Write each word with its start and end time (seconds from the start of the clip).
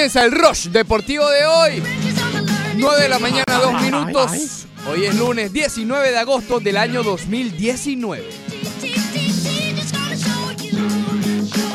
comienza 0.00 0.24
el 0.24 0.32
Rush 0.32 0.68
Deportivo 0.68 1.28
de 1.28 1.44
hoy. 1.44 1.82
9 2.74 3.02
de 3.02 3.08
la 3.10 3.18
mañana, 3.18 3.44
2 3.48 3.82
minutos. 3.82 4.66
Hoy 4.88 5.04
es 5.04 5.14
lunes 5.14 5.52
19 5.52 6.10
de 6.10 6.16
agosto 6.18 6.58
del 6.58 6.78
año 6.78 7.02
2019. 7.02 8.24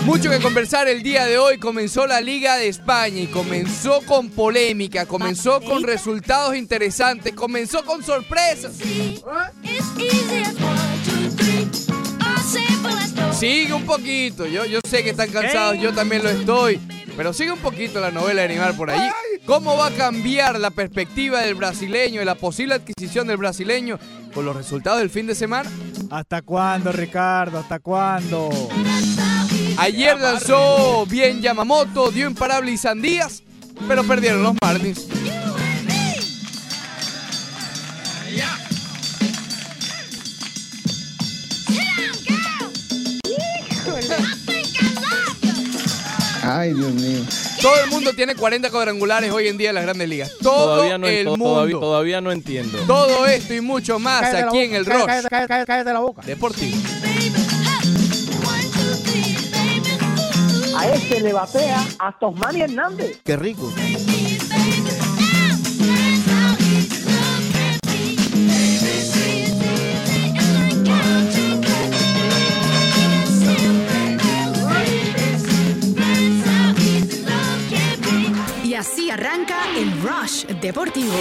Mucho 0.06 0.32
que 0.32 0.40
conversar 0.40 0.88
el 0.88 1.04
día 1.04 1.28
de 1.28 1.38
hoy. 1.38 1.60
Comenzó 1.60 2.08
la 2.08 2.20
Liga 2.20 2.58
de 2.58 2.68
España 2.68 3.22
y 3.22 3.28
comenzó 3.28 4.02
con 4.02 4.32
polémica, 4.32 5.06
comenzó 5.06 5.62
con 5.62 5.84
resultados 5.84 6.56
interesantes, 6.56 7.32
comenzó 7.32 7.86
con 7.86 8.02
sorpresas. 8.02 8.72
Sigue 13.38 13.74
un 13.74 13.86
poquito, 13.86 14.48
yo, 14.48 14.66
yo 14.66 14.80
sé 14.90 15.04
que 15.04 15.12
están 15.12 15.30
cansados, 15.30 15.78
yo 15.80 15.94
también 15.94 16.24
lo 16.24 16.30
estoy, 16.30 16.80
pero 17.16 17.34
sigue 17.34 17.52
un 17.52 17.60
poquito 17.60 18.00
la 18.00 18.12
novela 18.12 18.44
de 18.44 18.50
Neymar 18.50 18.76
por 18.76 18.90
ahí. 18.90 19.10
¿Cómo 19.46 19.78
va 19.78 19.88
a 19.88 19.92
cambiar 19.92 20.60
la 20.60 20.72
perspectiva 20.72 21.42
del 21.42 21.56
brasileño 21.56 22.22
y 22.22 22.26
la 22.26 22.36
posible 22.36 22.76
adquisición 22.76 23.28
del 23.28 23.38
brasileño 23.38 24.00
con 24.34 24.46
los 24.46 24.56
resultados 24.56 25.00
del 25.00 25.10
fin 25.10 25.28
de 25.28 25.36
semana? 25.36 25.70
¿Hasta 26.10 26.42
cuándo, 26.42 26.92
Ricardo? 26.92 27.60
¿Hasta 27.60 27.80
cuándo? 27.80 28.50
Ayer 29.78 30.20
lanzó 30.20 31.06
bien 31.06 31.42
Yamamoto, 31.42 32.12
dio 32.12 32.28
imparable 32.28 32.72
y 32.72 32.78
Sandías, 32.78 33.44
pero 33.88 34.04
perdieron 34.04 34.44
los 34.44 34.56
Martins. 34.62 35.08
Ay, 46.66 46.74
Dios 46.74 46.94
mío. 46.94 47.20
Todo 47.62 47.76
el 47.84 47.90
mundo 47.92 48.12
tiene 48.14 48.34
40 48.34 48.72
cuadrangulares 48.72 49.32
hoy 49.32 49.48
en 49.50 49.58
día 49.58 49.70
en 49.70 49.76
las 49.76 49.84
grandes 49.84 50.10
ligas. 50.10 50.32
Todo 50.42 50.78
Todavía 50.78 50.98
no, 50.98 51.06
el 51.08 51.24
to- 51.26 51.30
mundo. 51.32 51.46
todavía, 51.46 51.80
todavía 51.80 52.22
no 52.22 52.32
entiendo. 52.32 52.80
Todo 52.88 53.28
esto 53.28 53.54
y 53.54 53.62
mucho 53.62 54.00
más 54.00 54.22
Cállate 54.22 54.38
aquí 54.40 54.48
boca, 54.48 54.64
en 54.64 54.76
el 54.76 54.86
cállate, 54.86 54.98
Rush 55.04 55.06
Cállate, 55.30 55.48
cállate, 55.48 55.66
cállate 55.68 55.94
la 55.94 56.00
boca. 56.00 56.22
Deportivo. 56.24 56.78
A 60.76 60.90
este 60.90 61.22
le 61.22 61.34
batea 61.34 61.86
a 62.00 62.18
Tosmani 62.20 62.62
Hernández. 62.62 63.20
Qué 63.24 63.36
rico. 63.36 63.72
Y 78.76 78.78
así 78.78 79.10
arranca 79.10 79.74
el 79.78 79.90
Rush 80.02 80.46
Deportivo. 80.60 81.14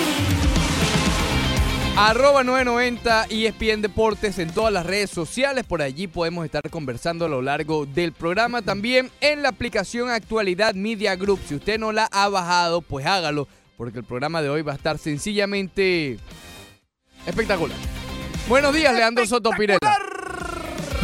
Arroba 1.97 2.43
990 2.43 3.27
ESPN 3.31 3.81
Deportes 3.81 4.41
en 4.41 4.53
todas 4.53 4.73
las 4.73 4.85
redes 4.85 5.11
sociales. 5.11 5.65
Por 5.65 5.81
allí 5.81 6.09
podemos 6.09 6.45
estar 6.45 6.69
conversando 6.69 7.27
a 7.27 7.29
lo 7.29 7.43
largo 7.43 7.87
del 7.87 8.11
programa. 8.11 8.63
También 8.63 9.09
en 9.21 9.43
la 9.45 9.51
aplicación 9.51 10.11
Actualidad 10.11 10.75
Media 10.75 11.15
Group. 11.15 11.39
Si 11.47 11.55
usted 11.55 11.79
no 11.79 11.93
la 11.93 12.09
ha 12.11 12.29
bajado, 12.29 12.83
pues 12.83 13.07
hágalo. 13.07 13.47
Porque 13.77 14.01
el 14.01 14.05
programa 14.05 14.43
de 14.43 14.49
hoy 14.51 14.63
va 14.63 14.73
a 14.73 14.75
estar 14.75 14.99
sencillamente 14.99 16.19
espectacular. 17.25 17.79
Buenos 18.49 18.75
días, 18.75 18.93
Leandro 18.93 19.25
Soto 19.27 19.51
Pirela. 19.51 19.79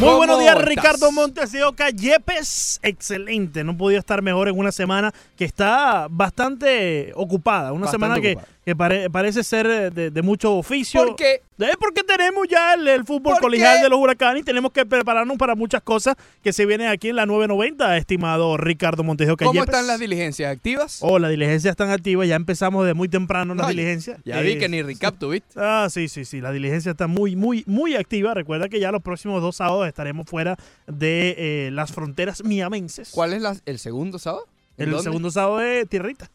Muy 0.01 0.07
¿Cómo 0.07 0.17
buenos 0.17 0.39
días, 0.39 0.55
estás? 0.55 0.67
Ricardo 0.67 1.11
Montes 1.11 1.51
de 1.51 1.63
Oca. 1.63 1.91
Yepes, 1.91 2.79
excelente. 2.81 3.63
No 3.63 3.77
podía 3.77 3.99
estar 3.99 4.23
mejor 4.23 4.47
en 4.49 4.57
una 4.57 4.71
semana 4.71 5.13
que 5.37 5.45
está 5.45 6.07
bastante 6.09 7.11
ocupada. 7.13 7.71
Una 7.71 7.85
Bastante 7.85 8.05
semana 8.05 8.19
que, 8.19 8.31
ocupada. 8.31 8.47
Que 8.65 8.75
pare- 8.75 9.09
parece 9.09 9.43
ser 9.43 9.65
eh, 9.67 9.89
de, 9.89 10.11
de 10.11 10.21
mucho 10.21 10.53
oficio. 10.55 11.03
¿Por 11.03 11.15
qué? 11.15 11.41
Es 11.57 11.77
porque 11.79 12.03
tenemos 12.03 12.47
ya 12.47 12.73
el, 12.73 12.87
el 12.87 13.03
fútbol 13.05 13.33
¿Por 13.33 13.41
colegial 13.41 13.77
qué? 13.77 13.83
de 13.83 13.89
los 13.89 13.99
huracanes 13.99 14.41
y 14.41 14.45
tenemos 14.45 14.71
que 14.71 14.83
prepararnos 14.85 15.37
para 15.37 15.53
muchas 15.55 15.81
cosas 15.83 16.15
que 16.43 16.53
se 16.53 16.65
vienen 16.65 16.87
aquí 16.87 17.09
en 17.09 17.15
la 17.15 17.25
990, 17.27 17.97
estimado 17.97 18.57
Ricardo 18.57 19.03
Oca. 19.03 19.45
¿Cómo 19.45 19.53
Yepes. 19.53 19.67
están 19.69 19.87
las 19.87 19.99
diligencias? 19.99 20.51
¿Activas? 20.51 20.99
Oh, 21.01 21.19
las 21.19 21.29
diligencias 21.31 21.71
están 21.71 21.89
activas. 21.91 22.27
Ya 22.27 22.35
empezamos 22.35 22.85
de 22.85 22.93
muy 22.95 23.09
temprano 23.09 23.53
las 23.55 23.67
diligencias. 23.67 24.19
Ya 24.25 24.41
vi 24.41 24.57
que 24.57 24.69
ni 24.69 24.81
recap 24.81 25.17
tuviste. 25.19 25.53
Ah, 25.57 25.87
sí, 25.91 26.07
sí, 26.07 26.25
sí. 26.25 26.41
La 26.41 26.51
diligencia 26.51 26.91
está 26.91 27.07
muy, 27.07 27.35
muy, 27.35 27.63
muy 27.67 27.95
activa. 27.95 28.33
Recuerda 28.33 28.69
que 28.69 28.79
ya 28.79 28.91
los 28.91 29.01
próximos 29.01 29.41
dos 29.41 29.55
sábados 29.57 29.87
estaremos 29.87 30.27
fuera 30.27 30.57
de 30.87 31.35
eh, 31.37 31.69
las 31.71 31.91
fronteras 31.91 32.43
miamenses. 32.43 33.09
¿Cuál 33.11 33.33
es 33.33 33.41
la- 33.41 33.55
el 33.65 33.77
segundo 33.79 34.17
sábado? 34.19 34.45
¿En 34.77 34.85
El 34.85 34.91
dónde? 34.91 35.03
segundo 35.03 35.29
sábado 35.31 35.57
de 35.59 35.85
Tierrita. 35.85 36.29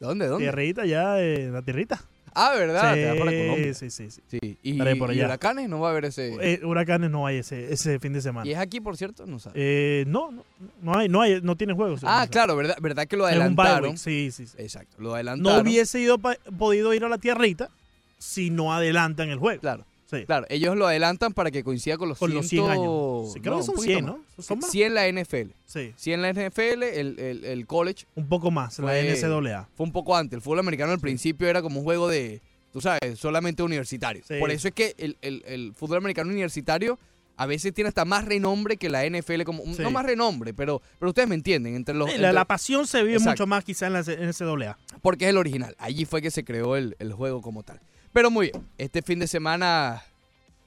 ¿Dónde? 0.00 0.26
¿Dónde? 0.26 0.44
Tierrita 0.44 0.84
ya, 0.86 1.20
eh, 1.20 1.48
la 1.52 1.62
Tierrita. 1.62 2.02
Ah, 2.38 2.52
¿verdad? 2.54 2.92
sí, 2.92 3.00
Te 3.00 3.06
vas 3.06 3.18
para 3.18 3.30
Colombia. 3.30 3.72
sí, 3.74 3.88
sí, 3.90 4.10
sí. 4.10 4.20
Sí. 4.28 4.58
Y, 4.62 4.72
Estaré 4.72 4.96
por 4.96 5.08
y 5.10 5.14
allá. 5.14 5.24
huracanes 5.24 5.70
no 5.70 5.80
va 5.80 5.88
a 5.88 5.90
haber 5.92 6.04
ese. 6.04 6.34
Eh, 6.38 6.60
huracanes 6.66 7.10
no 7.10 7.26
hay 7.26 7.38
ese, 7.38 7.72
ese 7.72 7.98
fin 7.98 8.12
de 8.12 8.18
¿Y 8.18 8.22
semana. 8.22 8.50
es 8.50 8.58
aquí, 8.58 8.78
por 8.80 8.94
cierto? 8.98 9.24
No 9.24 9.38
sabe. 9.38 9.54
Eh, 9.58 10.04
no, 10.06 10.30
no, 10.30 10.44
no 10.82 10.98
hay, 10.98 11.08
no 11.08 11.22
hay, 11.22 11.40
no 11.40 11.56
tiene 11.56 11.72
juegos. 11.72 12.02
ah, 12.04 12.26
claro, 12.30 12.54
¿verdad, 12.54 12.76
¿verdad 12.82 13.06
que 13.06 13.16
lo 13.16 13.26
Es 13.26 13.32
un 13.38 13.56
bye 13.56 13.64
adelantaron? 13.64 13.90
week, 13.92 13.98
Sí, 13.98 14.30
sí, 14.32 14.46
sí. 14.46 14.54
Exacto, 14.58 14.96
lo 14.98 15.08
No 15.08 15.14
adelantaron. 15.14 15.62
hubiese 15.66 15.98
ido 15.98 16.18
pa- 16.18 16.36
podido 16.58 16.92
ir 16.92 17.04
a 17.04 17.08
la 17.08 17.16
Tierrita 17.16 17.70
si 18.18 18.50
no 18.50 18.74
adelantan 18.74 19.30
el 19.30 19.38
juego. 19.38 19.62
Claro, 19.62 19.86
Sí. 20.08 20.24
claro. 20.24 20.46
Ellos 20.48 20.76
lo 20.76 20.86
adelantan 20.86 21.32
para 21.32 21.50
que 21.50 21.64
coincida 21.64 21.98
con 21.98 22.08
los, 22.08 22.18
Con 22.18 22.32
los 22.32 22.46
100 22.46 22.64
ciento- 22.64 22.70
años. 22.70 23.32
Sí, 23.32 23.40
creo 23.40 23.54
no, 23.54 23.58
que 23.58 23.64
son 23.64 23.72
un 23.72 23.76
poquito 23.76 23.92
100, 23.94 24.04
más. 24.06 24.14
¿no? 24.36 24.42
Son 24.42 24.58
más. 24.60 24.70
100 24.70 24.94
la 24.94 25.08
NFL. 25.08 25.50
Sí, 25.66 25.92
100 25.96 26.22
la 26.22 26.28
NFL, 26.32 26.82
el, 26.84 27.18
el, 27.18 27.44
el 27.44 27.66
college 27.66 28.06
un 28.14 28.28
poco 28.28 28.50
más, 28.50 28.78
la 28.78 28.86
Fue- 28.86 29.02
NCAA. 29.02 29.68
fue 29.74 29.84
un 29.86 29.92
poco 29.92 30.16
antes. 30.16 30.36
El 30.36 30.42
fútbol 30.42 30.60
americano 30.60 30.92
al 30.92 31.00
principio 31.00 31.48
era 31.48 31.60
como 31.60 31.80
un 31.80 31.84
juego 31.84 32.08
de, 32.08 32.40
tú 32.72 32.80
sabes, 32.80 33.18
solamente 33.18 33.62
universitario. 33.64 34.22
Sí. 34.26 34.34
Por 34.38 34.50
eso 34.52 34.68
es 34.68 34.74
que 34.74 34.94
el, 34.98 35.16
el- 35.22 35.42
el 35.46 35.74
fútbol 35.74 35.98
americano 35.98 36.30
universitario 36.30 36.98
a 37.38 37.44
veces 37.46 37.74
tiene 37.74 37.88
hasta 37.88 38.04
más 38.06 38.24
renombre 38.24 38.76
que 38.78 38.88
la 38.88 39.04
NFL, 39.04 39.42
como 39.42 39.62
Sí. 39.74 39.82
no 39.82 39.90
más 39.90 40.06
renombre, 40.06 40.54
pero, 40.54 40.80
pero 40.98 41.10
ustedes 41.10 41.28
me 41.28 41.34
entienden, 41.34 41.74
entre 41.74 41.94
los... 41.94 42.10
Sí, 42.10 42.16
la, 42.16 42.32
la 42.32 42.46
pasión 42.46 42.86
se 42.86 43.02
vive 43.02 43.14
Exacto. 43.18 43.42
mucho 43.42 43.46
más 43.48 43.62
quizá 43.64 43.88
en 43.88 43.92
la 43.92 44.00
NCAA. 44.02 44.78
porque 45.02 45.24
es 45.26 45.30
el 45.30 45.36
original. 45.36 45.74
Allí 45.78 46.04
fue 46.06 46.22
que 46.22 46.30
se 46.30 46.44
creó 46.44 46.76
el, 46.76 46.96
el 46.98 47.12
juego 47.12 47.42
como 47.42 47.62
tal. 47.62 47.80
Pero 48.16 48.30
muy 48.30 48.50
bien, 48.50 48.66
este 48.78 49.02
fin 49.02 49.18
de 49.18 49.26
semana... 49.26 50.02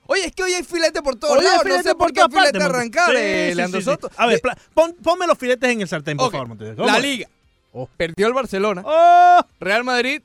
Oye, 0.06 0.26
es 0.26 0.34
que 0.34 0.44
hoy 0.44 0.54
hay 0.54 0.62
filete 0.64 1.02
por 1.02 1.16
todos 1.16 1.44
lados. 1.44 1.66
no 1.66 1.82
sé 1.82 1.96
por 1.96 2.14
qué 2.14 2.22
filete 2.30 2.62
arrancar, 2.62 3.08
Montes. 3.08 3.24
eh, 3.26 3.44
Sí, 3.46 3.50
sí, 3.50 3.56
Leandro 3.56 3.80
sí, 3.82 3.86
sí. 3.86 3.92
Soto. 3.92 4.12
A 4.18 4.28
ver, 4.28 4.36
De- 4.36 4.42
pla- 4.42 4.58
pon- 4.76 4.96
ponme 5.02 5.26
los 5.26 5.36
filetes 5.36 5.68
en 5.72 5.82
el 5.82 5.88
sartén, 5.88 6.16
por 6.18 6.28
Ok, 6.28 6.32
favor, 6.34 6.48
Montes. 6.50 6.78
La. 6.78 7.00
Liga. 7.00 7.28
Oh. 7.74 7.90
Perdió 7.98 8.28
el 8.28 8.34
Barcelona. 8.34 8.84
¡Oh! 8.86 9.40
Real 9.60 9.84
Madrid. 9.84 10.22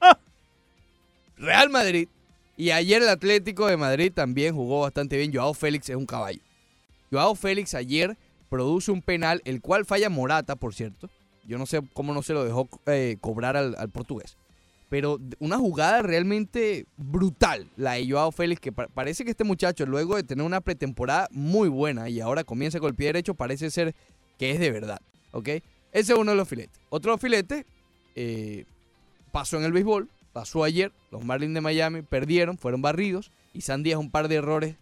Ah. 0.00 0.18
Real 1.36 1.70
Madrid. 1.70 2.08
Y 2.56 2.72
ayer 2.72 3.02
el 3.02 3.08
Atlético 3.08 3.68
de 3.68 3.76
Madrid 3.76 4.10
también 4.12 4.52
jugó 4.56 4.80
bastante 4.80 5.16
bien. 5.16 5.32
Joao 5.32 5.54
Félix 5.54 5.88
es 5.90 5.96
un 5.96 6.06
caballo. 6.06 6.40
Joao 7.12 7.36
Félix 7.36 7.74
ayer 7.74 8.16
produce 8.50 8.90
un 8.90 9.00
penal, 9.00 9.42
el 9.44 9.60
cual 9.60 9.84
falla 9.84 10.10
Morata, 10.10 10.56
por 10.56 10.74
cierto. 10.74 11.08
Yo 11.46 11.56
no 11.56 11.66
sé 11.66 11.82
cómo 11.92 12.12
no 12.14 12.22
se 12.22 12.32
lo 12.32 12.44
dejó 12.44 12.68
eh, 12.86 13.16
cobrar 13.20 13.56
al, 13.56 13.76
al 13.78 13.90
portugués. 13.90 14.36
Pero 14.94 15.18
una 15.40 15.58
jugada 15.58 16.02
realmente 16.02 16.86
brutal, 16.96 17.66
la 17.76 17.94
de 17.94 18.08
Joao 18.08 18.30
Félix, 18.30 18.60
que 18.60 18.70
pa- 18.70 18.86
parece 18.86 19.24
que 19.24 19.32
este 19.32 19.42
muchacho, 19.42 19.86
luego 19.86 20.14
de 20.14 20.22
tener 20.22 20.46
una 20.46 20.60
pretemporada 20.60 21.26
muy 21.32 21.68
buena 21.68 22.08
y 22.08 22.20
ahora 22.20 22.44
comienza 22.44 22.78
con 22.78 22.90
el 22.90 22.94
pie 22.94 23.06
derecho, 23.08 23.34
parece 23.34 23.72
ser 23.72 23.92
que 24.38 24.52
es 24.52 24.60
de 24.60 24.70
verdad. 24.70 25.00
¿Ok? 25.32 25.48
Ese 25.48 25.64
es 26.12 26.16
uno 26.16 26.30
de 26.30 26.36
los 26.36 26.48
filetes. 26.48 26.80
Otro 26.90 27.18
filete 27.18 27.66
eh, 28.14 28.66
pasó 29.32 29.56
en 29.56 29.64
el 29.64 29.72
béisbol, 29.72 30.08
pasó 30.32 30.62
ayer. 30.62 30.92
Los 31.10 31.24
Marlins 31.24 31.54
de 31.54 31.60
Miami 31.60 32.02
perdieron, 32.02 32.56
fueron 32.56 32.80
barridos. 32.80 33.32
Y 33.52 33.62
Sandy 33.62 33.90
es 33.90 33.96
un 33.96 34.12
par 34.12 34.28
de 34.28 34.36
errores, 34.36 34.76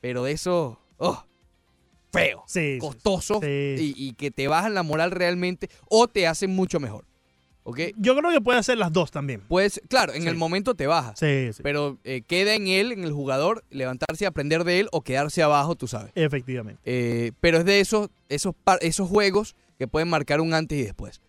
pero 0.00 0.24
de 0.24 0.32
eso, 0.32 0.80
oh, 0.98 1.24
feo, 2.12 2.42
Sí, 2.48 2.78
costoso 2.80 3.38
sí. 3.40 3.46
y, 3.96 4.08
y 4.08 4.12
que 4.14 4.32
te 4.32 4.48
bajan 4.48 4.74
la 4.74 4.82
moral 4.82 5.12
realmente 5.12 5.70
o 5.88 6.08
te 6.08 6.26
hacen 6.26 6.50
mucho 6.56 6.80
mejor. 6.80 7.04
¿Ok? 7.66 7.80
Yo 7.96 8.14
creo 8.16 8.30
que 8.30 8.40
puede 8.42 8.58
hacer 8.58 8.76
las 8.78 8.92
dos 8.92 9.10
también. 9.10 9.40
Pues 9.48 9.80
claro, 9.88 10.12
en 10.12 10.22
Sí. 10.22 10.28
el 10.28 10.36
momento 10.36 10.74
te 10.74 10.86
baja. 10.86 11.14
Sí, 11.16 11.50
sí. 11.52 11.62
Pero 11.62 11.98
eh, 12.04 12.22
queda 12.26 12.54
en 12.54 12.68
él, 12.68 12.92
en 12.92 13.04
el 13.04 13.12
jugador, 13.12 13.64
levantarse 13.70 14.24
y 14.24 14.26
aprender 14.26 14.64
de 14.64 14.80
él 14.80 14.88
o 14.92 15.00
quedarse 15.00 15.42
abajo, 15.42 15.74
tú 15.74 15.88
sabes. 15.88 16.12
Efectivamente. 16.14 16.80
Eh, 16.84 17.32
pero 17.40 17.58
es 17.58 17.64
de 17.64 17.80
esos, 17.80 18.10
esos, 18.28 18.54
esos 18.80 19.08
juegos 19.08 19.56
que 19.78 19.88
pueden 19.88 20.08
marcar 20.08 20.40
un 20.42 20.52
antes 20.54 20.78
y 20.78 20.82
después. 20.82 21.20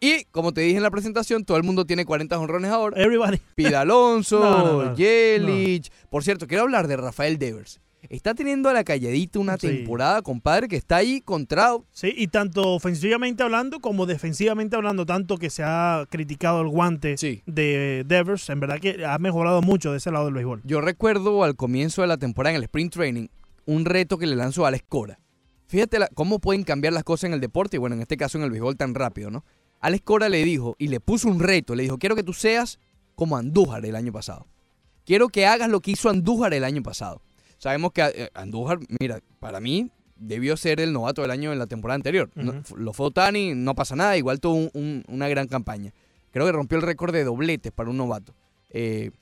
Y 0.00 0.24
como 0.32 0.52
te 0.52 0.62
dije 0.62 0.78
en 0.78 0.82
la 0.82 0.90
presentación, 0.90 1.44
todo 1.44 1.56
el 1.58 1.62
mundo 1.62 1.84
tiene 1.84 2.04
40 2.04 2.38
honrones 2.38 2.70
ahora. 2.70 3.00
Everybody. 3.00 3.38
Pida 3.54 3.82
Alonso, 3.82 4.40
No, 4.42 4.64
no, 4.64 4.82
no. 4.84 4.96
Yelich. 4.96 5.90
Por 6.10 6.24
cierto, 6.24 6.46
quiero 6.46 6.62
hablar 6.64 6.88
de 6.88 6.96
Rafael 6.96 7.38
Devers. 7.38 7.80
Está 8.08 8.34
teniendo 8.34 8.68
a 8.68 8.72
la 8.72 8.84
calladita 8.84 9.38
una 9.38 9.56
Sí. 9.56 9.68
temporada, 9.68 10.22
compadre, 10.22 10.68
que 10.68 10.76
está 10.76 10.96
ahí 10.96 11.20
contra. 11.20 11.76
Sí, 11.92 12.12
y 12.16 12.26
tanto 12.28 12.70
ofensivamente 12.74 13.42
hablando 13.42 13.80
como 13.80 14.06
defensivamente 14.06 14.76
hablando, 14.76 15.06
tanto 15.06 15.38
que 15.38 15.50
se 15.50 15.62
ha 15.64 16.04
criticado 16.10 16.60
el 16.62 16.68
guante 16.68 17.16
Sí. 17.16 17.42
de 17.46 18.04
Devers, 18.06 18.48
en 18.50 18.60
verdad 18.60 18.80
que 18.80 19.04
ha 19.06 19.18
mejorado 19.18 19.62
mucho 19.62 19.92
de 19.92 19.98
ese 19.98 20.10
lado 20.10 20.24
del 20.26 20.34
béisbol. 20.34 20.60
Yo 20.64 20.80
recuerdo 20.80 21.44
al 21.44 21.54
comienzo 21.56 22.02
de 22.02 22.08
la 22.08 22.16
temporada 22.16 22.50
en 22.50 22.56
el 22.56 22.64
sprint 22.64 22.92
training 22.92 23.28
un 23.66 23.84
reto 23.84 24.18
que 24.18 24.26
le 24.26 24.34
lanzó 24.36 24.64
a 24.64 24.68
Alex 24.68 24.84
Cora. 24.88 25.18
Fíjate 25.68 25.98
la- 26.00 26.08
cómo 26.12 26.38
pueden 26.40 26.64
cambiar 26.64 26.92
las 26.92 27.04
cosas 27.04 27.24
en 27.28 27.34
el 27.34 27.40
deporte 27.40 27.76
y 27.76 27.78
bueno, 27.80 27.94
en 27.94 28.02
este 28.02 28.16
caso 28.16 28.36
en 28.36 28.44
el 28.44 28.50
béisbol 28.50 28.76
tan 28.76 28.94
rápido, 28.94 29.30
¿no? 29.30 29.44
Alex 29.80 30.02
Cora 30.04 30.28
le 30.28 30.44
dijo 30.44 30.74
y 30.78 30.88
le 30.88 31.00
puso 31.00 31.28
un 31.28 31.40
reto, 31.40 31.74
le 31.74 31.84
dijo, 31.84 31.98
quiero 31.98 32.14
que 32.16 32.22
tú 32.22 32.32
seas 32.32 32.78
como 33.14 33.36
Andújar 33.36 33.86
el 33.86 33.94
año 33.96 34.12
pasado. 34.12 34.46
Quiero 35.06 35.28
que 35.28 35.46
hagas 35.46 35.70
lo 35.70 35.80
que 35.80 35.92
hizo 35.92 36.10
Andújar 36.10 36.52
el 36.54 36.64
año 36.64 36.82
pasado. 36.82 37.22
Sabemos 37.62 37.92
que 37.92 38.02
eh, 38.02 38.28
Andújar, 38.34 38.80
mira, 38.98 39.20
para 39.38 39.60
mí 39.60 39.88
debió 40.16 40.56
ser 40.56 40.80
el 40.80 40.92
novato 40.92 41.22
del 41.22 41.30
año 41.30 41.52
en 41.52 41.60
la 41.60 41.68
temporada 41.68 41.94
anterior. 41.94 42.28
Lo 42.76 42.92
fue 42.92 43.06
Otani, 43.06 43.54
no 43.54 43.76
pasa 43.76 43.94
nada, 43.94 44.16
igual 44.16 44.40
tuvo 44.40 44.54
un- 44.56 44.70
un- 44.74 45.04
una 45.06 45.28
gran 45.28 45.46
campaña. 45.46 45.92
Creo 46.32 46.44
que 46.44 46.50
rompió 46.50 46.76
el 46.76 46.82
récord 46.82 47.12
de 47.12 47.22
dobletes 47.22 47.70
para 47.70 47.88
un 47.88 47.98
novato. 47.98 48.34
Eh, 48.70 49.12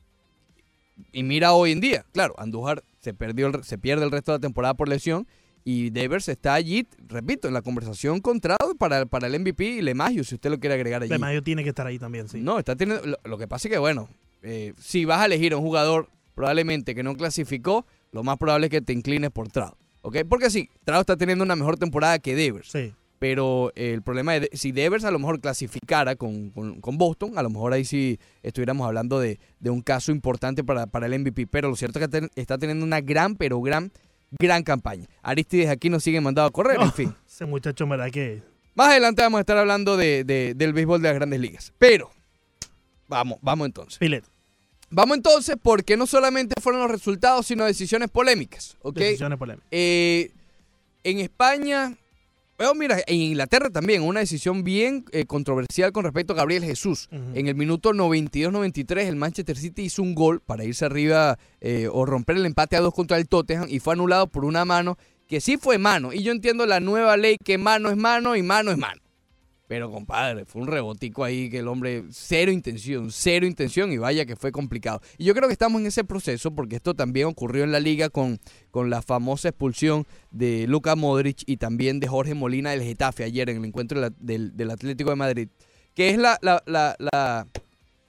y 1.13 1.23
mira 1.23 1.53
hoy 1.53 1.73
en 1.73 1.81
día, 1.81 2.07
claro, 2.13 2.35
Andújar 2.39 2.83
se, 3.01 3.13
perdió 3.13 3.49
el- 3.49 3.63
se 3.63 3.77
pierde 3.77 4.05
el 4.07 4.11
resto 4.11 4.33
de 4.33 4.39
la 4.39 4.41
temporada 4.41 4.73
por 4.73 4.89
lesión 4.89 5.27
y 5.63 5.91
Devers 5.91 6.29
está 6.31 6.55
allí, 6.55 6.87
repito, 7.09 7.47
en 7.47 7.53
la 7.53 7.61
conversación 7.61 8.21
con 8.21 8.41
Trout 8.41 8.79
para, 8.79 9.05
para 9.05 9.27
el 9.27 9.35
MVP 9.39 9.65
y 9.67 9.83
LeMahieu, 9.83 10.25
si 10.25 10.35
usted 10.37 10.49
lo 10.49 10.59
quiere 10.59 10.77
agregar 10.77 11.03
allí. 11.03 11.11
De 11.11 11.19
Mayo 11.19 11.43
tiene 11.43 11.63
que 11.63 11.69
estar 11.69 11.87
ahí 11.87 11.99
también, 11.99 12.27
sí. 12.27 12.41
No, 12.41 12.59
está 12.59 12.75
teniendo. 12.75 13.05
Lo, 13.07 13.19
lo 13.23 13.37
que 13.37 13.47
pasa 13.47 13.69
es 13.69 13.73
que, 13.73 13.79
bueno, 13.79 14.09
eh, 14.43 14.73
si 14.79 15.05
vas 15.05 15.21
a 15.21 15.27
elegir 15.27 15.53
a 15.53 15.59
un 15.59 15.63
jugador 15.63 16.09
probablemente 16.35 16.95
que 16.95 17.03
no 17.03 17.15
clasificó, 17.17 17.85
lo 18.13 18.23
más 18.23 18.37
probable 18.39 18.67
es 18.67 18.71
que 18.71 18.81
te 18.81 18.93
inclines 18.93 19.31
por 19.31 19.49
Trout. 19.49 19.75
¿Ok? 20.03 20.19
Porque 20.29 20.51
sí, 20.51 20.69
Trout 20.85 21.01
está 21.01 21.17
teniendo 21.17 21.45
una 21.45 21.57
mejor 21.57 21.77
temporada 21.77 22.19
que 22.19 22.35
Devers. 22.35 22.71
Sí. 22.71 22.93
Pero 23.19 23.71
el 23.75 24.01
problema 24.01 24.35
es, 24.37 24.49
si 24.55 24.73
Devers 24.73 25.05
a 25.05 25.11
lo 25.11 25.19
mejor 25.19 25.41
clasificara 25.41 26.17
con, 26.17 26.49
con- 26.51 26.81
con 26.81 26.97
Boston, 26.97 27.37
a 27.37 27.43
lo 27.43 27.51
mejor 27.51 27.75
ahí 27.75 27.85
sí 27.85 28.19
estuviéramos 28.43 28.87
hablando 28.87 29.21
de, 29.21 29.39
de 29.59 29.69
un 29.69 29.83
caso 29.83 30.11
importante 30.11 30.65
para, 30.65 30.87
para 30.87 31.05
el 31.07 31.19
MVP. 31.21 31.47
Pero 31.47 31.69
lo 31.69 31.77
cierto 31.77 31.99
es 31.99 32.07
que 32.07 32.09
ten- 32.11 32.31
está 32.35 32.57
teniendo 32.57 32.83
una 32.85 33.03
gran, 33.03 33.37
pero 33.37 33.61
gran, 33.61 33.93
gran 34.39 34.63
campaña. 34.63 35.07
Aristides 35.23 35.69
aquí 35.69 35.91
nos 35.91 36.03
sigue 36.03 36.21
mandado 36.23 36.49
a 36.49 36.51
correr, 36.51 36.81
en 36.81 36.93
fin. 36.95 37.15
Ese 37.29 37.45
muchacho, 37.45 37.85
en 37.85 37.91
verdad 37.91 38.11
que. 38.11 38.43
Más 38.75 38.89
adelante 38.89 39.21
vamos 39.21 39.37
a 39.37 39.41
estar 39.43 39.59
hablando 39.59 39.99
de- 39.99 40.25
de- 40.25 40.55
del 40.55 40.73
béisbol 40.73 41.03
de 41.03 41.09
las 41.09 41.15
grandes 41.17 41.41
ligas. 41.41 41.75
Pero, 41.79 42.11
vamos, 43.07 43.39
vamos 43.43 43.67
entonces. 43.67 43.99
Filet. 43.99 44.25
Vamos 44.91 45.17
entonces 45.17 45.57
porque 45.61 45.97
no 45.97 46.07
solamente 46.07 46.61
fueron 46.61 46.83
los 46.83 46.91
resultados, 46.91 47.47
sino 47.47 47.65
decisiones 47.65 48.11
polémicas. 48.11 48.77
¿ok? 48.83 48.97
Decisiones 48.97 49.39
polémicas. 49.39 49.69
Eh, 49.71 50.33
en 51.05 51.21
España, 51.21 51.97
bueno, 52.59 52.75
mira, 52.75 52.99
en 53.07 53.21
Inglaterra 53.21 53.71
también, 53.71 54.03
una 54.03 54.21
decisión 54.21 54.65
bien 54.65 55.05
eh, 55.13 55.25
controversial 55.25 55.93
con 55.93 56.05
respecto 56.05 56.33
a 56.33 56.37
Gabriel 56.37 56.65
Jesús. 56.65 57.09
En 57.11 57.47
el 57.47 57.55
minuto 57.55 57.93
92-93, 57.93 59.07
el 59.07 59.17
Manchester 59.17 59.57
City 59.57 59.83
hizo 59.83 60.03
un 60.03 60.15
gol 60.15 60.41
para 60.41 60.65
irse 60.65 60.85
arriba 60.85 61.39
eh, 61.61 61.89
o 61.91 62.05
romper 62.05 62.37
el 62.37 62.45
empate 62.45 62.77
a 62.77 62.81
dos 62.81 62.93
contra 62.93 63.17
el 63.17 63.29
Tottenham 63.29 63.67
y 63.71 63.79
fue 63.79 63.95
anulado 63.95 64.27
por 64.27 64.45
una 64.45 64.65
mano 64.65 64.99
que 65.29 65.41
sí 65.41 65.57
fue 65.57 65.79
mano. 65.79 66.13
Y 66.13 66.23
yo 66.23 66.33
entiendo 66.33 66.67
la 66.67 66.81
nueva 66.81 67.17
ley 67.17 67.37
que 67.43 67.57
mano 67.57 67.91
es 67.91 67.97
mano 67.97 68.35
y 68.35 68.43
mano 68.43 68.73
es 68.73 68.79
mano. 68.79 69.01
Pero 69.71 69.89
compadre, 69.89 70.47
fue 70.47 70.63
un 70.63 70.67
rebotico 70.67 71.23
ahí 71.23 71.49
que 71.49 71.59
el 71.59 71.69
hombre, 71.69 72.03
cero 72.11 72.51
intención, 72.51 73.13
cero 73.13 73.47
intención 73.47 73.93
y 73.93 73.99
vaya 73.99 74.27
que 74.27 74.35
fue 74.35 74.51
complicado. 74.51 75.01
Y 75.17 75.23
yo 75.23 75.33
creo 75.33 75.47
que 75.47 75.53
estamos 75.53 75.81
en 75.81 75.87
ese 75.87 76.03
proceso 76.03 76.51
porque 76.51 76.75
esto 76.75 76.95
también 76.95 77.29
ocurrió 77.29 77.63
en 77.63 77.71
la 77.71 77.79
liga 77.79 78.09
con, 78.09 78.41
con 78.73 78.91
la 78.91 79.01
famosa 79.01 79.51
expulsión 79.51 80.09
de 80.33 80.67
Luka 80.67 80.97
Modric 80.97 81.45
y 81.47 81.59
también 81.59 82.01
de 82.01 82.09
Jorge 82.09 82.35
Molina 82.35 82.71
del 82.71 82.83
Getafe 82.83 83.23
ayer 83.23 83.49
en 83.49 83.59
el 83.59 83.65
encuentro 83.67 84.11
del, 84.19 84.57
del 84.57 84.71
Atlético 84.73 85.11
de 85.11 85.17
Madrid, 85.17 85.49
que 85.95 86.11
es 86.11 86.19
la, 86.19 86.37
la, 86.43 86.65
la, 86.67 87.47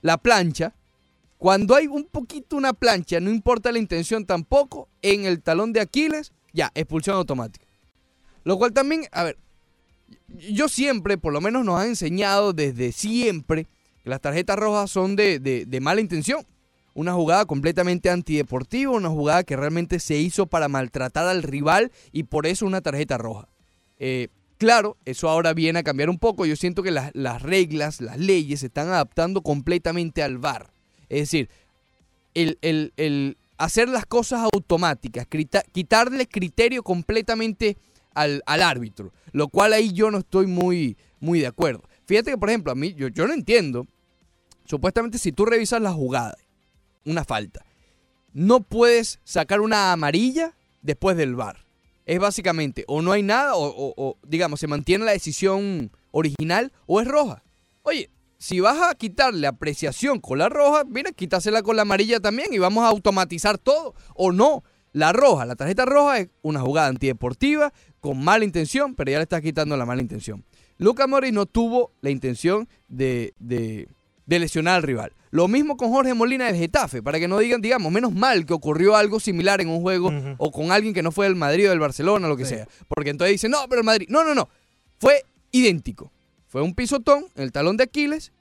la 0.02 0.18
plancha. 0.18 0.74
Cuando 1.38 1.76
hay 1.76 1.86
un 1.86 2.06
poquito 2.06 2.58
una 2.58 2.74
plancha, 2.74 3.20
no 3.20 3.30
importa 3.30 3.72
la 3.72 3.78
intención 3.78 4.26
tampoco, 4.26 4.90
en 5.04 5.26
el 5.26 5.44
talón 5.44 5.74
de 5.74 5.82
Aquiles, 5.82 6.34
ya, 6.54 6.72
expulsión 6.74 7.18
automática. 7.18 7.68
Lo 8.46 8.58
cual 8.58 8.74
también, 8.74 9.04
a 9.12 9.26
ver, 9.26 9.38
yo 10.50 10.68
siempre, 10.70 11.18
por 11.18 11.34
lo 11.34 11.42
menos 11.42 11.66
nos 11.66 11.80
han 11.80 11.90
enseñado 11.90 12.54
desde 12.54 12.92
siempre, 12.92 13.68
que 14.04 14.10
las 14.10 14.22
tarjetas 14.22 14.58
rojas 14.58 14.90
son 14.92 15.16
de, 15.16 15.40
de- 15.40 15.80
mala 15.82 16.02
intención. 16.02 16.46
Una 16.94 17.14
jugada 17.14 17.46
completamente 17.46 18.10
antideportiva, 18.10 18.92
una 18.92 19.10
jugada 19.10 19.44
que 19.44 19.56
realmente 19.56 20.00
se 20.00 20.18
hizo 20.18 20.48
para 20.48 20.68
maltratar 20.68 21.26
al 21.28 21.42
rival 21.44 21.92
y 22.12 22.24
por 22.24 22.46
eso 22.46 22.66
una 22.66 22.82
tarjeta 22.82 23.18
roja. 23.18 23.48
Eh, 23.98 24.28
claro, 24.58 24.98
eso 25.06 25.30
ahora 25.30 25.54
viene 25.54 25.80
a 25.80 25.84
cambiar 25.84 26.10
un 26.10 26.20
poco. 26.20 26.46
Yo 26.46 26.56
siento 26.58 26.84
que 26.84 26.92
las, 26.92 27.12
las 27.14 27.42
reglas, 27.42 28.02
las 28.02 28.18
leyes 28.18 28.60
se 28.60 28.66
están 28.66 28.90
adaptando 28.90 29.42
completamente 29.42 30.22
al 30.22 30.38
VAR. 30.38 30.74
Es 31.08 31.20
decir, 31.22 31.50
el, 32.34 32.58
el- 32.62 32.92
el 32.98 33.38
hacer 33.58 33.88
las 33.88 34.06
cosas 34.06 34.42
automáticas, 34.54 35.28
quitarle 35.72 36.28
criterio 36.28 36.82
completamente 36.84 37.78
al, 38.14 38.42
al 38.46 38.62
árbitro, 38.62 39.14
lo 39.32 39.48
cual 39.48 39.74
ahí 39.74 39.94
yo 39.94 40.12
no 40.12 40.20
estoy 40.20 40.48
muy, 40.48 40.98
muy 41.20 41.40
de 41.40 41.48
acuerdo. 41.48 41.84
Fíjate 42.06 42.32
que, 42.32 42.38
por 42.38 42.50
ejemplo, 42.50 42.72
a 42.72 42.76
mí, 42.76 42.94
yo, 42.94 43.08
yo 43.08 43.28
no 43.28 43.34
entiendo, 43.34 43.88
supuestamente 44.66 45.18
si 45.18 45.32
tú 45.32 45.46
revisas 45.46 45.82
la 45.82 45.94
jugada, 45.94 46.36
una 47.06 47.24
falta, 47.24 47.66
no 48.34 48.62
puedes 48.62 49.20
sacar 49.24 49.62
una 49.62 49.92
amarilla 49.92 50.56
después 50.82 51.18
del 51.18 51.36
VAR. 51.36 51.66
Es 52.06 52.20
básicamente, 52.20 52.84
o 52.88 53.02
no 53.02 53.12
hay 53.12 53.24
nada, 53.24 53.54
o, 53.56 54.18
digamos, 54.28 54.60
se 54.60 54.68
mantiene 54.68 55.06
la 55.06 55.12
decisión 55.12 55.92
original, 56.12 56.72
o 56.86 57.00
es 57.00 57.08
roja. 57.08 57.44
Oye, 57.84 58.10
si 58.38 58.60
vas 58.60 58.82
a 58.82 58.96
quitarle 58.96 59.48
apreciación 59.48 60.20
con 60.20 60.40
la 60.40 60.50
roja, 60.50 60.84
mira, 60.84 61.12
quítasela 61.12 61.62
con 61.62 61.76
la 61.76 61.84
amarilla 61.84 62.20
también 62.20 62.52
y 62.52 62.58
vamos 62.58 62.84
a 62.84 62.88
automatizar 62.88 63.58
todo. 63.58 63.94
O 64.16 64.32
no, 64.32 64.64
la 64.94 65.14
roja, 65.14 65.46
la 65.46 65.56
tarjeta 65.56 65.86
roja 65.86 66.20
es 66.20 66.30
una 66.42 66.60
jugada 66.60 66.88
antideportiva 66.88 67.72
con 68.02 68.22
mala 68.22 68.44
intención, 68.44 68.94
pero 68.96 69.12
ya 69.12 69.18
le 69.18 69.24
estás 69.24 69.42
quitando 69.42 69.78
la 69.78 69.86
mala 69.86 70.02
intención. 70.02 70.44
Luca 70.78 71.08
Mori 71.08 71.32
no 71.32 71.46
tuvo 71.46 71.92
la 72.02 72.10
intención 72.10 72.68
de, 72.90 73.34
de- 73.40 73.88
de 74.26 74.40
lesionar 74.40 74.76
al 74.76 74.84
rival. 74.84 75.14
Lo 75.30 75.48
mismo 75.48 75.78
con 75.78 75.90
Jorge 75.92 76.14
Molina 76.14 76.46
del 76.48 76.56
Getafe, 76.56 77.02
para 77.04 77.20
que 77.20 77.28
no 77.28 77.38
digan, 77.40 77.62
digamos, 77.62 77.92
menos 77.92 78.14
mal 78.14 78.46
que 78.46 78.54
ocurrió 78.54 78.96
algo 78.96 79.20
similar 79.20 79.62
en 79.62 79.68
un 79.70 79.82
juego 79.82 80.12
o 80.38 80.52
con 80.52 80.72
alguien 80.72 80.94
que 80.94 81.02
no 81.04 81.12
fue 81.12 81.26
del 81.26 81.36
Madrid 81.36 81.68
o 81.68 81.70
del 81.70 81.80
Barcelona, 81.80 82.28
lo 82.28 82.36
que 82.38 82.46
Sí. 82.46 82.56
sea. 82.56 82.68
Porque 82.88 83.10
entonces 83.12 83.34
dicen, 83.34 83.52
no, 83.52 83.60
pero 83.70 83.82
el 83.82 83.86
Madrid. 83.86 84.08
No, 84.10 84.24
no, 84.24 84.34
no. 84.36 84.48
Fue 85.00 85.24
idéntico. 85.52 86.12
Fue 86.48 86.62
un 86.62 86.74
pisotón 86.76 87.26
en 87.36 87.44
el 87.44 87.52
talón 87.52 87.78
de 87.78 87.84
Aquiles, 87.86 88.32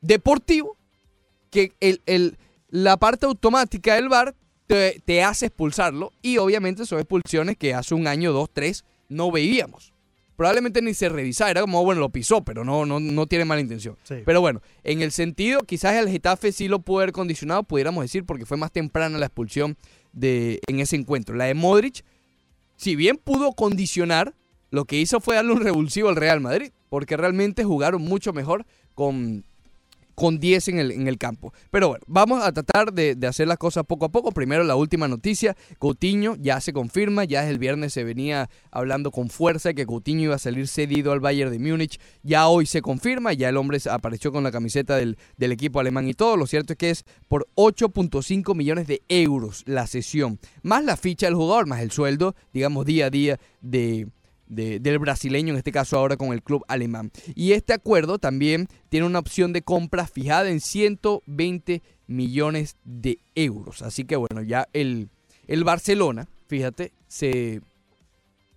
deportivo, 0.00 0.76
que 1.50 1.72
el, 1.80 2.00
el- 2.06 2.36
la 2.70 2.96
parte 2.96 3.26
automática 3.26 3.94
del 3.94 4.08
VAR 4.08 4.34
te, 4.66 5.00
te 5.04 5.22
hace 5.22 5.46
expulsarlo. 5.46 6.12
Y 6.22 6.38
obviamente 6.38 6.86
son 6.86 6.98
expulsiones 6.98 7.56
que 7.56 7.74
hace 7.74 7.94
un 7.94 8.06
año, 8.06 8.32
dos, 8.32 8.48
tres, 8.52 8.84
no 9.12 9.30
veíamos. 9.30 9.92
Probablemente 10.36 10.82
ni 10.82 10.94
se 10.94 11.08
revisaba, 11.08 11.50
era 11.50 11.60
como, 11.60 11.84
bueno, 11.84 12.00
lo 12.00 12.10
pisó, 12.10 12.42
pero 12.42 12.64
no, 12.64 12.86
no, 12.86 12.98
no 12.98 13.26
tiene 13.26 13.44
mala 13.44 13.60
intención. 13.60 13.96
Sí. 14.02 14.16
Pero 14.24 14.40
bueno, 14.40 14.60
en 14.82 15.02
el 15.02 15.12
sentido, 15.12 15.60
quizás 15.60 15.94
el 15.94 16.08
Getafe 16.08 16.52
sí 16.52 16.68
lo 16.68 16.80
pudo 16.80 17.00
haber 17.00 17.12
condicionado, 17.12 17.62
pudiéramos 17.62 18.02
decir, 18.02 18.24
porque 18.24 18.46
fue 18.46 18.56
más 18.56 18.72
temprana 18.72 19.18
la 19.18 19.26
expulsión 19.26 19.76
de, 20.12 20.60
en 20.66 20.80
ese 20.80 20.96
encuentro. 20.96 21.36
La 21.36 21.44
de 21.44 21.54
Modric, 21.54 22.04
si 22.76 22.96
bien 22.96 23.18
pudo 23.18 23.52
condicionar, 23.52 24.34
lo 24.70 24.86
que 24.86 24.98
hizo 24.98 25.20
fue 25.20 25.36
darle 25.36 25.52
un 25.52 25.60
revulsivo 25.60 26.08
al 26.08 26.16
Real 26.16 26.40
Madrid, 26.40 26.72
porque 26.88 27.16
realmente 27.16 27.62
jugaron 27.62 28.02
mucho 28.02 28.32
mejor 28.32 28.64
con, 28.94 29.44
con 30.22 30.38
10 30.38 30.68
en 30.68 30.78
el, 30.78 30.92
en 30.92 31.08
el 31.08 31.18
campo. 31.18 31.52
Pero 31.72 31.88
bueno, 31.88 32.04
vamos 32.06 32.44
a 32.44 32.52
tratar 32.52 32.92
de, 32.92 33.16
de 33.16 33.26
hacer 33.26 33.48
las 33.48 33.58
cosas 33.58 33.82
poco 33.84 34.04
a 34.04 34.08
poco. 34.08 34.30
Primero 34.30 34.62
la 34.62 34.76
última 34.76 35.08
noticia, 35.08 35.56
Coutinho 35.80 36.36
ya 36.38 36.60
se 36.60 36.72
confirma, 36.72 37.24
ya 37.24 37.50
el 37.50 37.58
viernes 37.58 37.92
se 37.92 38.04
venía 38.04 38.48
hablando 38.70 39.10
con 39.10 39.30
fuerza 39.30 39.74
que 39.74 39.84
Coutinho 39.84 40.22
iba 40.22 40.36
a 40.36 40.38
salir 40.38 40.68
cedido 40.68 41.10
al 41.10 41.18
Bayern 41.18 41.50
de 41.50 41.58
Múnich, 41.58 41.98
ya 42.22 42.46
hoy 42.46 42.66
se 42.66 42.82
confirma, 42.82 43.32
ya 43.32 43.48
el 43.48 43.56
hombre 43.56 43.80
apareció 43.90 44.30
con 44.30 44.44
la 44.44 44.52
camiseta 44.52 44.94
del, 44.94 45.18
del 45.38 45.50
equipo 45.50 45.80
alemán 45.80 46.06
y 46.06 46.14
todo, 46.14 46.36
lo 46.36 46.46
cierto 46.46 46.74
es 46.74 46.78
que 46.78 46.90
es 46.90 47.04
por 47.26 47.48
8.5 47.56 48.54
millones 48.54 48.86
de 48.86 49.02
euros 49.08 49.64
la 49.66 49.88
sesión, 49.88 50.38
más 50.62 50.84
la 50.84 50.96
ficha 50.96 51.26
del 51.26 51.34
jugador, 51.34 51.66
más 51.66 51.80
el 51.80 51.90
sueldo, 51.90 52.36
digamos, 52.52 52.86
día 52.86 53.06
a 53.06 53.10
día 53.10 53.40
de, 53.60 54.06
de- 54.54 54.78
del 54.80 54.98
brasileño, 54.98 55.52
en 55.52 55.58
este 55.58 55.72
caso 55.72 55.98
ahora 55.98 56.16
con 56.16 56.32
el 56.32 56.42
club 56.42 56.64
alemán. 56.68 57.10
Y 57.34 57.52
este 57.52 57.72
acuerdo 57.72 58.18
también 58.18 58.68
tiene 58.88 59.06
una 59.06 59.18
opción 59.18 59.52
de 59.52 59.62
compra 59.62 60.06
fijada 60.06 60.50
en 60.50 60.60
120 60.60 61.82
millones 62.06 62.76
de 62.84 63.18
euros. 63.34 63.82
Así 63.82 64.04
que 64.04 64.16
bueno, 64.16 64.42
ya 64.42 64.68
el, 64.72 65.08
el 65.46 65.64
Barcelona, 65.64 66.28
fíjate, 66.48 66.92
se 67.08 67.60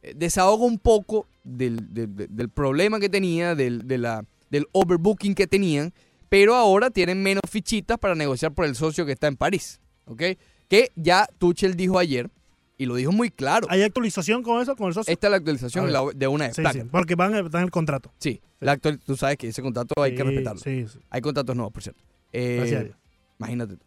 eh, 0.03 0.13
desahoga 0.15 0.65
un 0.65 0.79
poco 0.79 1.27
del, 1.43 1.93
del- 1.93 2.49
problema 2.49 2.99
que 2.99 3.09
tenía, 3.09 3.55
del, 3.55 3.87
del 3.87 4.65
overbooking 4.71 5.35
que 5.35 5.47
tenían, 5.47 5.93
pero 6.29 6.55
ahora 6.55 6.89
tienen 6.89 7.21
menos 7.23 7.43
fichitas 7.49 7.97
para 7.97 8.15
negociar 8.15 8.53
por 8.53 8.65
el 8.65 8.75
socio 8.75 9.05
que 9.05 9.11
está 9.13 9.27
en 9.27 9.37
París. 9.37 9.79
¿Ok? 10.05 10.21
Que 10.67 10.91
ya 10.95 11.27
Tuchel 11.37 11.75
dijo 11.75 11.97
ayer, 11.99 12.29
y 12.77 12.85
lo 12.85 12.95
dijo 12.95 13.11
muy 13.11 13.29
claro. 13.31 13.67
¿Hay 13.69 13.81
actualización 13.83 14.43
con 14.43 14.61
eso, 14.61 14.75
con? 14.75 14.89
Esta 14.91 15.11
es 15.11 15.21
la 15.31 15.37
actualización 15.37 15.91
la- 15.93 16.03
de 16.13 16.27
una 16.27 16.47
de 16.49 16.53
sí, 16.53 16.61
sí, 16.73 16.81
porque 16.91 17.15
van 17.15 17.33
a 17.33 17.39
estar 17.39 17.59
en 17.61 17.65
el 17.65 17.71
contrato. 17.71 18.11
Sí, 18.19 18.41
la 18.59 18.73
actual- 18.73 18.99
tú 18.99 19.15
sabes 19.15 19.37
que 19.37 19.47
ese 19.47 19.61
contrato 19.61 20.01
hay 20.01 20.15
que 20.15 20.23
respetarlo. 20.23 20.59
Sí, 20.59 20.85
sí. 20.87 20.99
Hay 21.09 21.21
contratos 21.21 21.55
nuevos, 21.55 21.71
por 21.73 21.83
cierto. 21.83 22.03
Eh, 22.33 22.55
Gracias 22.57 22.81
a 22.81 22.83
Dios. 22.83 22.97
imagínate. 23.39 23.77
tú. 23.77 23.85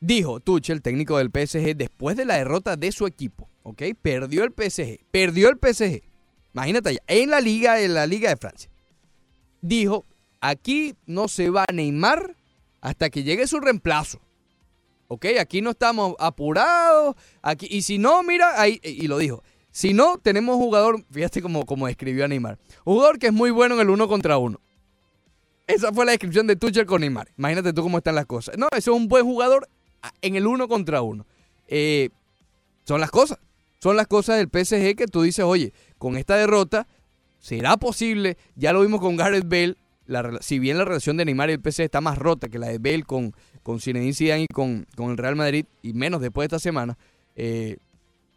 Dijo 0.00 0.40
Tuchel, 0.40 0.82
técnico 0.82 1.16
del 1.18 1.30
PSG, 1.30 1.74
después 1.74 2.16
de 2.18 2.26
la 2.26 2.34
derrota 2.36 2.76
de 2.76 2.92
su 2.92 3.06
equipo, 3.06 3.48
¿ok? 3.62 3.82
Perdió 4.02 4.44
el 4.44 4.52
PSG, 4.52 5.00
perdió 5.10 5.48
el 5.48 5.56
PSG. 5.58 6.02
Imagínate 6.52 6.90
allá, 6.90 7.00
en 7.06 7.30
la 7.30 7.40
liga, 7.40 7.80
en 7.80 7.94
la 7.94 8.06
liga 8.06 8.28
de 8.28 8.36
Francia. 8.36 8.70
Dijo, 9.62 10.04
aquí 10.40 10.94
no 11.06 11.28
se 11.28 11.48
va 11.50 11.64
a 11.66 11.72
Neymar 11.72 12.36
hasta 12.82 13.08
que 13.10 13.22
llegue 13.24 13.46
su 13.46 13.58
reemplazo. 13.58 14.20
¿Ok? 15.08 15.26
Aquí 15.40 15.60
no 15.60 15.70
estamos 15.70 16.14
apurados. 16.18 17.14
Aquí, 17.42 17.66
y 17.70 17.82
si 17.82 17.98
no, 17.98 18.22
mira, 18.22 18.60
ahí, 18.60 18.80
y 18.82 19.06
lo 19.06 19.18
dijo. 19.18 19.42
Si 19.70 19.92
no, 19.92 20.18
tenemos 20.18 20.56
un 20.56 20.62
jugador, 20.62 21.04
fíjate 21.10 21.42
como, 21.42 21.66
como 21.66 21.86
escribió 21.86 22.24
a 22.24 22.28
Neymar. 22.28 22.58
Jugador 22.84 23.18
que 23.18 23.26
es 23.26 23.32
muy 23.32 23.50
bueno 23.50 23.74
en 23.74 23.82
el 23.82 23.90
uno 23.90 24.08
contra 24.08 24.38
uno. 24.38 24.60
Esa 25.66 25.92
fue 25.92 26.06
la 26.06 26.12
descripción 26.12 26.46
de 26.46 26.56
Tuchel 26.56 26.86
con 26.86 27.00
Neymar. 27.00 27.28
Imagínate 27.36 27.72
tú 27.72 27.82
cómo 27.82 27.98
están 27.98 28.14
las 28.14 28.26
cosas. 28.26 28.56
No, 28.56 28.68
ese 28.72 28.90
es 28.90 28.96
un 28.96 29.08
buen 29.08 29.24
jugador 29.24 29.68
en 30.22 30.36
el 30.36 30.46
uno 30.46 30.68
contra 30.68 31.02
uno. 31.02 31.26
Eh, 31.68 32.10
son 32.84 33.00
las 33.00 33.10
cosas. 33.10 33.38
Son 33.78 33.96
las 33.96 34.06
cosas 34.06 34.38
del 34.38 34.46
PSG 34.46 34.96
que 34.96 35.06
tú 35.06 35.22
dices, 35.22 35.44
oye, 35.44 35.72
con 35.98 36.16
esta 36.16 36.36
derrota, 36.36 36.86
¿será 37.38 37.76
posible? 37.76 38.38
Ya 38.54 38.72
lo 38.72 38.80
vimos 38.80 39.00
con 39.00 39.16
Gareth 39.16 39.44
Bale. 39.44 39.76
La, 40.06 40.38
si 40.40 40.58
bien 40.58 40.78
la 40.78 40.84
relación 40.84 41.16
de 41.16 41.24
Neymar 41.24 41.50
y 41.50 41.54
el 41.54 41.60
PSG 41.60 41.82
está 41.82 42.00
más 42.00 42.16
rota 42.16 42.48
que 42.48 42.58
la 42.58 42.68
de 42.68 42.78
Bale 42.78 43.02
con, 43.02 43.34
con 43.66 43.80
Zinedine 43.80 44.14
Zidane 44.14 44.42
y 44.42 44.46
con, 44.46 44.86
con 44.94 45.10
el 45.10 45.16
Real 45.16 45.34
Madrid, 45.34 45.66
y 45.82 45.92
menos 45.92 46.20
después 46.20 46.44
de 46.44 46.56
esta 46.56 46.60
semana, 46.60 46.96
eh, 47.34 47.78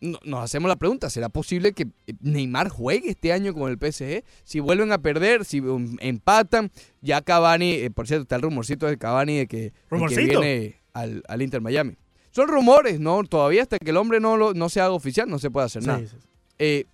nos 0.02 0.44
hacemos 0.44 0.70
la 0.70 0.76
pregunta, 0.76 1.08
¿será 1.12 1.30
posible 1.30 1.74
que 1.74 1.86
Neymar 2.22 2.70
juegue 2.70 3.12
este 3.12 3.32
año 3.32 3.54
con 3.54 3.70
el 3.70 3.78
PSG? 3.78 4.24
Si 4.44 4.60
vuelven 4.60 4.92
a 4.92 4.98
perder, 4.98 5.46
si 5.46 5.60
um, 5.60 5.98
empatan, 6.00 6.72
ya 7.04 7.22
Cavani, 7.22 7.74
eh, 7.74 7.92
por 7.92 8.08
cierto, 8.08 8.24
está 8.24 8.38
el 8.38 8.42
rumorcito 8.42 8.88
de 8.88 8.98
Cavani 8.98 9.38
de 9.38 9.46
que, 9.46 9.58
de 9.92 10.06
que 10.08 10.16
viene 10.16 10.82
al, 10.94 11.22
al, 11.28 11.42
Inter 11.44 11.62
Miami. 11.62 11.96
Son 12.32 12.48
rumores, 12.48 13.00
¿no? 13.00 13.24
Todavía 13.24 13.62
hasta 13.62 13.78
que 13.78 13.92
el 13.92 13.98
hombre 13.98 14.20
no, 14.20 14.36
lo, 14.36 14.56
no 14.56 14.68
se 14.70 14.82
haga 14.82 14.94
oficial 14.94 15.30
no 15.30 15.38
se 15.38 15.52
puede 15.52 15.68
hacer 15.68 15.86
nada. 15.86 16.00
Sí, 16.00 16.08
sí. 16.08 16.18
Eh, 16.58 16.86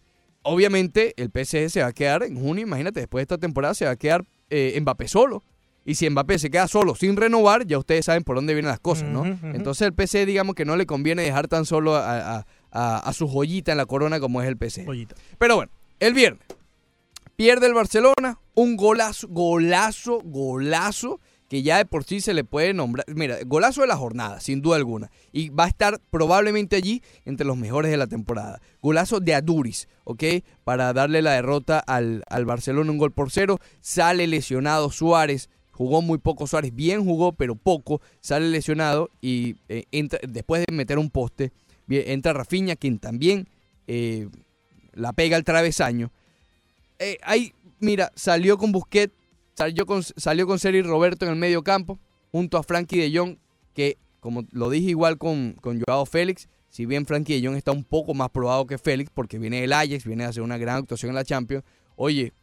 obviamente 0.42 1.14
el 1.16 1.30
PSG 1.30 1.70
se 1.70 1.82
va 1.84 1.88
a 1.88 1.94
quedar 1.94 2.24
en 2.24 2.36
junio, 2.36 2.64
imagínate, 2.64 3.00
después 3.00 3.22
de 3.22 3.24
esta 3.24 3.38
temporada 3.38 3.74
se 3.76 3.86
va 3.86 3.92
a 3.92 3.96
quedar 3.96 4.26
eh, 4.50 4.78
Mbappé 4.82 5.08
solo. 5.08 5.42
Y 5.86 5.96
si 5.96 6.10
Mbappé 6.10 6.40
se 6.40 6.50
queda 6.50 6.68
solo 6.68 6.96
sin 6.96 7.16
renovar, 7.16 7.66
ya 7.68 7.78
ustedes 7.78 8.06
saben 8.06 8.24
por 8.24 8.36
dónde 8.36 8.54
vienen 8.54 8.70
las 8.72 8.80
cosas, 8.80 9.08
¿no? 9.08 9.22
Uh 9.22 9.26
-huh, 9.26 9.34
uh 9.34 9.46
-huh. 9.46 9.56
Entonces 9.56 9.88
el 9.88 9.94
PSG, 9.94 10.26
digamos 10.26 10.56
que 10.56 10.66
no 10.66 10.76
le 10.76 10.86
conviene 10.88 11.22
dejar 11.22 11.48
tan 11.48 11.66
solo 11.66 11.96
a, 11.96 12.38
a, 12.38 12.46
a, 12.72 12.98
a 12.98 13.14
su 13.14 13.28
joyita 13.28 13.72
en 13.72 13.78
la 13.78 13.86
corona 13.86 14.20
como 14.20 14.42
es 14.42 14.48
el 14.48 14.58
PSG. 14.58 14.86
Joyita. 14.86 15.16
Pero 15.38 15.56
bueno, 15.58 15.72
el 16.00 16.14
viernes 16.14 16.46
pierde 17.36 17.68
el 17.68 17.74
Barcelona, 17.74 18.40
un 18.56 18.76
golazo, 18.78 19.28
golazo, 19.30 20.22
golazo 20.24 21.20
que 21.50 21.62
ya 21.62 21.78
de 21.78 21.86
por 21.86 22.04
sí 22.04 22.22
se 22.22 22.34
le 22.34 22.44
puede 22.44 22.74
nombrar. 22.74 23.06
Mira, 23.14 23.38
golazo 23.46 23.82
de 23.82 23.88
la 23.88 23.98
jornada, 23.98 24.40
sin 24.40 24.62
duda 24.62 24.78
alguna. 24.78 25.12
Y 25.32 25.50
va 25.50 25.66
a 25.66 25.68
estar 25.68 26.02
probablemente 26.10 26.76
allí 26.76 27.04
entre 27.24 27.46
los 27.46 27.58
mejores 27.58 27.92
de 27.92 27.98
la 27.98 28.08
temporada. 28.08 28.62
Golazo 28.82 29.20
de 29.20 29.36
Aduris, 29.36 29.88
¿ok? 30.06 30.24
Para 30.64 30.92
darle 30.94 31.22
la 31.22 31.34
derrota 31.34 31.80
al, 31.80 32.24
al 32.30 32.46
Barcelona, 32.46 32.92
un 32.92 32.98
gol 32.98 33.12
por 33.12 33.32
cero. 33.32 33.60
Sale 33.82 34.26
lesionado 34.28 34.90
Suárez. 34.90 35.50
Jugó 35.76 36.02
muy 36.02 36.18
poco 36.18 36.48
Suárez, 36.48 36.74
bien 36.74 37.04
jugó, 37.04 37.34
pero 37.34 37.56
poco. 37.56 38.02
Sale 38.22 38.50
lesionado 38.50 39.10
y 39.22 39.58
eh, 39.70 39.86
entra, 39.92 40.20
después 40.28 40.64
de 40.66 40.74
meter 40.74 40.98
un 40.98 41.10
poste, 41.10 41.52
entra 41.88 42.34
Rafinha, 42.34 42.76
quien 42.76 42.98
también 42.98 43.48
eh, 43.88 44.28
la 44.94 45.14
pega 45.14 45.38
al 45.38 45.44
travesaño. 45.44 46.12
Eh, 47.00 47.18
ahí, 47.24 47.54
mira, 47.80 48.12
salió 48.16 48.58
con 48.58 48.72
Busquets 48.72 49.14
Salió 49.56 49.86
con, 49.86 50.04
salió 50.04 50.48
con 50.48 50.60
Seri 50.60 50.82
Roberto 50.82 51.26
en 51.26 51.32
el 51.32 51.38
medio 51.38 51.64
campo, 51.64 51.98
junto 52.32 52.58
a 52.58 52.64
Frankie 52.64 53.00
de 53.00 53.18
Jong, 53.18 53.38
que 53.74 53.98
como 54.20 54.44
lo 54.52 54.70
dije 54.70 54.90
igual 54.90 55.18
con, 55.18 55.54
con 55.62 55.82
Joao 55.82 56.06
Félix, 56.06 56.50
si 56.70 56.86
bien 56.86 57.06
Frankie 57.06 57.40
de 57.40 57.48
Jong 57.48 57.56
está 57.56 57.72
un 57.72 57.86
poco 57.86 58.14
más 58.14 58.30
probado 58.32 58.68
que 58.68 58.78
Félix, 58.78 59.10
porque 59.14 59.40
viene 59.40 59.62
del 59.62 59.72
Ajax, 59.72 60.04
viene 60.04 60.26
a 60.26 60.30
hacer 60.30 60.44
una 60.44 60.58
gran 60.58 60.78
actuación 60.78 61.12
en 61.12 61.16
la 61.16 61.24
Champions, 61.24 61.64
oye, 61.96 62.34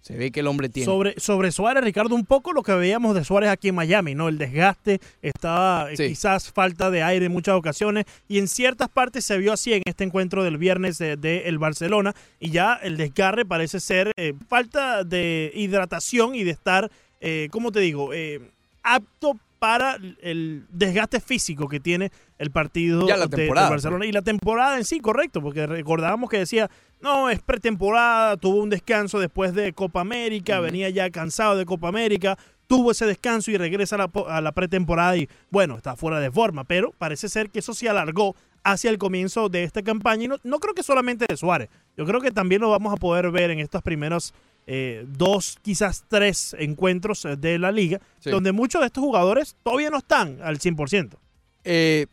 se 0.00 0.16
ve 0.16 0.30
que 0.30 0.40
el 0.40 0.46
hombre 0.46 0.68
tiene. 0.68 0.86
Sobre, 0.86 1.18
sobre 1.18 1.52
Suárez, 1.52 1.84
Ricardo, 1.84 2.14
un 2.14 2.24
poco 2.24 2.52
lo 2.52 2.62
que 2.62 2.72
veíamos 2.72 3.14
de 3.14 3.24
Suárez 3.24 3.50
aquí 3.50 3.68
en 3.68 3.74
Miami, 3.74 4.14
¿no? 4.14 4.28
El 4.28 4.38
desgaste, 4.38 5.00
estaba 5.22 5.88
sí. 5.94 6.08
quizás 6.08 6.50
falta 6.50 6.90
de 6.90 7.02
aire 7.02 7.26
en 7.26 7.32
muchas 7.32 7.56
ocasiones 7.56 8.06
y 8.28 8.38
en 8.38 8.48
ciertas 8.48 8.88
partes 8.88 9.24
se 9.24 9.36
vio 9.38 9.52
así 9.52 9.74
en 9.74 9.82
este 9.84 10.04
encuentro 10.04 10.44
del 10.44 10.56
viernes 10.56 10.98
del 10.98 11.20
de, 11.20 11.42
de 11.42 11.56
Barcelona 11.58 12.14
y 12.40 12.50
ya 12.50 12.74
el 12.74 12.96
desgarre 12.96 13.44
parece 13.44 13.80
ser 13.80 14.12
eh, 14.16 14.34
falta 14.48 15.04
de 15.04 15.52
hidratación 15.54 16.34
y 16.34 16.44
de 16.44 16.52
estar, 16.52 16.90
eh, 17.20 17.48
¿cómo 17.50 17.72
te 17.72 17.80
digo? 17.80 18.12
Eh, 18.14 18.40
apto 18.82 19.38
para 19.58 19.98
el 20.22 20.64
desgaste 20.70 21.20
físico 21.20 21.68
que 21.68 21.80
tiene 21.80 22.12
el 22.38 22.50
partido 22.50 23.04
de, 23.04 23.26
de, 23.26 23.48
Barcelona 23.48 24.06
y 24.06 24.12
la 24.12 24.22
temporada 24.22 24.78
en 24.78 24.84
sí, 24.84 25.00
correcto, 25.00 25.42
porque 25.42 25.66
recordábamos 25.66 26.30
que 26.30 26.38
decía, 26.38 26.70
no, 27.00 27.30
es 27.30 27.40
pretemporada, 27.40 28.36
tuvo 28.36 28.62
un 28.62 28.70
descanso 28.70 29.18
después 29.18 29.54
de 29.54 29.72
Copa 29.72 30.00
América, 30.00 30.60
venía 30.60 30.90
ya 30.90 31.10
cansado 31.10 31.56
de 31.56 31.64
Copa 31.64 31.88
América, 31.88 32.38
tuvo 32.66 32.90
ese 32.90 33.06
descanso 33.06 33.50
y 33.50 33.56
regresa 33.56 33.96
a 33.96 33.98
la, 33.98 34.10
a 34.28 34.40
la, 34.40 34.52
pretemporada 34.52 35.16
y 35.16 35.28
bueno, 35.50 35.76
está 35.76 35.96
fuera 35.96 36.20
de 36.20 36.30
forma, 36.30 36.64
pero 36.64 36.92
parece 36.98 37.28
ser 37.28 37.50
que 37.50 37.60
eso 37.60 37.74
se 37.74 37.88
alargó 37.88 38.36
hacia 38.64 38.90
el 38.90 38.98
comienzo 38.98 39.48
de 39.48 39.64
esta 39.64 39.82
campaña 39.82 40.24
y 40.24 40.28
no, 40.28 40.36
no 40.44 40.58
creo 40.58 40.74
que 40.74 40.82
solamente 40.82 41.26
de 41.28 41.36
Suárez, 41.36 41.68
yo 41.96 42.04
creo 42.04 42.20
que 42.20 42.30
también 42.30 42.60
lo 42.60 42.70
vamos 42.70 42.92
a 42.92 42.96
poder 42.96 43.30
ver 43.30 43.50
en 43.50 43.60
estos 43.60 43.82
primeros 43.82 44.34
eh, 44.70 45.06
dos, 45.08 45.58
quizás 45.62 46.04
tres 46.08 46.54
encuentros 46.58 47.26
de 47.38 47.58
la 47.58 47.72
liga, 47.72 48.00
sí. 48.20 48.30
donde 48.30 48.52
muchos 48.52 48.82
de 48.82 48.88
estos 48.88 49.02
jugadores 49.02 49.56
todavía 49.62 49.88
no 49.88 49.96
están 49.96 50.40
al 50.42 50.58
100%. 50.58 51.16
Eh, 51.64 52.06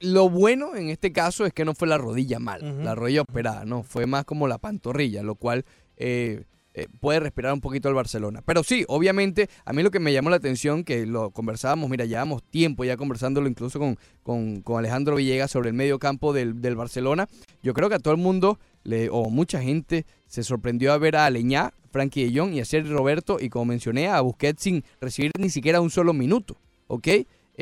lo 0.00 0.28
bueno 0.28 0.74
en 0.76 0.88
este 0.88 1.12
caso 1.12 1.46
es 1.46 1.52
que 1.52 1.64
no 1.64 1.74
fue 1.74 1.88
la 1.88 1.98
rodilla 1.98 2.38
mal, 2.38 2.62
uh 2.62 2.66
-huh. 2.66 2.82
la 2.82 2.94
rodilla 2.94 3.22
operada, 3.22 3.64
no, 3.64 3.82
fue 3.82 4.06
más 4.06 4.24
como 4.24 4.48
la 4.48 4.58
pantorrilla, 4.58 5.22
lo 5.22 5.34
cual 5.34 5.64
eh, 5.96 6.44
eh, 6.72 6.86
puede 7.00 7.18
respirar 7.18 7.52
un 7.52 7.60
poquito 7.60 7.88
el 7.88 7.94
Barcelona. 7.94 8.42
Pero 8.46 8.62
sí, 8.62 8.84
obviamente, 8.86 9.48
a 9.64 9.72
mí 9.72 9.82
lo 9.82 9.90
que 9.90 9.98
me 9.98 10.12
llamó 10.12 10.30
la 10.30 10.36
atención, 10.36 10.84
que 10.84 11.04
lo 11.04 11.30
conversábamos, 11.32 11.90
mira, 11.90 12.04
llevamos 12.04 12.44
tiempo 12.44 12.84
ya 12.84 12.96
conversándolo 12.96 13.48
incluso 13.48 13.80
con, 13.80 13.98
con, 14.22 14.62
con 14.62 14.78
Alejandro 14.78 15.16
Villegas 15.16 15.50
sobre 15.50 15.70
el 15.70 15.74
medio 15.74 15.98
campo 15.98 16.32
del, 16.32 16.60
del, 16.62 16.76
Barcelona, 16.76 17.28
yo 17.62 17.74
creo 17.74 17.88
que 17.88 17.96
a 17.96 17.98
todo 17.98 18.14
el 18.14 18.20
mundo, 18.20 18.60
le, 18.84 19.08
o 19.10 19.30
mucha 19.30 19.60
gente, 19.60 20.06
se 20.26 20.44
sorprendió 20.44 20.92
a 20.92 20.98
ver 20.98 21.16
a 21.16 21.26
Aleñá, 21.26 21.72
Frankie 21.90 22.30
de 22.30 22.38
Jong 22.38 22.54
y 22.54 22.60
a 22.60 22.64
Sergio 22.64 22.96
Roberto, 22.96 23.38
y 23.40 23.48
como 23.48 23.64
mencioné, 23.64 24.06
a 24.06 24.20
Busquets 24.20 24.62
sin 24.62 24.84
recibir 25.00 25.32
ni 25.38 25.50
siquiera 25.50 25.80
un 25.80 25.90
solo 25.90 26.12
minuto, 26.12 26.56
¿ok? 26.86 27.08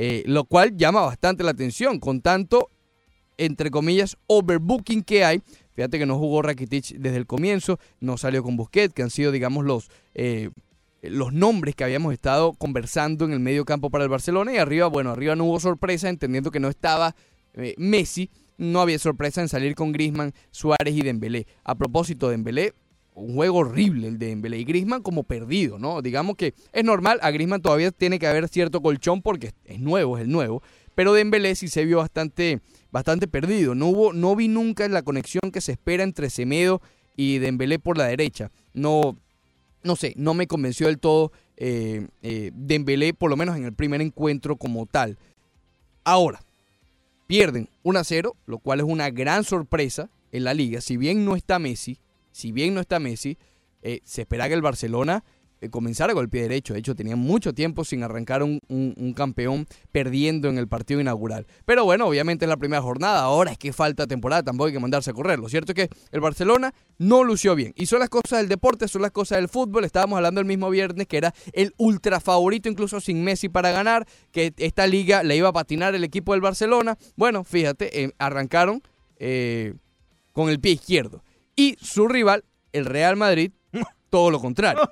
Eh, 0.01 0.23
lo 0.27 0.45
cual 0.45 0.77
llama 0.77 1.01
bastante 1.01 1.43
la 1.43 1.51
atención, 1.51 1.99
con 1.99 2.21
tanto, 2.21 2.71
entre 3.37 3.69
comillas, 3.73 4.17
overbooking 4.29 5.03
que 5.03 5.25
hay. 5.25 5.43
Fíjate 5.75 5.99
que 5.99 6.07
no 6.07 6.17
jugó 6.21 6.41
Rakitic 6.41 6.99
desde 6.99 7.17
el 7.17 7.27
comienzo, 7.27 7.81
no 7.99 8.17
salió 8.17 8.45
con 8.45 8.57
Busquets, 8.57 8.95
que 8.95 9.03
han 9.03 9.11
sido, 9.11 9.33
digamos, 9.33 9.65
los, 9.65 9.91
eh, 10.15 10.51
los 11.03 11.33
nombres 11.33 11.75
que 11.75 11.83
habíamos 11.83 12.13
estado 12.13 12.53
conversando 12.53 13.25
en 13.25 13.33
el 13.33 13.41
medio 13.41 13.65
campo 13.65 13.91
para 13.91 14.05
el 14.05 14.11
Barcelona. 14.11 14.55
Y 14.55 14.59
arriba, 14.59 14.87
bueno, 14.87 15.11
arriba 15.11 15.35
no 15.35 15.47
hubo 15.47 15.59
sorpresa, 15.59 16.09
entendiendo 16.09 16.53
que 16.53 16.61
no 16.61 16.69
estaba 16.69 17.17
eh, 17.55 17.75
Messi, 17.77 18.31
no 18.57 18.81
había 18.81 19.01
sorpresa 19.01 19.41
en 19.41 19.49
salir 19.49 19.75
con 19.75 19.91
Grisman, 19.91 20.33
Suárez 20.53 20.95
y 20.95 21.03
Dembélé. 21.03 21.49
A 21.65 21.75
propósito, 21.75 22.29
de 22.29 22.37
Dembélé, 22.37 22.73
un 23.19 23.35
juego 23.35 23.59
horrible 23.59 24.09
el 24.09 24.19
de 24.19 24.27
Dembélé 24.29 24.59
y 24.59 24.65
Griezmann 24.65 25.03
como 25.03 25.23
perdido, 25.25 25.79
¿no? 25.79 26.03
Digamos 26.03 26.37
que 26.37 26.55
es 26.73 26.85
normal, 26.85 27.19
a 27.23 27.31
Griezmann 27.31 27.63
todavía 27.63 27.91
tiene 27.91 28.19
que 28.19 28.27
haber 28.27 28.49
cierto 28.49 28.81
colchón 28.81 29.23
porque 29.23 29.53
es 29.65 29.81
nuevo, 29.81 30.17
es 30.17 30.25
el 30.25 30.31
nuevo, 30.31 30.63
pero 30.95 31.13
Dembélé 31.13 31.55
sí 31.55 31.69
se 31.69 31.85
vio 31.85 31.99
bastante 31.99 32.61
bastante 32.91 33.29
perdido. 33.29 33.75
No 33.75 33.87
hubo 33.87 34.13
no 34.13 34.35
vi 34.35 34.49
nunca 34.49 34.89
la 34.89 35.03
conexión 35.03 35.51
que 35.53 35.61
se 35.61 35.73
espera 35.73 36.03
entre 36.03 36.31
Semedo 36.31 36.81
y 37.17 37.39
Dembélé 37.39 37.79
por 37.79 37.99
la 37.99 38.07
derecha. 38.07 38.51
No 38.75 39.17
no 39.83 39.97
sé, 39.97 40.15
no 40.17 40.35
me 40.35 40.47
convenció 40.47 40.87
del 40.87 40.99
todo 40.99 41.33
eh, 41.57 42.07
eh, 42.23 42.51
Dembélé 42.55 43.15
por 43.15 43.31
lo 43.31 43.37
menos 43.37 43.57
en 43.57 43.65
el 43.65 43.73
primer 43.73 44.01
encuentro 44.01 44.57
como 44.57 44.87
tal. 44.87 45.19
Ahora 46.05 46.41
pierden 47.27 47.69
1 47.83 47.99
a 47.99 48.05
0, 48.05 48.37
lo 48.47 48.59
cual 48.59 48.81
es 48.81 48.87
una 48.87 49.11
gran 49.11 49.45
sorpresa 49.45 50.09
en 50.33 50.45
la 50.45 50.55
liga. 50.55 50.81
Si 50.81 50.97
bien 50.97 51.25
no 51.25 51.37
está 51.37 51.59
Messi, 51.59 51.99
si 52.33 52.53
bien 52.53 52.75
no 52.75 52.81
está 52.81 52.99
Messi, 52.99 53.39
eh, 53.83 54.01
se 54.05 54.23
espera 54.23 54.49
que 54.49 54.55
el 54.55 54.63
Barcelona 54.63 55.25
eh, 55.61 55.71
comenzara 55.71 56.15
con 56.15 56.23
el 56.23 56.29
pie 56.29 56.43
derecho. 56.43 56.73
De 56.73 56.81
hecho, 56.81 56.95
tenía 56.95 57.17
mucho 57.17 57.53
tiempo 57.53 57.85
sin 57.85 58.03
arrancar 58.03 58.43
un, 58.43 58.61
campeón 59.17 59.67
perdiendo 59.91 60.49
en 60.49 60.59
el 60.59 60.69
partido 60.69 61.01
inaugural. 61.01 61.47
Pero 61.65 61.85
bueno, 61.85 62.07
obviamente 62.07 62.45
es 62.45 62.49
la 62.49 62.57
primera 62.57 62.81
jornada. 62.81 63.23
Ahora 63.23 63.51
es 63.53 63.59
que 63.59 63.73
falta 63.73 64.07
temporada, 64.07 64.43
tampoco 64.45 64.69
hay 64.69 64.73
que 64.73 64.79
mandarse 64.79 65.11
a 65.11 65.15
correr. 65.15 65.39
Lo 65.39 65.49
cierto 65.49 65.73
es 65.73 65.89
que 65.89 65.97
el 66.13 66.21
Barcelona 66.21 66.75
no 66.99 67.25
lució 67.25 67.55
bien. 67.55 67.73
Y 67.77 67.87
son 67.87 68.01
las 68.01 68.09
cosas 68.09 68.39
del 68.39 68.49
deporte, 68.49 68.87
son 68.87 69.03
las 69.03 69.11
cosas 69.11 69.39
del 69.39 69.49
fútbol. 69.49 69.85
Estábamos 69.85 70.17
hablando 70.17 70.41
el 70.41 70.47
mismo 70.47 70.71
viernes 70.71 71.07
que 71.09 71.17
era 71.17 71.35
el 71.53 71.75
ultra 71.77 72.21
favorito, 72.21 72.69
incluso 72.69 73.01
sin 73.01 73.25
Messi 73.25 73.49
para 73.49 73.73
ganar, 73.73 74.07
que 74.31 74.53
esta 74.59 74.87
liga 74.87 75.23
le 75.23 75.37
iba 75.37 75.49
a 75.49 75.53
patinar 75.53 75.95
el 75.95 76.05
equipo 76.05 76.33
del 76.33 76.41
Barcelona. 76.41 76.97
Bueno, 77.17 77.43
fíjate, 77.43 78.05
eh, 78.05 78.13
arrancaron 78.19 78.83
con 80.33 80.49
el 80.49 80.61
pie 80.61 80.73
izquierdo. 80.73 81.25
Y 81.59 81.77
su 81.83 82.07
rival, 82.07 82.45
el 82.73 82.85
Real 82.85 83.17
Madrid, 83.17 83.51
todo 84.11 84.31
lo 84.31 84.39
contrario. 84.39 84.89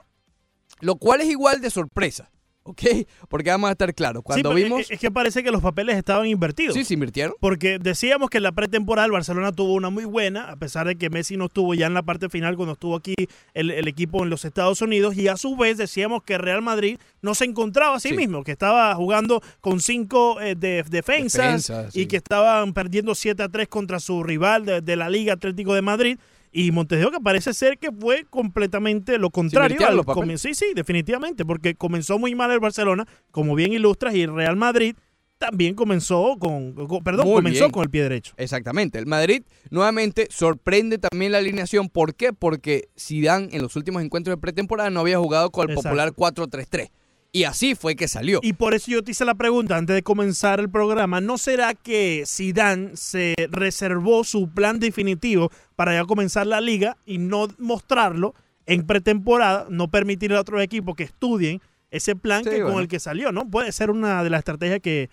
Lo 0.80 0.96
cual 0.96 1.20
es 1.20 1.28
igual 1.28 1.61
de 1.61 1.70
sorpresa. 1.70 2.28
¿ok? 2.66 2.82
Porque 3.28 3.50
vamos 3.50 3.68
a 3.68 3.73
estar 3.73 3.94
claros. 3.94 4.23
Cuando 4.23 4.52
vimos... 4.52 4.90
es, 4.90 4.99
que 4.99 5.11
parece 5.11 5.42
que 5.42 5.50
los 5.50 5.62
papeles 5.62 5.96
estaban 5.96 6.26
invertidos. 6.26 6.75
Sí, 6.75 6.85
se 6.85 6.94
invirtieron. 6.94 7.35
Porque 7.40 7.78
decíamos 7.78 8.28
que 8.30 8.38
en 8.38 8.42
la 8.42 8.52
pretemporada 8.52 9.06
el 9.06 9.12
Barcelona 9.12 9.52
tuvo 9.52 9.75
una 9.75 9.90
muy 9.90 10.04
buena, 10.04 10.50
a 10.50 10.56
pesar 10.56 10.87
de 10.87 10.96
que 10.96 11.08
Messi 11.08 11.37
no 11.37 11.46
estuvo 11.46 11.75
ya 11.75 11.87
en 11.87 11.94
la 11.94 12.02
parte 12.02 12.28
final 12.28 12.56
cuando 12.56 12.73
estuvo 12.73 12.96
aquí 12.96 13.14
el, 13.54 13.70
el 13.70 13.87
equipo 13.88 14.25
en 14.25 14.30
los 14.30 14.44
Estados 14.44 14.82
Unidos. 14.82 15.16
Y 15.16 15.28
a 15.28 15.37
su 15.37 15.56
vez 15.56 15.78
decíamos 15.78 16.23
que 16.23 16.38
Real 16.38 16.62
Madrid 16.62 16.99
no 17.23 17.35
se 17.35 17.44
encontraba 17.44 17.96
a 17.96 18.00
sí, 18.00 18.08
Sí. 18.08 18.16
mismo, 18.16 18.44
que 18.44 18.52
estaba 18.52 18.94
jugando 18.94 19.42
con 19.61 19.80
cinco 19.80 20.40
eh, 20.40 20.54
de, 20.54 20.82
defensas 20.88 21.66
Defensas, 21.66 21.96
y 21.96 22.06
que 22.06 22.16
estaban 22.16 22.73
perdiendo 22.73 23.14
7 23.14 23.42
a 23.42 23.49
3 23.49 23.68
contra 23.68 24.00
su 24.00 24.23
rival 24.23 24.64
de, 24.64 24.80
de 24.80 24.96
la 24.96 25.08
Liga 25.08 25.35
Atlético 25.35 25.75
de 25.75 25.82
Madrid. 25.82 26.18
Y 26.58 26.72
Montes 26.72 26.98
de 26.98 27.04
Oca 27.04 27.20
parece 27.20 27.52
ser 27.52 27.76
que 27.76 27.92
fue 27.92 28.25
completamente 28.30 29.18
lo 29.18 29.28
contrario. 29.30 29.76
al. 29.86 30.38
Sí, 30.38 30.54
sí, 30.54 30.66
definitivamente, 30.75 31.44
porque 31.44 31.75
comenzó 31.75 32.18
muy 32.18 32.34
mal 32.34 32.50
el 32.50 32.60
Barcelona, 32.60 33.06
como 33.30 33.54
bien 33.54 33.75
ilustras, 33.75 34.14
y 34.14 34.22
el 34.22 34.34
Real 34.34 34.56
Madrid 34.56 34.96
también 35.36 35.75
comenzó 35.75 36.36
con, 36.38 36.72
con- 36.86 37.04
perdón, 37.04 37.26
Muy 37.26 37.34
comenzó 37.36 37.64
bien. 37.64 37.70
con 37.72 37.82
el 37.82 37.90
pie 37.90 38.04
derecho. 38.04 38.32
Exactamente. 38.38 38.98
El 38.98 39.04
Madrid 39.04 39.42
nuevamente 39.70 40.28
sorprende 40.30 40.96
también 40.96 41.30
la 41.32 41.38
alineación. 41.38 41.90
¿Por 41.90 42.14
qué? 42.14 42.32
Porque 42.32 42.88
Zidane 42.98 43.48
en 43.52 43.60
los 43.60 43.76
últimos 43.76 44.02
encuentros 44.02 44.34
de 44.34 44.40
pretemporada 44.40 44.88
no 44.88 45.00
había 45.00 45.18
jugado 45.18 45.50
con 45.50 45.68
el 45.68 45.76
Exacto. 45.76 45.90
popular 45.90 46.12
4-3-3. 46.14 46.90
Y 47.37 47.45
así 47.45 47.75
fue 47.75 47.97
que 47.97 48.09
salió. 48.09 48.40
Y 48.43 48.55
por 48.55 48.73
eso 48.75 48.90
yo 48.90 49.02
te 49.05 49.11
hice 49.11 49.25
la 49.25 49.35
pregunta 49.35 49.76
antes 49.76 49.95
de 49.95 50.02
comenzar 50.02 50.59
el 50.61 50.71
programa, 50.71 51.21
¿no 51.21 51.37
será 51.37 51.75
que 51.75 52.25
Zidane 52.26 52.97
se 52.97 53.35
reservó 53.50 54.25
su 54.25 54.49
plan 54.49 54.78
definitivo 54.81 55.50
para 55.75 55.93
ya 55.95 56.05
comenzar 56.07 56.47
la 56.47 56.61
liga 56.61 56.97
y 57.05 57.19
no 57.19 57.49
mostrarlo 57.59 58.35
en 58.64 58.87
pretemporada, 58.87 59.66
no 59.69 59.88
permitirle 59.88 60.37
a 60.37 60.40
otros 60.40 60.62
equipos 60.62 60.97
que 60.97 61.05
estudien 61.05 61.61
ese 61.90 62.16
plan 62.16 62.43
Sí, 62.43 62.50
que 62.50 62.62
con 62.62 62.78
el 62.81 62.88
que 62.88 62.99
salió, 63.00 63.33
¿no? 63.33 63.49
Puede 63.49 63.71
ser 63.73 63.90
una 63.90 64.25
de 64.25 64.31
las 64.31 64.38
estrategias 64.38 64.81
que 64.81 65.11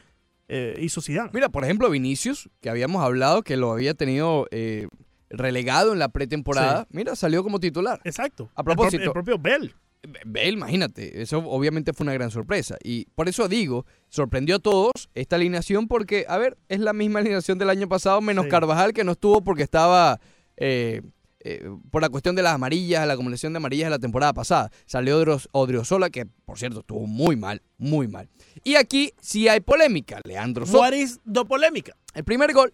eh, 0.48 0.78
hizo 0.82 1.02
Zidane. 1.02 1.30
Mira, 1.34 1.50
por 1.50 1.64
ejemplo, 1.64 1.90
Vinicius, 1.90 2.50
que 2.62 2.70
habíamos 2.70 3.04
hablado 3.04 3.44
que 3.44 3.58
lo 3.58 3.72
había 3.74 3.94
tenido 3.96 4.48
eh, 4.52 4.88
relegado 5.30 5.94
en 5.94 6.00
la 6.00 6.10
pretemporada. 6.10 6.88
Mira, 6.90 7.16
salió 7.16 7.44
como 7.44 7.60
titular. 7.60 8.00
Exacto. 8.06 8.50
A 8.56 8.64
propósito. 8.64 9.04
El, 9.04 9.12
pro- 9.12 9.20
el 9.20 9.26
propio 9.26 9.40
Bell. 9.40 9.74
Bale, 10.26 10.50
imagínate, 10.50 11.22
eso 11.22 11.40
obviamente 11.40 11.94
fue 11.94 12.04
una 12.04 12.14
gran 12.14 12.30
sorpresa. 12.30 12.78
Y 12.84 13.06
por 13.16 13.30
eso 13.30 13.48
digo, 13.48 13.86
sorprendió 14.10 14.58
a 14.58 14.60
todos 14.60 14.92
esta 15.16 15.38
alineación 15.38 15.88
porque, 15.88 16.26
a 16.28 16.38
ver, 16.38 16.58
es 16.68 16.80
la 16.82 16.92
misma 16.92 17.20
alineación 17.20 17.58
del 17.58 17.70
año 17.70 17.88
pasado, 17.88 18.20
menos 18.20 18.46
Sí. 18.46 18.52
Carvajal 18.52 18.92
que 18.94 19.06
no 19.06 19.14
estuvo 19.14 19.42
porque 19.44 19.64
estaba 19.64 20.20
eh, 20.58 21.02
eh, 21.40 21.70
por 21.90 22.02
la 22.02 22.10
cuestión 22.10 22.36
de 22.36 22.42
las 22.42 22.54
amarillas, 22.54 23.08
la 23.08 23.14
acumulación 23.14 23.54
de 23.54 23.58
amarillas 23.58 23.86
de 23.88 23.92
la 23.92 24.00
temporada 24.00 24.34
pasada. 24.34 24.72
Salió 24.86 25.22
Odros- 25.22 25.48
Odriozola, 25.54 26.10
que 26.10 26.26
por 26.26 26.58
cierto 26.60 26.82
estuvo 26.82 27.08
muy 27.08 27.38
mal, 27.38 27.62
muy 27.78 28.08
mal. 28.10 28.30
Y 28.66 28.76
aquí 28.76 29.14
sí 29.22 29.48
hay 29.48 29.62
polémica, 29.62 30.20
Leandro 30.26 30.66
is 30.94 31.22
the 31.32 31.46
polémica? 31.46 31.96
El 32.14 32.26
primer 32.26 32.52
gol 32.54 32.74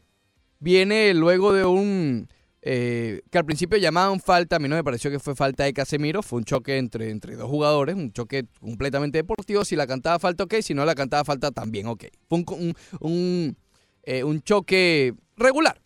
viene 0.59 1.13
luego 1.13 1.53
de 1.53 1.63
un... 1.65 2.27
eh, 2.61 3.21
que 3.31 3.37
al 3.37 3.45
principio 3.45 3.77
llamaban 3.77 4.19
falta, 4.19 4.57
a 4.57 4.59
mí 4.59 4.67
no 4.67 4.75
me 4.75 4.83
pareció 4.83 5.09
que 5.09 5.19
fue 5.19 5.35
falta 5.35 5.63
de 5.63 5.73
Casemiro, 5.73 6.21
fue 6.21 6.39
un 6.39 6.45
choque 6.45 6.77
entre, 6.77 7.09
entre 7.09 7.35
dos 7.35 7.49
jugadores, 7.49 7.95
un 7.95 8.11
choque 8.11 8.45
completamente 8.59 9.17
deportivo, 9.19 9.63
si 9.63 9.75
la 9.75 9.87
cantaba 9.87 10.19
falta 10.19 10.43
ok, 10.43 10.55
si 10.61 10.73
no 10.73 10.83
la 10.85 10.95
cantaba 10.95 11.23
falta 11.23 11.51
también 11.51 11.87
ok. 11.87 12.05
Fue 12.27 12.39
un, 12.39 12.45
un, 12.49 12.75
un, 12.99 13.57
eh, 14.03 14.23
un 14.23 14.41
choque 14.41 15.13
regular, 15.37 15.81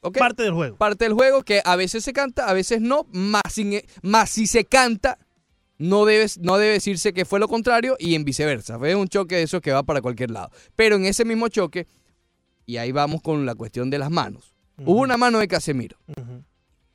ok. 0.00 0.18
Parte 0.18 0.42
del 0.42 0.52
juego. 0.52 0.76
Parte 0.76 1.04
del 1.06 1.14
juego 1.14 1.42
que 1.42 1.62
a 1.64 1.76
veces 1.76 2.04
se 2.04 2.12
canta, 2.12 2.46
a 2.48 2.52
veces 2.52 2.80
no, 2.82 3.06
más, 3.12 3.42
sin- 3.50 3.80
más 4.02 4.28
si 4.30 4.46
se 4.46 4.64
canta, 4.64 5.18
no 5.78 6.04
debe, 6.04 6.26
no 6.40 6.58
debe 6.58 6.72
decirse 6.74 7.12
que 7.14 7.24
fue 7.24 7.38
lo 7.40 7.46
contrario 7.48 7.96
y 8.00 8.16
en 8.16 8.24
viceversa. 8.24 8.78
Fue 8.78 8.94
un 8.96 9.06
choque 9.08 9.36
de 9.36 9.44
esos 9.44 9.60
que 9.62 9.70
va 9.72 9.82
para 9.84 10.02
cualquier 10.02 10.30
lado. 10.30 10.50
Pero 10.76 10.96
en 10.96 11.04
ese 11.06 11.24
mismo 11.24 11.48
choque, 11.48 11.86
y 12.66 12.76
ahí 12.78 12.90
vamos 12.92 13.22
con 13.22 13.46
la 13.46 13.54
cuestión 13.54 13.88
de 13.88 13.98
las 13.98 14.10
manos, 14.10 14.54
hubo 14.84 15.00
una 15.00 15.16
mano 15.16 15.38
de 15.38 15.48
Casemiro. 15.48 15.96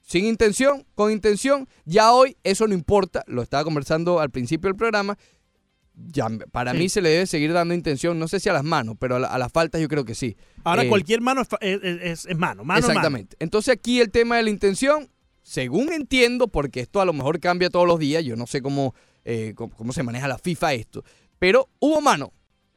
Sin 0.02 0.26
intención, 0.26 0.86
con 0.96 1.12
intención, 1.12 1.68
ya 1.86 2.12
hoy 2.12 2.36
eso 2.44 2.68
no 2.68 2.74
importa, 2.74 3.24
lo 3.28 3.42
estaba 3.42 3.64
conversando 3.64 4.20
al 4.20 4.30
principio 4.32 4.68
del 4.68 4.76
programa, 4.76 5.18
ya 5.96 6.28
para 6.52 6.72
Sí. 6.74 6.78
mí 6.78 6.90
se 6.90 7.02
le 7.02 7.10
debe 7.10 7.26
seguir 7.28 7.54
dando 7.54 7.74
intención, 7.74 8.20
no 8.20 8.28
sé 8.28 8.40
si 8.40 8.50
a 8.50 8.54
las 8.54 8.64
manos, 8.64 8.96
pero 9.00 9.16
a, 9.16 9.20
la- 9.20 9.28
a 9.28 9.38
las 9.38 9.52
faltas 9.52 9.80
yo 9.80 9.88
creo 9.88 10.04
que 10.04 10.14
sí. 10.16 10.36
Ahora 10.64 10.84
Eh, 10.84 10.90
cualquier 10.90 11.22
mano 11.22 11.42
es, 11.42 11.48
fa- 11.48 11.58
es- 11.62 11.80
es- 11.84 12.26
es 12.26 12.38
mano, 12.38 12.64
mano 12.64 12.80
es 12.80 12.86
mano. 12.86 13.00
Exactamente. 13.00 13.38
Entonces 13.40 13.74
aquí 13.74 14.02
el 14.02 14.12
tema 14.12 14.38
de 14.38 14.44
la 14.44 14.50
intención, 14.50 15.10
según 15.42 15.94
entiendo, 15.94 16.48
porque 16.48 16.82
esto 16.82 17.00
a 17.00 17.06
lo 17.06 17.14
mejor 17.14 17.40
cambia 17.40 17.70
todos 17.70 17.88
los 17.88 18.00
días, 18.00 18.24
yo 18.26 18.36
no 18.36 18.46
sé 18.48 18.62
cómo, 18.62 18.94
eh, 19.24 19.54
cómo, 19.56 19.74
cómo 19.76 19.94
se 19.94 20.04
maneja 20.04 20.28
la 20.28 20.38
FIFA 20.38 20.74
esto, 20.74 21.04
pero 21.40 21.70
hubo 21.80 22.02
mano. 22.02 22.34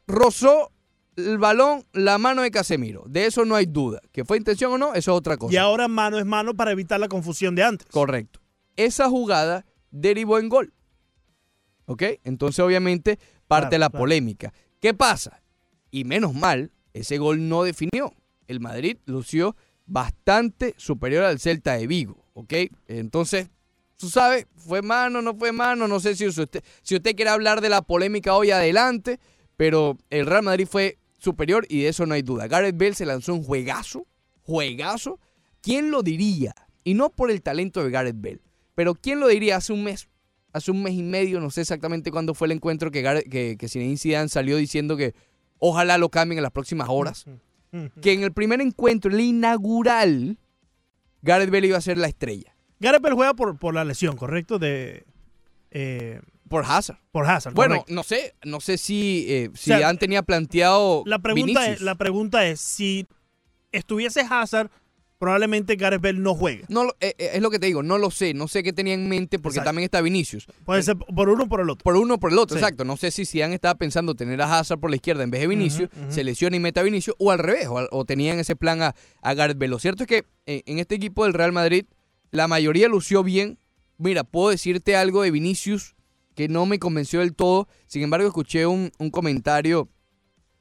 Rozó 0.06 0.70
el 1.16 1.38
balón 1.38 1.84
la 1.92 2.18
mano 2.18 2.42
de 2.42 2.50
Casemiro. 2.50 3.04
De 3.06 3.26
eso 3.26 3.44
no 3.44 3.54
hay 3.56 3.66
duda. 3.66 4.00
Que 4.12 4.24
fue 4.24 4.36
intención 4.36 4.72
o 4.72 4.78
no, 4.78 4.88
eso 4.94 5.12
es 5.12 5.18
otra 5.18 5.36
cosa. 5.36 5.52
Y 5.52 5.56
ahora 5.56 5.88
mano 5.88 6.18
es 6.18 6.26
mano 6.26 6.54
para 6.54 6.72
evitar 6.72 7.00
la 7.00 7.08
confusión 7.08 7.54
de 7.54 7.64
antes. 7.64 7.88
Correcto. 7.90 8.40
Esa 8.76 9.08
jugada 9.08 9.64
derivó 9.90 10.38
en 10.38 10.48
gol. 10.48 10.72
¿Ok? 11.86 12.02
Entonces, 12.24 12.60
obviamente, 12.60 13.18
parte 13.48 13.68
Claro, 13.70 13.80
la 13.80 13.90
claro. 13.90 14.02
polémica. 14.02 14.52
¿Qué 14.80 14.92
pasa? 14.92 15.42
Y 15.90 16.04
menos 16.04 16.34
mal, 16.34 16.72
ese 16.92 17.18
gol 17.18 17.48
no 17.48 17.62
definió. 17.62 18.12
El 18.46 18.60
Madrid 18.60 18.98
lució 19.06 19.56
bastante 19.86 20.74
superior 20.76 21.24
al 21.24 21.38
Celta 21.40 21.74
de 21.74 21.86
Vigo. 21.86 22.24
¿Ok? 22.34 22.52
Entonces, 22.88 23.48
tú 23.96 24.10
sabes, 24.10 24.46
fue 24.56 24.82
mano, 24.82 25.22
no 25.22 25.34
fue 25.34 25.52
mano. 25.52 25.88
No 25.88 26.00
sé 26.00 26.14
si 26.16 26.26
usted, 26.26 26.62
si 26.82 26.96
usted 26.96 27.16
quiere 27.16 27.30
hablar 27.30 27.60
de 27.60 27.70
la 27.70 27.82
polémica 27.82 28.34
hoy 28.34 28.50
adelante, 28.50 29.18
pero 29.56 29.96
el 30.10 30.26
Real 30.26 30.42
Madrid 30.42 30.66
fue 30.70 30.98
superior 31.18 31.66
y 31.68 31.82
de 31.82 31.88
eso 31.88 32.06
no 32.06 32.14
hay 32.14 32.22
duda. 32.22 32.46
Gareth 32.48 32.76
Bale 32.76 32.94
se 32.94 33.06
lanzó 33.06 33.34
un 33.34 33.42
juegazo, 33.42 34.06
juegazo. 34.42 35.18
¿Quién 35.60 35.90
lo 35.90 36.02
diría? 36.02 36.54
Y 36.84 36.94
no 36.94 37.10
por 37.10 37.30
el 37.30 37.42
talento 37.42 37.82
de 37.82 37.90
Gareth 37.90 38.16
Bale, 38.20 38.40
pero 38.74 38.94
¿quién 38.94 39.18
lo 39.20 39.28
diría 39.28 39.56
hace 39.56 39.72
un 39.72 39.82
mes? 39.84 40.08
Hace 40.52 40.70
un 40.70 40.82
mes 40.82 40.94
y 40.94 41.02
medio, 41.02 41.40
no 41.40 41.50
sé 41.50 41.62
exactamente 41.62 42.10
cuándo 42.10 42.32
fue 42.32 42.46
el 42.46 42.52
encuentro 42.52 42.90
que, 42.90 43.02
Gareth- 43.04 43.28
que, 43.28 43.56
que 43.58 43.68
Zinedine 43.68 43.98
Zidane 43.98 44.28
salió 44.28 44.56
diciendo 44.56 44.96
que 44.96 45.14
ojalá 45.58 45.98
lo 45.98 46.08
cambien 46.10 46.38
en 46.38 46.42
las 46.44 46.52
próximas 46.52 46.88
horas. 46.90 47.24
Que 48.00 48.12
en 48.12 48.22
el 48.22 48.32
primer 48.32 48.62
encuentro, 48.62 49.10
el 49.10 49.20
inaugural, 49.20 50.38
Gareth 51.20 51.50
Bale 51.50 51.66
iba 51.66 51.76
a 51.76 51.82
ser 51.82 51.98
la 51.98 52.06
estrella. 52.06 52.56
Gareth 52.80 53.02
Bale 53.02 53.14
juega 53.16 53.34
por, 53.34 53.58
por 53.58 53.74
la 53.74 53.84
lesión, 53.84 54.16
¿correcto? 54.16 54.58
De 54.58 55.04
eh, 55.72 56.20
Por 56.48 56.64
Hazard. 56.66 56.98
por 57.12 57.26
Hazard. 57.26 57.54
Bueno, 57.54 57.74
correcto. 57.76 57.94
no 57.94 58.02
sé, 58.02 58.34
no 58.44 58.60
sé 58.60 58.78
si, 58.78 59.26
eh, 59.28 59.50
si 59.54 59.64
sea, 59.70 59.78
Zidane 59.78 59.98
tenía 59.98 60.22
planteado 60.22 61.02
la 61.06 61.18
pregunta, 61.18 61.46
Vinicius. 61.60 61.76
es, 61.76 61.82
la 61.82 61.94
pregunta 61.96 62.46
es, 62.46 62.60
si 62.60 63.06
estuviese 63.72 64.20
Hazard, 64.28 64.70
probablemente 65.18 65.76
Gareth 65.76 66.02
Bale 66.02 66.18
no 66.18 66.34
juegue. 66.34 66.64
No, 66.68 66.84
lo- 66.84 66.94
eh, 67.00 67.14
eh, 67.18 67.30
es 67.34 67.42
lo 67.42 67.50
que 67.50 67.58
te 67.58 67.66
digo, 67.66 67.82
no 67.82 67.96
lo 67.98 68.10
sé, 68.10 68.34
no 68.34 68.48
sé 68.48 68.62
qué 68.62 68.72
tenía 68.72 68.92
en 68.94 69.08
mente 69.08 69.38
porque 69.38 69.56
Exacto. 69.56 69.68
también 69.68 69.84
está 69.84 70.00
Vinicius. 70.02 70.46
Puede 70.64 70.82
ser 70.82 70.96
por 70.96 71.28
uno 71.30 71.44
o 71.44 71.48
por 71.48 71.60
el 71.60 71.70
otro. 71.70 71.82
Por 71.82 71.96
uno 71.96 72.14
o 72.14 72.18
por 72.18 72.32
el 72.32 72.38
otro, 72.38 72.56
Sí. 72.56 72.62
exacto. 72.62 72.84
No 72.84 72.96
sé 72.98 73.10
si 73.10 73.24
Zidane 73.24 73.54
estaba 73.54 73.74
pensando 73.76 74.14
tener 74.14 74.40
a 74.42 74.58
Hazard 74.58 74.78
por 74.78 74.90
la 74.90 74.96
izquierda 74.96 75.22
en 75.24 75.30
vez 75.30 75.40
de 75.40 75.46
Vinicius, 75.46 75.88
ujú. 75.90 76.12
se 76.12 76.22
lesiona 76.22 76.56
y 76.56 76.60
mete 76.60 76.80
a 76.80 76.82
Vinicius, 76.82 77.16
o 77.18 77.30
al 77.32 77.38
revés, 77.38 77.66
o, 77.66 77.88
o 77.90 78.04
tenían 78.04 78.38
ese 78.38 78.56
plan 78.56 78.82
a, 78.82 78.94
a 79.22 79.34
Gareth 79.34 79.56
Bale. 79.58 79.70
Lo 79.70 79.78
cierto 79.78 80.02
es 80.02 80.06
que 80.06 80.24
eh, 80.44 80.62
en 80.66 80.78
este 80.78 80.94
equipo 80.94 81.24
del 81.24 81.32
Real 81.32 81.52
Madrid, 81.52 81.86
la 82.30 82.46
mayoría 82.46 82.86
lució 82.88 83.22
bien. 83.24 83.58
Mira, 83.98 84.22
puedo 84.24 84.50
decirte 84.50 84.94
algo 84.96 85.22
de 85.22 85.30
Vinicius 85.30 85.95
que 86.36 86.46
no 86.48 86.66
me 86.66 86.78
convenció 86.78 87.18
del 87.20 87.34
todo. 87.34 87.66
Sin 87.88 88.02
embargo, 88.02 88.28
escuché 88.28 88.66
un, 88.66 88.92
un 88.98 89.10
comentario, 89.10 89.88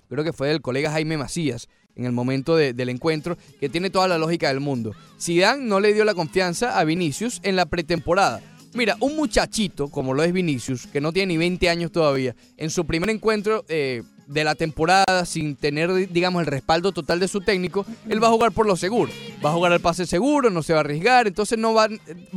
creo 0.09 0.23
que 0.23 0.33
fue 0.33 0.47
del 0.47 0.61
colega 0.61 0.89
Jaime 0.89 1.17
Macías, 1.17 1.67
en 1.95 2.05
el 2.05 2.11
momento 2.11 2.55
de- 2.55 2.73
del 2.73 2.89
encuentro, 2.89 3.38
que 3.59 3.69
tiene 3.69 3.89
toda 3.91 4.07
la 4.07 4.17
lógica 4.17 4.47
del 4.47 4.59
mundo. 4.59 4.93
Zidane 5.21 5.63
no 5.65 5.79
le 5.79 5.93
dio 5.93 6.03
la 6.05 6.13
confianza 6.15 6.79
a 6.79 6.83
Vinicius 6.83 7.39
en 7.43 7.55
la 7.55 7.67
pretemporada. 7.67 8.41
Mira, 8.73 8.97
un 8.99 9.15
muchachito, 9.15 9.89
como 9.89 10.13
lo 10.13 10.23
es 10.23 10.33
Vinicius, 10.33 10.88
que 10.88 10.99
no 10.99 11.13
tiene 11.13 11.33
ni 11.33 11.38
20 11.38 11.69
años 11.69 11.91
todavía, 11.91 12.35
en 12.57 12.69
su 12.69 12.85
primer 12.85 13.09
encuentro 13.09 13.63
eh, 13.69 14.03
de 14.27 14.43
la 14.43 14.55
temporada, 14.55 15.25
sin 15.25 15.55
tener, 15.55 16.09
digamos, 16.11 16.41
el 16.41 16.47
respaldo 16.47 16.91
total 16.91 17.19
de 17.19 17.27
su 17.27 17.41
técnico, 17.41 17.85
él 18.09 18.23
va 18.23 18.27
a 18.27 18.31
jugar 18.31 18.51
por 18.51 18.65
lo 18.65 18.75
seguro. 18.75 19.11
Va 19.45 19.51
a 19.51 19.53
jugar 19.53 19.71
al 19.71 19.79
pase 19.79 20.05
seguro, 20.07 20.49
no 20.49 20.63
se 20.63 20.73
va 20.73 20.79
a 20.79 20.81
arriesgar, 20.81 21.27
entonces 21.27 21.59
no 21.59 21.73
va, 21.73 21.88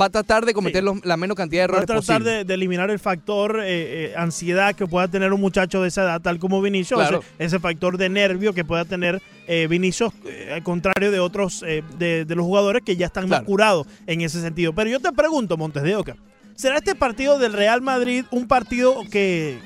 va 0.01 0.05
a 0.07 0.11
tratar 0.11 0.45
de 0.45 0.53
cometer 0.53 0.83
Sí. 0.83 0.85
los- 0.85 1.05
la 1.05 1.17
menos 1.17 1.37
cantidad 1.37 1.63
de 1.63 1.67
Va 1.73 1.79
a 1.79 1.83
errores 1.83 2.05
tratar 2.07 2.23
de, 2.25 2.45
de 2.45 2.55
eliminar 2.55 2.91
el 2.91 2.99
factor 2.99 3.61
eh, 3.61 4.11
eh, 4.11 4.15
ansiedad 4.17 4.75
que 4.75 4.87
pueda 4.87 5.09
tener 5.09 5.33
un 5.33 5.41
muchacho 5.41 5.81
de 5.81 5.89
esa 5.89 6.03
edad, 6.03 6.21
tal 6.21 6.39
como 6.39 6.61
Vinicius, 6.61 7.01
Claro. 7.01 7.21
ese, 7.39 7.45
ese 7.47 7.59
factor 7.59 7.97
de 7.97 8.09
nervio 8.11 8.53
que 8.53 8.65
pueda 8.65 8.85
tener 8.85 9.23
eh, 9.47 9.67
Vinicius, 9.69 10.13
eh, 10.27 10.51
al 10.55 10.63
contrario 10.63 11.11
de 11.11 11.21
otros 11.21 11.65
eh, 11.67 11.83
de, 11.99 12.27
de 12.27 12.35
los 12.35 12.45
jugadores 12.45 12.83
que 12.85 12.97
ya 12.97 13.07
están 13.07 13.29
más 13.31 13.43
curados 13.45 13.87
en 14.07 14.21
ese 14.21 14.43
sentido. 14.43 14.75
Pero 14.75 14.91
yo 14.91 15.01
te 15.01 15.11
pregunto, 15.13 15.57
Montes 15.57 15.83
de 15.85 15.97
Oca, 15.97 16.17
¿será 16.55 16.77
este 16.77 16.95
partido 16.95 17.39
del 17.39 17.55
Real 17.55 17.81
Madrid 17.81 18.25
un 18.31 18.47
partido 18.47 19.03
que 19.11 19.59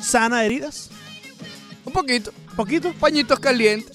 sana 0.00 0.44
heridas? 0.44 0.90
Un 1.84 1.92
poquito, 1.92 2.32
¿Poquito? 2.56 2.92
pañitos 2.98 3.38
calientes. 3.40 3.92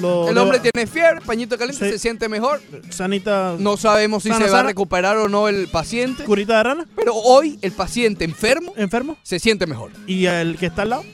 lo 0.00 0.28
El 0.28 0.38
hombre 0.38 0.60
tiene 0.60 0.86
fiebre, 0.86 1.20
pañito 1.20 1.58
caliente, 1.58 1.84
Sí. 1.84 1.92
se 1.92 1.98
siente 1.98 2.28
mejor. 2.28 2.60
sanita, 2.90 3.56
No 3.58 3.76
sabemos 3.76 4.22
si 4.22 4.28
Sana, 4.30 4.44
se 4.46 4.50
va 4.50 4.60
a 4.60 4.62
recuperar 4.62 5.16
o 5.16 5.28
no 5.28 5.48
el 5.48 5.68
paciente. 5.68 6.24
curita 6.24 6.56
de 6.58 6.62
rana, 6.62 6.86
Pero 6.96 7.14
hoy 7.14 7.58
el 7.62 7.72
paciente 7.72 8.24
enfermo 8.24 8.72
enfermo, 8.76 9.16
se 9.22 9.38
siente 9.38 9.66
mejor. 9.66 9.90
y 10.06 10.26
el 10.26 10.56
que 10.58 10.66
está 10.66 10.82
al 10.82 10.90
lado. 10.90 11.04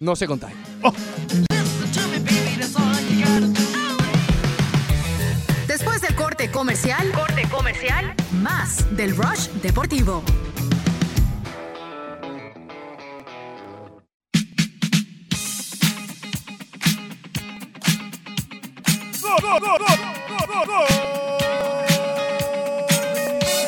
No 0.00 0.16
se 0.16 0.26
contagia. 0.26 0.56
Después 5.66 6.00
del 6.02 6.14
corte 6.14 6.50
comercial, 6.50 7.10
corte 7.12 7.48
comercial, 7.50 8.14
más 8.42 8.84
del 8.96 9.16
Rush 9.16 9.48
Deportivo. 9.62 10.22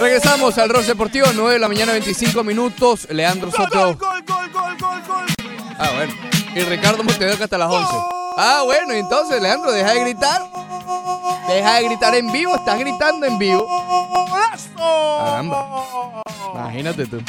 Regresamos 0.01 0.59
al 0.59 0.69
Ross 0.69 0.87
Deportivo, 0.87 1.27
9 1.35 1.55
de 1.55 1.59
la 1.59 1.69
mañana, 1.69 1.93
25 1.93 2.45
minutos. 2.45 3.09
Leandro 3.11 3.51
Soto. 3.51 3.99
Ah, 5.79 5.91
bueno. 5.95 6.15
Y 6.55 6.61
Ricardo 6.61 7.03
Montevideo 7.03 7.43
hasta 7.43 7.59
las 7.59 7.71
11. 7.71 7.93
Ah, 8.37 8.63
bueno, 8.65 8.93
entonces, 8.93 9.41
Leandro, 9.41 9.73
deja 9.73 9.93
de 9.93 10.01
gritar. 10.01 10.43
Deja 11.49 11.75
de 11.77 11.85
gritar 11.85 12.15
en 12.15 12.31
vivo, 12.33 12.55
estás 12.57 12.79
gritando 12.79 13.27
en 13.27 13.39
vivo. 13.39 13.67
Caramba. 14.77 16.23
Imagínate 16.55 17.07
tú. 17.07 17.21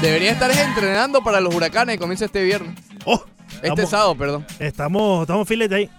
Debería 0.00 0.32
estar 0.32 0.50
entrenando 0.50 1.22
para 1.22 1.40
los 1.40 1.54
huracanes 1.54 1.94
que 1.94 2.00
comienza 2.00 2.24
este 2.24 2.42
viernes. 2.42 2.76
Oh, 3.04 3.22
Este 3.56 3.68
estamos, 3.68 3.90
sábado, 3.90 4.16
perdón. 4.16 4.46
estamos, 4.58 5.22
estamos 5.22 5.46
filete 5.46 5.74
ahí. 5.76 5.90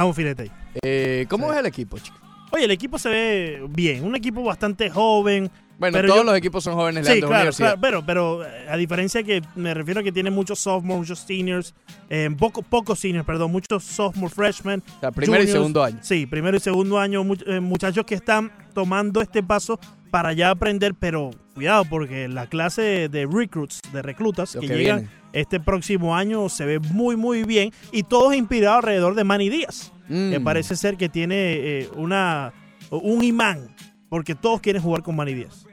Estamos 0.00 0.16
filete 0.16 0.42
ahí. 0.44 0.50
Eh, 0.82 1.26
¿Cómo 1.28 1.52
es 1.52 1.58
el 1.58 1.66
equipo, 1.66 1.98
chico? 1.98 2.16
Oye, 2.52 2.64
el 2.64 2.70
equipo 2.70 2.98
se 2.98 3.10
ve 3.10 3.62
bien, 3.68 4.02
un 4.02 4.16
equipo 4.16 4.42
bastante 4.42 4.88
joven. 4.88 5.50
Bueno, 5.78 5.94
Pero 5.94 6.08
todos 6.08 6.20
yo- 6.22 6.24
los 6.24 6.36
equipos 6.38 6.64
son 6.64 6.72
jóvenes, 6.74 7.06
Sí, 7.06 7.18
claro, 7.20 7.34
universidad. 7.34 7.78
claro, 7.78 8.02
pero, 8.06 8.06
pero 8.06 8.44
eh, 8.46 8.66
a 8.70 8.78
diferencia 8.78 9.22
que 9.22 9.42
me 9.56 9.74
refiero 9.74 10.00
a 10.00 10.02
que 10.02 10.10
tiene 10.10 10.30
muchos 10.30 10.58
sophomores, 10.58 11.00
muchos 11.10 11.18
seniors, 11.20 11.74
eh, 12.08 12.30
poco, 12.38 12.62
pocos 12.62 12.98
seniors, 12.98 13.26
perdón, 13.26 13.52
muchos 13.52 13.84
sophomore 13.84 14.34
freshmen. 14.34 14.82
O 14.96 15.00
sea, 15.00 15.10
primero 15.12 15.42
y 15.42 15.46
segundo 15.46 15.84
año. 15.84 15.98
Sí, 16.00 16.24
primero 16.24 16.56
y 16.56 16.60
segundo 16.60 16.98
año, 16.98 17.22
much- 17.22 17.44
eh, 17.46 17.60
muchachos 17.60 18.06
que 18.06 18.14
están 18.14 18.50
tomando 18.72 19.20
este 19.20 19.42
paso 19.42 19.78
para 20.10 20.32
ya 20.32 20.48
aprender, 20.48 20.94
pero 20.98 21.30
cuidado 21.54 21.84
porque 21.84 22.26
la 22.26 22.46
clase 22.46 22.80
de, 22.82 23.08
de 23.10 23.26
recruits, 23.30 23.80
de 23.92 24.00
reclutas 24.00 24.54
Los 24.54 24.62
que, 24.62 24.68
que 24.68 24.76
llegan 24.78 24.98
vienen. 25.00 25.19
Este 25.32 25.60
próximo 25.60 26.16
año 26.16 26.48
se 26.48 26.64
ve 26.64 26.78
muy, 26.78 27.16
muy 27.16 27.44
bien 27.44 27.72
y 27.92 28.02
todos 28.02 28.34
inspirados 28.34 28.78
alrededor 28.78 29.14
de 29.14 29.24
Manny 29.24 29.48
Díaz, 29.48 29.92
Mm. 30.08 30.30
que 30.32 30.40
parece 30.40 30.74
ser 30.74 30.96
que 30.96 31.08
tiene 31.08 31.34
eh, 31.36 31.88
una, 31.96 32.52
un 32.90 33.22
imán, 33.22 33.74
porque 34.08 34.34
todos 34.34 34.60
quieren 34.60 34.82
jugar 34.82 35.02
con 35.04 35.14
Manny 35.14 35.34
Díaz. 35.34 35.64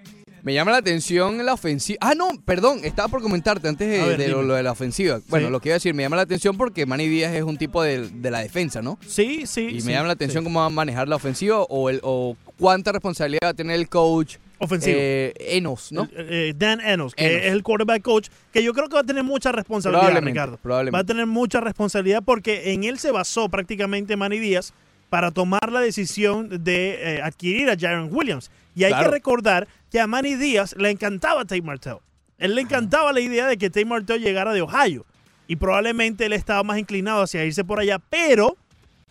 Me 0.43 0.53
llama 0.53 0.71
la 0.71 0.77
atención 0.77 1.43
la 1.43 1.53
ofensiva. 1.53 1.97
Ah, 2.01 2.13
no, 2.15 2.27
perdón, 2.45 2.79
estaba 2.83 3.07
por 3.09 3.21
comentarte 3.21 3.67
antes 3.67 3.89
de, 3.89 3.99
A 3.99 4.05
ver, 4.05 4.17
de 4.19 4.27
lo, 4.29 4.45
de 4.47 4.61
la 4.63 4.71
ofensiva. 4.71 5.19
Bueno, 5.27 5.47
Sí. 5.47 5.51
lo 5.51 5.59
que 5.59 5.69
iba 5.69 5.73
a 5.73 5.77
decir, 5.77 5.93
me 5.93 6.03
llama 6.03 6.15
la 6.15 6.21
atención 6.21 6.55
porque 6.55 6.85
Manny 6.85 7.07
Díaz 7.07 7.33
es 7.33 7.43
un 7.43 7.57
tipo 7.57 7.81
de, 7.81 8.07
de 8.09 8.31
la 8.31 8.39
defensa, 8.39 8.81
¿no? 8.81 8.97
Sí, 9.05 9.45
sí. 9.47 9.61
Y 9.71 9.81
sí, 9.81 9.87
me 9.87 9.93
llama 9.93 10.07
la 10.07 10.13
atención 10.13 10.43
sí. 10.43 10.45
cómo 10.45 10.59
va 10.59 10.67
a 10.67 10.69
manejar 10.69 11.07
la 11.09 11.15
ofensiva 11.17 11.63
o, 11.63 11.89
el, 11.89 11.99
o 12.03 12.37
cuánta 12.57 12.91
responsabilidad 12.91 13.39
va 13.43 13.49
a 13.49 13.53
tener 13.55 13.75
el 13.75 13.89
coach 13.89 14.35
Ofensivo. 14.59 14.97
eh, 14.99 15.33
Enos, 15.39 15.91
¿no? 15.91 16.09
El- 16.15 16.27
eh, 16.33 16.53
Dan 16.55 16.81
Enos, 16.81 17.13
que 17.15 17.25
Enos. 17.27 17.45
es 17.45 17.51
el 17.53 17.63
quarterback 17.63 18.01
coach, 18.01 18.29
que 18.51 18.63
yo 18.63 18.73
creo 18.73 18.87
que 18.89 18.95
va 18.95 19.01
a 19.01 19.05
tener 19.05 19.23
mucha 19.23 19.51
responsabilidad, 19.51 20.01
Probablemente, 20.01 20.31
Ricardo. 20.31 20.51
Va 20.53 20.57
a 20.57 20.61
probablemente. 20.61 21.05
tener 21.13 21.25
mucha 21.27 21.59
responsabilidad 21.61 22.23
porque 22.25 22.73
en 22.73 22.83
él 22.83 22.97
se 22.99 23.11
basó 23.11 23.49
prácticamente 23.49 24.15
Manny 24.15 24.39
Díaz 24.39 24.73
para 25.09 25.31
tomar 25.31 25.71
la 25.71 25.79
decisión 25.79 26.63
de 26.63 27.15
eh, 27.17 27.21
adquirir 27.21 27.69
a 27.69 27.77
Jaron 27.79 28.09
Williams. 28.11 28.51
Y 28.75 28.83
hay 28.83 28.91
Claro. 28.91 29.05
que 29.09 29.11
recordar 29.15 29.67
que 29.91 29.99
a 29.99 30.07
Manny 30.07 30.35
Díaz 30.35 30.75
le 30.77 30.89
encantaba 30.89 31.43
Tate 31.45 31.61
Martell. 31.61 31.97
Él 32.37 32.55
le 32.55 32.61
encantaba 32.61 33.13
la 33.13 33.19
idea 33.21 33.47
de 33.47 33.57
que 33.57 33.69
Tate 33.69 33.85
Martell 33.85 34.21
llegara 34.21 34.53
de 34.53 34.61
Ohio. 34.61 35.05
Y 35.47 35.55
probablemente 35.55 36.25
él 36.25 36.33
estaba 36.33 36.61
más 36.63 36.77
inclinado 36.77 37.21
hacia 37.21 37.45
irse 37.45 37.63
por 37.63 37.79
allá, 37.79 37.99
pero 38.09 38.57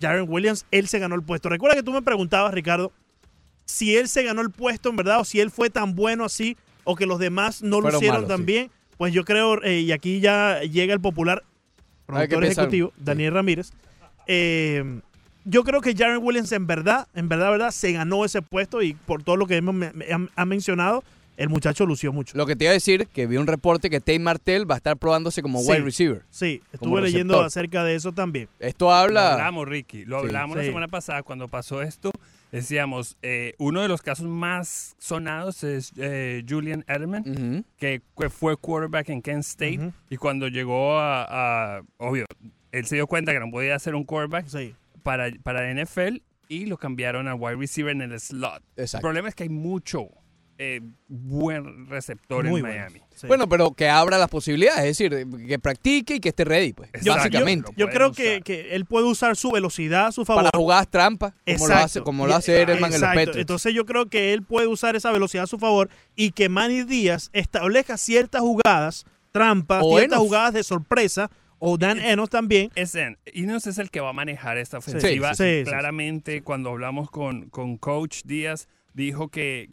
Jaron 0.00 0.26
Williams, 0.28 0.66
él 0.70 0.86
se 0.86 0.98
ganó 0.98 1.14
el 1.14 1.22
puesto. 1.22 1.48
Recuerda 1.48 1.74
que 1.76 1.82
tú 1.82 1.92
me 1.92 2.02
preguntabas, 2.02 2.52
Ricardo, 2.52 2.92
si 3.66 3.94
él 3.96 4.08
se 4.08 4.22
ganó 4.22 4.40
el 4.40 4.50
puesto 4.50 4.88
en 4.88 4.96
verdad 4.96 5.20
o 5.20 5.24
si 5.24 5.40
él 5.40 5.50
fue 5.50 5.68
tan 5.68 5.94
bueno 5.94 6.24
así 6.24 6.56
o 6.84 6.96
que 6.96 7.04
los 7.04 7.18
demás 7.18 7.62
no 7.62 7.80
lo 7.82 7.88
hicieron 7.94 8.16
malos, 8.22 8.28
tan 8.28 8.38
sí. 8.38 8.44
bien. 8.44 8.70
Pues 8.96 9.12
yo 9.12 9.24
creo, 9.26 9.62
eh, 9.62 9.80
y 9.80 9.92
aquí 9.92 10.20
ya 10.20 10.60
llega 10.62 10.94
el 10.94 11.00
popular 11.00 11.42
productor 12.06 12.44
ejecutivo, 12.44 12.92
Sí. 12.96 13.02
Daniel 13.04 13.34
Ramírez. 13.34 13.72
eh, 14.26 15.00
yo 15.44 15.62
creo 15.62 15.80
que 15.80 15.94
Jaron 15.94 16.24
Williams 16.24 16.50
en 16.52 16.66
verdad, 16.66 17.06
en 17.14 17.28
verdad, 17.28 17.50
verdad, 17.52 17.70
se 17.70 17.92
ganó 17.92 18.24
ese 18.24 18.42
puesto 18.42 18.82
y 18.82 18.94
por 18.94 19.22
todo 19.22 19.36
lo 19.36 19.46
que 19.46 19.56
hemos 19.56 19.74
me- 19.74 19.92
me- 19.92 20.06
ha- 20.12 20.28
ha 20.34 20.44
mencionado, 20.44 21.04
el 21.36 21.48
muchacho 21.50 21.86
lució 21.86 22.12
mucho. 22.12 22.36
Lo 22.36 22.46
que 22.46 22.56
te 22.56 22.64
iba 22.64 22.70
a 22.70 22.74
decir, 22.74 23.06
que 23.12 23.26
vi 23.26 23.36
un 23.36 23.46
reporte 23.46 23.90
que 23.90 24.00
Tate 24.00 24.18
Martell 24.18 24.68
va 24.68 24.74
a 24.74 24.78
estar 24.78 24.96
probándose 24.96 25.42
como 25.42 25.60
Sí. 25.60 25.68
wide 25.70 25.80
receiver. 25.82 26.22
Sí, 26.30 26.62
estuve 26.72 27.00
leyendo 27.02 27.40
acerca 27.42 27.84
de 27.84 27.94
eso 27.94 28.10
también. 28.12 28.48
Esto 28.58 28.86
Lo 28.86 28.92
habla... 28.94 29.32
hablamos, 29.34 29.68
Ricky. 29.68 30.04
Lo 30.04 30.20
Sí. 30.20 30.26
hablamos 30.26 30.56
la 30.56 30.62
Sí. 30.62 30.68
semana 30.68 30.88
pasada 30.88 31.22
cuando 31.22 31.46
pasó 31.46 31.82
esto. 31.82 32.10
Decíamos, 32.60 33.16
eh, 33.22 33.54
uno 33.58 33.82
de 33.82 33.88
los 33.88 34.02
casos 34.02 34.26
más 34.26 34.96
sonados 34.98 35.62
es 35.64 35.92
eh, 35.98 36.44
Julian 36.48 36.84
Edelman, 36.88 37.64
que 37.76 38.02
que 38.18 38.30
fue 38.30 38.56
quarterback 38.56 39.08
en 39.10 39.22
Kent 39.22 39.40
State. 39.44 39.92
Y 40.10 40.16
cuando 40.16 40.48
llegó 40.48 40.98
a, 40.98 41.76
a- 41.78 41.82
Obvio, 41.98 42.24
él 42.72 42.86
se 42.86 42.96
dio 42.96 43.06
cuenta 43.06 43.32
que 43.32 43.40
no 43.40 43.50
podía 43.50 43.78
ser 43.78 43.94
un 43.94 44.04
quarterback 44.04 44.46
Sí. 44.48 44.74
para, 45.02 45.30
para 45.42 45.70
NFL 45.72 46.22
y 46.48 46.66
lo 46.66 46.76
cambiaron 46.78 47.28
a 47.28 47.34
wide 47.34 47.56
receiver 47.56 47.92
en 47.92 48.02
el 48.02 48.18
slot. 48.20 48.62
El 48.76 48.84
Exacto. 48.84 49.02
problema 49.02 49.28
es 49.28 49.34
que 49.34 49.42
hay 49.44 49.48
mucho 49.48 50.08
eh, 50.58 50.80
buen 51.08 51.88
receptor 51.88 52.44
Muy 52.44 52.60
en 52.60 52.62
bueno. 52.62 52.78
Miami. 52.78 53.00
Sí. 53.14 53.26
Bueno, 53.26 53.48
pero 53.48 53.72
que 53.72 53.88
abra 53.88 54.18
las 54.18 54.28
posibilidades, 54.28 54.80
es 54.80 54.98
decir, 54.98 55.26
que 55.46 55.58
practique 55.58 56.16
y 56.16 56.20
que 56.20 56.30
esté 56.30 56.44
ready, 56.44 56.72
pues. 56.72 56.90
Exacto. 56.90 57.12
básicamente. 57.12 57.72
Yo 57.76 57.88
creo 57.88 58.12
que, 58.12 58.42
que 58.42 58.74
él 58.74 58.84
puede 58.84 59.06
usar 59.06 59.36
su 59.36 59.50
velocidad 59.50 60.06
a 60.06 60.12
su 60.12 60.24
favor. 60.24 60.44
Para 60.44 60.58
jugadas 60.58 60.88
trampas, 60.88 61.32
como 61.46 61.68
lo 61.68 61.74
hace, 61.74 62.00
como 62.02 62.26
lo 62.26 62.34
hace 62.34 62.62
Edelman 62.62 62.92
en 62.92 63.00
los. 63.00 63.08
Patriots. 63.10 63.36
Entonces 63.36 63.74
yo 63.74 63.86
creo 63.86 64.06
que 64.06 64.32
él 64.32 64.42
puede 64.42 64.66
usar 64.66 64.96
esa 64.96 65.10
velocidad 65.12 65.44
a 65.44 65.46
su 65.46 65.58
favor 65.58 65.88
y 66.14 66.32
que 66.32 66.48
Manny 66.48 66.84
Díaz 66.84 67.30
establezca 67.32 67.96
ciertas 67.96 68.42
jugadas, 68.42 69.06
trampas, 69.32 69.82
O 69.84 69.96
ciertas 69.96 70.16
Enos. 70.16 70.18
jugadas 70.18 70.54
de 70.54 70.62
sorpresa, 70.62 71.30
o 71.58 71.78
Dan 71.78 72.00
Enos 72.00 72.28
también. 72.28 72.70
Es 72.74 72.94
en, 72.94 73.16
Ineos 73.32 73.66
es 73.66 73.78
el 73.78 73.90
que 73.90 74.00
va 74.00 74.10
a 74.10 74.12
manejar 74.12 74.58
esta 74.58 74.78
ofensiva. 74.78 75.34
sí, 75.34 75.44
sí, 75.44 75.58
sí. 75.64 75.70
Claramente, 75.70 76.42
cuando 76.42 76.70
hablamos 76.70 77.10
con, 77.10 77.48
con 77.48 77.78
Coach 77.78 78.22
Díaz, 78.24 78.68
dijo 78.92 79.28
que 79.28 79.70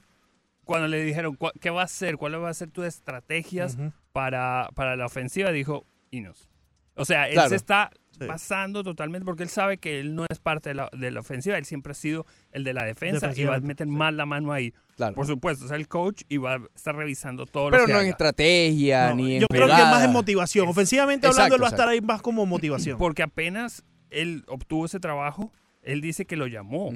cuando 0.65 0.87
le 0.87 1.03
dijeron 1.03 1.35
"¿Cuál- 1.35 1.53
qué 1.59 1.69
va 1.69 1.81
a 1.81 1.85
hacer, 1.85 2.17
cuáles 2.17 2.39
van 2.39 2.49
a 2.49 2.53
ser 2.53 2.69
tus 2.71 2.85
estrategias 2.85 3.77
para, 4.11 4.69
para 4.75 4.95
la 4.95 5.05
ofensiva, 5.05 5.51
dijo 5.51 5.85
Ineos. 6.11 6.49
O 6.95 7.05
sea, 7.05 7.27
él 7.27 7.33
Claro. 7.33 7.49
se 7.49 7.55
está 7.55 7.89
Sí. 8.19 8.27
basando 8.27 8.83
totalmente 8.83 9.25
porque 9.25 9.41
él 9.41 9.49
sabe 9.49 9.79
que 9.79 9.99
él 9.99 10.13
no 10.13 10.25
es 10.29 10.37
parte 10.39 10.69
de 10.69 10.75
la, 10.75 10.89
de 10.95 11.09
la 11.09 11.21
ofensiva, 11.21 11.57
él 11.57 11.65
siempre 11.65 11.91
ha 11.91 11.95
sido 11.95 12.27
el 12.51 12.63
de 12.63 12.73
la 12.73 12.83
defensa 12.85 13.31
y 13.35 13.43
va 13.45 13.55
a 13.55 13.59
meter 13.59 13.87
sí. 13.87 13.91
más 13.91 14.13
la 14.13 14.27
mano 14.27 14.53
ahí. 14.53 14.71
Claro. 14.95 15.15
Por 15.15 15.25
supuesto, 15.25 15.65
es 15.65 15.71
el 15.71 15.87
coach 15.87 16.21
y 16.29 16.37
va 16.37 16.53
a 16.53 16.59
estar 16.75 16.95
revisando 16.95 17.47
todo 17.47 17.71
Pero 17.71 17.81
lo 17.81 17.87
que 17.87 17.93
no 17.93 18.01
en 18.01 18.09
estrategia, 18.09 19.09
No, 19.09 19.15
ni 19.15 19.35
en 19.37 19.41
yo 19.41 19.47
creo 19.47 19.63
que 19.65 19.71
más 19.71 19.81
jugadas. 19.81 20.05
en 20.05 20.11
motivación. 20.13 20.67
Ofensivamente 20.67 21.25
Exacto, 21.25 21.41
hablando, 21.41 21.55
él 21.55 21.63
va 21.63 21.67
a 21.67 21.71
estar 21.71 21.87
ahí 21.89 22.01
más 22.01 22.21
como 22.21 22.45
motivación. 22.45 22.97
Porque 22.99 23.23
apenas 23.23 23.83
él 24.11 24.43
obtuvo 24.47 24.85
ese 24.85 24.99
trabajo, 24.99 25.51
él 25.83 26.01
dice 26.01 26.25
que 26.25 26.35
lo 26.35 26.47
llamó. 26.47 26.91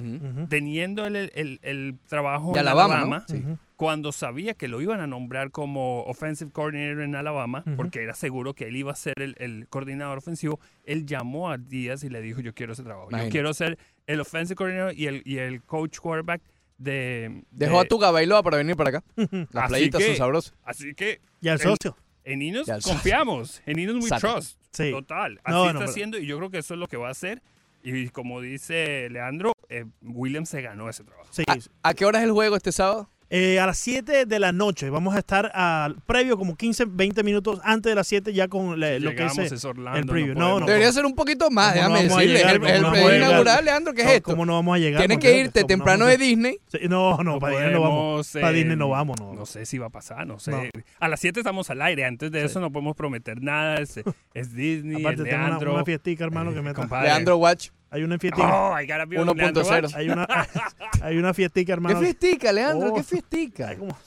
Teniendo 0.50 1.06
el, 1.06 1.16
el- 1.36 1.60
el 1.62 1.96
trabajo 2.08 2.48
De 2.54 2.60
en 2.60 2.68
Alabama, 2.68 2.96
Alabama, 2.96 3.26
¿no? 3.28 3.36
Sí. 3.36 3.42
Ujú. 3.44 3.58
cuando 3.76 4.12
sabía 4.12 4.54
que 4.56 4.68
lo 4.68 4.82
iban 4.82 5.00
a 5.02 5.08
nombrar 5.08 5.52
como 5.52 6.04
offensive 6.04 6.52
coordinator 6.52 7.04
en 7.04 7.16
Alabama, 7.16 7.64
porque 7.76 8.02
era 8.02 8.16
seguro 8.16 8.54
que 8.54 8.66
él 8.66 8.76
iba 8.76 8.92
a 8.92 8.96
ser 8.96 9.14
el, 9.22 9.36
el 9.40 9.68
coordinador 9.70 10.18
ofensivo, 10.18 10.60
él 10.86 11.06
llamó 11.06 11.52
a 11.52 11.58
Díaz 11.58 12.04
y 12.04 12.10
le 12.10 12.22
dijo, 12.22 12.42
yo 12.42 12.54
quiero 12.54 12.74
ese 12.74 12.84
trabajo. 12.84 13.10
Imagínate. 13.10 13.30
Yo 13.30 13.32
quiero 13.32 13.54
ser 13.54 13.78
el 14.08 14.20
offensive 14.20 14.56
coordinator 14.56 14.94
y 14.96 15.06
el, 15.08 15.22
y 15.26 15.38
el 15.38 15.62
coach 15.62 16.00
quarterback 16.00 16.42
de... 16.78 17.44
Dejó 17.52 17.80
a 17.80 17.84
de- 17.84 17.90
Tuga 17.90 18.12
Bailoa 18.12 18.42
para 18.44 18.58
venir 18.58 18.76
para 18.76 18.90
acá. 18.90 19.04
Las 19.16 19.66
Así 19.66 19.68
playitas 19.70 20.02
que- 20.02 20.08
son 20.08 20.16
sabrosas. 20.16 20.54
Así 20.64 20.94
que 20.96 21.22
Y 21.42 21.48
al 21.50 21.56
El- 21.56 21.62
socio. 21.62 21.96
en 22.24 22.42
Inos 22.42 22.68
confiamos, 22.84 23.62
en 23.66 23.80
Inos 23.80 23.96
we 23.98 24.02
Exacto. 24.02 24.34
trust. 24.34 24.60
Sí. 24.72 24.92
Total. 24.92 25.40
Así 25.44 25.54
No, 25.54 25.64
no, 25.64 25.68
está 25.68 25.80
pero- 25.80 25.90
haciendo 25.92 26.18
y 26.20 26.26
yo 26.26 26.38
creo 26.38 26.50
que 26.50 26.60
eso 26.60 26.74
es 26.74 26.80
lo 26.80 26.88
que 26.88 26.98
va 26.98 27.08
a 27.10 27.12
hacer. 27.12 27.42
Y 27.84 28.10
como 28.10 28.42
dice 28.42 29.10
Leandro, 29.10 29.54
eh, 29.70 29.86
Williams 30.02 30.50
se 30.50 30.62
ganó 30.62 30.90
ese 30.90 31.04
trabajo. 31.04 31.30
Sí. 31.32 31.44
¿A, 31.48 31.90
a 31.90 31.94
qué 31.94 32.06
hora 32.06 32.20
es 32.20 32.26
el 32.26 32.32
juego 32.32 32.56
este 32.56 32.72
sábado? 32.72 33.10
Eh, 33.30 33.60
a 33.60 33.66
las 33.66 33.78
7 33.80 34.26
de 34.26 34.40
la 34.40 34.54
noche 34.54 34.90
vamos 34.90 35.14
a 35.14 35.20
estar 35.20 35.52
al 35.54 35.96
previo 36.06 36.38
como 36.38 36.56
15, 36.56 36.86
20 36.88 37.24
minutos 37.24 37.60
antes 37.62 37.92
de 37.92 37.96
las 37.96 38.08
7 38.08 38.32
ya 38.32 38.48
con 38.48 38.80
la- 38.80 38.98
lo 39.00 39.14
que 39.16 39.26
es, 39.26 39.38
es 39.38 39.66
Orlando, 39.66 40.00
el 40.00 40.06
no 40.06 40.12
preview. 40.14 40.34
No, 40.34 40.40
podemos. 40.40 40.60
no, 40.62 40.66
Debería 40.68 40.92
ser 40.94 41.06
un 41.06 41.14
poquito 41.14 41.50
más, 41.52 41.74
¿Cómo 41.76 41.90
no 41.90 41.94
déjame 41.96 42.08
vamos 42.08 42.18
a 42.18 42.22
decirle. 42.22 42.38
llegar? 42.40 42.56
El, 42.56 42.62
¿Cómo 42.62 42.74
el 42.74 42.82
no 42.84 42.92
preview 42.92 43.16
inaugural, 43.18 43.66
Leandro, 43.66 43.94
¿qué 43.94 44.02
es 44.02 44.08
no, 44.08 44.14
esto? 44.14 44.32
¿Cómo 44.32 44.46
no 44.46 44.54
vamos 44.54 44.76
a 44.76 44.80
llegar? 44.80 45.02
Tienes 45.02 45.18
que 45.18 45.38
irte 45.40 45.52
¿Cómo 45.52 45.64
no 45.64 45.68
temprano 45.68 46.06
de 46.06 46.18
Disney. 46.18 46.58
Sí, 46.68 46.78
no, 46.88 47.18
no, 47.18 47.40
para 47.40 47.54
Disney 47.56 47.74
no 47.74 47.82
vamos. 47.82 47.98
podemos, 48.00 48.28
Para 48.32 48.50
eh, 48.50 48.54
Disney 48.54 48.78
no 48.78 48.90
vamos, 48.90 49.20
no. 49.20 49.34
No 49.34 49.46
sé 49.46 49.66
si 49.66 49.78
va 49.78 49.88
a 49.88 49.90
pasar, 49.90 50.26
no 50.26 50.40
sé. 50.40 50.52
No. 50.52 50.62
A 51.02 51.08
las 51.10 51.20
7 51.20 51.42
estamos 51.42 51.70
al 51.70 51.82
aire. 51.82 52.06
Antes 52.06 52.32
de 52.32 52.46
eso 52.46 52.62
no 52.62 52.72
podemos 52.72 52.96
prometer 52.96 53.42
nada. 53.42 53.82
Es, 53.82 54.00
es 54.34 54.54
Disney, 54.56 55.02
Aparte 55.02 55.24
es 55.24 55.30
tengo 55.30 55.38
una, 55.40 55.48
Leandro. 55.50 55.74
una 55.74 55.84
fiestica, 55.84 56.24
hermano, 56.24 56.54
que 56.54 56.62
me. 56.62 56.72
Leandro 57.04 57.36
Watch. 57.36 57.72
Hay 57.90 58.04
una 58.04 58.20
fiestica. 58.20 58.70
Oh, 58.70 58.78
I 58.80 58.86
gotta 58.86 59.06
be 59.06 59.18
on 59.18 59.28
Leandro 59.36 59.64
1.0. 59.64 59.84
Watch. 59.84 59.96
Hay 59.96 60.10
una, 60.10 60.28
hay 61.02 61.18
una 61.18 61.34
fiestica, 61.34 61.66
¿Qué 61.68 61.72
hermano. 61.72 62.00
fiestica, 62.00 62.52
Leandro? 62.52 62.90
Oh. 62.92 62.96
¿Qué 62.96 63.04
fiestica? 63.04 63.70
Ay, 63.70 63.78
¿cómo? 63.78 63.98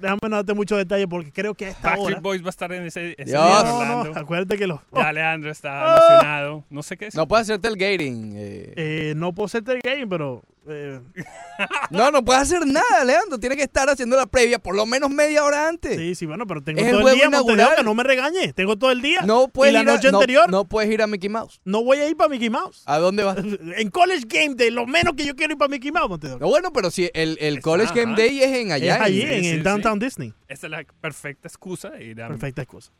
Déjame 0.00 0.18
no 0.28 0.36
darte 0.36 0.54
muchos 0.54 0.78
detalles 0.78 1.06
porque 1.08 1.32
creo 1.32 1.54
que 1.54 1.66
a 1.66 1.68
esta 1.70 1.88
hora. 1.88 1.96
Backstreet 1.96 2.22
Boys 2.22 2.42
va 2.42 2.46
a 2.46 2.50
estar 2.50 2.72
en 2.72 2.84
ese, 2.84 3.12
ese 3.18 3.24
Dios. 3.30 3.42
día 3.44 4.04
No, 4.04 4.18
acuérdate 4.20 4.56
que 4.58 4.66
los. 4.66 4.80
Ya 4.94 5.12
Leandro 5.12 5.50
está 5.50 5.96
emocionado. 5.96 6.64
No 6.70 6.82
sé 6.82 6.96
qué 6.96 7.06
es. 7.06 7.14
No 7.14 7.26
puede 7.26 7.42
hacer 7.42 7.58
tailgating. 7.60 8.34
eh. 8.36 8.72
Eh, 8.76 9.14
no 9.16 9.32
puedo 9.34 9.48
ser 9.48 9.62
game, 9.64 10.06
pero. 10.06 10.42
Eh, 10.68 11.00
No, 11.90 12.10
no 12.10 12.24
puede 12.24 12.38
hacer 12.40 12.66
nada, 12.66 13.04
Leandro. 13.04 13.38
Tiene 13.38 13.56
que 13.56 13.62
estar 13.62 13.88
haciendo 13.88 14.16
la 14.16 14.26
previa 14.26 14.58
por 14.58 14.74
lo 14.74 14.86
menos 14.86 15.10
media 15.10 15.44
hora 15.44 15.68
antes. 15.68 15.96
sí, 15.96 16.14
sí, 16.14 16.26
bueno, 16.26 16.46
pero 16.46 16.62
tengo 16.62 16.80
Es 16.80 16.86
el 16.86 16.90
todo 16.92 16.98
el 17.00 17.02
juego 17.02 17.16
día, 17.16 17.26
inaugural. 17.26 17.84
no 17.84 17.94
me 17.94 18.02
regañes. 18.02 18.54
Tengo 18.54 18.76
todo 18.78 18.90
el 18.90 19.02
día. 19.02 19.22
No 19.22 19.48
puedes 19.48 19.72
y 19.72 19.74
la 19.74 19.82
ir 19.82 19.88
a- 19.88 19.92
noche 19.94 20.10
no- 20.12 20.18
anterior, 20.18 20.50
no. 20.50 20.58
No, 20.58 20.64
puedes 20.64 20.90
ir 20.90 21.02
a 21.02 21.06
Mickey 21.06 21.28
Mouse. 21.28 21.60
voy 21.64 21.98
a 21.98 22.08
ir 22.08 22.16
para 22.16 22.28
Mickey 22.28 22.50
Mouse. 22.50 22.82
¿A 22.86 22.98
dónde 22.98 23.22
vas? 23.24 23.36
En 23.76 23.90
College 23.90 24.24
Game 24.28 24.54
Day, 24.54 24.70
lo 24.70 24.86
menos 24.86 25.14
que 25.14 25.24
yo 25.24 25.34
quiero 25.36 25.52
ir 25.52 25.58
para 25.58 25.68
Mickey 25.68 25.90
Mouse. 25.92 26.18
No, 26.38 26.48
bueno, 26.48 26.72
pero 26.72 26.90
si 26.90 27.10
el, 27.14 27.36
el 27.40 27.60
College 27.60 27.92
Game 27.94 28.12
ajá. 28.12 28.22
Day 28.22 28.42
es 28.42 28.48
en 28.58 28.72
allá. 28.72 28.96
es 28.96 29.00
allí, 29.02 29.22
en- 29.22 29.32
en, 29.32 29.42
sí, 29.42 29.48
en 29.50 29.56
sí. 29.56 29.62
Downtown 29.62 29.98
Disney. 29.98 30.34
Esta 30.48 30.66
es 30.66 30.70
la 30.70 30.84
perfecta 31.00 31.48
excusa 31.48 31.90
de 31.90 32.04
ir 32.04 32.22
a... 32.22 32.28
Perfecta 32.28 32.62
excusa. 32.62 32.92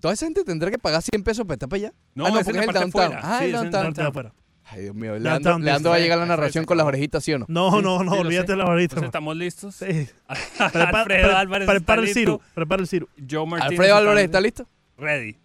Toda 0.00 0.14
esa 0.14 0.26
gente 0.26 0.44
tendrá 0.44 0.70
que 0.70 0.78
pagar 0.78 1.02
100 1.02 1.22
pesos 1.24 1.44
para 1.44 1.54
estar 1.54 1.68
para 1.68 1.78
allá. 1.78 1.92
No, 2.14 2.26
ah, 2.26 2.30
no, 2.30 2.38
es 2.38 2.44
porque 2.44 2.58
la 2.58 2.62
es 2.64 2.68
el 2.68 2.74
parte 2.74 2.80
downtown. 2.80 3.02
afuera. 3.18 3.20
Ah, 3.24 3.38
Sí, 3.40 3.44
el 3.46 3.50
es 3.50 3.60
downtown. 3.60 3.82
Downtown 3.84 4.06
afuera. 4.06 4.34
Ay, 4.70 4.82
Dios 4.82 4.94
mío. 4.94 5.18
Leandro, 5.18 5.58
Leandro 5.58 5.90
va 5.90 5.96
a 5.96 5.98
Disney. 5.98 6.02
llegar 6.02 6.18
a 6.18 6.20
la 6.22 6.26
narración 6.26 6.64
con 6.64 6.76
las 6.76 6.86
orejitas, 6.86 7.24
¿sí 7.24 7.32
o 7.32 7.38
no? 7.38 7.46
No, 7.48 7.70
Sí, 7.76 7.82
no, 7.82 8.02
no, 8.04 8.12
sí 8.12 8.18
olvídate 8.18 8.52
sé. 8.52 8.56
la 8.56 8.64
ahorita. 8.64 8.82
Entonces, 8.96 9.06
¿estamos 9.08 9.36
listos? 9.36 9.74
Sí. 9.76 10.08
Alfredo 10.58 11.36
Álvarez 11.36 11.66
prepara 11.66 11.78
está 11.78 11.94
el 11.94 12.00
listo. 12.02 12.18
Ciro. 12.20 12.40
Prepara 12.54 12.82
el 12.82 12.88
Ciro. 12.88 13.08
Joe 13.30 13.46
Martínez 13.46 13.70
Alfredo 13.72 13.96
Álvarez, 13.96 14.24
¿está 14.24 14.40
listo? 14.40 14.68
Ready. 14.98 15.36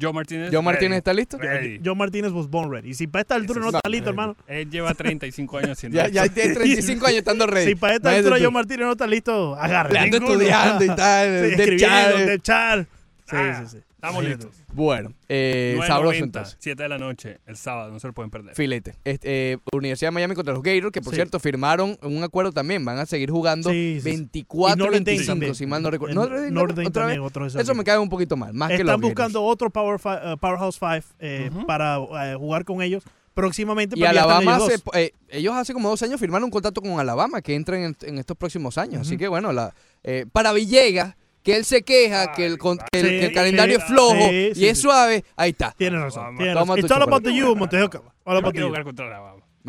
Joe 0.00 0.12
Martínez. 0.12 0.50
¿Joe 0.52 0.62
Martínez 0.62 0.90
ready. 0.90 0.98
está 0.98 1.12
listo? 1.12 1.38
Ready. 1.38 1.80
Joe 1.84 1.94
Martínez 1.96 2.30
was 2.30 2.46
born 2.48 2.70
ready. 2.70 2.90
Y 2.90 2.94
si 2.94 3.06
para 3.08 3.22
esta 3.22 3.34
altura 3.34 3.58
no 3.60 3.70
No, 3.72 3.78
está 3.78 3.88
listo, 3.88 4.10
hermano. 4.10 4.36
Él 4.46 4.70
lleva 4.70 4.94
35 4.94 5.58
años 5.58 5.70
haciendo 5.70 5.96
Ya, 5.98 6.06
ya 6.08 6.28
tiene 6.28 6.54
35 6.54 7.06
años 7.06 7.18
estando 7.18 7.46
ready. 7.48 7.66
Si 7.70 7.74
para 7.74 7.94
esta 7.96 8.10
altura. 8.14 8.36
Joe 8.38 8.50
Martínez 8.50 8.86
no 8.86 8.92
está 8.92 9.06
listo, 9.08 9.56
agarra. 9.56 9.90
Le 9.90 9.98
ando 9.98 10.16
estudiando 10.18 10.84
y 10.84 10.88
tal. 10.88 11.28
Sí, 11.50 11.56
de 11.56 11.62
escribiendo, 11.64 12.16
de 12.18 12.38
char. 12.40 12.86
Sí, 13.28 13.36
Ah, 13.36 13.62
sí, 13.66 13.76
sí. 13.78 13.84
Estamos 13.98 14.22
listos. 14.24 14.54
Bueno, 14.72 15.12
eh, 15.28 15.74
9:90, 15.76 15.86
sabroso 15.88 16.24
entonces. 16.24 16.56
7 16.60 16.82
de 16.84 16.88
la 16.88 16.98
noche, 16.98 17.40
el 17.46 17.56
sábado, 17.56 17.90
no 17.90 17.98
se 17.98 18.06
lo 18.06 18.12
pueden 18.12 18.30
perder. 18.30 18.54
Filete. 18.54 18.94
Este, 19.04 19.54
eh, 19.54 19.58
Universidad 19.72 20.08
de 20.08 20.12
Miami 20.12 20.36
contra 20.36 20.54
los 20.54 20.62
Gators, 20.62 20.92
que 20.92 21.00
por 21.02 21.12
Sí. 21.12 21.16
cierto 21.16 21.40
firmaron 21.40 21.98
un 22.02 22.22
acuerdo 22.22 22.52
también. 22.52 22.84
Van 22.84 22.96
a 22.98 23.06
seguir 23.06 23.28
jugando 23.32 23.70
Sí, 23.70 23.94
sí, 23.96 24.00
sí. 24.02 24.08
Y 24.08 24.12
24 24.12 24.76
Notre 24.76 24.98
Dame 25.00 25.04
25, 25.04 25.26
también. 25.32 25.54
si 25.56 25.66
mal 25.66 25.82
no 25.82 25.90
recuerdo. 25.90 26.14
Notre 26.14 26.42
Dame 26.42 26.60
otra 26.60 26.74
vez. 26.84 26.92
también, 26.92 27.20
otro 27.22 27.42
de 27.42 27.48
esos 27.48 27.60
Eso 27.60 27.74
me 27.74 27.82
cae 27.82 27.98
un 27.98 28.08
poquito 28.08 28.36
mal, 28.36 28.54
más 28.54 28.68
que 28.68 28.74
los 28.74 28.80
Están 28.82 29.00
Gators. 29.00 29.10
buscando 29.14 29.42
otro 29.42 29.70
Power 29.70 29.98
fi- 29.98 30.08
eh, 30.22 30.36
Powerhouse 30.40 30.76
5 30.78 31.14
eh, 31.18 31.50
para 31.66 31.98
jugar 32.38 32.64
con 32.64 32.80
ellos 32.82 33.02
próximamente. 33.34 33.98
Y 33.98 34.02
están 34.04 34.16
Alabama, 34.16 34.56
ellos 34.58 34.68
hace, 34.68 34.82
eh, 35.00 35.12
ellos 35.28 35.54
hace 35.56 35.72
como 35.72 35.88
dos 35.88 36.00
años 36.04 36.20
firmaron 36.20 36.44
un 36.44 36.50
contrato 36.52 36.80
con 36.80 37.00
Alabama 37.00 37.42
que 37.42 37.56
entra 37.56 37.76
en, 37.84 37.96
en 38.02 38.18
estos 38.18 38.36
próximos 38.36 38.78
años. 38.78 39.00
Así 39.02 39.16
que 39.16 39.26
bueno, 39.26 39.52
la, 39.52 39.74
eh, 40.04 40.24
para 40.32 40.52
Villegas, 40.52 41.16
que 41.42 41.56
él 41.56 41.64
se 41.64 41.82
queja 41.82 42.32
que, 42.32 42.46
el, 42.46 42.58
con- 42.58 42.78
que 42.92 43.00
el, 43.00 43.06
Sí, 43.06 43.10
que 43.20 43.26
el 43.26 43.32
calendario 43.32 43.76
sí, 43.78 43.82
es 43.82 43.88
flojo 43.88 44.28
sí, 44.28 44.48
y 44.50 44.54
sí, 44.54 44.66
es 44.68 44.78
sí. 44.78 44.82
suave, 44.82 45.24
ahí 45.36 45.50
está. 45.50 45.72
Tienes 45.76 46.00
razón. 46.00 46.36
Tienes 46.36 46.54
Toma 46.54 46.74
razón. 46.74 46.80
tu 46.80 46.86
It's 46.86 46.92
all 46.96 47.02
about 47.02 47.22
the 47.22 47.34
you, 47.34 47.54
Montejo. 47.56 47.86
All 48.24 48.34
Yo 48.34 48.38
about 48.38 48.44
no 48.44 48.50
the 48.52 48.58
you. 48.58 48.68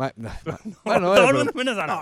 no, 0.00 1.14
el 1.14 1.50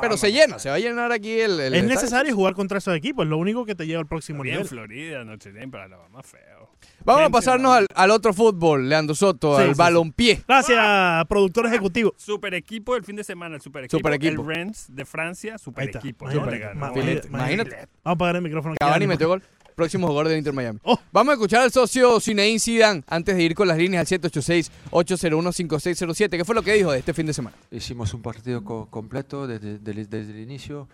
pero, 0.00 0.16
se 0.16 0.30
llena, 0.30 0.58
se 0.60 0.68
va 0.68 0.76
a 0.76 0.78
llenar 0.78 1.10
aquí 1.10 1.40
el, 1.40 1.58
el 1.58 1.74
Es 1.74 1.80
estadio. 1.82 1.88
necesario 1.94 2.34
jugar 2.34 2.54
contra 2.54 2.78
esos 2.78 2.94
equipos, 2.94 3.24
es 3.24 3.30
lo 3.30 3.38
único 3.38 3.64
que 3.64 3.74
te 3.74 3.86
lleva 3.86 4.00
al 4.00 4.06
próximo 4.06 4.42
Bien, 4.42 4.56
nivel. 4.56 4.68
Florida, 4.68 5.24
Notre 5.24 5.52
Dame, 5.52 5.68
pero 5.68 5.82
Alabama 5.84 6.22
feo. 6.22 6.70
Vamos 7.04 7.24
a 7.24 7.30
pasarnos 7.30 7.62
no. 7.70 7.72
al, 7.72 7.86
al 7.94 8.10
otro 8.12 8.32
fútbol, 8.32 8.88
Leandro 8.88 9.16
Soto, 9.16 9.56
Sí, 9.56 9.62
al 9.62 9.68
sí, 9.68 9.74
sí. 9.74 9.78
balompié. 9.78 10.42
Gracias, 10.46 11.24
productor 11.26 11.66
ejecutivo. 11.66 12.14
Super 12.16 12.54
equipo 12.54 12.94
del 12.94 13.02
fin 13.04 13.16
de 13.16 13.24
semana, 13.24 13.56
el 13.56 13.62
super 13.62 13.84
equipo. 13.84 13.98
Super 13.98 14.12
equipo. 14.14 14.42
El 14.42 14.46
Rennes 14.48 14.86
de 14.94 15.04
Francia, 15.04 15.58
super 15.58 15.88
equipo. 15.88 16.30
Imagínate. 16.30 17.28
Vamos 17.30 17.88
a 18.04 18.10
apagar 18.10 18.36
el 18.36 18.42
micrófono. 18.42 18.74
Cavani 18.78 19.06
metió 19.08 19.26
gol. 19.28 19.42
Próximo 19.78 20.08
jugador 20.08 20.26
del 20.26 20.38
Inter 20.38 20.52
Miami. 20.52 20.80
Oh. 20.82 20.98
Vamos 21.12 21.30
a 21.30 21.34
escuchar 21.34 21.62
al 21.62 21.70
socio 21.70 22.18
Zinedine 22.18 22.58
Zidane 22.58 23.04
antes 23.06 23.36
de 23.36 23.44
ir 23.44 23.54
con 23.54 23.68
las 23.68 23.78
líneas 23.78 24.10
al 24.10 24.20
786-801-5607. 24.20 26.30
¿Qué 26.30 26.44
fue 26.44 26.56
lo 26.56 26.62
que 26.62 26.72
dijo 26.72 26.90
de 26.90 26.98
este 26.98 27.14
fin 27.14 27.26
de 27.26 27.32
semana? 27.32 27.54
Hicimos 27.70 28.12
un 28.12 28.20
partido 28.20 28.64
co- 28.64 28.88
completo 28.90 29.46
desde, 29.46 29.78
desde- 29.78 30.06
desde 30.06 30.32
el 30.32 30.40
inicio, 30.40 30.88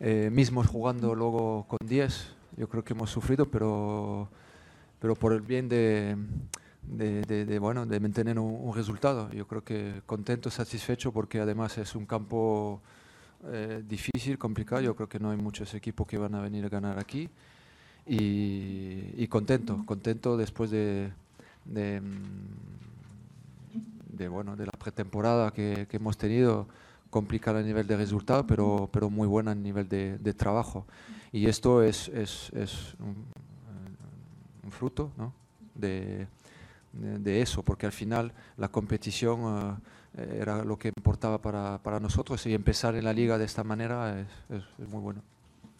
eh, 0.00 0.28
mismos 0.32 0.66
jugando 0.66 1.14
luego 1.14 1.66
con 1.68 1.78
10. 1.86 2.30
Yo 2.56 2.68
creo 2.68 2.82
que 2.82 2.94
hemos 2.94 3.10
sufrido, 3.10 3.46
pero, 3.48 4.28
pero 4.98 5.14
por 5.14 5.32
el 5.32 5.42
bien 5.42 5.68
de, 5.68 6.16
de, 6.82 7.22
de- 7.22 7.44
de, 7.46 7.58
bueno, 7.60 7.86
de 7.86 8.00
mantener 8.00 8.40
un, 8.40 8.58
un 8.60 8.74
resultado. 8.74 9.30
Yo 9.30 9.46
creo 9.46 9.62
que 9.62 10.02
contento, 10.04 10.50
satisfecho, 10.50 11.12
porque 11.12 11.38
además 11.38 11.78
es 11.78 11.94
un 11.94 12.06
campo 12.06 12.82
eh, 13.52 13.84
difícil, 13.86 14.36
complicado. 14.36 14.82
Yo 14.82 14.96
creo 14.96 15.08
que 15.08 15.20
no 15.20 15.30
hay 15.30 15.36
muchos 15.36 15.72
equipos 15.74 16.08
que 16.08 16.18
van 16.18 16.34
a 16.34 16.40
venir 16.40 16.64
a 16.64 16.68
ganar 16.68 16.98
aquí. 16.98 17.28
Y, 18.06 19.14
y 19.16 19.26
contento, 19.28 19.82
contento 19.86 20.36
después 20.36 20.70
de, 20.70 21.10
de, 21.64 22.00
mm, 22.00 22.14
bueno, 24.28 24.56
de 24.56 24.66
la 24.66 24.72
pretemporada 24.72 25.50
que, 25.52 25.86
hemos 25.96 26.16
tenido, 26.16 26.66
complicada 27.10 27.60
a 27.60 27.62
nivel 27.62 27.86
de 27.86 27.96
resultado, 27.96 28.46
pero, 28.46 28.88
pero 28.92 29.08
muy 29.08 29.28
buena 29.28 29.52
a 29.52 29.54
nivel 29.54 29.88
de, 29.88 30.18
trabajo. 30.34 30.84
Y 31.32 31.46
esto 31.46 31.82
es, 31.82 32.08
es, 32.08 32.50
un, 32.98 33.14
un 34.64 34.70
fruto 34.72 35.10
¿no? 35.16 35.32
de, 35.74 36.26
de, 36.92 37.18
de 37.20 37.40
eso, 37.42 37.62
porque 37.62 37.86
al 37.86 37.92
final 37.92 38.32
la 38.56 38.68
competición 38.68 39.80
eh, 40.18 40.38
era 40.40 40.64
lo 40.64 40.78
que 40.78 40.88
importaba 40.88 41.40
para, 41.40 41.78
para 41.82 42.00
nosotros 42.00 42.44
y 42.46 42.54
empezar 42.54 42.96
en 42.96 43.04
la 43.04 43.12
liga 43.12 43.38
de 43.38 43.44
esta 43.44 43.64
manera 43.64 44.20
es- 44.50 44.64
es 44.78 44.88
muy 44.88 45.00
bueno. 45.00 45.22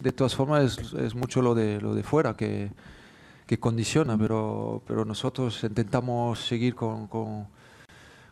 De 0.00 0.12
todas 0.12 0.34
formas, 0.34 0.78
es, 0.78 0.92
es 0.94 1.14
mucho 1.14 1.40
lo 1.40 1.54
de, 1.54 1.80
lo 1.80 1.94
de 1.94 2.02
fuera 2.02 2.34
que, 2.34 2.70
que 3.46 3.58
condiciona, 3.58 4.18
pero, 4.18 4.82
pero 4.86 5.04
nosotros 5.04 5.62
intentamos 5.64 6.40
seguir 6.46 6.74
con, 6.74 7.06
con- 7.06 7.46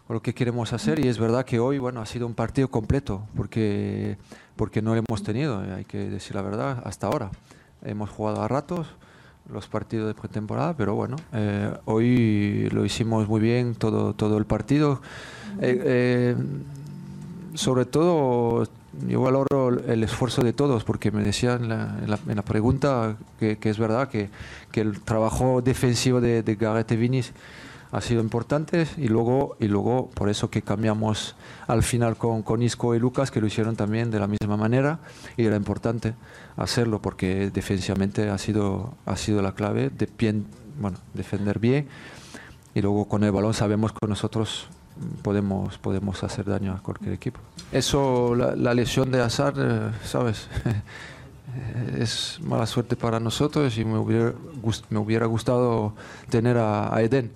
con 0.06 0.14
lo 0.14 0.20
que 0.20 0.34
queremos 0.34 0.72
hacer 0.72 0.98
y 0.98 1.06
es 1.08 1.16
verdad 1.18 1.44
que 1.44 1.60
hoy 1.60 1.78
bueno, 1.78 2.00
ha 2.00 2.06
sido 2.06 2.26
un 2.26 2.34
partido 2.34 2.66
completo 2.68 3.22
porque, 3.36 4.18
porque 4.56 4.82
no 4.82 4.94
lo 4.96 5.02
hemos 5.08 5.22
tenido, 5.22 5.64
eh, 5.64 5.72
hay 5.72 5.84
que 5.84 6.10
decir 6.10 6.34
la 6.34 6.42
verdad, 6.42 6.82
hasta 6.84 7.06
ahora. 7.06 7.30
Hemos 7.84 8.10
jugado 8.10 8.42
a 8.42 8.48
ratos 8.48 8.88
los 9.48 9.68
partidos 9.68 10.08
de 10.08 10.14
pretemporada, 10.14 10.76
pero 10.76 10.94
bueno, 10.96 11.16
eh, 11.32 11.72
hoy 11.84 12.68
lo 12.72 12.84
hicimos 12.84 13.28
muy 13.28 13.40
bien 13.40 13.74
todo, 13.76 14.12
todo 14.14 14.38
el 14.38 14.44
partido. 14.44 15.00
Eh, 15.60 15.80
eh, 15.84 16.36
sobre 17.54 17.84
todo, 17.84 18.66
yo 19.08 19.22
valoro 19.22 19.68
el 19.68 20.04
esfuerzo 20.04 20.42
de 20.42 20.52
todos, 20.52 20.84
porque 20.84 21.10
me 21.10 21.22
decían 21.22 21.64
en 21.64 22.36
la, 22.36 22.42
pregunta 22.42 23.16
que, 23.38 23.56
que 23.58 23.70
es 23.70 23.78
verdad 23.78 24.08
que, 24.08 24.30
que 24.70 24.80
el 24.80 25.00
trabajo 25.00 25.62
defensivo 25.62 26.20
de, 26.20 26.42
de 26.42 26.54
Gareth 26.56 26.90
Vinis 26.96 27.32
ha 27.92 28.00
sido 28.00 28.22
importante 28.22 28.86
y 28.96 29.08
luego, 29.08 29.56
y 29.60 29.68
luego 29.68 30.10
por 30.14 30.30
eso 30.30 30.50
que 30.50 30.62
cambiamos 30.62 31.36
al 31.66 31.82
final 31.82 32.16
con, 32.16 32.42
con 32.42 32.62
Isco 32.62 32.94
y 32.94 32.98
Lucas, 32.98 33.30
que 33.30 33.40
lo 33.40 33.46
hicieron 33.46 33.76
también 33.76 34.10
de 34.10 34.18
la 34.18 34.26
misma 34.26 34.56
manera 34.56 35.00
y 35.36 35.44
era 35.44 35.56
importante 35.56 36.14
hacerlo 36.56 37.02
porque 37.02 37.50
defensivamente 37.50 38.30
ha 38.30 38.38
sido, 38.38 38.94
ha 39.04 39.16
sido 39.16 39.42
la 39.42 39.52
clave, 39.52 39.90
de 39.90 40.08
bien, 40.18 40.46
bueno, 40.80 40.96
defender 41.12 41.58
bien 41.58 41.86
y 42.74 42.80
luego 42.80 43.06
con 43.06 43.24
el 43.24 43.30
balón 43.30 43.52
sabemos 43.52 43.92
que 43.92 44.06
nosotros 44.06 44.68
podemos, 45.22 45.78
podemos 45.78 46.22
hacer 46.24 46.44
daño 46.46 46.72
a 46.72 46.82
cualquier 46.82 47.12
equipo. 47.12 47.40
Eso, 47.72 48.34
la, 48.34 48.54
la 48.56 48.74
lesión 48.74 49.10
de 49.10 49.20
Hazard, 49.20 49.54
eh, 49.58 49.90
¿sabes? 50.04 50.48
es 51.98 52.38
mala 52.42 52.66
suerte 52.66 52.96
para 52.96 53.20
nosotros 53.20 53.76
y 53.76 53.84
me 53.84 53.98
hubiera, 53.98 54.32
me 54.90 54.98
hubiera 54.98 55.26
gustado 55.26 55.94
tener 56.30 56.56
a, 56.56 56.94
a 56.94 57.02
Eden. 57.02 57.30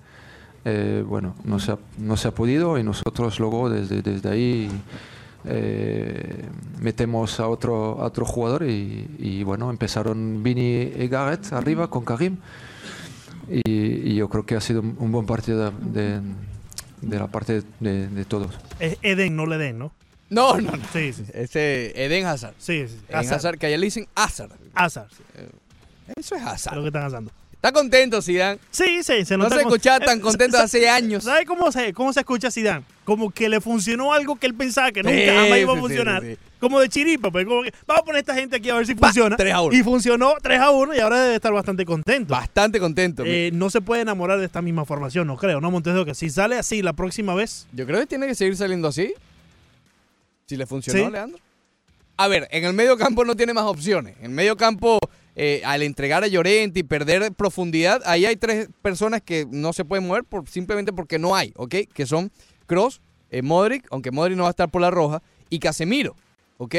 Eh, 0.65 1.03
bueno, 1.07 1.35
no 1.43 1.59
se, 1.59 1.71
ha, 1.73 1.77
no 1.97 2.17
se 2.17 2.27
ha 2.27 2.31
podido 2.31 2.77
y 2.77 2.83
nosotros 2.83 3.39
luego 3.39 3.69
desde, 3.69 4.01
desde 4.01 4.29
ahí 4.29 4.69
eh, 5.45 6.45
metemos 6.81 7.39
a 7.39 7.47
otro, 7.47 8.01
a 8.01 8.05
otro 8.05 8.25
jugador 8.25 8.63
y, 8.63 9.07
y 9.19 9.43
bueno, 9.43 9.69
empezaron 9.69 10.43
Vini 10.43 10.91
y 10.97 11.07
Gareth 11.07 11.53
arriba 11.53 11.87
con 11.89 12.03
Karim 12.03 12.37
y, 13.49 13.61
y 13.71 14.15
yo 14.15 14.27
creo 14.27 14.45
que 14.45 14.55
ha 14.55 14.61
sido 14.61 14.81
un 14.81 15.11
buen 15.11 15.25
partido 15.25 15.71
de, 15.71 16.01
de- 16.01 16.21
de 17.01 17.19
la 17.19 17.27
parte 17.27 17.63
de, 17.79 18.07
de 18.07 18.25
todos. 18.25 18.57
Es 18.79 18.97
Eden, 19.01 19.35
no 19.35 19.45
le 19.45 19.57
den, 19.57 19.77
¿no? 19.79 19.91
No, 20.29 20.59
no, 20.59 20.71
no. 20.71 20.83
Sí, 20.91 21.13
sí. 21.13 21.23
Ese 21.33 21.93
Eden 21.95 22.25
Hazard. 22.25 22.53
sí, 22.57 22.85
sí. 22.87 22.95
Eden 23.07 23.19
Hazard. 23.19 23.35
Hazard, 23.37 23.57
que 23.59 23.67
allá 23.67 23.77
le 23.77 23.85
dicen 23.85 24.07
Hazard. 24.15 24.51
Hazard, 24.73 25.07
sí, 25.11 25.23
Eso 26.17 26.35
es 26.35 26.41
es 26.41 26.47
Hazard. 26.47 26.75
lo 26.75 26.81
que 26.81 26.87
están 26.87 27.03
haciendo. 27.03 27.31
Está 27.57 27.71
contento, 27.71 28.21
Zidane. 28.21 28.59
Sí, 28.69 29.01
sí, 29.03 29.25
se 29.25 29.35
No 29.35 29.45
nota 29.45 29.55
se 29.57 29.63
como- 29.63 29.75
escuchaba 29.75 29.99
tan 30.05 30.19
Eh, 30.19 30.21
contento 30.21 30.57
hace 30.59 30.87
años. 30.87 31.23
¿Sabe 31.23 31.43
cómo 31.45 31.71
se, 31.71 31.91
cómo 31.91 32.13
se 32.13 32.19
escucha 32.19 32.51
Zidane? 32.51 32.83
Como 33.03 33.31
que 33.31 33.49
le 33.49 33.59
funcionó 33.59 34.13
algo 34.13 34.35
que 34.35 34.45
él 34.45 34.53
pensaba 34.53 34.91
que 34.91 35.01
nunca 35.01 35.17
Sí, 35.17 35.25
jamás 35.25 35.59
iba 35.59 35.73
a 35.73 35.77
funcionar. 35.77 36.21
sí, 36.21 36.33
sí. 36.33 36.37
Como 36.59 36.79
de 36.79 36.87
chiripa, 36.89 37.31
pues 37.31 37.45
como 37.47 37.63
que 37.63 37.73
vamos 37.87 38.01
a 38.01 38.05
poner 38.05 38.17
a 38.17 38.19
esta 38.19 38.35
gente 38.35 38.55
aquí 38.57 38.69
a 38.69 38.75
ver 38.75 38.85
si 38.85 38.93
funciona. 38.95 39.35
3 39.35 39.53
a 39.53 39.61
1. 39.61 39.75
Y 39.75 39.81
funcionó 39.83 40.35
3 40.41 40.59
a 40.59 40.69
1 40.69 40.95
y 40.95 40.99
ahora 40.99 41.19
debe 41.21 41.35
estar 41.35 41.51
bastante 41.51 41.83
contento. 41.83 42.31
Bastante 42.31 42.79
contento. 42.79 43.23
Eh, 43.25 43.49
no 43.53 43.69
se 43.71 43.81
puede 43.81 44.03
enamorar 44.03 44.37
de 44.39 44.45
esta 44.45 44.61
misma 44.61 44.85
formación, 44.85 45.25
no 45.27 45.35
creo, 45.35 45.59
¿no, 45.59 45.71
Montes 45.71 45.93
de 45.95 45.99
Oca? 45.99 46.13
Si 46.13 46.29
sale 46.29 46.57
así 46.57 46.81
la 46.83 46.93
próxima 46.93 47.33
vez, 47.33 47.67
Yo 47.73 47.87
creo 47.87 47.99
que 47.99 48.05
tiene 48.05 48.27
que 48.27 48.35
seguir 48.35 48.55
saliendo 48.55 48.87
así. 48.87 49.13
Si 50.45 50.55
le 50.55 50.65
funcionó. 50.67 51.09
Leandro. 51.09 51.39
A 52.17 52.27
ver, 52.27 52.47
en 52.51 52.65
el 52.65 52.73
medio 52.73 52.97
campo 52.97 53.25
no 53.25 53.35
tiene 53.35 53.53
más 53.53 53.65
opciones. 53.65 54.15
En 54.19 54.25
el 54.25 54.31
medio 54.31 54.55
campo, 54.57 54.99
eh, 55.37 55.61
al 55.63 55.83
entregar 55.83 56.25
a 56.25 56.27
Llorente 56.27 56.81
y 56.81 56.83
perder 56.83 57.31
profundidad, 57.31 58.01
ahí 58.05 58.25
hay 58.25 58.35
tres 58.35 58.67
personas 58.81 59.21
que 59.21 59.47
no 59.49 59.71
se 59.71 59.85
pueden 59.85 60.05
mover 60.05 60.25
por, 60.25 60.49
simplemente 60.49 60.91
porque 60.91 61.19
no 61.19 61.35
hay, 61.35 61.53
¿ok? 61.55 61.75
Que 61.93 62.05
son 62.05 62.31
Cross, 62.65 62.99
Modric, 63.43 63.87
aunque 63.91 64.11
Modric 64.11 64.35
no 64.35 64.43
va 64.43 64.49
a 64.49 64.51
estar 64.51 64.69
por 64.69 64.81
la 64.81 64.91
roja, 64.91 65.21
y 65.49 65.59
Casemiro, 65.59 66.15
¿ok? 66.57 66.75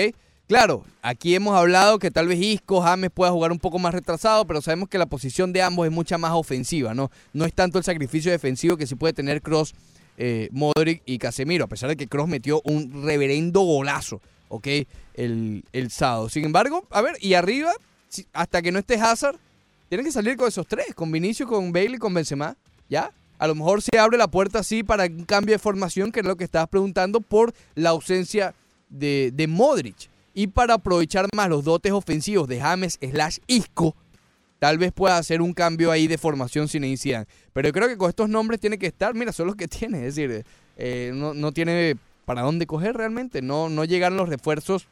Claro, 0.48 0.84
aquí 1.02 1.34
hemos 1.34 1.54
hablado 1.54 1.98
que 1.98 2.10
tal 2.10 2.26
vez 2.26 2.40
Isco, 2.40 2.80
James 2.80 3.10
pueda 3.12 3.30
jugar 3.30 3.52
un 3.52 3.58
poco 3.58 3.78
más 3.78 3.92
retrasado, 3.92 4.46
pero 4.46 4.62
sabemos 4.62 4.88
que 4.88 4.96
la 4.96 5.04
posición 5.04 5.52
de 5.52 5.60
ambos 5.60 5.86
es 5.86 5.92
mucha 5.92 6.16
más 6.16 6.32
ofensiva, 6.32 6.94
¿no? 6.94 7.10
No 7.34 7.44
es 7.44 7.52
tanto 7.52 7.76
el 7.76 7.84
sacrificio 7.84 8.32
defensivo 8.32 8.78
que 8.78 8.86
sí 8.86 8.94
puede 8.94 9.12
tener 9.12 9.42
Cross, 9.42 9.74
eh, 10.16 10.48
Modric 10.50 11.02
y 11.04 11.18
Casemiro, 11.18 11.66
a 11.66 11.68
pesar 11.68 11.90
de 11.90 11.96
que 11.96 12.08
Cross 12.08 12.28
metió 12.28 12.62
un 12.64 13.04
reverendo 13.04 13.60
golazo, 13.60 14.22
¿ok? 14.48 14.66
El, 15.12 15.64
el 15.74 15.90
sábado. 15.90 16.30
Sin 16.30 16.46
embargo, 16.46 16.88
a 16.90 17.02
ver, 17.02 17.16
y 17.20 17.34
arriba, 17.34 17.74
hasta 18.32 18.62
que 18.62 18.72
no 18.72 18.78
esté 18.78 18.94
Hazard, 18.94 19.36
tienen 19.88 20.04
que 20.04 20.12
salir 20.12 20.36
con 20.36 20.48
esos 20.48 20.66
tres, 20.66 20.94
con 20.94 21.10
Vinicius, 21.10 21.48
con 21.48 21.72
Bale 21.72 21.92
y 21.94 21.98
con 21.98 22.12
Benzema, 22.12 22.56
¿ya? 22.88 23.12
A 23.38 23.46
lo 23.46 23.54
mejor 23.54 23.80
se 23.82 23.98
abre 23.98 24.18
la 24.18 24.28
puerta 24.28 24.58
así 24.58 24.82
para 24.82 25.04
un 25.04 25.24
cambio 25.24 25.54
de 25.54 25.58
formación, 25.58 26.10
que 26.10 26.20
es 26.20 26.26
lo 26.26 26.36
que 26.36 26.44
estabas 26.44 26.68
preguntando, 26.68 27.20
por 27.20 27.54
la 27.74 27.90
ausencia 27.90 28.54
de, 28.88 29.30
de 29.32 29.46
Modric. 29.46 30.10
Y 30.34 30.48
para 30.48 30.74
aprovechar 30.74 31.26
más 31.34 31.48
los 31.48 31.64
dotes 31.64 31.92
ofensivos 31.92 32.48
de 32.48 32.60
James 32.60 32.98
slash 33.00 33.38
Isco, 33.46 33.94
tal 34.58 34.78
vez 34.78 34.92
pueda 34.92 35.16
hacer 35.16 35.40
un 35.40 35.52
cambio 35.52 35.90
ahí 35.90 36.06
de 36.06 36.18
formación 36.18 36.68
sin 36.68 36.96
Zidane. 36.96 37.26
Pero 37.52 37.68
yo 37.68 37.72
creo 37.72 37.88
que 37.88 37.96
con 37.96 38.08
estos 38.08 38.28
nombres 38.28 38.60
tiene 38.60 38.78
que 38.78 38.86
estar, 38.86 39.14
mira, 39.14 39.32
son 39.32 39.46
los 39.46 39.56
que 39.56 39.68
tiene, 39.68 40.06
es 40.06 40.16
decir, 40.16 40.44
eh, 40.76 41.12
no, 41.14 41.34
no 41.34 41.52
tiene 41.52 41.96
para 42.24 42.42
dónde 42.42 42.66
coger 42.66 42.96
realmente, 42.96 43.40
no, 43.40 43.68
no 43.68 43.84
llegaron 43.84 44.18
los 44.18 44.28
refuerzos, 44.28 44.86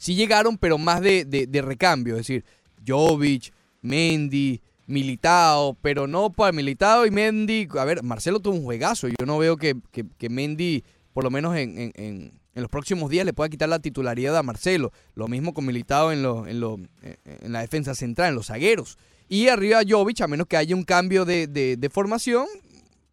sí 0.00 0.14
llegaron, 0.14 0.56
pero 0.56 0.78
más 0.78 1.02
de, 1.02 1.24
de- 1.26 1.60
recambio, 1.62 2.14
es 2.14 2.20
decir, 2.26 2.44
Jovic, 2.86 3.52
Mendy, 3.82 4.60
Militao, 4.86 5.76
pero 5.82 6.06
no 6.06 6.30
para 6.30 6.52
Militao 6.52 7.04
y 7.06 7.10
Mendy, 7.10 7.68
a 7.78 7.84
ver, 7.84 8.02
Marcelo 8.02 8.40
tuvo 8.40 8.54
un 8.56 8.64
juegazo, 8.64 9.08
yo 9.08 9.26
no 9.26 9.36
veo 9.38 9.56
que, 9.58 9.76
que, 9.92 10.04
que 10.18 10.28
Mendy, 10.30 10.82
por 11.12 11.22
lo 11.22 11.30
menos 11.30 11.54
en, 11.56 11.78
en- 11.78 11.92
en- 11.96 12.40
en 12.52 12.62
los 12.62 12.70
próximos 12.70 13.10
días, 13.10 13.24
le 13.26 13.32
pueda 13.34 13.48
quitar 13.50 13.68
la 13.68 13.78
titularidad 13.78 14.36
a 14.36 14.42
Marcelo, 14.42 14.90
lo 15.14 15.28
mismo 15.28 15.52
con 15.54 15.66
Militao 15.66 16.10
en, 16.12 16.22
lo, 16.22 16.46
en, 16.48 16.60
lo- 16.60 16.78
en 17.02 17.52
la 17.52 17.60
defensa 17.60 17.94
central, 17.94 18.30
en 18.30 18.34
los 18.36 18.46
zagueros. 18.46 18.96
Y 19.28 19.48
arriba 19.48 19.82
Jovic, 19.88 20.20
a 20.22 20.26
menos 20.28 20.46
que 20.48 20.56
haya 20.56 20.74
un 20.74 20.82
cambio 20.82 21.24
de, 21.24 21.46
de- 21.46 21.76
de 21.76 21.90
formación, 21.90 22.46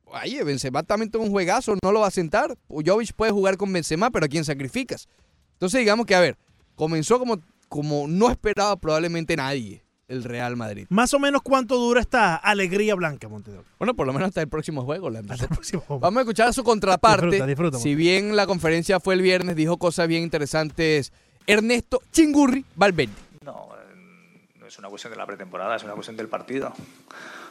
Oye, 0.05 0.41
Benzema 0.45 0.83
también 0.83 1.11
tuvo 1.11 1.23
un 1.23 1.31
juegazo, 1.31 1.75
no 1.83 1.91
lo 1.91 1.99
va 1.99 2.07
a 2.07 2.11
sentar. 2.11 2.57
Jovic 2.69 3.11
puede 3.13 3.33
jugar 3.33 3.57
con 3.57 3.73
Benzema, 3.73 4.09
pero 4.09 4.25
¿a 4.25 4.29
quién 4.29 4.45
sacrificas? 4.45 5.09
Entonces 5.55 5.79
digamos 5.81 6.05
que, 6.05 6.15
a 6.15 6.21
ver, 6.21 6.37
comenzó 6.77 7.19
como, 7.19 7.39
como 7.67 8.07
no 8.07 8.29
esperaba 8.29 8.77
probablemente 8.77 9.35
nadie 9.35 9.83
el 10.07 10.23
Real 10.23 10.55
Madrid. 10.55 10.85
más 10.89 11.13
o 11.13 11.19
menos 11.19 11.41
cuánto 11.41 11.75
dura 11.75 11.99
esta 11.99 12.37
alegría 12.37 12.95
blanca, 12.95 13.27
Oca? 13.27 13.51
Bueno, 13.77 13.93
por 13.93 14.07
lo 14.07 14.13
menos 14.13 14.29
hasta 14.29 14.41
el 14.41 14.47
próximo 14.47 14.83
juego, 14.85 15.09
Leandro. 15.09 15.33
Hasta 15.33 15.47
el 15.47 15.49
próximo. 15.49 15.83
Vamos 15.99 16.19
a 16.19 16.21
escuchar 16.21 16.47
a 16.47 16.53
su 16.53 16.63
contraparte. 16.63 17.25
Disfruta, 17.25 17.45
disfruta, 17.45 17.77
si 17.79 17.93
bien 17.93 18.37
la 18.37 18.47
conferencia 18.47 19.01
fue 19.01 19.15
el 19.15 19.21
viernes, 19.21 19.57
dijo 19.57 19.75
cosas 19.77 20.07
bien 20.07 20.23
interesantes. 20.23 21.11
Ernesto 21.45 22.01
Chingurri 22.11 22.63
Valverde. 22.75 23.11
No, 23.43 23.67
eh, 23.73 24.39
no 24.57 24.67
es 24.67 24.79
una 24.79 24.87
cuestión 24.87 25.11
de 25.11 25.17
la 25.17 25.25
pretemporada, 25.25 25.75
es 25.75 25.83
una 25.83 25.93
cuestión 25.93 26.15
del 26.15 26.29
partido. 26.29 26.71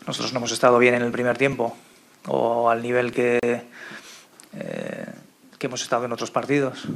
Nosotros 0.06 0.32
no 0.32 0.38
hemos 0.38 0.52
estado 0.52 0.78
bien 0.78 0.94
en 0.94 1.02
el 1.02 1.12
primer 1.12 1.36
tiempo 1.36 1.76
o 2.28 2.70
al 2.70 2.80
nivel 2.82 3.12
que, 3.12 3.38
eh, 4.54 5.06
que 5.58 5.66
hemos 5.66 5.82
estado 5.82 6.06
en 6.06 6.12
otros 6.12 6.30
partidos. 6.30 6.86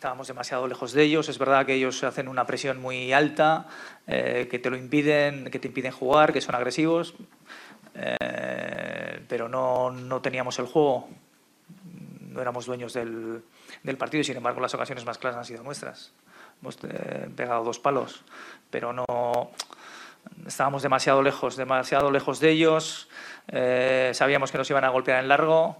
Estábamos 0.00 0.28
demasiado 0.28 0.66
lejos 0.66 0.94
de 0.94 1.02
ellos. 1.02 1.28
Es 1.28 1.38
verdad 1.38 1.66
que 1.66 1.74
ellos 1.74 2.02
hacen 2.04 2.26
una 2.26 2.46
presión 2.46 2.80
muy 2.80 3.12
alta, 3.12 3.66
eh, 4.06 4.48
que 4.50 4.58
te 4.58 4.70
lo 4.70 4.78
impiden, 4.78 5.50
que 5.50 5.58
te 5.58 5.68
impiden 5.68 5.92
jugar, 5.92 6.32
que 6.32 6.40
son 6.40 6.54
agresivos, 6.54 7.12
eh, 7.94 9.20
pero 9.28 9.50
no, 9.50 9.90
no 9.90 10.22
teníamos 10.22 10.58
el 10.58 10.64
juego. 10.64 11.10
No 12.30 12.40
éramos 12.40 12.64
dueños 12.64 12.94
del, 12.94 13.42
del 13.82 13.98
partido 13.98 14.24
sin 14.24 14.38
embargo, 14.38 14.62
las 14.62 14.72
ocasiones 14.72 15.04
más 15.04 15.18
claras 15.18 15.40
han 15.40 15.44
sido 15.44 15.62
nuestras. 15.62 16.14
Hemos 16.62 16.78
eh, 16.84 17.28
pegado 17.36 17.62
dos 17.62 17.78
palos, 17.78 18.24
pero 18.70 18.94
no 18.94 19.04
estábamos 20.46 20.82
demasiado 20.82 21.20
lejos, 21.20 21.56
demasiado 21.56 22.10
lejos 22.10 22.40
de 22.40 22.52
ellos. 22.52 23.10
Sabíamos 24.12 24.50
que 24.50 24.56
nos 24.56 24.70
iban 24.70 24.84
a 24.84 24.88
golpear 24.88 25.22
en 25.22 25.28
largo, 25.28 25.76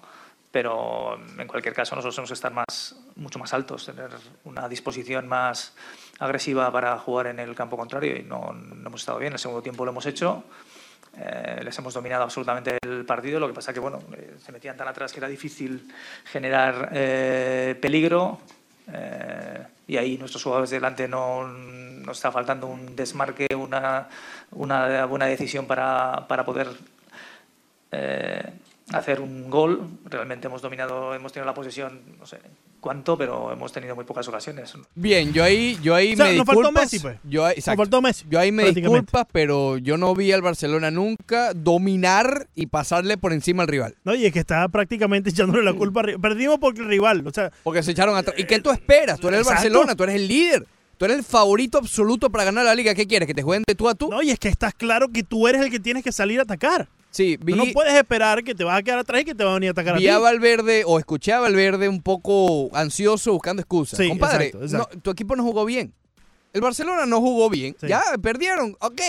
pero 0.50 1.18
en 1.38 1.46
cualquier 1.46 1.74
caso 1.74 1.94
nosotros 1.94 2.14
tenemos 2.16 2.30
que 2.30 2.34
estar 2.34 2.52
más, 2.52 2.96
mucho 3.16 3.38
más 3.38 3.54
altos, 3.54 3.86
tener 3.86 4.10
una 4.44 4.68
disposición 4.68 5.28
más 5.28 5.74
agresiva 6.18 6.70
para 6.72 6.98
jugar 6.98 7.28
en 7.28 7.38
el 7.38 7.54
campo 7.54 7.76
contrario 7.76 8.16
y 8.16 8.22
no, 8.22 8.52
no 8.52 8.88
hemos 8.88 9.02
estado 9.02 9.18
bien. 9.18 9.32
El 9.32 9.38
segundo 9.38 9.62
tiempo 9.62 9.84
lo 9.84 9.92
hemos 9.92 10.06
hecho. 10.06 10.44
Eh, 11.16 11.60
les 11.64 11.76
hemos 11.78 11.94
dominado 11.94 12.22
absolutamente 12.22 12.78
el 12.82 13.04
partido, 13.04 13.40
lo 13.40 13.48
que 13.48 13.54
pasa 13.54 13.72
que 13.72 13.80
bueno, 13.80 13.98
eh, 14.16 14.36
se 14.38 14.52
metían 14.52 14.76
tan 14.76 14.86
atrás 14.86 15.12
que 15.12 15.18
era 15.18 15.26
difícil 15.26 15.92
generar 16.24 16.90
eh, 16.92 17.76
peligro 17.80 18.38
eh, 18.92 19.66
y 19.88 19.96
ahí 19.96 20.16
nuestros 20.18 20.42
jugadores 20.42 20.70
delante 20.70 21.08
no 21.08 21.48
nos 21.48 22.16
está 22.16 22.30
faltando 22.30 22.68
un 22.68 22.94
desmarque, 22.94 23.48
una, 23.56 24.08
una 24.52 25.04
buena 25.06 25.26
decisión 25.26 25.66
para, 25.66 26.26
para 26.28 26.44
poder 26.44 26.68
eh, 27.92 28.52
hacer 28.92 29.20
un 29.20 29.50
gol. 29.50 29.88
Realmente 30.04 30.46
hemos 30.46 30.62
dominado, 30.62 31.14
hemos 31.14 31.32
tenido 31.32 31.46
la 31.46 31.54
posesión, 31.54 32.00
no 32.18 32.26
sé 32.26 32.38
cuánto, 32.80 33.16
pero 33.16 33.52
hemos 33.52 33.72
tenido 33.72 33.94
muy 33.94 34.04
pocas 34.04 34.26
ocasiones. 34.28 34.72
Bien, 34.94 35.32
yo 35.32 35.44
ahí, 35.44 35.78
yo 35.82 35.94
ahí 35.94 36.14
O 36.14 36.16
sea, 36.16 36.26
me 36.26 36.36
nos 36.36 36.46
faltó. 36.46 36.72
Messi, 36.72 36.98
pues. 36.98 37.18
Yo 37.24 37.44
ahí, 37.44 37.56
Nos 37.56 37.76
faltó 37.76 38.02
Messi. 38.02 38.24
Yo 38.28 38.40
ahí 38.40 38.52
me 38.52 38.72
disculpas, 38.72 39.26
pero 39.30 39.76
yo 39.78 39.96
no 39.96 40.14
vi 40.14 40.32
al 40.32 40.42
Barcelona 40.42 40.90
nunca 40.90 41.52
dominar 41.54 42.48
y 42.54 42.66
pasarle 42.66 43.18
por 43.18 43.32
encima 43.32 43.62
al 43.62 43.68
rival. 43.68 43.96
No, 44.04 44.14
y 44.14 44.26
es 44.26 44.32
que 44.32 44.40
está 44.40 44.66
prácticamente 44.68 45.30
echándole 45.30 45.62
la 45.64 45.74
culpa. 45.74 46.02
Perdimos 46.20 46.58
porque 46.58 46.80
el 46.80 46.88
rival, 46.88 47.26
o 47.26 47.30
sea, 47.30 47.50
Porque 47.62 47.82
se 47.82 47.92
echaron 47.92 48.16
atrás. 48.16 48.36
¿Y 48.38 48.44
qué 48.44 48.60
tú 48.60 48.70
esperas? 48.70 49.20
Tú 49.20 49.28
eres 49.28 49.40
el 49.40 49.42
Exacto. 49.42 49.62
Barcelona, 49.62 49.94
tú 49.94 50.02
eres 50.04 50.16
el 50.16 50.28
líder. 50.28 50.66
Tú 50.96 51.06
eres 51.06 51.16
el 51.16 51.24
favorito 51.24 51.78
absoluto 51.78 52.28
para 52.28 52.44
ganar 52.44 52.64
la 52.64 52.74
liga. 52.74 52.94
¿Qué 52.94 53.06
quieres? 53.06 53.26
¿Que 53.26 53.32
te 53.32 53.42
jueguen 53.42 53.64
de 53.66 53.74
tú 53.74 53.88
a 53.88 53.94
tú? 53.94 54.10
no, 54.10 54.22
y 54.22 54.30
es 54.30 54.38
que 54.38 54.48
estás 54.48 54.74
claro 54.74 55.08
que 55.08 55.22
tú 55.22 55.48
eres 55.48 55.62
el 55.62 55.70
que 55.70 55.80
tienes 55.80 56.04
que 56.04 56.12
salir 56.12 56.40
a 56.40 56.42
atacar. 56.42 56.88
Sí, 57.10 57.36
vi, 57.42 57.54
no 57.54 57.64
puedes 57.72 57.92
esperar 57.94 58.44
que 58.44 58.54
te 58.54 58.62
vas 58.62 58.78
a 58.78 58.82
quedar 58.82 59.00
atrás 59.00 59.22
y 59.22 59.24
que 59.24 59.34
te 59.34 59.42
van 59.42 59.52
a 59.52 59.54
venir 59.54 59.70
a 59.70 59.72
atacar 59.72 59.94
a 59.94 59.96
a 59.96 60.00
ti. 60.00 60.06
Valverde 60.06 60.84
o 60.86 60.98
escuché 60.98 61.32
a 61.32 61.40
Valverde 61.40 61.88
un 61.88 62.02
poco 62.02 62.70
ansioso 62.76 63.32
buscando 63.32 63.60
excusas. 63.60 63.98
Sí, 63.98 64.08
Compadre, 64.08 64.46
exacto, 64.46 64.64
exacto. 64.64 64.90
no, 64.94 65.00
tu 65.02 65.10
equipo 65.10 65.34
no 65.36 65.42
jugó 65.42 65.64
bien. 65.64 65.92
El 66.52 66.60
Barcelona 66.60 67.06
no 67.06 67.20
jugó 67.20 67.48
bien. 67.50 67.76
Sí. 67.80 67.86
Ya, 67.88 68.02
perdieron. 68.22 68.76
Ok, 68.80 69.00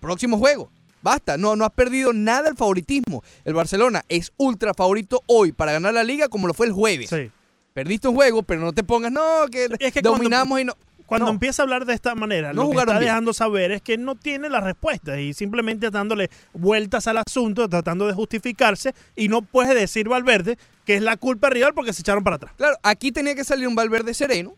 próximo 0.00 0.38
juego. 0.38 0.70
Basta, 1.02 1.36
no, 1.36 1.54
no 1.54 1.64
has 1.64 1.72
perdido 1.72 2.12
nada 2.12 2.48
el 2.48 2.56
favoritismo. 2.56 3.22
El 3.44 3.54
Barcelona 3.54 4.04
es 4.08 4.32
ultra 4.36 4.72
favorito 4.74 5.22
hoy 5.26 5.52
para 5.52 5.72
ganar 5.72 5.92
la 5.94 6.02
liga 6.02 6.28
como 6.28 6.46
lo 6.46 6.54
fue 6.54 6.66
el 6.66 6.72
jueves. 6.72 7.10
Sí. 7.10 7.30
Perdiste 7.72 8.08
un 8.08 8.14
juego, 8.14 8.42
pero 8.42 8.60
no 8.60 8.72
te 8.72 8.84
pongas, 8.84 9.12
no, 9.12 9.46
que, 9.50 9.64
Es 9.80 9.92
que 9.92 10.00
cuando- 10.00 10.12
dominamos 10.12 10.60
y 10.60 10.64
no. 10.64 10.74
Cuando 11.14 11.26
No. 11.26 11.32
empieza 11.32 11.62
a 11.62 11.64
hablar 11.64 11.86
de 11.86 11.94
esta 11.94 12.14
manera, 12.14 12.52
No 12.52 12.64
lo 12.64 12.70
que 12.70 12.78
está 12.78 12.92
bien. 12.98 13.04
dejando 13.04 13.32
saber 13.32 13.70
es 13.72 13.82
que 13.82 13.96
no 13.96 14.14
tiene 14.16 14.48
la 14.48 14.60
respuesta 14.60 15.20
y 15.20 15.32
simplemente 15.32 15.90
dándole 15.90 16.28
vueltas 16.52 17.06
al 17.06 17.18
asunto, 17.18 17.68
tratando 17.68 18.06
de 18.06 18.12
justificarse 18.14 18.94
y 19.14 19.28
no 19.28 19.42
puede 19.42 19.74
decir 19.74 20.08
Valverde 20.08 20.58
que 20.84 20.96
es 20.96 21.02
la 21.02 21.16
culpa 21.16 21.50
rival 21.50 21.72
porque 21.72 21.92
se 21.92 22.02
echaron 22.02 22.24
para 22.24 22.36
atrás. 22.36 22.52
Claro, 22.56 22.76
aquí 22.82 23.12
tenía 23.12 23.34
que 23.34 23.44
salir 23.44 23.66
un 23.68 23.74
Valverde 23.74 24.12
sereno, 24.12 24.54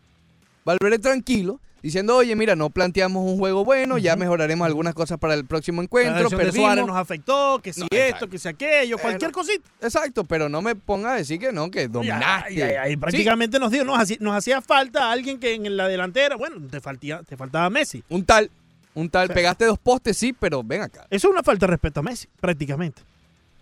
Valverde 0.65 0.99
tranquilo, 0.99 1.59
diciendo, 1.81 2.15
oye, 2.17 2.35
mira, 2.35 2.55
no 2.55 2.69
planteamos 2.69 3.23
un 3.25 3.37
juego 3.37 3.63
bueno, 3.65 3.97
ya 3.97 4.15
mejoraremos 4.15 4.65
algulesión 4.65 4.93
cosas 4.93 5.17
para 5.19 5.33
el 5.33 5.45
próximo 5.45 5.81
La 5.81 5.85
encuentro, 5.85 6.29
de 6.29 6.35
perdimos. 6.37 6.55
Suárez 6.67 6.85
nos 6.87 6.95
afectó, 6.97 7.59
que 7.63 7.73
si 7.73 7.81
No, 7.81 7.87
esto, 7.91 7.97
exacto. 7.99 8.29
que 8.29 8.39
si 8.39 8.47
aquello, 8.47 8.97
cualquier 8.97 9.31
cosita. 9.31 9.67
Exacto, 9.81 10.23
pero 10.23 10.49
no 10.49 10.61
me 10.61 10.75
ponga 10.75 11.13
a 11.13 11.15
decir 11.17 11.39
que 11.39 11.51
no, 11.51 11.69
que 11.71 11.87
dominaste. 11.87 12.53
Y 12.53 12.89
Sí, 12.91 12.97
prácticamente 12.97 13.59
nos 13.59 13.71
dio, 13.71 13.83
nos 13.85 13.99
hacía, 13.99 14.17
nos 14.19 14.35
hacía 14.35 14.61
falta 14.61 15.11
alguien 15.11 15.39
que 15.39 15.53
en 15.53 15.75
la 15.77 15.87
delantera, 15.87 16.35
bueno, 16.35 16.57
te, 16.69 16.79
faltía, 16.81 17.21
te 17.23 17.35
faltaba 17.37 17.69
Messi. 17.69 18.03
un 18.09 18.23
tal, 18.25 18.49
un 18.93 19.09
tal, 19.09 19.27
pegaste 19.29 19.65
dos 19.65 19.77
postes, 19.79 20.17
sí, 20.17 20.33
pero 20.33 20.63
ven 20.63 20.81
acá. 20.81 21.05
Eso 21.09 21.27
es 21.27 21.31
una 21.33 21.43
falta 21.43 21.65
de 21.67 21.71
respeto 21.71 21.99
a 21.99 22.03
Messi, 22.03 22.27
prácticamente. 22.39 23.01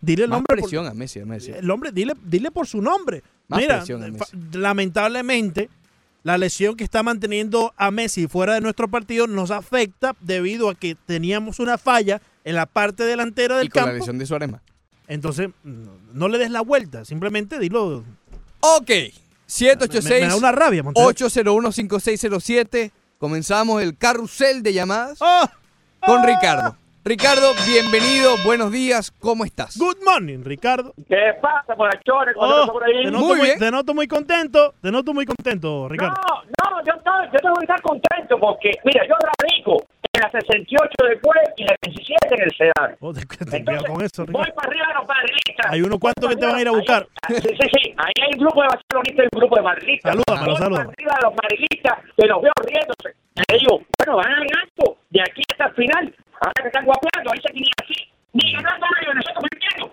Dile 0.01 0.23
el 0.23 0.29
Más 0.29 0.37
nombre. 0.37 0.55
por- 0.57 0.63
presión 0.63 0.85
a 0.85 0.93
Messi, 0.93 1.19
a 1.19 1.25
Messi. 1.25 1.51
el 1.51 1.69
hombre, 1.71 1.91
dile, 1.91 2.13
dile 2.23 2.51
por 2.51 2.67
su 2.67 2.81
nombre. 2.81 3.23
Más 3.47 3.59
Mira, 3.59 3.77
presión 3.77 4.03
a 4.03 4.07
Messi. 4.09 4.35
lamentablemente, 4.53 5.69
la 6.25 6.39
lesión 6.39 6.75
que 6.75 6.83
está 6.83 7.03
manteniendo 7.03 7.71
a 7.77 7.91
Messi 7.91 8.27
fuera 8.27 8.55
de 8.55 8.61
nuestro 8.61 8.87
partido 8.87 9.27
nos 9.27 9.51
afecta 9.51 10.15
debido 10.21 10.71
a 10.71 10.75
que 10.75 10.95
teníamos 11.05 11.59
una 11.59 11.77
falla 11.77 12.19
en 12.43 12.55
la 12.55 12.65
parte 12.65 13.03
delantera 13.03 13.57
del 13.59 13.67
Y 13.67 13.69
con 13.69 13.85
la 13.85 13.93
lesión 13.93 14.17
de 14.17 14.25
Suárez. 14.25 14.49
Entonces, 15.07 15.51
no, 15.63 15.91
no 16.13 16.27
le 16.27 16.39
des 16.39 16.49
la 16.49 16.61
vuelta, 16.61 17.05
simplemente 17.05 17.59
dilo. 17.59 18.03
Ok. 18.61 18.89
Me, 18.89 19.13
786 19.45 20.21
me 20.21 20.27
da 20.27 20.35
una 20.35 20.51
rabia, 20.51 20.81
Montero. 20.81 21.07
801-5607. 21.09 22.91
Comenzamos 23.19 23.83
el 23.83 23.95
carrusel 23.95 24.63
de 24.63 24.73
llamadas 24.73 25.19
¡Oh! 25.21 25.45
con 26.03 26.21
¡Oh! 26.21 26.25
Ricardo. 26.25 26.75
Ricardo, 27.07 27.53
bienvenido, 27.67 28.31
buenos 28.43 28.71
días, 28.71 29.11
¿cómo 29.19 29.45
estás? 29.45 29.77
Good 29.77 29.97
morning, 30.03 30.39
Ricardo. 30.43 30.91
¿Qué 31.07 31.33
pasa, 31.39 31.75
Oh, 32.67 32.73
por 32.73 32.83
ahí? 32.83 33.03
te, 33.03 33.11
noto 33.11 33.25
Muy 33.25 33.37
muy, 33.37 33.45
bien. 33.45 33.59
te 33.59 33.69
noto 33.69 33.93
muy 33.93 34.07
contento. 34.07 34.73
Te 34.81 34.91
noto 34.91 35.13
muy 35.13 35.23
contento, 35.27 35.87
Ricardo. 35.87 36.15
No, 36.63 36.71
no, 36.71 36.83
yo, 36.83 36.93
estoy- 36.97 37.27
yo 37.31 37.37
tengo 37.41 37.55
que 37.57 37.65
estar 37.65 37.81
contento 37.83 38.39
porque, 38.39 38.71
mira, 38.83 39.05
yo 39.07 39.13
radico 39.39 39.85
en 40.15 40.21
la 40.21 40.31
68 40.31 40.89
después 41.09 41.39
y 41.57 41.63
la 41.65 41.75
17 41.81 42.35
en 42.35 42.41
el 42.41 42.51
Sedar. 42.55 42.97
Oh, 43.01 43.09
Entonces, 43.15 43.83
con 43.87 44.01
eso, 44.03 44.25
voy 44.27 44.49
para 44.55 44.67
arriba 44.69 44.87
de 44.87 44.93
los 44.95 45.07
madridistas. 45.07 45.65
Hay 45.69 45.81
unos 45.81 45.99
cuantos 45.99 46.29
que 46.29 46.35
te 46.35 46.45
van 46.45 46.55
a 46.55 46.61
ir 46.61 46.67
a 46.67 46.71
Ahí- 46.71 46.77
buscar. 46.77 47.07
Sí, 47.27 47.35
sí, 47.35 47.67
sí. 47.75 47.83
Ahí 47.97 48.13
hay 48.23 48.31
un 48.33 48.39
grupo 48.39 48.61
de 48.61 48.67
barcelonistas 48.69 49.23
y 49.25 49.29
un 49.35 49.39
grupo 49.39 49.55
de 49.55 49.61
madridistas. 49.61 50.15
Voy 50.15 50.23
salúdamelo. 50.25 50.75
para 50.75 50.89
arriba 50.89 51.13
de 51.15 51.23
los 51.27 51.33
madridistas 51.41 51.93
que 52.17 52.27
los 52.27 52.41
veo 52.41 52.53
riéndose. 52.63 53.09
Y 53.35 53.41
le 53.51 53.59
digo, 53.59 53.81
bueno, 53.97 54.15
van 54.17 54.31
a 54.31 54.39
gasto 54.39 54.97
de 55.09 55.21
aquí 55.21 55.41
hasta 55.51 55.65
el 55.67 55.73
final. 55.75 56.05
Ahora 56.39 56.53
que 56.61 56.67
están 56.67 56.85
guapeando, 56.85 57.31
ahí 57.31 57.41
se 57.41 57.51
tienen 57.53 57.71
así. 57.83 57.97
Ni 58.33 58.51
ganando 58.51 58.85
a 58.85 58.89
ellos, 59.03 59.15
nosotros 59.15 59.43
mintiendo. 59.51 59.85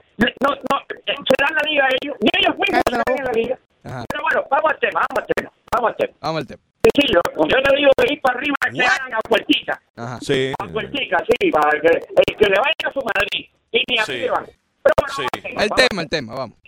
No, 0.43 0.49
no, 0.55 0.77
eh, 1.07 1.15
se 1.15 1.35
dan 1.39 1.55
la 1.55 1.63
liga 1.71 1.85
a 1.87 1.89
ellos. 2.03 2.17
Ni 2.23 2.31
ellos 2.39 2.55
mismos 2.59 2.83
se 2.87 2.95
dan 2.97 3.25
la 3.27 3.33
liga. 3.33 3.59
Ajá. 3.85 4.05
Pero 4.09 4.23
bueno, 4.23 4.45
vamos 4.51 4.71
al 4.73 4.79
tema, 4.79 5.01
vamos 5.11 5.19
al 5.23 5.27
tema. 5.35 5.51
Vamos 5.73 5.89
al 5.91 5.97
tema. 5.97 6.13
Vamos 6.21 6.41
al 6.43 6.47
tema. 6.47 6.63
Sí, 6.85 7.07
yo, 7.15 7.21
yo 7.47 7.63
te 7.63 7.77
digo 7.77 7.91
de 7.97 8.13
ir 8.13 8.21
para 8.21 8.39
arriba 8.39 8.57
que 8.73 8.83
hagan 8.85 9.15
a 9.15 9.21
puertica. 9.21 9.81
Ajá. 9.97 10.19
Sí. 10.21 10.53
A 10.59 10.67
puertica, 10.67 11.19
sí, 11.29 11.51
para 11.51 11.81
que, 11.81 11.89
el 11.89 12.37
que 12.37 12.45
le 12.47 12.59
vaya 12.59 12.75
a 12.89 12.93
su 12.93 13.01
Madrid. 13.01 13.47
Y 13.71 13.83
ni 13.89 13.99
a 13.99 14.05
Sí. 14.05 14.27
van. 14.29 14.45
Pero 14.83 14.95
bueno, 14.99 15.15
Sí. 15.15 15.23
vamos 15.33 15.45
El 15.63 15.69
vamos 15.69 15.77
tema, 15.89 16.03
el 16.03 16.09
tema, 16.09 16.35
vamos. 16.35 16.59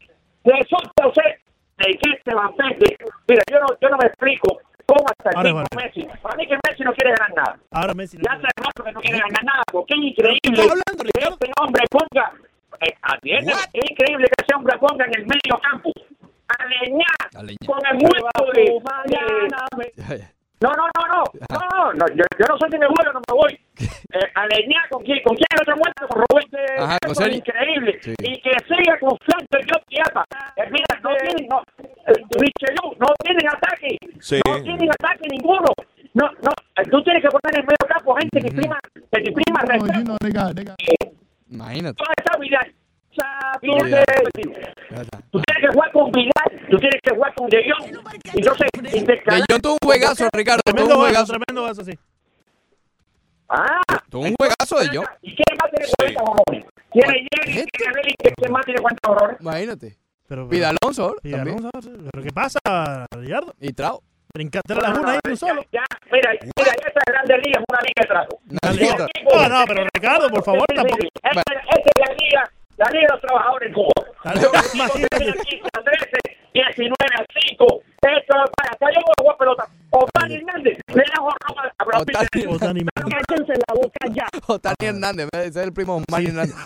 Resulta 0.45 1.09
usted 1.09 1.23
de 1.79 1.99
que 1.99 2.11
este 2.13 2.35
Van 2.35 2.55
Persie, 2.55 2.97
mira, 3.27 3.43
yo 3.51 3.59
no, 3.61 3.67
yo 3.81 3.89
no 3.89 3.97
me 3.99 4.07
explico 4.07 4.61
cómo 4.87 5.05
hasta 5.09 5.41
el. 5.41 5.55
Messi. 5.77 6.07
Para 6.23 6.37
mí 6.37 6.47
que 6.47 6.57
Messi 6.69 6.85
no 6.85 6.93
quiere 6.93 7.11
ganar 7.19 7.35
nada. 7.35 7.59
Ahora 7.73 7.95
Messi. 7.95 8.17
no 8.19 8.23
Ya 8.25 8.33
hace 8.37 8.47
rato 8.57 8.85
que 8.85 8.93
no 8.93 9.01
quiere 9.01 9.19
ganar 9.19 9.45
nada, 9.45 9.63
porque 9.73 9.95
es 9.95 10.01
increíble 10.01 10.63
hablando, 10.63 11.05
que 11.13 11.21
este 11.21 11.51
hombre 11.61 11.83
ponga, 11.91 12.33
eh, 12.87 12.95
atiende, 13.03 13.53
es 13.73 13.91
increíble 13.91 14.27
que 14.27 14.45
ese 14.47 14.55
hombre 14.55 14.79
ponga 14.79 15.05
en 15.07 15.15
el 15.19 15.27
medio 15.27 15.59
campo 15.61 15.91
leñar 16.83 17.19
A 17.35 17.43
leñar. 17.43 17.67
con 17.67 17.79
el 17.87 17.97
muerto 17.99 18.45
de, 18.55 18.65
ya. 19.11 19.21
no, 20.61 20.71
no, 20.71 20.87
no, 20.97 21.05
no, 21.09 21.25
no, 21.51 21.93
no, 21.93 22.07
yo, 22.15 22.25
yo 22.39 22.45
no 22.49 22.59
soy 22.59 22.71
de 22.71 22.79
mi 22.79 22.87
vuelo, 22.87 23.13
no 23.13 23.21
me 23.21 23.35
voy. 23.35 23.61
Eh, 24.15 24.31
a 24.35 24.47
leñar 24.47 24.89
con 24.91 25.03
quién, 25.03 25.19
con 25.25 25.35
quién 25.37 25.47
el 25.55 25.61
otro 25.63 25.77
muerto, 25.77 26.07
con 26.09 26.23
Roberto. 26.23 26.57
Ajá, 26.79 26.99
con 27.05 27.33
increíble. 27.33 27.99
Sí. 28.01 28.15
Y 28.21 28.41
que 28.41 28.51
siga 28.69 28.99
confiando 29.01 29.59
en 29.59 29.67
John 29.69 29.83
Chiapa. 29.89 30.25
Eh, 30.57 30.69
mira, 30.71 31.01
no 31.03 31.11
tienen, 31.17 31.49
no, 31.49 31.63
eh, 31.83 32.13
Richelieu, 32.39 32.95
no 33.01 33.07
tienen 33.25 33.49
ataque. 33.49 33.99
Sí. 34.21 34.41
No 34.47 34.63
tienen 34.63 34.89
ataque 34.91 35.29
ninguno. 35.29 35.67
No, 36.15 36.31
no, 36.43 36.51
eh, 36.77 36.83
tú 36.91 37.03
tienes 37.03 37.23
que 37.23 37.29
poner 37.29 37.55
en 37.55 37.61
el 37.61 37.67
medio 37.67 37.87
campo 37.89 38.15
gente 38.15 38.41
que 38.41 38.51
prima, 38.55 38.79
que 39.11 39.33
prima 39.33 39.61
respeto, 39.67 40.17
Imagínate. 41.51 41.95
toda 41.97 42.13
esa 42.17 42.37
habilidad. 42.37 42.67
Tú, 43.61 43.71
tienes- 45.43 45.61
que 45.61 45.69
jugar 45.73 45.93
con 45.93 46.11
Vidal, 46.13 46.67
tú 46.71 46.77
tienes 46.79 47.01
que 47.03 47.15
jugar 47.15 47.35
con 47.35 47.49
De 47.49 47.65
Jong. 47.71 47.91
Y 48.35 48.41
no 48.43 48.55
sé, 48.55 48.67
De 48.83 48.99
intercalar- 48.99 49.45
Jong 49.51 49.61
tuvo 49.63 49.73
un 49.75 49.79
juegazo, 49.85 50.29
Ricardo. 50.33 50.61
Tremendo 50.65 50.97
juegazo. 50.97 51.33
tremendo 51.33 51.63
vaso, 51.63 51.85
sí. 51.85 51.93
Ah, 53.49 53.81
Tuvo 54.11 54.23
un 54.23 54.35
juegazo 54.37 54.79
de 54.81 54.89
Jong. 54.97 55.07
¿Y 55.23 55.35
quién 55.35 55.57
más 55.61 55.71
tiene 55.71 55.87
40 55.99 56.23
horrores? 56.23 56.65
Tiene 56.93 57.29
Jerry, 57.31 57.67
tiene 57.73 57.93
Belly, 57.95 58.15
¿quién 58.37 58.53
más 58.53 58.65
tiene 58.65 58.81
40 58.81 59.11
horrores? 59.11 59.37
Imagínate. 59.41 59.97
Pero, 60.27 60.49
Pida 60.49 60.71
Alonso 60.71 61.17
Pida 61.23 61.37
también. 61.39 61.59
Alonso, 61.59 61.91
¿Pero 62.11 62.23
qué 62.25 62.31
pasa, 62.33 62.59
Ricardo? 63.17 63.55
Y 63.61 63.73
Trao. 63.73 64.03
Brincaste 64.33 64.75
la 64.75 64.81
laguna 64.89 65.13
ahí 65.13 65.19
tú 65.23 65.37
solo. 65.37 65.63
Ya, 65.71 65.85
mira, 66.11 66.31
mira, 66.33 66.73
esta 66.73 67.01
grande 67.07 67.39
liga 67.39 67.61
es 67.61 67.65
una 67.69 67.81
liga 67.83 68.03
de 68.51 68.75
liga. 68.75 69.07
No, 69.33 69.49
no, 69.49 69.65
pero 69.67 69.85
Ricardo, 69.95 70.29
por 70.29 70.43
favor, 70.43 70.65
tampoco. 70.75 70.99
esta 71.23 71.41
es 71.41 72.09
la 72.09 72.15
liga, 72.17 72.51
la 72.77 72.91
liga 72.91 73.07
de 73.07 73.13
los 73.13 73.21
trabajadores 73.21 73.69
en 73.69 73.75
Cuba. 73.75 73.93
Imagínate. 74.75 75.17
tienen 75.17 75.35
15 75.35 75.69
a 75.73 75.83
13, 75.83 76.07
19 76.55 76.95
a 77.15 77.25
5. 77.49 77.83
Esto 78.03 78.11
es 78.11 78.25
para 78.57 78.71
hasta 78.71 78.87
yo 78.93 79.01
voy 79.19 79.29
a 79.33 79.37
pelota. 79.39 79.65
Otani 79.91 80.35
Hernández, 80.35 80.79
le 80.89 80.95
dejo 80.95 81.31
ropa 81.79 82.19
a 82.19 82.25
Pitt. 82.33 82.47
Otani. 82.49 82.85
Cállense 82.95 83.53
la 83.69 83.75
boca 83.75 84.07
ya. 84.13 84.27
Otani 84.47 84.75
Hernández. 84.81 85.29
Ese 85.33 85.49
es 85.49 85.57
el 85.57 85.73
primo 85.73 85.97
de 85.97 86.01
Osmani 86.09 86.27
Hernández. 86.27 86.55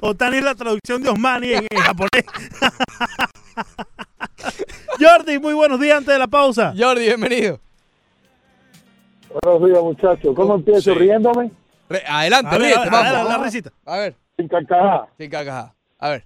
Otani 0.00 0.38
es 0.38 0.44
la 0.44 0.54
traducción 0.54 1.02
de 1.02 1.10
Osmani 1.10 1.52
en, 1.52 1.66
en 1.70 1.78
japonés. 1.78 2.24
Jordi, 4.98 5.38
muy 5.38 5.52
buenos 5.54 5.78
días 5.80 5.98
antes 5.98 6.14
de 6.14 6.18
la 6.18 6.26
pausa. 6.28 6.74
Jordi, 6.76 7.04
bienvenido. 7.06 7.60
Buenos 9.42 9.64
días, 9.68 9.82
muchachos. 9.82 10.34
¿Cómo 10.34 10.54
empiezo? 10.54 10.92
Sí. 10.92 10.98
¿Riéndome? 10.98 11.50
Re- 11.92 12.02
adelante, 12.08 12.48
A 12.48 12.58
ver, 12.58 12.60
ríete, 12.62 12.78
a 12.78 12.82
ver, 12.82 12.90
vamos. 12.90 13.06
a 13.08 13.22
ver, 13.22 13.24
la 13.38 13.44
risita. 13.44 13.70
A 13.86 13.96
ver, 13.98 14.14
Sin 14.36 14.48
carcajada. 14.48 15.08
sin 15.18 15.30
carcajada. 15.30 15.74
A 15.98 16.08
ver. 16.10 16.24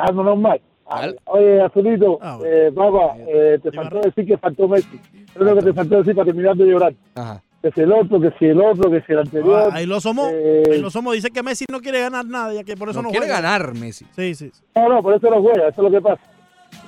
Algo 0.00 0.22
normal. 0.22 0.60
Al- 0.86 1.18
Oye, 1.26 1.60
Azulito, 1.62 2.18
Ah, 2.20 2.36
bueno. 2.36 2.52
eh, 2.54 2.72
papá, 2.72 3.16
eh, 3.18 3.58
te 3.62 3.72
faltó 3.72 4.00
decir 4.00 4.26
que 4.26 4.36
faltó 4.38 4.68
Messi. 4.68 5.00
Es 5.34 5.36
lo 5.40 5.54
que 5.56 5.62
te 5.62 5.72
faltó 5.72 5.96
decir 5.98 6.14
para 6.14 6.26
terminar 6.26 6.54
de 6.56 6.64
llorar. 6.66 6.92
Ajá. 7.14 7.42
Que 7.62 7.70
si 7.70 7.80
el 7.80 7.92
otro, 7.92 8.20
que 8.20 8.30
si 8.38 8.46
el 8.46 8.60
otro, 8.60 8.90
que 8.90 9.00
si 9.02 9.12
el 9.12 9.20
anterior. 9.20 9.70
Ah, 9.72 9.76
ahí 9.76 9.86
lo 9.86 10.00
somos. 10.00 10.28
Eh, 10.32 10.62
Ahí 10.72 10.78
lo 10.80 10.90
somos. 10.90 11.14
Dice 11.14 11.30
que 11.30 11.42
Messi 11.42 11.64
no 11.70 11.80
quiere 11.80 12.00
ganar 12.00 12.26
nada, 12.26 12.52
ya 12.52 12.64
que 12.64 12.76
por 12.76 12.88
eso 12.90 12.98
No 13.00 13.04
no, 13.04 13.10
quiere 13.10 13.26
juega. 13.26 13.40
ganar 13.40 13.72
Messi. 13.74 14.04
Sí, 14.16 14.34
sí. 14.34 14.50
sí. 14.52 14.62
No, 14.74 14.88
no, 14.88 15.02
por 15.02 15.14
eso 15.14 15.30
no 15.30 15.40
juega, 15.40 15.68
eso 15.68 15.86
es 15.86 15.90
lo 15.90 15.90
que 15.90 16.00
pasa. 16.00 16.22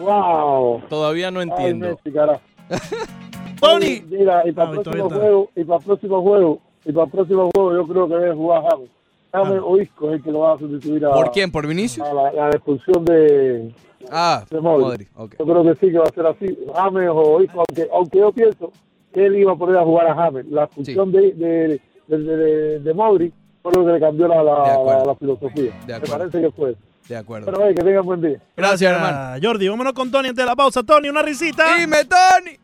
¡Wow! 0.00 0.82
Todavía 0.88 1.30
no 1.30 1.40
Ay, 1.40 1.48
entiendo. 1.48 1.88
Messi, 1.90 2.12
carajo. 2.12 2.40
Tony. 3.60 4.02
Mira, 4.08 4.42
y 4.46 4.52
para 4.52 4.68
Ah, 4.70 4.72
el 4.74 4.80
próximo 4.82 5.10
juego, 5.10 5.50
y 5.56 5.64
para 5.64 5.78
el 5.78 5.84
próximo 5.84 6.22
juego, 6.22 6.60
y 6.84 6.92
para 6.92 7.04
el 7.06 7.10
próximo 7.10 7.50
juego, 7.54 7.72
yo 7.74 7.86
creo 7.86 8.08
que 8.08 8.14
debe 8.16 8.34
jugar 8.34 8.62
James. 8.70 8.90
James 9.32 9.58
Ah. 9.60 9.64
o 9.64 9.80
Isco 9.80 10.08
es 10.10 10.14
el 10.16 10.22
que 10.22 10.30
lo 10.32 10.38
va 10.40 10.54
a 10.54 10.58
sustituir 10.58 11.04
a, 11.06 11.10
¿Por 11.12 11.30
quién? 11.32 11.50
¿Por 11.50 11.66
Vinicius? 11.66 12.06
a 12.06 12.12
la, 12.14 12.28
a 12.28 12.32
la 12.48 12.50
expulsión 12.50 13.04
de, 13.04 13.74
Ah, 14.10 14.44
de 14.50 14.60
Modric. 14.60 15.08
Yo 15.16 15.28
creo 15.46 15.64
que 15.64 15.74
sí 15.76 15.90
que 15.92 15.98
va 15.98 16.04
a 16.04 16.10
ser 16.14 16.26
así. 16.26 16.58
James 16.74 17.08
o 17.12 17.40
Isco, 17.42 17.64
aunque, 17.66 17.88
aunque 17.92 18.18
yo 18.18 18.32
pienso 18.32 18.70
que 19.12 19.26
él 19.26 19.36
iba 19.36 19.52
a 19.52 19.56
poner 19.56 19.76
a 19.78 19.82
jugar 19.84 20.06
a 20.08 20.14
James. 20.14 20.46
La 20.50 20.66
función 20.68 21.10
de, 21.10 21.32
de, 21.32 21.80
de, 22.06 22.18
de, 22.18 22.78
de 22.80 22.94
Modric 22.94 23.32
fue 23.62 23.72
lo 23.72 23.84
que 23.86 23.92
le 23.92 24.00
cambió 24.00 24.28
la, 24.28 24.38
De 24.38 24.44
la, 24.44 24.52
acuerdo. 24.74 24.98
la, 25.00 25.04
la 25.06 25.14
filosofía. 25.16 25.72
De 25.86 26.00
Me 26.00 26.06
parece 26.06 26.40
que 26.40 26.50
fue 26.50 26.70
eso. 26.72 26.80
De 27.08 27.16
acuerdo. 27.16 27.46
Pero 27.46 27.64
oye, 27.64 27.74
que 27.74 27.82
tengan 27.82 28.04
buen 28.04 28.20
día. 28.20 28.38
Gracias, 28.56 28.92
hermano. 28.92 29.16
Ah, 29.18 29.36
Jordi, 29.42 29.68
vámonos 29.68 29.92
con 29.94 30.10
Tony 30.10 30.28
antes 30.28 30.44
de 30.44 30.48
la 30.48 30.54
pausa. 30.56 30.82
Tony, 30.82 31.08
una 31.08 31.22
risita. 31.22 31.76
Dime, 31.78 31.98
Tony. 32.04 32.58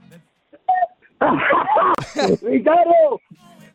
Ricardo, 2.43 3.21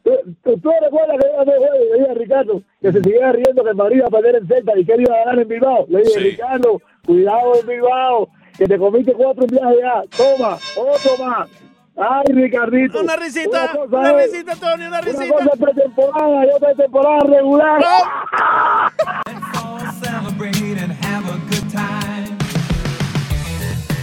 ¿tú, 0.06 0.60
tú, 0.60 0.72
recuerdas 0.82 1.18
que 1.20 1.28
yo 1.32 1.46
no? 1.46 1.52
Le 1.52 2.00
dije 2.00 2.12
a 2.12 2.14
Ricardo 2.14 2.62
que 2.82 2.92
se 2.92 3.02
siguiera 3.02 3.32
riendo 3.32 3.64
que 3.64 3.70
el 3.72 3.76
Madrid 3.76 3.98
iba 3.98 4.08
a 4.08 4.12
perder 4.12 4.36
en 4.36 4.48
Celta 4.48 4.78
y 4.78 4.86
que 4.86 4.94
él 4.94 5.02
iba 5.02 5.16
a 5.16 5.20
ganar 5.20 5.40
en 5.40 5.48
Bilbao. 5.48 5.86
Le 5.90 6.00
dije, 6.00 6.12
Sí. 6.12 6.20
Ricardo, 6.20 6.82
cuidado 7.06 7.60
en 7.60 7.68
Bilbao, 7.68 8.30
que 8.58 8.66
te 8.66 8.78
comiste 8.78 9.14
cuatro 9.14 9.46
viajes 9.48 9.78
ya. 9.82 10.04
Toma, 10.16 10.58
otro 10.78 11.26
más. 11.26 11.50
Ay, 11.98 12.34
Ricardito. 12.34 13.00
Una 13.00 13.16
risita. 13.16 13.72
Una 13.74 13.86
cosa 13.88 13.98
Una 13.98 14.14
risita, 14.22 14.56
Tony, 14.56 14.74
una 14.74 14.88
Una 14.88 15.02
risita. 15.02 15.34
cosa 15.34 15.50
es 15.54 15.60
pretemporada 15.60 16.46
y 16.46 16.50
otra 16.50 16.72
es 16.72 16.78
temporada 16.78 17.20
regular. 17.22 17.82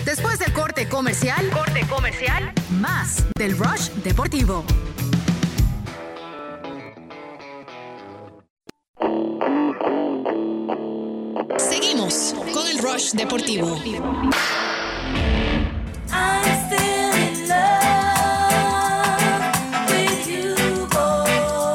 Después 0.04 0.38
del 0.38 0.52
corte 0.52 0.88
comercial, 0.88 1.48
corte 1.50 1.86
comercial, 1.88 2.52
más 2.80 3.24
del 3.36 3.56
Rush 3.58 3.90
Deportivo. 4.04 4.64
Con 13.12 13.20
el 13.20 13.28
Rush 13.28 13.44
Deportivo. 13.44 13.78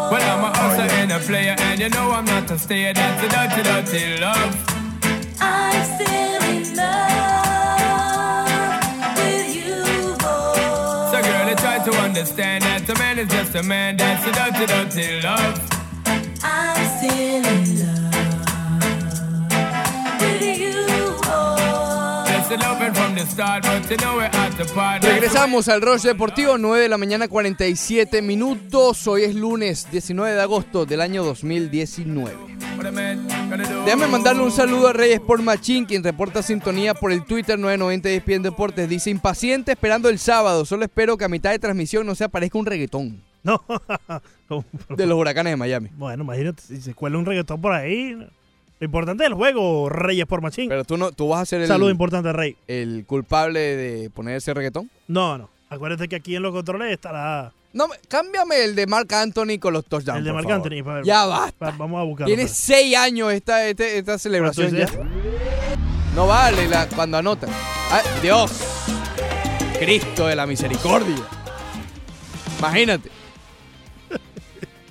Well, 0.09 0.21
I'm 0.21 0.43
a 0.43 0.51
hustler 0.55 0.89
and 0.89 1.11
a 1.11 1.19
player, 1.19 1.55
and 1.59 1.79
you 1.81 1.89
know 1.89 2.11
I'm 2.11 2.25
not 2.25 2.49
a 2.49 2.57
stayer. 2.57 2.93
That's 2.93 3.23
a 3.23 3.27
dirty, 3.27 3.61
dirty 3.63 4.17
love. 4.21 4.55
I'm 5.41 5.83
still 5.83 6.43
in 6.43 6.75
love 6.75 8.47
with 9.17 9.55
you, 9.55 9.83
boy. 10.17 10.55
So, 11.11 11.21
girl, 11.21 11.49
I 11.49 11.55
try 11.57 11.79
to 11.83 11.91
understand 11.97 12.63
that 12.63 12.89
a 12.89 12.95
man 12.97 13.19
is 13.19 13.27
just 13.27 13.55
a 13.55 13.63
man. 13.63 13.97
That's 13.97 14.25
a 14.25 14.31
dirty, 14.31 14.65
dirty 14.65 15.21
love. 15.21 15.59
I'm 16.41 16.85
still 16.97 17.45
in 17.45 17.79
love. 17.85 17.96
Regresamos 25.01 25.67
al 25.67 25.81
Rush 25.81 26.03
Deportivo, 26.03 26.57
9 26.57 26.83
de 26.83 26.89
la 26.89 26.97
mañana, 26.97 27.27
47 27.27 28.21
minutos. 28.21 29.05
Hoy 29.07 29.23
es 29.23 29.35
lunes 29.35 29.87
19 29.91 30.33
de 30.35 30.41
agosto 30.41 30.85
del 30.85 31.01
año 31.01 31.23
2019. 31.25 32.35
Déjame 33.85 34.07
mandarle 34.07 34.43
un 34.43 34.51
saludo 34.51 34.87
a 34.87 34.93
Reyes 34.93 35.19
por 35.19 35.41
Machín, 35.41 35.85
quien 35.85 36.03
reporta 36.03 36.41
sintonía 36.41 36.93
por 36.93 37.11
el 37.11 37.25
Twitter 37.25 37.59
990 37.59 38.09
ESPN 38.09 38.43
Deportes. 38.43 38.87
Dice, 38.87 39.09
impaciente 39.09 39.73
esperando 39.73 40.07
el 40.07 40.19
sábado. 40.19 40.63
Solo 40.63 40.85
espero 40.85 41.17
que 41.17 41.25
a 41.25 41.29
mitad 41.29 41.51
de 41.51 41.59
transmisión 41.59 42.05
no 42.05 42.15
se 42.15 42.23
aparezca 42.23 42.57
un 42.57 42.65
reggaetón 42.65 43.23
No. 43.43 43.61
de 44.95 45.05
los 45.05 45.17
huracanes 45.17 45.51
de 45.51 45.57
Miami. 45.57 45.89
bueno, 45.97 46.23
imagínate, 46.23 46.61
si 46.61 46.81
se 46.81 46.93
cuela 46.93 47.17
un 47.17 47.25
reggaetón 47.25 47.59
por 47.59 47.73
ahí. 47.73 48.17
Lo 48.79 48.85
importante 48.85 49.23
del 49.23 49.33
juego, 49.33 49.89
Reyes 49.89 50.25
por 50.27 50.41
Machín. 50.41 50.69
Pero 50.69 50.83
tú, 50.83 50.97
no, 50.97 51.11
tú 51.11 51.29
vas 51.29 51.41
a 51.41 51.45
ser 51.45 51.61
el, 51.61 51.67
Saludo 51.67 51.89
importante, 51.89 52.31
Rey. 52.31 52.55
el 52.67 53.05
culpable 53.07 53.59
de 53.59 54.09
poner 54.11 54.35
ese 54.37 54.53
reggaetón. 54.53 54.89
No, 55.07 55.37
no. 55.37 55.49
Acuérdate 55.69 56.07
que 56.07 56.15
aquí 56.15 56.35
en 56.35 56.43
los 56.43 56.53
controles 56.53 56.91
estará 56.93 57.51
No, 57.73 57.87
me- 57.87 57.95
cámbiame 58.07 58.63
el 58.63 58.75
de 58.75 58.85
Mark 58.87 59.11
Anthony 59.13 59.57
con 59.59 59.73
los 59.73 59.83
touchdowns. 59.85 60.19
el 60.19 60.23
de 60.25 60.31
Marc. 60.33 60.49
Anthony. 60.49 60.83
pa- 60.83 61.01
Ya 61.03 61.25
basta. 61.25 61.71
Vamos 61.77 61.99
a 61.99 62.03
buscarlo. 62.03 62.27
Tiene 62.27 62.43
pues. 62.43 62.55
seis 62.55 62.95
años 62.95 63.33
esta, 63.33 63.65
este- 63.67 63.97
esta 63.97 64.17
celebración 64.19 64.69
¿Cuánto 64.69 64.93
ya. 64.93 64.99
dice? 65.03 65.09
No 66.15 66.27
vale 66.27 66.67
la, 66.67 66.87
cuando 66.87 67.17
anotan. 67.17 67.49
Ay, 67.91 68.03
Dios. 68.21 68.51
Cristo 69.79 70.27
de 70.27 70.35
la 70.35 70.45
misericordia. 70.47 71.15
Imagínate. 72.59 73.09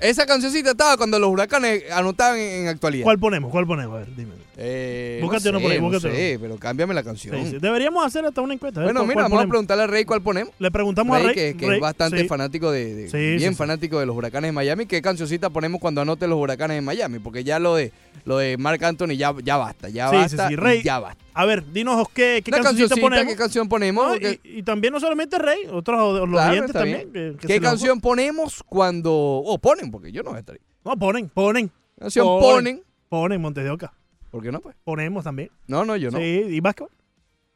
Esa 0.01 0.27
cancioncita 0.27 0.71
estaba 0.71 0.97
cuando 0.97 1.19
los 1.19 1.31
huracanes 1.31 1.91
anotaban 1.91 2.39
en, 2.39 2.69
actualidad. 2.69 3.05
¿Cuál 3.05 3.19
ponemos? 3.19 3.51
¿Cuál 3.51 3.67
ponemos? 3.67 3.97
A 3.97 3.99
ver, 4.01 4.15
dime. 4.15 4.35
Eh, 4.59 5.19
Búscate 5.23 5.51
uno 5.51 5.59
no 5.59 5.63
por 5.63 5.71
ahí, 5.73 5.81
no 5.81 5.91
búscate 5.91 6.15
sé, 6.17 6.39
pero 6.41 6.57
cámbiame 6.57 6.95
la 6.95 7.03
canción. 7.03 7.37
Sí, 7.45 7.51
sí. 7.51 7.59
Deberíamos 7.61 8.05
hacer 8.07 8.25
hasta 8.25 8.41
una 8.41 8.55
encuesta. 8.55 8.83
Bueno, 8.83 9.05
mira, 9.05 9.23
vamos 9.25 9.45
a 9.45 9.47
preguntarle 9.47 9.85
a 9.85 9.87
Rey 9.87 10.07
cuál 10.07 10.23
ponemos. 10.23 10.55
Le 10.59 10.71
preguntamos 10.71 11.15
Rey, 11.15 11.25
a 11.25 11.29
Rey. 11.29 11.35
que, 11.35 11.57
que 11.59 11.67
Rey, 11.67 11.75
es 11.77 11.81
bastante 11.83 12.21
sí. 12.23 12.27
fanático 12.29 12.71
de, 12.71 13.37
bien 13.39 13.55
fanático 13.55 14.01
de 14.01 14.07
los 14.07 14.17
huracanes 14.17 14.49
de 14.49 14.53
Miami. 14.53 14.87
¿Qué 14.87 15.03
cancioncita 15.03 15.51
ponemos 15.51 15.79
cuando 15.79 16.01
anote 16.01 16.27
los 16.27 16.39
huracanes 16.41 16.79
de 16.79 16.81
Miami? 16.81 17.19
Porque 17.19 17.45
ya 17.45 17.59
lo 17.59 17.75
de 17.77 17.93
lo 18.25 18.39
de 18.39 18.57
Mark 18.57 18.83
Anthony 18.83 19.17
ya, 19.17 19.35
ya 19.45 19.59
basta, 19.59 19.91
ya 19.91 20.11
basta, 20.11 20.49
Rey. 20.49 20.83
ya 20.83 21.01
basta. 21.01 21.23
A 21.35 21.45
ver, 21.45 21.71
dinos 21.71 22.09
qué, 22.15 22.41
qué 22.43 22.51
Una 22.51 22.63
cancioncita 22.63 22.89
cancioncita, 22.95 23.01
ponemos. 23.01 23.33
¿qué 23.35 23.39
canción 23.39 23.69
ponemos? 23.69 24.19
No, 24.21 24.29
y, 24.29 24.41
y 24.43 24.63
también 24.63 24.95
no 24.95 25.01
solamente 25.01 25.39
Rey, 25.39 25.67
otros 25.71 26.21
los 26.21 26.31
Claro, 26.31 26.53
oyentes 26.53 26.73
también. 26.73 27.13
bien. 27.13 27.35
que- 27.35 27.41
que 27.41 27.47
¿Qué 27.47 27.61
canción 27.61 28.01
ponemos 28.01 28.63
cuando 28.67 29.13
o 29.15 29.59
ponen? 29.59 29.91
Porque 29.91 30.11
yo 30.13 30.23
no 30.23 30.31
voy 30.31 30.39
a 30.39 30.41
estar 30.41 30.55
ahí. 30.55 30.63
No, 30.83 30.97
ponen, 30.97 31.29
ponen. 31.29 31.71
Canción 31.99 32.27
ponen. 32.41 32.83
Ponen 33.11 33.41
Montes 33.41 33.63
de 33.65 33.71
Oca. 33.71 33.93
¿Por 34.31 34.43
qué 34.43 34.53
no 34.53 34.61
pues? 34.61 34.77
Ponemos 34.85 35.25
también. 35.25 35.51
No, 35.67 35.85
no, 35.85 35.97
yo 35.97 36.11
no. 36.11 36.19
Sí, 36.19 36.25
y 36.49 36.61
básquetbol. 36.61 36.91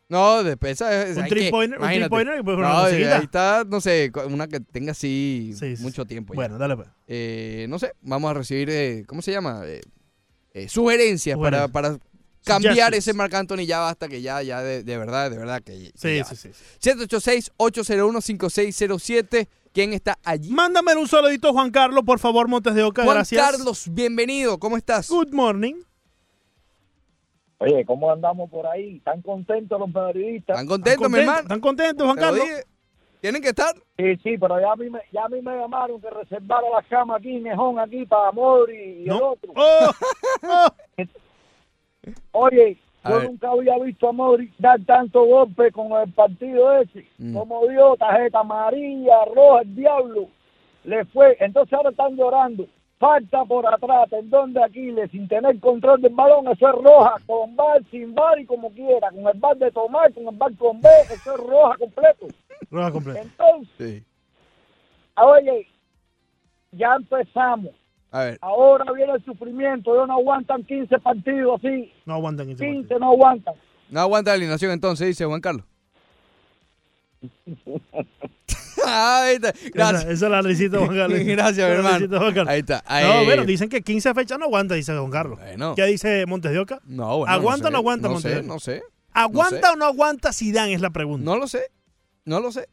No, 0.09 0.43
después 0.43 0.73
esa 0.73 1.05
es 1.05 1.16
Un 1.16 1.27
three 1.27 1.51
pointer, 1.53 1.79
un 1.81 1.87
three 1.89 2.09
pointer 2.09 2.41
y 2.41 2.43
pues 2.43 2.57
una 2.57 2.68
No, 2.68 2.79
ahí 2.83 3.03
está, 3.23 3.64
no 3.68 3.81
sé, 3.81 4.11
una 4.29 4.49
que 4.49 4.59
tenga 4.59 4.91
así 4.91 5.53
Sí, 5.57 5.77
sí, 5.77 5.83
mucho 5.85 6.05
tiempo. 6.05 6.33
ya. 6.33 6.37
Bueno, 6.37 6.59
dale 6.59 6.75
pues. 6.77 6.89
Eh, 7.07 7.66
no 7.68 7.79
sé, 7.79 7.93
vamos 8.03 8.29
a 8.31 8.35
recibir, 8.35 8.68
eh, 8.71 9.05
¿cómo 9.07 9.23
se 9.23 9.31
llama? 9.31 9.62
Eh, 9.66 9.81
eh, 10.53 10.68
sugerencias 10.68 11.39
para, 11.39 11.68
para 11.68 11.97
cambiar 12.45 12.93
ese 12.95 13.12
Marc 13.14 13.33
Anthony 13.35 13.66
ya 13.66 13.79
basta, 13.79 14.09
que 14.09 14.21
ya, 14.21 14.43
ya 14.43 14.62
de, 14.62 14.83
de 14.83 14.99
verdad, 14.99 15.31
de 15.31 15.39
verdad 15.39 15.62
que, 15.62 15.93
Sí, 15.95 16.16
ya 16.16 16.25
sí, 16.25 16.35
basta. 16.35 16.35
sí. 16.35 16.51
786-801-5607. 17.61 19.47
¿Quién 19.73 19.93
está 19.93 20.18
allí? 20.25 20.51
Mándame 20.51 20.97
un 20.97 21.07
saludito, 21.07 21.53
Juan 21.53 21.71
Carlos, 21.71 22.03
por 22.05 22.18
favor, 22.18 22.49
Montes 22.49 22.75
de 22.75 22.83
Oca. 22.83 23.05
Juan 23.05 23.14
gracias. 23.18 23.41
Carlos, 23.41 23.85
bienvenido, 23.93 24.59
¿cómo 24.59 24.77
estás? 24.77 25.09
Good 25.09 25.33
morning. 25.33 25.75
Oye, 27.62 27.84
¿cómo 27.84 28.11
andamos 28.11 28.48
por 28.50 28.66
ahí? 28.66 28.96
¿Están 28.96 29.20
contentos 29.20 29.78
los 29.78 29.90
periodistas? 29.92 30.56
¿Están 30.56 30.66
contentos, 30.66 31.11
mi 31.11 31.18
hermano? 31.18 31.40
¿Están 31.40 31.61
contentos, 31.61 32.06
Juan 32.06 32.16
Carlos? 32.18 32.40
dije. 32.42 32.62
Tienen 33.20 33.42
que 33.42 33.48
estar. 33.48 33.74
Sí, 33.98 34.16
sí, 34.22 34.38
pero 34.38 34.58
ya 34.58 34.72
a 34.72 34.76
mí 34.76 34.88
me, 34.88 35.00
ya 35.12 35.24
a 35.24 35.28
mí 35.28 35.42
me 35.42 35.54
llamaron 35.54 36.00
que 36.00 36.08
reservara 36.08 36.66
la 36.70 36.82
cama 36.88 37.16
aquí, 37.16 37.38
mejón 37.38 37.78
aquí 37.78 38.06
para 38.06 38.32
Mori 38.32 39.02
y 39.04 39.04
el 39.04 39.12
otro. 39.12 39.52
Oh, 39.54 39.90
Oye, 42.32 42.78
A 43.02 43.11
yo 43.11 43.16
ver. 43.16 43.24
nunca 43.28 43.50
había 43.50 43.78
visto 43.78 44.08
a 44.08 44.12
Mori 44.12 44.50
dar 44.58 44.80
tanto 44.86 45.22
golpe 45.26 45.70
con 45.70 45.92
el 45.92 46.11
partido 46.14 46.72
ese. 46.80 47.06
Mm. 47.18 47.34
Como 47.36 47.66
dio 47.68 47.94
tarjeta 47.96 48.40
amarilla, 48.40 49.26
roja, 49.26 49.61
el 49.62 49.76
diablo. 49.76 50.28
Le 50.84 51.04
fue. 51.04 51.36
Entonces 51.40 51.74
ahora 51.74 51.90
están 51.90 52.16
llorando. 52.16 52.66
Falta 53.01 53.44
por 53.46 53.66
atrás, 53.66 54.11
tendón 54.11 54.53
de 54.53 54.62
Aquiles, 54.62 55.11
sin 55.11 55.26
tener 55.26 55.59
control 55.59 56.03
del 56.03 56.12
balón, 56.14 56.46
eso 56.48 56.68
es 56.68 56.74
roja, 56.84 57.14
con 57.26 57.57
bar, 57.57 57.82
sin 57.90 58.14
bar 58.14 58.38
y 58.38 58.44
como 58.44 58.70
quiera, 58.74 59.11
con 59.11 59.26
el 59.26 59.40
bar 59.40 59.57
de 59.57 59.70
tomar, 59.70 60.12
con 60.12 60.28
el 60.28 60.36
bar 60.36 60.55
con 60.59 60.78
B, 60.82 60.88
eso 61.11 61.32
es 61.34 61.40
roja 61.40 61.76
completo. 61.78 62.26
Roja 62.70 62.92
completa. 62.92 63.22
Entonces, 63.22 64.03
Sí. 64.03 64.05
oye, 65.16 65.66
ya 66.72 66.94
empezamos. 66.96 67.70
A 68.11 68.24
ver. 68.24 68.38
Ahora 68.42 68.84
viene 68.92 69.14
el 69.14 69.24
sufrimiento, 69.24 69.94
ellos 69.94 70.07
no 70.07 70.14
aguantan 70.18 70.62
15 70.64 70.98
partidos 70.98 71.59
así, 71.64 71.90
No 72.05 72.14
aguantan 72.16 72.48
15 72.48 72.66
15 72.66 72.98
no 72.98 73.12
aguantan. 73.12 73.55
No 73.88 74.01
aguanta 74.01 74.32
la 74.32 74.34
alineación 74.34 74.72
entonces, 74.72 75.07
dice 75.07 75.24
Juan 75.24 75.40
Carlos. 75.40 75.64
Ahí 78.87 79.35
está. 79.37 79.53
Gracias. 79.72 80.03
Esa, 80.03 80.12
esa 80.12 80.26
es 80.26 80.31
la 80.33 80.43
risita, 80.43 80.78
Juan 80.78 80.97
Carlos. 80.97 81.18
Gracias, 81.24 81.68
mi 81.68 81.74
hermano. 81.76 82.18
Juan. 82.33 82.49
Ahí 82.49 82.61
está. 82.61 82.76
No, 82.89 82.95
Ahí- 82.95 83.24
bueno, 83.24 83.45
dicen 83.45 83.68
que 83.68 83.83
15 83.83 84.14
fechas 84.14 84.39
no 84.39 84.47
aguanta, 84.47 84.74
dice 84.74 84.97
Juan 84.97 85.11
Carlos. 85.11 85.39
Bueno. 85.39 85.74
¿Qué 85.74 85.85
dice 85.87 86.24
Montes 86.26 86.53
de 86.53 86.59
Oca? 86.59 86.81
No, 86.85 87.18
bueno, 87.18 87.33
¿Aguanta 87.33 87.66
o 87.66 87.68
sé, 87.68 87.72
no 87.72 87.78
aguanta 87.78 88.09
no 88.09 88.14
Montes 88.14 88.31
sé, 88.31 88.35
de 88.37 88.41
Oca? 88.41 88.49
no 88.49 88.61
sé. 88.61 88.83
¿Aguanta 89.12 89.68
sé. 89.68 89.72
o 89.72 89.76
no 89.76 89.85
aguanta 89.87 90.33
Zidane 90.33 90.74
es 90.74 90.81
la 90.81 90.91
pregunta? 90.91 91.24
No 91.24 91.37
lo 91.37 91.49
sé. 91.49 91.70
No 92.24 92.41
lo 92.41 92.53
sé. 92.53 92.68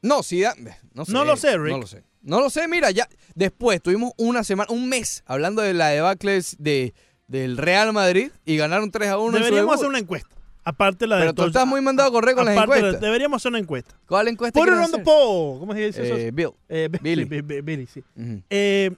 No, 0.00 0.16
da- 0.22 0.54
no 0.94 1.04
sé. 1.04 1.12
No 1.12 1.24
lo 1.24 1.36
sé, 1.36 1.56
Rick. 1.58 1.72
No 1.72 1.78
lo 1.78 1.86
sé. 1.86 2.02
No 2.22 2.40
lo 2.40 2.50
sé, 2.50 2.68
mira, 2.68 2.90
ya 2.92 3.08
después 3.34 3.82
tuvimos 3.82 4.12
una 4.16 4.44
semana, 4.44 4.70
un 4.72 4.88
mes 4.88 5.24
hablando 5.26 5.60
de 5.60 5.74
la 5.74 5.88
debacle 5.88 6.40
de, 6.58 6.94
del 7.26 7.56
Real 7.56 7.92
Madrid 7.92 8.30
y 8.44 8.56
ganaron 8.56 8.90
3 8.92 9.08
a 9.10 9.18
1. 9.18 9.26
en 9.26 9.32
su 9.32 9.38
Deberíamos 9.38 9.62
debut. 9.70 9.74
hacer 9.74 9.88
una 9.88 9.98
encuesta. 9.98 10.28
Aparte 10.64 11.06
la 11.06 11.16
de 11.16 11.22
Pero 11.22 11.34
tú 11.34 11.44
estás 11.46 11.66
muy 11.66 11.80
mandado 11.80 12.08
a 12.08 12.12
correr 12.12 12.34
con 12.36 12.44
las 12.44 12.56
aparte 12.56 12.74
de- 12.74 12.78
encuestas. 12.80 13.00
Deberíamos 13.00 13.42
hacer 13.42 13.50
una 13.50 13.58
encuesta. 13.58 13.98
¿Cuál 14.06 14.28
encuesta 14.28 14.58
Put 14.60 14.68
it 14.68 14.74
on 14.74 14.90
the 14.92 14.98
poll. 15.00 15.58
¿Cómo 15.58 15.72
se 15.74 15.80
dice 15.86 16.04
eso? 16.06 16.16
Eh, 16.16 16.30
Bill. 16.32 16.50
Eh, 16.68 16.88
Bi- 16.90 16.98
Billy. 17.02 17.24
Bi- 17.24 17.40
Bi- 17.40 17.60
Billy, 17.62 17.86
sí. 17.86 18.02
Eh, 18.50 18.90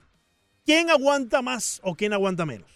¿Quién 0.65 0.89
aguanta 0.89 1.41
más 1.41 1.79
o 1.83 1.95
quién 1.95 2.13
aguanta 2.13 2.45
menos? 2.45 2.69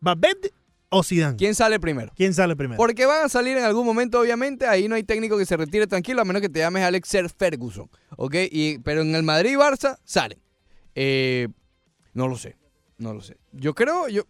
¿Babette 0.00 0.52
o 0.88 1.02
Zidane? 1.02 1.36
¿Quién 1.36 1.54
sale 1.54 1.78
primero? 1.80 2.12
¿Quién 2.16 2.34
sale 2.34 2.54
primero? 2.56 2.76
Porque 2.76 3.06
van 3.06 3.24
a 3.24 3.28
salir 3.28 3.56
en 3.56 3.64
algún 3.64 3.86
momento, 3.86 4.20
obviamente. 4.20 4.66
Ahí 4.66 4.88
no 4.88 4.94
hay 4.94 5.04
técnico 5.04 5.38
que 5.38 5.46
se 5.46 5.56
retire 5.56 5.86
tranquilo, 5.86 6.20
a 6.20 6.24
menos 6.24 6.42
que 6.42 6.48
te 6.48 6.58
llames 6.58 6.82
Alex 6.84 7.08
Ser 7.08 7.28
Ferguson. 7.30 7.88
¿Ok? 8.16 8.34
Y, 8.50 8.78
pero 8.80 9.00
en 9.02 9.14
el 9.14 9.22
Madrid 9.22 9.52
y 9.52 9.56
Barça 9.56 9.98
salen. 10.04 10.38
Eh, 10.94 11.48
no 12.14 12.28
lo 12.28 12.36
sé. 12.36 12.56
No 12.98 13.14
lo 13.14 13.20
sé. 13.22 13.36
Yo 13.52 13.74
creo. 13.74 14.08
yo 14.08 14.22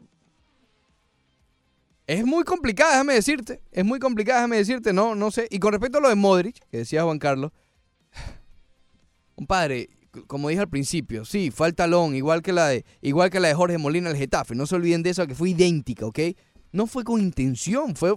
Es 2.07 2.24
muy 2.26 2.44
complicada, 2.44 2.92
déjame 2.92 3.14
decirte. 3.14 3.62
Es 3.70 3.84
muy 3.84 3.98
complicada, 3.98 4.40
déjame 4.40 4.57
decirte. 4.57 4.92
No, 4.92 5.14
no 5.14 5.30
sé. 5.30 5.46
Y 5.50 5.59
con 5.59 5.72
respecto 5.72 5.98
a 5.98 6.00
lo 6.00 6.09
de 6.09 6.14
Modric, 6.16 6.57
que 6.70 6.78
decía 6.78 7.05
Juan 7.05 7.18
Carlos. 7.18 7.53
Compadre, 9.34 9.88
como 10.26 10.48
dije 10.48 10.61
al 10.61 10.68
principio, 10.68 11.24
sí, 11.24 11.50
fue 11.50 11.68
al 11.68 11.74
talón, 11.74 12.14
igual 12.14 12.42
que 12.42 12.53
la 12.53 12.68
de, 12.68 12.84
igual 13.00 13.30
que 13.30 13.40
la 13.40 13.48
de 13.48 13.55
Jorge 13.55 13.78
Molina 13.78 14.11
al 14.11 14.16
Getafe. 14.16 14.55
No 14.55 14.66
se 14.66 14.74
olviden 14.74 15.03
de 15.03 15.11
eso, 15.11 15.26
que 15.26 15.34
fue 15.34 15.50
idéntica, 15.50 16.07
¿ok? 16.07 16.18
No 16.72 16.86
fue 16.86 17.05
con 17.05 17.20
intención, 17.20 17.96
fue. 17.96 18.14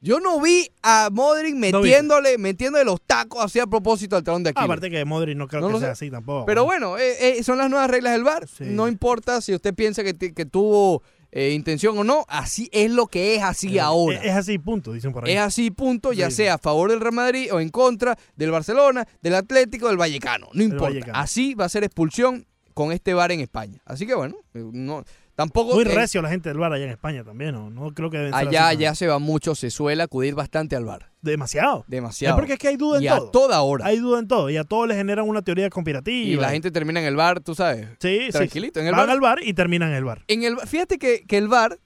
Yo 0.00 0.20
no 0.20 0.40
vi 0.40 0.68
a 0.82 1.08
Modric 1.10 1.54
metiéndole, 1.54 2.36
metiéndole 2.38 2.84
los 2.84 3.00
tacos 3.00 3.42
así 3.44 3.58
a 3.58 3.66
propósito 3.66 4.14
al 4.16 4.22
talón 4.22 4.42
de 4.42 4.50
Aquiles. 4.50 4.64
aparte 4.64 4.90
que 4.90 5.04
Modric 5.04 5.36
no 5.36 5.48
creo 5.48 5.62
No 5.62 5.68
que 5.68 5.78
sea 5.78 5.88
sé. 5.88 5.92
así 5.92 6.10
tampoco. 6.10 6.44
Pero 6.46 6.64
bueno, 6.64 6.98
eh, 6.98 7.38
eh, 7.38 7.42
son 7.42 7.58
las 7.58 7.70
nuevas 7.70 7.88
reglas 7.90 8.12
del 8.12 8.22
VAR. 8.22 8.46
Sí. 8.46 8.64
No 8.66 8.88
importa 8.88 9.40
si 9.40 9.54
usted 9.54 9.74
piensa 9.74 10.04
que, 10.04 10.14
que 10.14 10.44
tuvo 10.44 11.02
eh, 11.32 11.50
intención 11.52 11.98
o 11.98 12.04
no, 12.04 12.24
así 12.28 12.68
es 12.72 12.90
lo 12.90 13.06
que 13.06 13.34
es 13.34 13.42
así 13.42 13.78
ahora. 13.78 14.22
Es, 14.22 14.34
así, 14.34 14.58
punto, 14.58 14.92
dicen 14.92 15.12
por 15.12 15.24
ahí. 15.24 15.32
Es 15.32 15.40
así, 15.40 15.70
punto, 15.70 16.12
ya 16.12 16.30
Sí, 16.30 16.36
sea 16.36 16.54
a 16.54 16.58
favor 16.58 16.90
del 16.90 17.00
Real 17.00 17.14
Madrid 17.14 17.52
o 17.52 17.60
en 17.60 17.68
contra 17.68 18.16
del 18.36 18.50
Barcelona, 18.50 19.06
del 19.22 19.34
Atlético, 19.34 19.88
del 19.88 19.96
Vallecano. 19.96 20.48
No 20.52 20.62
importa. 20.62 20.86
Vallecano. 20.86 21.18
Así 21.18 21.54
va 21.54 21.66
a 21.66 21.68
ser 21.68 21.84
expulsión 21.84 22.46
con 22.74 22.92
este 22.92 23.14
VAR 23.14 23.32
en 23.32 23.40
España. 23.40 23.80
Así 23.86 24.06
que 24.06 24.14
bueno, 24.14 24.36
eh, 24.54 24.62
no, 24.72 25.04
tampoco. 25.36 25.74
Muy 25.74 25.84
recio 25.84 26.20
la 26.22 26.28
gente 26.28 26.48
del 26.48 26.58
bar 26.58 26.72
allá 26.72 26.84
en 26.84 26.90
España 26.90 27.22
también, 27.22 27.52
¿no? 27.52 27.70
No 27.70 27.94
creo 27.94 28.10
que 28.10 28.16
deben 28.18 28.32
ser 28.32 28.48
allá, 28.48 28.68
allá 28.68 28.94
se 28.94 29.06
va 29.06 29.20
mucho, 29.20 29.54
se 29.54 29.70
suele 29.70 30.02
acudir 30.02 30.34
bastante 30.34 30.74
al 30.74 30.84
VAR. 30.84 31.12
Demasiado. 31.22 31.84
Demasiado. 31.86 32.34
Es 32.34 32.40
porque 32.40 32.54
es 32.54 32.58
que 32.58 32.68
hay 32.68 32.76
duda 32.76 32.98
en 32.98 33.04
y 33.04 33.08
a 33.08 33.18
todo. 33.18 33.30
toda 33.30 33.60
hora. 33.60 33.86
Hay 33.86 33.98
duda 33.98 34.18
en 34.18 34.28
todo. 34.28 34.50
Y 34.50 34.56
a 34.56 34.64
todos 34.64 34.88
les 34.88 34.96
generan 34.96 35.28
una 35.28 35.42
teoría 35.42 35.70
conspirativa. 35.70 36.26
y 36.28 36.36
la 36.36 36.50
gente 36.50 36.70
termina 36.70 37.00
en 37.00 37.06
el 37.06 37.16
VAR, 37.16 37.40
tú 37.40 37.54
sabes. 37.54 37.86
sí, 38.00 38.26
sí, 38.26 38.32
tranquilito, 38.32 38.80
en 38.80 38.86
el 38.86 38.92
Van 38.92 39.06
bar. 39.06 39.10
al 39.10 39.20
bar 39.20 39.38
y 39.42 39.52
terminan 39.54 39.90
en 39.90 39.96
el 39.96 40.04
bar. 40.04 40.24
En 40.26 40.42
el, 40.42 40.56
fíjate 40.58 40.98
que, 40.98 41.24
que 41.24 41.38
el 41.38 41.48
VAR 41.48 41.78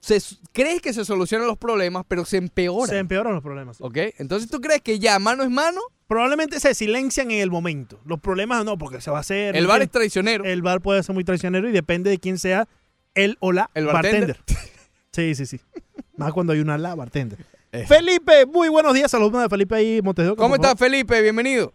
se, 0.00 0.20
crees 0.52 0.80
que 0.80 0.92
se 0.92 1.04
solucionan 1.04 1.46
los 1.46 1.58
problemas, 1.58 2.04
pero 2.08 2.24
se 2.24 2.38
empeoran. 2.38 2.88
Se 2.88 2.98
empeoran 2.98 3.34
los 3.34 3.42
problemas. 3.42 3.76
sí. 3.76 3.84
¿Ok? 3.84 3.96
Entonces 4.18 4.50
tú 4.50 4.60
crees 4.60 4.80
que 4.80 4.98
ya 4.98 5.18
mano 5.18 5.42
es 5.42 5.50
mano, 5.50 5.80
Probablemente 6.08 6.58
se 6.58 6.74
silencian 6.74 7.30
en 7.30 7.40
el 7.40 7.50
momento. 7.50 8.00
Los 8.06 8.18
problemas 8.18 8.64
no, 8.64 8.78
porque 8.78 9.02
se 9.02 9.10
va 9.10 9.18
a 9.18 9.20
hacer. 9.20 9.54
el 9.54 9.64
¿me 9.64 9.68
VAR 9.68 9.82
es 9.82 9.90
traicionero. 9.90 10.42
El 10.42 10.62
bar 10.62 10.80
puede 10.80 11.02
ser 11.02 11.14
muy 11.14 11.22
traicionero 11.22 11.68
y 11.68 11.72
depende 11.72 12.08
de 12.08 12.16
quién 12.18 12.38
sea 12.38 12.66
él 13.24 13.36
o 13.40 13.52
la 13.52 13.68
El 13.74 13.86
bartender. 13.86 14.36
Sí, 15.10 15.34
sí, 15.34 15.46
sí. 15.46 15.58
Más 16.16 16.32
cuando 16.32 16.52
hay 16.52 16.60
una 16.60 16.78
la 16.78 16.94
bartender. 16.94 17.38
Eh. 17.72 17.84
Felipe, 17.88 18.46
muy 18.46 18.68
buenos 18.68 18.94
días. 18.94 19.10
Saludos 19.10 19.42
de 19.42 19.48
Felipe 19.48 19.74
ahí, 19.74 20.00
Montes 20.02 20.24
de 20.24 20.30
Oca, 20.30 20.42
¿Cómo 20.42 20.54
estás, 20.54 20.74
Felipe? 20.78 21.20
Bienvenido. 21.20 21.72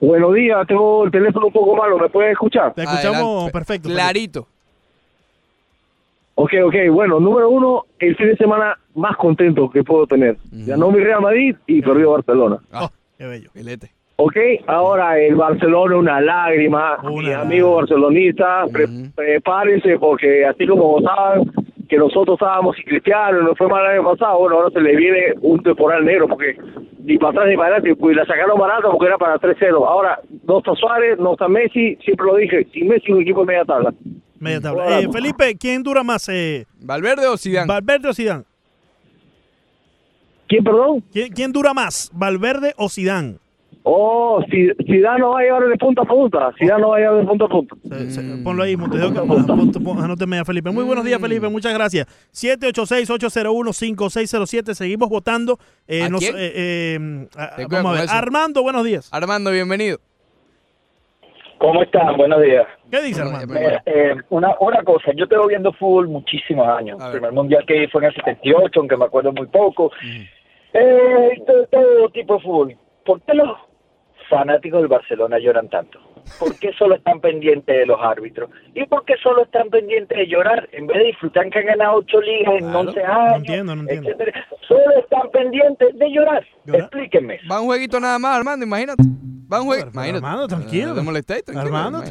Buenos 0.00 0.34
días, 0.34 0.66
tengo 0.66 1.04
el 1.04 1.10
teléfono 1.10 1.46
un 1.46 1.52
poco 1.52 1.74
malo, 1.76 1.98
¿me 1.98 2.08
puedes 2.08 2.32
escuchar? 2.32 2.72
Te 2.74 2.82
escuchamos 2.82 3.20
Adelante. 3.22 3.52
perfecto. 3.52 3.88
Felipe. 3.88 4.00
Clarito. 4.02 4.48
Ok, 6.36 6.52
ok, 6.66 6.74
bueno, 6.92 7.18
número 7.18 7.48
uno, 7.50 7.86
el 7.98 8.14
fin 8.16 8.26
de 8.28 8.36
semana 8.36 8.78
más 8.94 9.16
contento 9.16 9.68
que 9.70 9.82
puedo 9.82 10.06
tener. 10.06 10.36
Ganó 10.52 10.90
mi 10.92 11.00
Real 11.00 11.20
Madrid 11.20 11.56
y 11.66 11.82
perdió 11.82 12.12
Barcelona. 12.12 12.58
Ah, 12.70 12.84
Oh, 12.84 12.90
qué 13.16 13.26
bello. 13.26 13.50
filete. 13.52 13.92
Ok, 14.20 14.36
ahora 14.66 15.16
el 15.20 15.36
Barcelona 15.36 15.96
una 15.96 16.20
lágrima. 16.20 16.98
Una 17.04 17.12
Mi 17.28 17.32
amigo 17.32 17.76
barcelonista, 17.76 18.64
pre- 18.72 18.88
prepárense 19.14 19.96
porque 19.98 20.44
así 20.44 20.66
como 20.66 21.00
saben 21.02 21.48
que 21.88 21.96
nosotros 21.96 22.34
estábamos 22.34 22.74
sin 22.74 22.84
Cristiano, 22.86 23.42
nos 23.42 23.56
fue 23.56 23.68
mal 23.68 23.84
el 23.84 23.92
año 24.00 24.10
pasado, 24.10 24.40
bueno, 24.40 24.56
ahora 24.56 24.70
se 24.72 24.80
le 24.80 24.96
viene 24.96 25.34
un 25.40 25.62
temporal 25.62 26.04
negro 26.04 26.26
porque 26.26 26.56
ni 27.04 27.16
para 27.16 27.30
atrás 27.30 27.46
ni 27.48 27.56
para 27.56 27.76
adelante, 27.76 27.94
pues 27.94 28.16
la 28.16 28.26
sacaron 28.26 28.58
barata 28.58 28.88
porque 28.90 29.06
era 29.06 29.18
para 29.18 29.36
3-0. 29.38 29.86
Ahora, 29.86 30.18
no 30.48 30.58
está 30.58 30.74
Suárez, 30.74 31.16
no 31.20 31.32
está 31.32 31.46
Messi, 31.46 31.96
siempre 32.04 32.26
lo 32.26 32.34
dije, 32.36 32.66
sin 32.72 32.88
Messi 32.88 33.12
un 33.12 33.22
equipo 33.22 33.40
de 33.42 33.46
media 33.46 33.64
tabla. 33.64 33.94
Media 34.40 34.60
tabla. 34.60 34.98
Eh, 35.00 35.08
Felipe, 35.12 35.56
¿quién 35.56 35.84
dura 35.84 36.02
más? 36.02 36.28
Eh, 36.28 36.66
¿Valverde 36.80 37.28
o 37.28 37.36
Zidane? 37.38 37.68
¿Valverde 37.68 38.08
o 38.08 38.12
Zidane? 38.12 38.42
¿Quién, 40.48 40.64
perdón? 40.64 41.04
¿Quién, 41.12 41.32
quién 41.32 41.52
dura 41.52 41.72
más? 41.72 42.10
¿Valverde 42.12 42.74
o 42.76 42.88
Zidane? 42.88 43.36
Oh, 43.84 44.42
si 44.50 44.68
Zidane 44.84 45.20
no 45.20 45.30
va 45.30 45.40
a 45.40 45.42
llevar 45.44 45.64
de 45.66 45.76
punta 45.76 46.02
a 46.02 46.04
punta, 46.04 46.52
Zidane 46.58 46.82
no 46.82 46.88
va 46.90 46.96
a 46.96 47.00
llevar 47.00 47.20
de 47.20 47.26
punta 47.26 47.44
a 47.44 47.48
punta. 47.48 47.76
Se- 47.88 48.10
se- 48.10 48.22
Mm. 48.22 48.44
Ponlo 48.44 48.62
ahí, 48.62 48.76
pon- 48.76 48.90
Anóteme 50.02 50.38
a 50.38 50.44
Felipe. 50.44 50.70
Muy 50.70 50.84
buenos 50.84 51.04
días, 51.04 51.20
Felipe. 51.20 51.48
Muchas 51.48 51.72
gracias. 51.72 52.06
786-801-5607. 52.32 54.74
Seguimos 54.74 55.08
votando. 55.08 55.58
Eh, 55.86 56.04
¿A 56.04 56.08
nos- 56.08 56.20
quién? 56.20 56.34
eh, 56.36 56.52
eh, 56.54 56.98
a- 57.36 57.56
vamos 57.68 57.92
a 57.92 57.94
ver. 57.94 58.04
eso. 58.04 58.14
Armando, 58.14 58.62
buenos 58.62 58.84
días. 58.84 59.08
Armando, 59.12 59.50
bienvenido. 59.50 59.98
¿Cómo 61.58 61.82
están? 61.82 62.16
Buenos 62.16 62.40
días. 62.42 62.66
¿Qué 62.90 63.02
dice, 63.02 63.20
Armando? 63.20 63.52
Mira, 63.52 63.82
eh, 63.84 64.14
una, 64.30 64.54
una 64.60 64.82
cosa, 64.84 65.10
yo 65.16 65.26
tengo 65.26 65.46
viendo 65.48 65.72
fútbol 65.72 66.08
muchísimos 66.08 66.66
años. 66.68 66.98
El 67.04 67.10
primer 67.12 67.32
mundial 67.32 67.64
que 67.66 67.88
fue 67.90 68.02
en 68.02 68.08
el 68.08 68.14
78, 68.14 68.78
aunque 68.80 68.96
me 68.96 69.04
acuerdo 69.06 69.32
muy 69.32 69.46
poco. 69.48 69.90
Eh, 70.72 71.30
todo, 71.46 71.66
todo 71.66 72.08
tipo 72.10 72.34
de 72.34 72.40
fútbol. 72.40 72.76
¿Por 73.04 73.20
qué 73.22 73.34
los 73.34 73.48
fanáticos 74.28 74.80
del 74.80 74.88
Barcelona 74.88 75.38
lloran 75.38 75.68
tanto? 75.68 76.00
¿Por 76.38 76.58
qué 76.58 76.72
solo 76.74 76.94
están 76.96 77.20
pendientes 77.20 77.74
de 77.74 77.86
los 77.86 77.98
árbitros? 78.02 78.50
¿Y 78.74 78.84
por 78.86 79.04
qué 79.06 79.14
solo 79.22 79.44
están 79.44 79.70
pendientes 79.70 80.16
de 80.18 80.26
llorar 80.26 80.68
en 80.72 80.86
vez 80.86 80.98
de 80.98 81.04
disfrutar 81.04 81.48
que 81.48 81.58
han 81.60 81.66
ganado 81.66 81.96
ocho 81.98 82.20
ligas 82.20 82.54
en 82.54 82.58
Claro. 82.70 82.80
11 82.80 83.02
años? 83.02 83.28
No 83.30 83.36
entiendo, 83.36 83.76
no 83.76 83.82
entiendo. 83.82 84.08
etcétera? 84.10 84.46
Solo 84.68 84.98
están 84.98 85.30
pendientes 85.32 85.98
de 85.98 86.10
llorar. 86.12 86.44
¿Llorar? 86.66 86.80
Explíquenme. 86.82 87.40
Va 87.50 87.60
un 87.60 87.66
jueguito 87.66 87.98
nada 87.98 88.18
más, 88.18 88.36
Armando, 88.36 88.66
imagínate. 88.66 89.02
Va 89.50 89.60
un 89.62 89.66
Imagínate. 89.74 90.08
Armando, 90.16 90.46
tranquilo. 90.48 90.88
No 90.88 90.94
te 90.96 91.00
molestéis, 91.02 91.44
tranquilo. 91.44 91.76
Armando. 91.76 92.04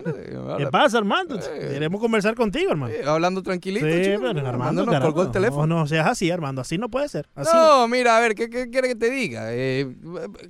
¿qué 0.58 0.68
pasa, 0.68 0.98
Armando? 0.98 1.36
Eh. 1.38 1.70
Queremos 1.74 2.02
conversar 2.02 2.34
contigo, 2.36 2.72
hermano. 2.72 2.92
eh, 2.94 3.04
Hablando 3.06 3.44
tranquilito. 3.44 3.86
Sí, 3.86 3.92
chico. 4.04 4.18
pero 4.18 4.30
Armando 4.30 4.50
Armando, 4.50 4.86
nos 4.86 4.92
caramba, 4.94 5.06
colgó 5.14 5.22
el 5.28 5.32
teléfono. 5.32 5.68
No, 5.68 5.80
no 5.82 5.88
seas 5.88 6.08
así, 6.08 6.32
Armando. 6.32 6.62
Así 6.62 6.78
no 6.78 6.90
puede 6.90 7.08
ser. 7.10 7.30
Así 7.36 7.52
No, 7.54 7.88
mira, 7.88 8.18
a 8.18 8.20
ver, 8.20 8.34
¿qué, 8.34 8.50
qué 8.50 8.70
quiere 8.70 8.88
que 8.88 8.96
te 8.96 9.10
diga? 9.12 9.54
Eh, 9.54 9.88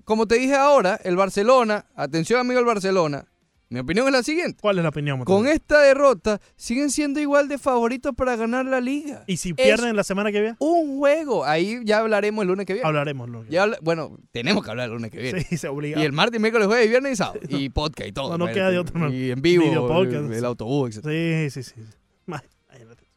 como 0.05 0.27
te 0.27 0.35
dije 0.35 0.55
ahora, 0.55 0.97
el 1.03 1.17
Barcelona, 1.17 1.85
atención 1.95 2.39
amigo 2.39 2.59
el 2.59 2.65
Barcelona, 2.65 3.25
mi 3.69 3.79
opinión 3.79 4.07
es 4.07 4.13
la 4.13 4.23
siguiente. 4.23 4.57
¿Cuál 4.61 4.77
es 4.77 4.83
la 4.83 4.89
opinión? 4.89 5.23
Con 5.25 5.47
esta 5.47 5.81
derrota, 5.81 6.39
siguen 6.55 6.89
siendo 6.89 7.19
igual 7.19 7.47
de 7.47 7.57
favoritos 7.57 8.13
para 8.15 8.35
ganar 8.35 8.65
la 8.65 8.79
liga. 8.79 9.23
¿Y 9.27 9.37
si 9.37 9.49
Es 9.49 9.55
pierden 9.55 9.95
la 9.95 10.03
semana 10.03 10.31
que 10.31 10.39
viene? 10.41 10.55
Un 10.59 10.97
juego. 10.97 11.43
Ahí 11.45 11.79
ya 11.83 11.99
hablaremos 11.99 12.41
el 12.43 12.47
lunes 12.47 12.65
que 12.65 12.73
viene. 12.73 12.87
Hablaremos. 12.87 13.29
Lo 13.29 13.43
que- 13.43 13.49
Ya 13.51 13.67
bueno, 13.81 14.17
tenemos 14.31 14.63
que 14.63 14.69
hablar 14.71 14.85
el 14.87 14.93
lunes 14.93 15.11
que 15.11 15.19
viene. 15.19 15.41
Sí, 15.43 15.57
se 15.57 15.67
obliga. 15.67 15.99
Y 16.01 16.05
el 16.05 16.13
martes, 16.13 16.39
miércoles, 16.39 16.67
jueves, 16.67 16.89
viernes 16.89 17.13
y 17.13 17.15
sábado. 17.17 17.39
Y 17.49 17.69
podcast 17.69 18.09
y 18.09 18.13
todo. 18.13 18.29
No, 18.29 18.37
no 18.37 18.45
Bueno, 18.45 18.53
queda 18.55 18.69
de 18.71 18.79
otro, 18.79 18.95
hermano. 18.95 19.13
Y 19.13 19.31
en 19.31 19.41
vivo, 19.41 19.65
Video 19.65 19.87
podcast. 19.87 20.25
el, 20.25 20.33
el 20.33 20.45
autobús, 20.45 20.95
etc. 20.97 21.49
Sí, 21.51 21.61
sí, 21.63 21.69
sí. 21.75 21.81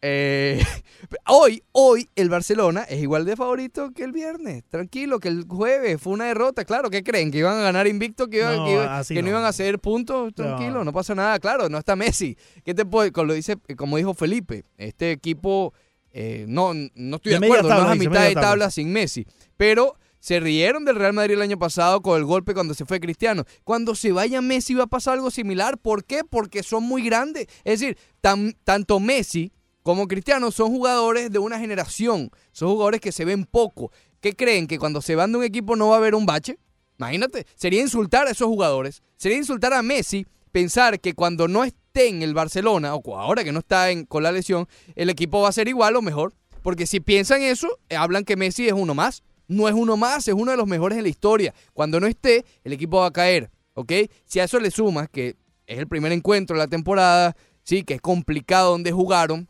Eh, 0.03 0.63
hoy, 1.29 1.63
hoy 1.73 2.09
el 2.17 2.29
Barcelona 2.31 2.83
es 2.85 3.03
igual 3.03 3.25
de 3.27 3.37
favorito 3.37 3.91
que 3.93 4.05
el 4.05 4.13
viernes. 4.13 4.65
Tranquilo, 4.69 5.19
que 5.21 5.29
el 5.29 5.45
jueves 5.47 6.01
fue 6.01 6.13
una 6.15 6.27
derrota. 6.27 6.65
Claro, 6.65 6.89
¿qué 6.91 7.03
creen? 7.03 7.31
¿Que 7.31 7.39
iban 7.39 7.59
a 7.59 7.63
ganar 7.63 7.87
invicto? 7.87 8.29
¿Que, 8.29 8.39
iba- 8.39 8.57
No, 8.57 8.65
que 8.65 8.73
iba- 8.73 8.99
así 8.99 9.15
que 9.15 9.21
no. 9.23 9.27
no. 9.27 9.31
iban 9.33 9.45
a 9.45 9.49
hacer 9.49 9.79
puntos? 9.79 10.35
Tranquilo, 10.35 10.85
no. 10.85 10.93
pasa 10.93 11.15
nada. 11.15 11.39
Claro, 11.39 11.69
no 11.69 11.79
está 11.79 11.97
Messi. 11.97 12.37
¿Qué 12.65 12.75
te 12.75 12.85
puede, 12.85 13.13
como 13.13 13.33
dice, 13.35 13.57
como 13.77 13.97
dijo 13.99 14.15
Felipe, 14.15 14.65
este 14.79 15.13
equipo, 15.13 15.75
eh, 16.13 16.45
no, 16.49 16.73
no 16.95 17.17
estoy 17.17 17.33
De 17.33 17.37
acuerdo, 17.47 17.69
tabla, 17.69 17.85
no 17.85 17.93
es 17.93 17.97
a 17.97 18.01
mitad 18.01 18.23
de 18.27 18.35
tabla. 18.35 18.41
tabla 18.41 18.71
sin 18.71 18.93
Messi. 18.93 19.27
Pero 19.57 19.97
se 20.19 20.41
rieron 20.41 20.85
del 20.85 20.97
Real 20.97 21.13
Madrid 21.13 21.35
el 21.35 21.43
año 21.43 21.59
pasado 21.59 22.01
con 22.03 22.19
el 22.19 22.25
golpe 22.25 22.53
cuando 22.55 22.75
se 22.75 22.85
fue 22.85 23.01
Cristiano. 23.01 23.45
Cuando 23.65 23.95
se 23.95 24.13
vaya 24.13 24.41
Messi 24.41 24.75
va 24.75 24.85
a 24.85 24.87
pasar 24.87 25.15
algo 25.15 25.31
similar. 25.31 25.79
¿Por 25.79 26.05
qué? 26.05 26.25
Porque 26.25 26.63
son 26.63 26.85
muy 26.85 27.03
grandes. 27.03 27.47
Es 27.65 27.81
decir, 27.81 27.97
tan- 28.21 28.55
tanto 28.65 28.99
Messi 29.01 29.53
como 29.91 30.07
Cristiano 30.07 30.53
son 30.53 30.71
jugadores 30.71 31.33
de 31.33 31.41
una 31.41 31.59
generación. 31.59 32.31
Son 32.53 32.69
jugadores 32.69 33.01
que 33.01 33.11
se 33.11 33.25
ven 33.25 33.45
poco. 33.45 33.91
¿Qué 34.21 34.37
creen? 34.37 34.69
¿Que 34.69 34.79
cuando 34.79 35.03
se 35.03 35.17
van 35.17 35.33
de 35.33 35.39
un 35.39 35.45
equipo 35.45 35.75
no 35.75 35.89
va 35.89 35.97
a 35.97 35.99
haber 35.99 36.15
un 36.15 36.27
bache? 36.27 36.61
Imagínate. 36.97 37.45
Sería 37.57 37.81
insultar 37.81 38.29
a 38.29 38.31
esos 38.31 38.47
jugadores. 38.47 39.03
Sería 39.17 39.37
insultar 39.37 39.73
a 39.73 39.83
Messi 39.83 40.29
pensar 40.53 41.01
que 41.01 41.15
cuando 41.15 41.49
no 41.49 41.65
esté 41.65 42.07
en 42.07 42.23
el 42.23 42.35
Barcelona, 42.35 42.95
o 42.95 43.19
ahora 43.19 43.43
que 43.43 43.51
no 43.51 43.59
está 43.59 43.89
con 44.07 44.23
la 44.23 44.31
lesión, 44.31 44.69
el 44.95 45.11
equipo 45.11 45.41
va 45.41 45.49
a 45.49 45.53
ser 45.53 45.67
igual 45.67 45.97
o 45.97 46.03
mejor. 46.03 46.35
Porque 46.63 46.87
si 46.87 47.01
piensan 47.01 47.43
eso, 47.43 47.81
eh, 47.89 47.97
hablan 47.97 48.25
que 48.25 48.37
Messi 48.37 48.69
es 48.69 48.75
uno 48.75 48.95
más. 48.95 49.25
No 49.49 49.67
es 49.67 49.75
uno 49.75 49.97
más, 49.97 50.29
es 50.29 50.35
uno 50.35 50.53
de 50.53 50.57
los 50.57 50.69
mejores 50.69 50.99
en 50.99 51.03
la 51.03 51.11
historia. 51.11 51.53
Cuando 51.73 51.99
no 51.99 52.07
esté, 52.07 52.45
el 52.63 52.73
equipo 52.73 52.99
va 52.99 53.07
a 53.07 53.13
caer. 53.13 53.51
¿Ok? 53.75 53.93
Si 54.25 54.39
a 54.39 54.45
eso 54.45 54.61
le 54.61 54.71
sumas 54.71 55.09
que 55.09 55.35
es 55.67 55.79
el 55.81 55.89
primer 55.89 56.13
encuentro 56.13 56.55
de 56.55 56.59
la 56.59 56.69
temporada, 56.69 57.35
sí, 57.65 57.83
que 57.83 57.95
es 57.95 58.01
complicado 58.01 58.71
donde 58.71 58.93
jugaron, 58.93 59.50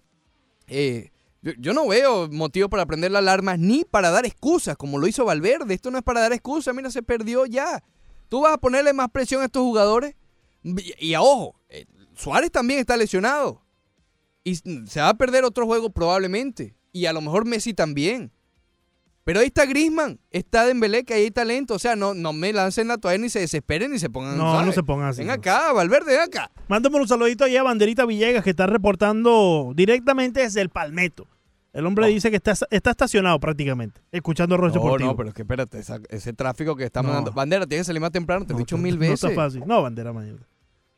eh, 0.70 1.10
yo, 1.42 1.72
no 1.72 1.88
veo 1.88 2.28
motivo 2.28 2.68
para 2.68 2.86
prender 2.86 3.10
la 3.10 3.18
alarma 3.18 3.56
ni 3.56 3.84
para 3.84 4.10
dar 4.10 4.24
excusas, 4.24 4.76
como 4.76 4.98
lo 4.98 5.06
hizo 5.06 5.24
Valverde. 5.24 5.74
Esto 5.74 5.90
no 5.90 5.98
es 5.98 6.04
para 6.04 6.20
dar 6.20 6.32
excusas, 6.32 6.74
mira, 6.74 6.90
se 6.90 7.02
perdió 7.02 7.44
ya. 7.46 7.82
¿Tú 8.28 8.42
vas 8.42 8.54
a 8.54 8.58
ponerle 8.58 8.92
más 8.92 9.10
presión 9.10 9.42
a 9.42 9.46
estos 9.46 9.62
jugadores? 9.62 10.14
Y, 10.62 11.14
a 11.14 11.22
ojo, 11.22 11.58
eh, 11.68 11.86
Suárez 12.14 12.50
también 12.50 12.78
está 12.78 12.96
lesionado. 12.96 13.64
Y 14.44 14.56
se 14.56 15.00
va 15.00 15.08
a 15.08 15.16
perder 15.16 15.44
otro 15.44 15.66
juego 15.66 15.90
probablemente. 15.90 16.76
Y 16.92 17.06
a 17.06 17.12
lo 17.12 17.20
mejor 17.20 17.46
Messi 17.46 17.74
también. 17.74 18.32
Pero 19.30 19.38
ahí 19.40 19.46
está 19.46 19.64
Grisman, 19.64 20.18
está 20.32 20.66
Dembélé, 20.66 21.04
que 21.04 21.14
ahí 21.14 21.22
hay 21.22 21.30
talento. 21.30 21.74
O 21.74 21.78
sea, 21.78 21.94
no, 21.94 22.14
no 22.14 22.32
me 22.32 22.52
lancen 22.52 22.88
la 22.88 22.98
toalla 22.98 23.16
ni 23.18 23.28
se 23.28 23.38
desesperen 23.38 23.92
ni 23.92 24.00
se 24.00 24.10
pongan. 24.10 24.36
No, 24.36 24.50
¿sabes? 24.54 24.66
no 24.66 24.72
se 24.72 24.82
pongan 24.82 25.08
así. 25.10 25.18
Ven 25.18 25.28
no. 25.28 25.34
acá, 25.34 25.72
Valverde, 25.72 26.10
ven 26.14 26.22
acá. 26.22 26.50
Mándame 26.66 26.96
un 26.96 27.06
saludito 27.06 27.44
ahí 27.44 27.56
a 27.56 27.62
Banderita 27.62 28.04
Villegas 28.06 28.42
que 28.42 28.50
está 28.50 28.66
reportando 28.66 29.72
directamente 29.76 30.40
desde 30.40 30.60
el 30.62 30.68
Palmetto. 30.70 31.28
El 31.72 31.86
hombre 31.86 32.08
dice 32.08 32.30
que 32.30 32.36
está, 32.38 32.54
está 32.70 32.90
estacionado 32.90 33.38
prácticamente, 33.38 34.00
escuchando 34.10 34.56
Roche 34.56 34.78
Oh. 34.78 34.80
No, 34.80 34.84
Deportivo. 34.86 35.10
no, 35.12 35.16
pero 35.16 35.28
es 35.28 35.34
que 35.36 35.42
espérate, 35.42 35.78
esa- 35.78 36.00
ese 36.08 36.32
tráfico 36.32 36.74
que 36.74 36.82
estamos 36.82 37.10
No. 37.10 37.14
dando. 37.14 37.30
Bandera, 37.30 37.64
tienes 37.66 37.84
que 37.84 37.90
salir 37.90 38.00
más 38.00 38.10
temprano, 38.10 38.44
te 38.44 38.52
lo 38.52 38.58
he 38.58 38.62
dicho 38.62 38.76
mil 38.78 38.94
No 38.96 39.00
veces. 39.02 39.22
está 39.22 39.30
fácil. 39.32 39.62
No, 39.64 39.80
Bandera 39.80 40.12
mañana. 40.12 40.40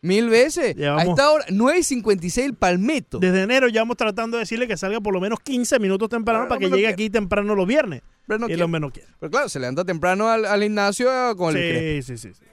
Mil 0.03 0.29
veces. 0.29 0.75
Llevamos- 0.75 1.03
A 1.05 1.11
esta 1.11 1.31
hora, 1.31 1.45
9 1.49 1.79
y 1.79 1.83
56 1.85 2.47
el 2.47 2.55
palmeto. 2.55 3.19
Desde 3.21 3.43
enero 3.43 3.69
ya 3.69 3.83
vamos 3.83 3.97
tratando 3.97 4.37
de 4.37 4.41
decirle 4.43 4.67
que 4.67 4.77
salga 4.77 5.01
por 5.01 5.15
lo 5.15 5.21
menos 5.21 5.39
15 5.41 5.79
minutos 5.79 6.09
temprano 6.09 6.45
Ah, 6.45 6.49
para 6.49 6.59
que 6.59 6.69
llegue 6.71 6.89
aquí 6.89 7.09
temprano 7.09 7.55
los 7.55 7.67
viernes. 7.69 8.03
Pero 8.27 8.41
no 8.41 8.47
y 8.47 8.51
el 8.51 8.57
quiere. 8.57 8.65
hombre 8.65 8.81
no 8.81 8.91
quiere. 8.91 9.09
Pero 9.21 9.31
claro, 9.31 9.49
se 9.49 9.61
levanta 9.61 9.85
temprano 9.85 10.29
al, 10.29 10.45
al 10.45 10.61
gimnasio 10.63 11.09
eh, 11.31 11.37
con 11.37 11.57
el 11.57 11.63
crepe. 11.63 12.03
Sí, 12.03 12.19
sí, 12.19 12.29
sí. 12.31 12.35
sí. 12.35 12.45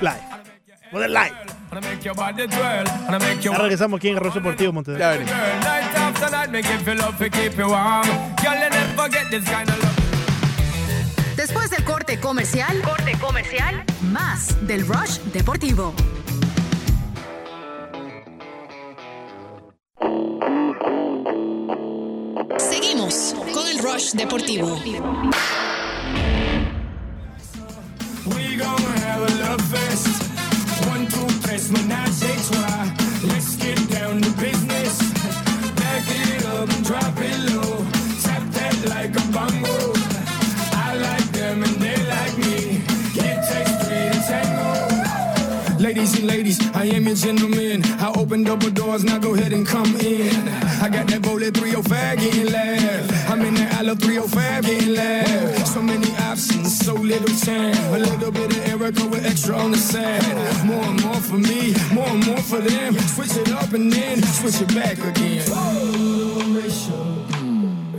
Live. 0.00 1.04
El 1.04 1.12
live. 1.12 1.32
Ya 3.40 3.58
regresamos 3.58 3.98
aquí 3.98 4.08
en 4.08 4.16
Arroz 4.18 4.34
Deportivo, 4.34 4.72
love. 4.72 4.92
Después 11.36 11.70
del 11.70 11.84
corte 11.84 12.20
comercial, 12.20 12.80
corte 12.82 13.12
comercial, 13.18 13.84
más 14.12 14.54
del 14.66 14.86
Rush 14.86 15.18
Deportivo. 15.32 15.94
Seguimos 22.58 23.34
con 23.52 23.66
el 23.66 23.78
Rush 23.78 24.12
Deportivo. 24.12 24.78
Ladies 46.52 46.76
I 46.76 46.84
am 46.96 47.06
your 47.06 47.14
gentleman. 47.14 47.82
I 47.98 48.12
opened 48.14 48.48
up 48.48 48.60
the 48.60 48.70
doors, 48.70 49.04
now 49.04 49.18
go 49.18 49.34
ahead 49.34 49.52
and 49.52 49.66
come 49.66 49.96
in. 49.96 50.48
I 50.82 50.88
got 50.90 51.06
that 51.06 51.22
bullet 51.22 51.56
305 51.56 52.18
getting 52.18 52.52
laugh. 52.52 53.30
I'm 53.30 53.40
in 53.42 53.54
the 53.54 53.92
a 53.92 53.96
305 53.96 54.64
getting 54.64 54.94
loud. 54.94 55.66
So 55.66 55.80
many 55.80 56.10
options, 56.28 56.78
so 56.78 56.92
little 56.94 57.34
time. 57.38 57.74
A 57.94 57.98
little 57.98 58.30
bit 58.30 58.56
of 58.56 58.68
Erica 58.68 59.06
with 59.06 59.24
extra 59.24 59.56
on 59.56 59.70
the 59.70 59.78
side. 59.78 60.22
More 60.66 60.84
and 60.84 61.02
more 61.02 61.20
for 61.20 61.38
me, 61.38 61.74
more 61.94 62.08
and 62.08 62.26
more 62.26 62.42
for 62.42 62.60
them. 62.60 62.98
Switch 62.98 63.36
it 63.36 63.50
up 63.52 63.72
and 63.72 63.90
then 63.90 64.22
switch 64.22 64.60
it 64.60 64.74
back 64.74 64.98
again. 64.98 65.42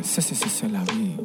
C'est, 0.03 0.21
c'est, 0.21 0.35
c'est 0.35 0.67
la 0.67 0.83
vie. 0.93 1.17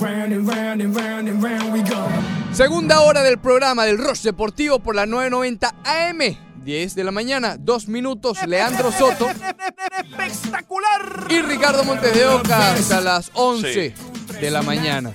Round 0.00 0.32
and 0.32 0.46
round 0.46 0.80
and 0.80 0.94
round 0.96 1.28
and 1.28 1.42
round 1.42 1.72
we 1.72 1.82
go. 1.82 2.27
Segunda 2.52 3.00
hora 3.02 3.22
del 3.22 3.38
programa 3.38 3.84
del 3.84 3.98
Rush 3.98 4.22
Deportivo 4.22 4.78
por 4.80 4.94
la 4.96 5.06
990 5.06 5.74
AM. 5.84 6.18
10 6.64 6.94
de 6.94 7.04
la 7.04 7.12
mañana, 7.12 7.56
2 7.58 7.88
minutos, 7.88 8.46
Leandro 8.46 8.92
Soto 8.92 9.28
¡Espectacular! 9.30 11.26
y 11.30 11.40
Ricardo 11.40 11.82
Montes 11.84 12.12
de 12.12 12.26
Oca 12.26 12.72
hasta 12.72 13.00
las 13.00 13.30
11 13.34 13.94
de 14.40 14.50
la 14.50 14.60
mañana. 14.62 15.14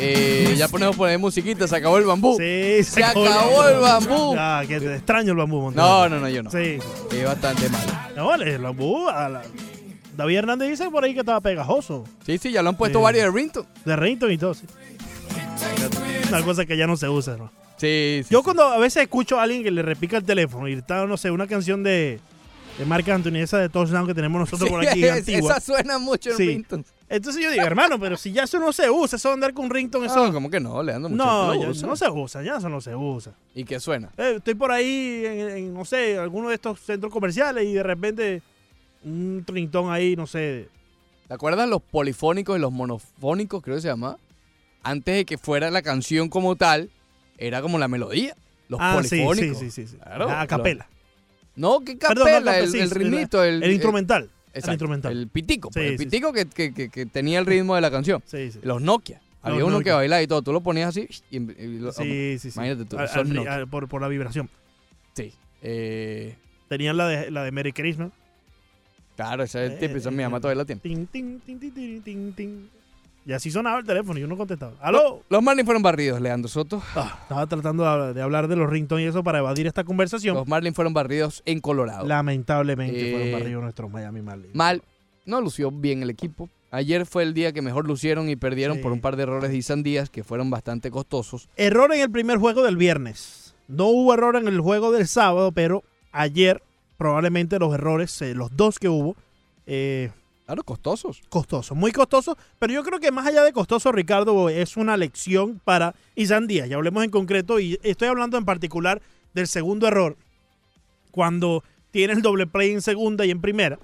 Eh, 0.00 0.54
ya 0.56 0.66
ponemos 0.68 0.96
por 0.96 1.08
ahí 1.08 1.16
musiquita, 1.18 1.68
se 1.68 1.76
acabó 1.76 1.98
el 1.98 2.04
bambú. 2.04 2.36
Sí, 2.38 2.82
se 2.84 3.04
acabó 3.04 3.68
el 3.68 3.78
bambú. 3.80 4.34
Ah, 4.38 4.62
que 4.66 4.80
te 4.80 4.94
extraño 4.96 5.32
el 5.32 5.38
bambú, 5.38 5.60
Montero. 5.60 5.86
No, 5.86 6.08
no, 6.08 6.18
no, 6.20 6.28
yo 6.28 6.42
no. 6.42 6.50
Sí. 6.50 6.78
Es 7.12 7.24
bastante 7.24 7.68
malo. 7.68 7.92
No, 8.16 8.34
el 8.34 8.58
bambú. 8.58 9.08
a 9.08 9.28
la- 9.28 9.42
David 10.16 10.36
Hernández 10.38 10.70
dice 10.70 10.90
por 10.90 11.04
ahí 11.04 11.14
que 11.14 11.20
estaba 11.20 11.40
pegajoso. 11.40 12.04
Sí, 12.26 12.38
sí, 12.38 12.50
ya 12.50 12.60
lo 12.62 12.70
han 12.70 12.76
puesto 12.76 12.98
Sí. 12.98 13.02
varios 13.04 13.24
de 13.26 13.30
Rinton. 13.40 13.66
De 13.84 13.94
Rington 13.94 14.32
y 14.32 14.38
todo, 14.38 14.54
sí. 14.54 14.66
Una 16.28 16.42
cosa 16.44 16.66
que 16.66 16.76
ya 16.76 16.86
no 16.86 16.96
se 16.96 17.08
usa, 17.08 17.36
¿no? 17.36 17.50
Sí, 17.76 18.20
sí. 18.24 18.28
Yo 18.30 18.42
cuando 18.42 18.64
a 18.64 18.78
veces 18.78 19.02
escucho 19.04 19.38
a 19.38 19.44
alguien 19.44 19.62
que 19.62 19.70
le 19.70 19.82
repica 19.82 20.16
el 20.18 20.24
teléfono 20.24 20.68
y 20.68 20.72
está, 20.74 21.06
no 21.06 21.16
sé, 21.16 21.30
una 21.30 21.46
canción 21.46 21.82
de, 21.82 22.20
de 22.76 22.84
Marc 22.84 23.08
Anthony, 23.08 23.36
esa 23.36 23.58
de 23.58 23.68
Touchdown 23.68 24.06
que 24.06 24.14
tenemos 24.14 24.40
nosotros 24.40 24.68
por 24.68 24.86
aquí, 24.86 25.00
Sí, 25.00 25.08
antigua. 25.08 25.52
esa 25.52 25.60
suena 25.60 25.98
mucho 25.98 26.30
en 26.30 26.36
Sí. 26.36 26.46
Rinton. 26.46 26.84
Entonces 27.08 27.42
yo 27.42 27.50
digo, 27.50 27.62
hermano, 27.64 27.98
pero 27.98 28.16
si 28.18 28.32
ya 28.32 28.42
eso 28.42 28.58
no 28.58 28.70
se 28.72 28.90
usa, 28.90 29.16
eso 29.16 29.28
de 29.28 29.34
andar 29.34 29.54
con 29.54 29.70
rington, 29.70 30.04
eso... 30.04 30.26
No, 30.26 30.32
como 30.32 30.50
que 30.50 30.60
no, 30.60 30.82
Leandro. 30.82 31.08
mucha 31.08 31.24
No, 31.24 31.52
gente 31.52 31.66
lo 31.68 31.72
ya- 31.72 31.86
no 31.86 31.96
se 31.96 32.10
usa, 32.10 32.42
ya 32.42 32.56
eso 32.56 32.68
no 32.68 32.80
se 32.82 32.94
usa. 32.94 33.32
¿Y 33.54 33.64
qué 33.64 33.80
suena? 33.80 34.10
Eh, 34.18 34.34
estoy 34.36 34.54
por 34.54 34.70
ahí 34.72 35.22
en, 35.24 35.48
en, 35.56 35.74
no 35.74 35.86
sé, 35.86 36.18
alguno 36.18 36.50
de 36.50 36.56
estos 36.56 36.80
centros 36.80 37.10
comerciales 37.10 37.64
y 37.64 37.72
de 37.72 37.82
repente 37.82 38.42
un 39.04 39.42
trintón 39.46 39.90
ahí, 39.90 40.16
no 40.16 40.26
sé. 40.26 40.68
¿Te 41.28 41.32
acuerdas 41.34 41.66
los 41.68 41.80
polifónicos 41.80 42.58
y 42.58 42.60
los 42.60 42.72
monofónicos, 42.72 43.62
creo 43.62 43.76
que 43.76 43.82
se 43.82 43.88
llama? 43.88 44.18
Antes 44.90 45.14
de 45.16 45.24
que 45.24 45.38
fuera 45.38 45.70
la 45.70 45.82
canción 45.82 46.28
como 46.28 46.56
tal, 46.56 46.90
era 47.36 47.60
como 47.62 47.78
la 47.78 47.88
melodía. 47.88 48.34
Los 48.68 48.80
ah, 48.82 48.94
polifónicos. 48.96 49.58
sí, 49.58 49.70
sí, 49.70 49.86
sí, 49.86 49.92
sí. 49.92 49.96
Claro, 49.96 50.30
a 50.30 50.46
capela. 50.46 50.88
No, 51.56 51.80
Perdón, 51.80 51.98
capela, 51.98 52.40
no, 52.40 52.52
el, 52.52 52.68
sí, 52.70 52.78
el 52.80 52.88
sí, 52.88 52.94
ritmito, 52.94 53.42
el, 53.42 53.62
el 53.62 53.72
instrumental. 53.72 54.30
exacto, 54.48 54.68
el 54.70 54.72
instrumental. 54.74 55.12
El 55.18 55.28
pitico, 55.28 55.70
pues, 55.70 55.84
Sí, 55.84 55.90
el 55.92 55.96
pitico 55.98 56.32
que, 56.32 56.46
que- 56.46 56.72
que- 56.72 56.88
que 56.88 57.06
tenía 57.06 57.38
el 57.40 57.46
ritmo 57.46 57.74
de 57.74 57.80
la 57.80 57.90
canción. 57.90 58.22
Sí, 58.26 58.50
sí. 58.52 58.60
Los 58.62 58.80
Nokia. 58.82 59.20
Había 59.42 59.60
Los 59.60 59.68
uno 59.68 59.80
que 59.80 59.90
bailaba 59.92 60.20
y 60.22 60.26
todo. 60.26 60.42
Tú 60.42 60.52
lo 60.52 60.60
ponías 60.62 60.88
así 60.90 61.08
y, 61.30 61.36
y 61.38 61.78
lo- 61.78 61.92
Sí, 61.92 62.38
sí, 62.38 62.50
sí. 62.50 62.58
Imagínate 62.58 62.84
tú, 62.84 62.98
Al- 62.98 63.08
son 63.08 63.26
al- 63.28 63.34
Nokia. 63.34 63.54
al- 63.54 63.68
por, 63.68 63.88
por 63.88 64.00
la 64.02 64.08
vibración. 64.08 64.48
Sí. 65.14 65.32
Eh, 65.62 66.36
Tenían 66.68 66.96
la 66.96 67.08
de, 67.08 67.30
la 67.30 67.42
de 67.44 67.50
Merry 67.52 67.72
Christmas. 67.72 68.10
claro, 69.16 69.42
ese 69.42 69.64
es 69.66 69.72
el 69.72 69.78
tipo, 69.78 69.96
esa 69.96 70.10
Eh, 70.10 70.12
mi 70.12 70.22
mamá 70.22 70.36
eh, 70.38 70.40
todavía 70.40 70.62
la 70.62 70.66
tiene. 70.66 70.80
Tin, 70.80 71.06
tin, 71.06 71.40
tin, 71.40 72.70
Y 73.28 73.32
así 73.34 73.50
sonaba 73.50 73.78
el 73.80 73.84
teléfono 73.84 74.18
y 74.18 74.22
yo 74.22 74.26
no 74.26 74.38
contestaba. 74.38 74.72
¡Aló! 74.80 75.22
Los 75.28 75.42
Marlins 75.42 75.66
fueron 75.66 75.82
barridos, 75.82 76.18
Leandro 76.18 76.48
Soto. 76.48 76.82
Ah, 76.96 77.18
estaba 77.20 77.46
tratando 77.46 77.82
de 77.82 77.88
hablar, 77.90 78.14
de 78.14 78.22
hablar 78.22 78.48
de 78.48 78.56
los 78.56 78.70
ringtones 78.70 79.04
y 79.04 79.08
eso 79.08 79.22
para 79.22 79.40
evadir 79.40 79.66
esta 79.66 79.84
conversación. 79.84 80.34
Los 80.34 80.48
Marlins 80.48 80.74
fueron 80.74 80.94
barridos 80.94 81.42
en 81.44 81.60
Colorado. 81.60 82.06
Lamentablemente 82.06 83.10
Eh, 83.10 83.12
fueron 83.12 83.32
barridos 83.38 83.62
nuestros 83.62 83.90
Miami 83.90 84.22
Marlins. 84.22 84.54
Mal, 84.54 84.82
no 85.26 85.42
lució 85.42 85.70
bien 85.70 86.02
el 86.02 86.08
equipo. 86.08 86.48
Ayer 86.70 87.04
fue 87.04 87.22
el 87.22 87.34
día 87.34 87.52
que 87.52 87.60
mejor 87.60 87.86
lucieron 87.86 88.30
y 88.30 88.36
perdieron 88.36 88.78
Sí. 88.78 88.82
por 88.82 88.92
un 88.92 89.02
par 89.02 89.16
de 89.16 89.24
errores 89.24 89.50
de 89.50 89.58
Isan 89.58 89.82
Díaz 89.82 90.08
que 90.08 90.24
fueron 90.24 90.48
bastante 90.48 90.90
costosos. 90.90 91.50
Error 91.56 91.92
en 91.94 92.00
el 92.00 92.10
primer 92.10 92.38
juego 92.38 92.62
del 92.62 92.78
viernes. 92.78 93.54
No 93.68 93.88
hubo 93.88 94.14
error 94.14 94.36
en 94.36 94.48
el 94.48 94.58
juego 94.62 94.90
del 94.90 95.06
sábado, 95.06 95.52
pero 95.52 95.84
ayer 96.12 96.62
probablemente 96.96 97.58
los 97.58 97.74
errores, 97.74 98.22
eh, 98.22 98.34
los 98.34 98.56
dos 98.56 98.78
que 98.78 98.88
hubo, 98.88 99.16
eh, 99.66 100.12
Claro, 100.48 100.64
costosos. 100.64 101.20
costosos, 101.28 101.76
muy 101.76 101.92
costosos. 101.92 102.34
Pero 102.58 102.72
yo 102.72 102.82
creo 102.82 102.98
que 103.00 103.12
más 103.12 103.26
allá 103.26 103.42
de 103.44 103.52
costoso, 103.52 103.92
Ricardo, 103.92 104.48
es 104.48 104.78
una 104.78 104.96
lección 104.96 105.60
para 105.62 105.94
Isan 106.14 106.46
Díaz. 106.46 106.70
Ya 106.70 106.76
hablemos 106.76 107.04
en 107.04 107.10
concreto 107.10 107.60
y 107.60 107.78
estoy 107.82 108.08
hablando 108.08 108.38
en 108.38 108.46
particular 108.46 109.02
del 109.34 109.46
segundo 109.46 109.86
error. 109.86 110.16
Cuando 111.10 111.62
tiene 111.90 112.14
el 112.14 112.22
doble 112.22 112.46
play 112.46 112.70
en 112.70 112.80
segunda 112.80 113.26
y 113.26 113.30
en 113.30 113.42
primera. 113.42 113.78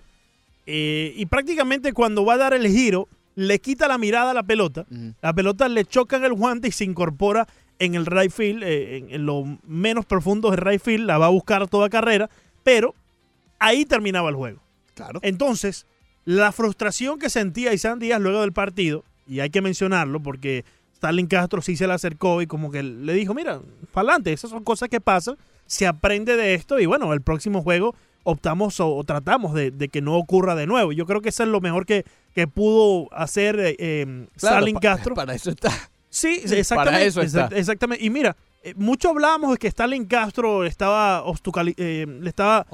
eh, 0.64 1.12
y 1.14 1.26
prácticamente 1.26 1.92
cuando 1.92 2.24
va 2.24 2.32
a 2.34 2.38
dar 2.38 2.54
el 2.54 2.66
giro, 2.66 3.08
le 3.34 3.58
quita 3.58 3.86
la 3.86 3.98
mirada 3.98 4.30
a 4.30 4.34
la 4.34 4.42
pelota. 4.42 4.86
La 5.20 5.34
pelota 5.34 5.68
le 5.68 5.84
choca 5.84 6.16
en 6.16 6.24
el 6.24 6.32
guante 6.32 6.68
y 6.68 6.72
se 6.72 6.84
incorpora 6.84 7.46
en 7.78 7.94
el 7.94 8.06
right 8.06 8.30
field, 8.32 8.62
eh, 8.62 8.96
en, 8.96 9.10
en 9.10 9.26
lo 9.26 9.44
menos 9.66 10.06
profundo 10.06 10.50
del 10.50 10.60
right 10.60 10.80
field, 10.80 11.04
la 11.06 11.18
va 11.18 11.26
a 11.26 11.28
buscar 11.28 11.68
toda 11.68 11.90
carrera, 11.90 12.30
pero 12.62 12.94
ahí 13.58 13.84
terminaba 13.84 14.30
el 14.30 14.36
juego. 14.36 14.62
Claro. 14.94 15.20
Entonces, 15.22 15.86
la 16.24 16.52
frustración 16.52 17.18
que 17.18 17.30
sentía 17.30 17.72
Isan 17.72 17.98
Díaz 17.98 18.20
luego 18.20 18.40
del 18.40 18.52
partido, 18.52 19.04
y 19.26 19.40
hay 19.40 19.50
que 19.50 19.60
mencionarlo 19.62 20.20
porque 20.20 20.64
Stalin 20.94 21.26
Castro 21.26 21.60
sí 21.62 21.76
se 21.76 21.86
le 21.86 21.92
acercó 21.92 22.40
y 22.42 22.46
como 22.46 22.70
que 22.70 22.82
le 22.82 23.12
dijo, 23.14 23.34
mira, 23.34 23.60
para 23.92 24.08
adelante, 24.08 24.32
esas 24.32 24.50
son 24.50 24.64
cosas 24.64 24.88
que 24.88 25.00
pasan, 25.00 25.36
se 25.66 25.86
aprende 25.86 26.36
de 26.36 26.54
esto 26.54 26.78
y 26.80 26.86
bueno, 26.86 27.12
el 27.12 27.20
próximo 27.22 27.62
juego 27.62 27.94
optamos 28.22 28.80
o, 28.80 28.94
o 28.94 29.04
tratamos 29.04 29.52
de, 29.54 29.70
de 29.70 29.88
que 29.88 30.00
no 30.00 30.16
ocurra 30.16 30.54
de 30.54 30.66
nuevo. 30.66 30.92
Yo 30.92 31.04
creo 31.04 31.20
que 31.20 31.28
eso 31.28 31.42
es 31.42 31.48
lo 31.50 31.60
mejor 31.60 31.84
que, 31.84 32.04
que 32.34 32.46
pudo 32.48 33.08
hacer 33.12 33.56
eh, 33.60 34.26
Claro, 34.38 34.56
Stalin 34.58 34.76
Castro. 34.76 35.14
Para 35.14 35.34
eso 35.34 35.50
está. 35.50 35.70
Sí, 36.08 36.40
exactamente. 36.44 36.74
Para 36.92 37.02
eso 37.02 37.20
está. 37.20 37.48
exact- 37.48 37.56
exactamente. 37.58 38.04
Y 38.04 38.08
mira, 38.08 38.34
eh, 38.62 38.72
mucho 38.76 39.10
hablábamos 39.10 39.52
de 39.52 39.58
que 39.58 39.68
Stalin 39.68 40.06
Castro 40.06 40.64
estaba 40.64 41.22
eh, 41.76 42.06
le 42.08 42.28
estaba 42.30 42.66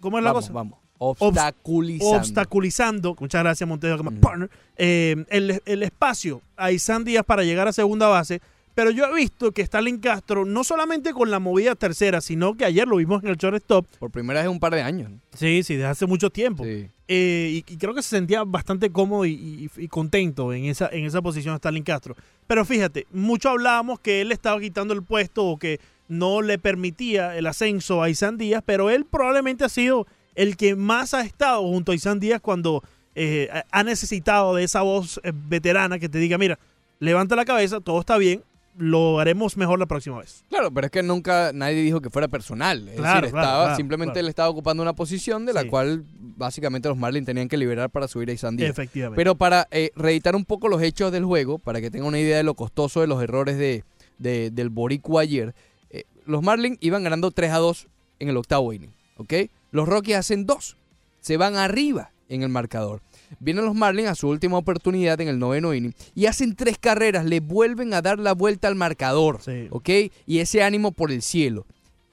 ¿cómo 0.00 0.18
es 0.18 0.24
la 0.24 0.30
vamos, 0.32 0.44
cosa? 0.46 0.52
vamos. 0.54 0.78
Obstaculizando. 1.10 2.16
obstaculizando, 2.16 3.16
muchas 3.18 3.42
gracias 3.42 3.68
Montejo, 3.68 4.02
partner, 4.20 4.50
eh, 4.76 5.24
el, 5.28 5.60
el 5.64 5.82
espacio 5.82 6.40
a 6.56 6.70
Isan 6.72 7.04
Díaz 7.04 7.24
para 7.24 7.44
llegar 7.44 7.68
a 7.68 7.72
segunda 7.72 8.06
base. 8.08 8.40
Pero 8.74 8.90
yo 8.90 9.04
he 9.06 9.14
visto 9.14 9.52
que 9.52 9.62
Stalin 9.62 9.98
Castro, 9.98 10.44
no 10.44 10.64
solamente 10.64 11.12
con 11.12 11.30
la 11.30 11.38
movida 11.38 11.76
tercera, 11.76 12.20
sino 12.20 12.54
que 12.56 12.64
ayer 12.64 12.88
lo 12.88 12.96
vimos 12.96 13.22
en 13.22 13.30
el 13.30 13.36
shortstop. 13.36 13.86
Por 14.00 14.10
primera 14.10 14.40
vez 14.40 14.46
en 14.46 14.50
un 14.50 14.58
par 14.58 14.74
de 14.74 14.82
años. 14.82 15.10
¿no? 15.12 15.20
Sí, 15.32 15.62
sí, 15.62 15.74
desde 15.76 15.86
hace 15.86 16.06
mucho 16.06 16.28
tiempo. 16.28 16.64
Sí. 16.64 16.88
Eh, 17.06 17.62
y, 17.68 17.72
y 17.72 17.76
creo 17.76 17.94
que 17.94 18.02
se 18.02 18.08
sentía 18.08 18.42
bastante 18.42 18.90
cómodo 18.90 19.26
y, 19.26 19.30
y- 19.32 19.70
y 19.76 19.86
contento 19.86 20.52
en 20.52 20.64
esa, 20.64 20.88
en 20.88 21.04
esa 21.04 21.22
posición 21.22 21.54
Stalin 21.54 21.84
Castro. 21.84 22.16
Pero 22.48 22.64
fíjate, 22.64 23.06
mucho 23.12 23.50
hablábamos 23.50 24.00
que 24.00 24.22
él 24.22 24.28
le 24.28 24.34
estaba 24.34 24.58
quitando 24.60 24.92
el 24.92 25.04
puesto 25.04 25.44
o 25.44 25.56
que 25.56 25.78
no 26.08 26.42
le 26.42 26.58
permitía 26.58 27.36
el 27.36 27.46
ascenso 27.46 28.02
a 28.02 28.10
Isan 28.10 28.38
Díaz, 28.38 28.64
pero 28.66 28.90
él 28.90 29.04
probablemente 29.04 29.62
ha 29.64 29.68
sido 29.68 30.08
el 30.34 30.56
que 30.56 30.76
más 30.76 31.14
ha 31.14 31.22
estado 31.22 31.62
junto 31.62 31.92
a 31.92 31.94
Isan 31.94 32.20
Díaz 32.20 32.40
cuando 32.40 32.82
eh, 33.14 33.48
ha- 33.70 33.84
necesitado 33.84 34.54
de 34.54 34.64
esa 34.64 34.82
voz 34.82 35.20
eh, 35.22 35.32
veterana 35.34 35.98
que 35.98 36.08
te 36.08 36.18
diga, 36.18 36.36
mira, 36.38 36.58
levanta 36.98 37.36
la 37.36 37.44
cabeza, 37.44 37.80
todo 37.80 38.00
está 38.00 38.16
bien, 38.18 38.42
lo 38.76 39.20
haremos 39.20 39.56
mejor 39.56 39.78
la 39.78 39.86
próxima 39.86 40.18
vez. 40.18 40.42
Claro, 40.48 40.72
pero 40.72 40.86
es 40.86 40.90
que 40.90 41.02
nunca 41.04 41.52
nadie 41.54 41.80
dijo 41.82 42.00
que 42.00 42.10
fuera 42.10 42.26
personal. 42.26 42.88
Es 42.88 42.96
Claro, 42.96 43.20
decir, 43.20 43.30
claro, 43.32 43.46
estaba, 43.46 43.62
claro, 43.66 43.76
simplemente 43.76 44.18
él 44.20 44.26
estaba 44.28 44.48
ocupando 44.48 44.82
una 44.82 44.94
posición 44.94 45.46
de 45.46 45.52
la 45.52 45.62
Sí. 45.62 45.68
cual 45.68 46.04
básicamente 46.36 46.88
los 46.88 46.98
Marlins 46.98 47.24
tenían 47.26 47.48
que 47.48 47.56
liberar 47.56 47.88
para 47.90 48.08
subir 48.08 48.30
a 48.30 48.32
Isan 48.32 48.56
Díaz. 48.56 48.70
Efectivamente. 48.70 49.14
Pero 49.16 49.36
para 49.36 49.68
eh, 49.70 49.92
reeditar 49.94 50.34
un 50.34 50.44
poco 50.44 50.66
los 50.66 50.82
hechos 50.82 51.12
del 51.12 51.24
juego, 51.24 51.58
para 51.60 51.80
que 51.80 51.88
tengan 51.92 52.08
una 52.08 52.18
idea 52.18 52.36
de 52.38 52.42
lo 52.42 52.54
costoso 52.54 53.00
de 53.00 53.06
los 53.06 53.22
errores 53.22 53.56
de, 53.58 53.84
de- 54.18 54.50
del 54.50 54.70
Boricua 54.70 55.22
ayer, 55.22 55.54
eh, 55.90 56.02
los 56.26 56.42
Marlins 56.42 56.78
iban 56.80 57.04
ganando 57.04 57.30
3 57.30 57.52
a 57.52 57.58
2 57.58 57.86
en 58.18 58.28
el 58.28 58.36
octavo 58.36 58.72
inning. 58.72 58.90
¿ok? 59.18 59.32
Los 59.74 59.88
Rockies 59.88 60.14
hacen 60.14 60.46
dos, 60.46 60.76
se 61.20 61.36
van 61.36 61.56
arriba 61.56 62.12
en 62.28 62.44
el 62.44 62.48
marcador. 62.48 63.02
Vienen 63.40 63.64
los 63.64 63.74
Marlins 63.74 64.08
a 64.08 64.14
su 64.14 64.28
última 64.28 64.56
oportunidad 64.56 65.20
en 65.20 65.26
el 65.26 65.40
noveno 65.40 65.74
inning 65.74 65.94
y 66.14 66.26
hacen 66.26 66.54
tres 66.54 66.78
carreras, 66.78 67.24
le 67.24 67.40
vuelven 67.40 67.92
a 67.92 68.00
dar 68.00 68.20
la 68.20 68.34
vuelta 68.34 68.68
al 68.68 68.76
marcador. 68.76 69.40
Sí. 69.44 69.66
¿ok? 69.70 69.90
Y 70.26 70.38
ese 70.38 70.62
ánimo 70.62 70.92
por 70.92 71.10
el 71.10 71.22
cielo. 71.22 71.66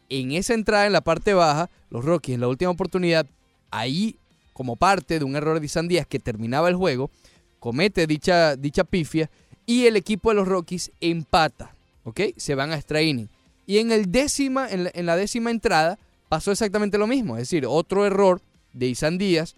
En 0.09 0.31
esa 0.31 0.55
entrada 0.55 0.87
en 0.87 0.93
la 0.93 1.01
parte 1.01 1.35
baja, 1.35 1.69
los 1.91 2.03
Rockies 2.03 2.33
en 2.33 2.41
la 2.41 2.47
última 2.47 2.71
oportunidad, 2.71 3.27
ahí 3.69 4.15
como 4.53 4.75
parte 4.75 5.19
de 5.19 5.23
un 5.23 5.35
error 5.35 5.59
de 5.59 5.65
Isan 5.67 5.87
Díaz 5.87 6.07
que 6.07 6.17
terminaba 6.17 6.67
el 6.67 6.75
juego, 6.75 7.11
comete 7.59 8.07
dicha, 8.07 8.55
dicha 8.55 8.85
pifia 8.85 9.29
y 9.67 9.85
el 9.85 9.97
equipo 9.97 10.29
de 10.29 10.35
los 10.37 10.47
Rockies 10.47 10.91
empata, 10.99 11.75
¿ok? 12.05 12.21
Se 12.37 12.55
van 12.55 12.71
a 12.71 12.77
extra 12.77 13.03
inning. 13.03 13.29
Y 13.67 13.77
en, 13.77 13.91
el 13.91 14.11
décima, 14.11 14.67
en, 14.67 14.85
la, 14.85 14.91
en 14.95 15.05
la 15.05 15.15
décima 15.15 15.51
entrada 15.51 15.99
pasó 16.31 16.53
exactamente 16.53 16.97
lo 16.97 17.07
mismo, 17.07 17.35
es 17.35 17.41
decir, 17.41 17.65
otro 17.67 18.05
error 18.05 18.39
de 18.71 18.87
Isan 18.87 19.17
Díaz 19.17 19.57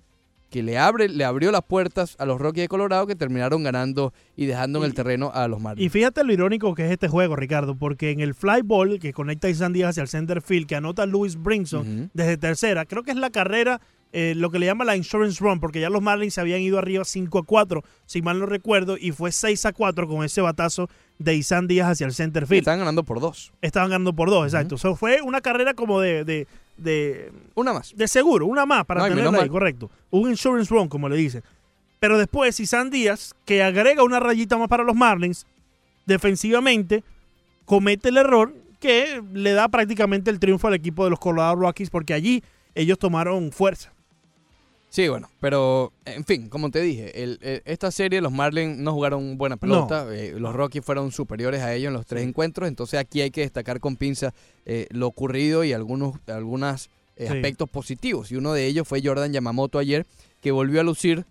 que 0.49 0.63
le 0.63 0.79
abre, 0.79 1.07
le 1.07 1.23
abrió 1.23 1.51
las 1.51 1.61
puertas 1.61 2.15
a 2.17 2.25
los 2.25 2.41
Rockies 2.41 2.63
de 2.63 2.67
Colorado 2.67 3.05
que 3.05 3.15
terminaron 3.15 3.61
ganando 3.61 4.11
y 4.35 4.47
dejando 4.47 4.79
en 4.79 4.85
el 4.85 4.95
terreno 4.95 5.29
a 5.35 5.47
los 5.47 5.61
Marlins. 5.61 5.85
Y 5.85 5.89
fíjate 5.89 6.23
lo 6.23 6.33
irónico 6.33 6.73
que 6.73 6.85
es 6.85 6.91
este 6.91 7.07
juego, 7.07 7.35
Ricardo, 7.35 7.75
porque 7.75 8.09
en 8.09 8.21
el 8.21 8.33
fly 8.33 8.63
ball 8.63 8.99
que 8.99 9.13
conecta 9.13 9.47
a 9.47 9.51
Isan 9.51 9.71
Díaz 9.71 9.91
hacia 9.91 10.01
el 10.01 10.07
center 10.07 10.41
field, 10.41 10.65
que 10.65 10.75
anota 10.75 11.05
Louis 11.05 11.35
Brinson 11.35 12.09
desde 12.11 12.37
tercera, 12.37 12.85
creo 12.85 13.03
que 13.03 13.11
es 13.11 13.17
la 13.17 13.29
carrera, 13.29 13.79
eh, 14.11 14.33
lo 14.35 14.49
que 14.49 14.57
le 14.57 14.65
llama 14.65 14.83
la 14.83 14.95
insurance 14.95 15.43
run, 15.43 15.59
porque 15.59 15.79
ya 15.79 15.91
los 15.91 16.01
Marlins 16.01 16.33
se 16.33 16.41
habían 16.41 16.61
ido 16.61 16.79
arriba 16.79 17.03
5 17.03 17.37
a 17.37 17.43
4, 17.43 17.83
si 18.07 18.23
mal 18.23 18.39
no 18.39 18.47
recuerdo, 18.47 18.97
y 18.97 19.11
fue 19.11 19.31
6 19.31 19.65
a 19.67 19.73
4 19.73 20.07
con 20.07 20.23
ese 20.23 20.41
batazo 20.41 20.89
de 21.19 21.35
Isan 21.35 21.67
Díaz 21.67 21.89
hacia 21.89 22.07
el 22.07 22.13
center 22.13 22.45
field. 22.47 22.61
Estaban 22.61 22.79
ganando 22.79 23.03
por 23.03 23.19
dos. 23.19 23.53
Estaban 23.61 23.89
ganando 23.89 24.13
por 24.13 24.29
dos, 24.29 24.45
exacto. 24.45 24.75
O 24.75 24.77
sea, 24.77 24.95
fue 24.95 25.21
una 25.21 25.41
carrera 25.41 25.73
como 25.73 25.99
de, 25.99 26.25
de, 26.25 26.47
de- 26.77 27.31
Una 27.55 27.73
más. 27.73 27.95
de 27.95 28.07
seguro, 28.07 28.45
una 28.45 28.65
más 28.65 28.85
para 28.85 29.01
No, 29.01 29.15
tenerla 29.15 29.41
ahí, 29.43 29.49
correcto. 29.49 29.89
Un 30.09 30.29
insurance 30.29 30.73
run, 30.73 30.87
como 30.89 31.07
le 31.09 31.15
dicen. 31.15 31.43
Pero 31.99 32.17
después, 32.17 32.59
Isan 32.59 32.89
Díaz, 32.89 33.33
que 33.45 33.63
agrega 33.63 34.03
una 34.03 34.19
rayita 34.19 34.57
más 34.57 34.67
para 34.67 34.83
los 34.83 34.95
Marlins, 34.95 35.45
defensivamente, 36.05 37.03
comete 37.65 38.09
el 38.09 38.17
error 38.17 38.53
que 38.79 39.23
le 39.33 39.53
da 39.53 39.69
prácticamente 39.69 40.29
el 40.29 40.39
triunfo 40.39 40.67
al 40.67 40.73
equipo 40.73 41.05
de 41.05 41.11
los 41.11 41.19
Colorado 41.19 41.55
Rockies, 41.55 41.89
porque 41.89 42.13
allí 42.13 42.43
ellos 42.75 42.99
tomaron 42.99 43.51
fuerza. 43.53 43.92
Sí, 44.95 45.07
bueno, 45.07 45.27
pero 45.39 45.91
en 46.05 46.23
fin, 46.23 46.49
como 46.49 46.69
te 46.69 46.79
dije, 46.79 47.23
el- 47.23 47.39
el- 47.41 47.63
esta 47.65 47.89
serie 47.89 48.21
los 48.21 48.31
Marlins 48.31 48.77
no 48.77 48.93
jugaron 48.93 49.39
buena 49.39 49.57
pelota, 49.57 50.05
eh, 50.13 50.35
los 50.37 50.53
Rockies 50.53 50.85
fueron 50.85 51.11
superiores 51.11 51.61
a 51.63 51.73
ellos 51.73 51.87
en 51.87 51.93
los 51.95 52.05
tres 52.05 52.21
encuentros, 52.21 52.67
entonces 52.67 52.99
aquí 52.99 53.21
hay 53.21 53.31
que 53.31 53.41
destacar 53.41 53.79
con 53.79 53.95
pinza 53.95 54.35
eh, 54.65 54.85
lo 54.91 55.07
ocurrido 55.07 55.63
y 55.63 55.73
algunos 55.73 56.13
algunas 56.27 56.91
eh, 57.15 57.25
Sí. 57.27 57.33
aspectos 57.33 57.67
positivos. 57.71 58.31
Y 58.31 58.35
uno 58.35 58.53
de 58.53 58.67
ellos 58.67 58.87
fue 58.87 59.01
Jordan 59.03 59.33
Yamamoto 59.33 59.79
ayer, 59.79 60.05
que 60.41 60.51
volvió 60.51 60.79
a 60.79 60.83
lucir, 60.83 61.25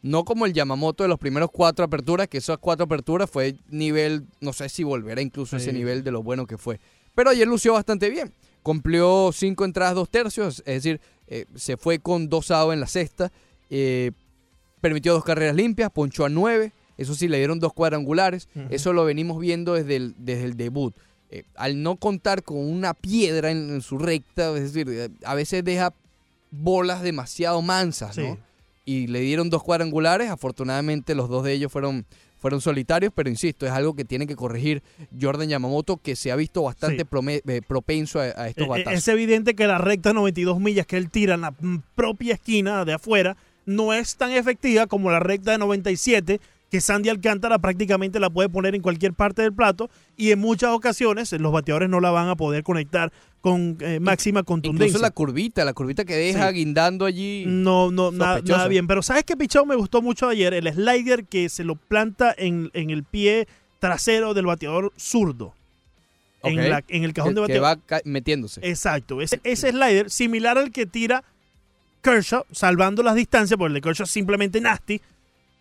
no 0.00 0.24
como 0.24 0.46
el 0.46 0.52
Yamamoto 0.52 1.02
de 1.02 1.08
los 1.08 1.18
primeros 1.18 1.50
cuatro 1.52 1.84
aperturas, 1.84 2.28
que 2.28 2.38
esas 2.38 2.58
cuatro 2.58 2.84
aperturas 2.84 3.28
fue 3.28 3.56
nivel, 3.68 4.26
no 4.40 4.52
sé 4.52 4.68
si 4.68 4.84
volverá 4.84 5.20
incluso 5.22 5.56
a 5.56 5.58
ese 5.58 5.72
nivel 5.72 6.04
de 6.04 6.12
lo 6.12 6.22
bueno 6.22 6.46
que 6.46 6.56
fue. 6.56 6.78
Pero 7.16 7.30
ayer 7.30 7.48
lució 7.48 7.72
bastante 7.72 8.10
bien. 8.10 8.32
Cumplió 8.62 9.30
cinco 9.32 9.64
entradas, 9.64 9.94
dos 9.96 10.08
tercios, 10.08 10.60
es 10.60 10.82
decir, 10.82 11.00
eh, 11.28 11.44
se 11.54 11.76
fue 11.76 11.98
con 11.98 12.28
dos 12.28 12.50
outs 12.50 12.74
en 12.74 12.80
la 12.80 12.86
sexta, 12.86 13.30
eh, 13.70 14.12
permitió 14.80 15.12
dos 15.12 15.24
carreras 15.24 15.54
limpias, 15.54 15.90
ponchó 15.90 16.24
a 16.24 16.28
nueve, 16.28 16.72
eso 16.96 17.14
sí, 17.14 17.28
le 17.28 17.38
dieron 17.38 17.60
dos 17.60 17.72
cuadrangulares, 17.72 18.48
eso 18.70 18.92
lo 18.92 19.04
venimos 19.04 19.38
viendo 19.38 19.74
desde 19.74 19.96
el, 19.96 20.14
desde 20.18 20.44
el 20.44 20.56
debut. 20.56 20.94
Eh, 21.30 21.44
al 21.54 21.82
no 21.82 21.96
contar 21.96 22.42
con 22.42 22.56
una 22.58 22.94
piedra 22.94 23.50
en, 23.50 23.70
en 23.70 23.82
su 23.82 23.98
recta, 23.98 24.56
es 24.56 24.72
decir, 24.72 25.12
a 25.24 25.34
veces 25.34 25.62
deja 25.62 25.92
bolas 26.50 27.02
demasiado 27.02 27.60
mansas, 27.62 28.16
¿no? 28.16 28.38
Y 28.84 29.06
le 29.08 29.20
dieron 29.20 29.50
dos 29.50 29.62
cuadrangulares, 29.62 30.30
afortunadamente 30.30 31.14
los 31.14 31.28
dos 31.28 31.44
de 31.44 31.52
ellos 31.52 31.70
fueron, 31.70 32.06
fueron 32.38 32.60
solitarios, 32.60 33.12
pero 33.14 33.28
insisto, 33.28 33.66
es 33.66 33.72
algo 33.72 33.94
que 33.94 34.04
tiene 34.04 34.26
que 34.26 34.36
corregir 34.36 34.82
Jordan 35.20 35.48
Yamamoto, 35.48 35.96
que 35.98 36.16
se 36.16 36.30
ha 36.32 36.36
visto 36.36 36.62
bastante 36.62 37.04
Sí. 37.10 37.42
eh, 37.46 37.60
propenso 37.66 38.20
a, 38.20 38.24
a 38.24 38.48
estos 38.48 38.62
Eh, 38.62 38.66
eh, 38.66 38.68
batazos. 38.68 38.92
Es 38.94 39.08
evidente 39.08 39.54
que 39.54 39.66
la 39.66 39.78
recta 39.78 40.12
92 40.12 40.60
millas 40.60 40.86
que 40.86 40.96
él 40.96 41.10
tira 41.10 41.34
en 41.34 41.40
la 41.42 41.50
mm, 41.50 41.78
propia 41.94 42.34
esquina 42.34 42.84
de 42.84 42.94
afuera 42.94 43.36
no 43.66 43.92
es 43.92 44.16
tan 44.16 44.30
efectiva 44.32 44.86
como 44.86 45.10
la 45.10 45.20
recta 45.20 45.52
de 45.52 45.58
97 45.58 46.40
que 46.70 46.80
Sandy 46.80 47.08
Alcántara 47.08 47.58
prácticamente 47.58 48.20
la 48.20 48.28
puede 48.28 48.48
poner 48.48 48.74
en 48.74 48.82
cualquier 48.82 49.14
parte 49.14 49.40
del 49.42 49.52
plato 49.54 49.88
y 50.16 50.32
en 50.32 50.38
muchas 50.38 50.70
ocasiones 50.70 51.32
los 51.32 51.50
bateadores 51.52 51.88
no 51.88 52.00
la 52.00 52.10
van 52.10 52.28
a 52.28 52.36
poder 52.36 52.62
conectar 52.62 53.10
con 53.40 53.78
eh, 53.80 54.00
máxima 54.00 54.42
contundencia. 54.42 54.88
Incluso 54.88 55.02
la 55.02 55.10
curvita, 55.10 55.64
la 55.64 55.72
curvita 55.72 56.04
que 56.04 56.14
deja 56.16 56.48
Sí. 56.50 56.54
guindando 56.56 57.06
allí. 57.06 57.44
No, 57.46 57.90
no, 57.90 58.10
nada 58.10 58.68
bien. 58.68 58.86
Pero 58.86 59.00
¿sabes 59.02 59.24
qué 59.24 59.36
pichado 59.36 59.64
me 59.64 59.76
gustó 59.76 60.02
mucho 60.02 60.28
ayer? 60.28 60.52
El 60.52 60.70
slider 60.72 61.24
que 61.24 61.48
se 61.48 61.64
lo 61.64 61.76
planta 61.76 62.34
en, 62.36 62.70
en 62.74 62.90
el 62.90 63.04
pie 63.04 63.48
trasero 63.78 64.34
del 64.34 64.46
bateador 64.46 64.92
zurdo. 64.96 65.54
En, 66.42 66.68
la- 66.70 66.84
en 66.88 67.02
el 67.04 67.12
cajón 67.14 67.34
que, 67.34 67.40
de 67.40 67.46
que 67.46 67.58
bateador. 67.60 67.78
va 67.78 67.86
ca- 67.86 68.02
metiéndose. 68.04 68.60
Exacto. 68.62 69.20
Ese, 69.22 69.40
ese 69.44 69.70
slider, 69.70 70.10
similar 70.10 70.58
al 70.58 70.70
que 70.70 70.84
tira 70.86 71.24
Kershaw, 72.02 72.44
salvando 72.52 73.02
las 73.02 73.14
distancias, 73.14 73.56
porque 73.58 73.68
el 73.68 73.74
de 73.74 73.80
Kershaw 73.80 74.04
es 74.04 74.10
simplemente 74.10 74.60
nasty, 74.60 75.00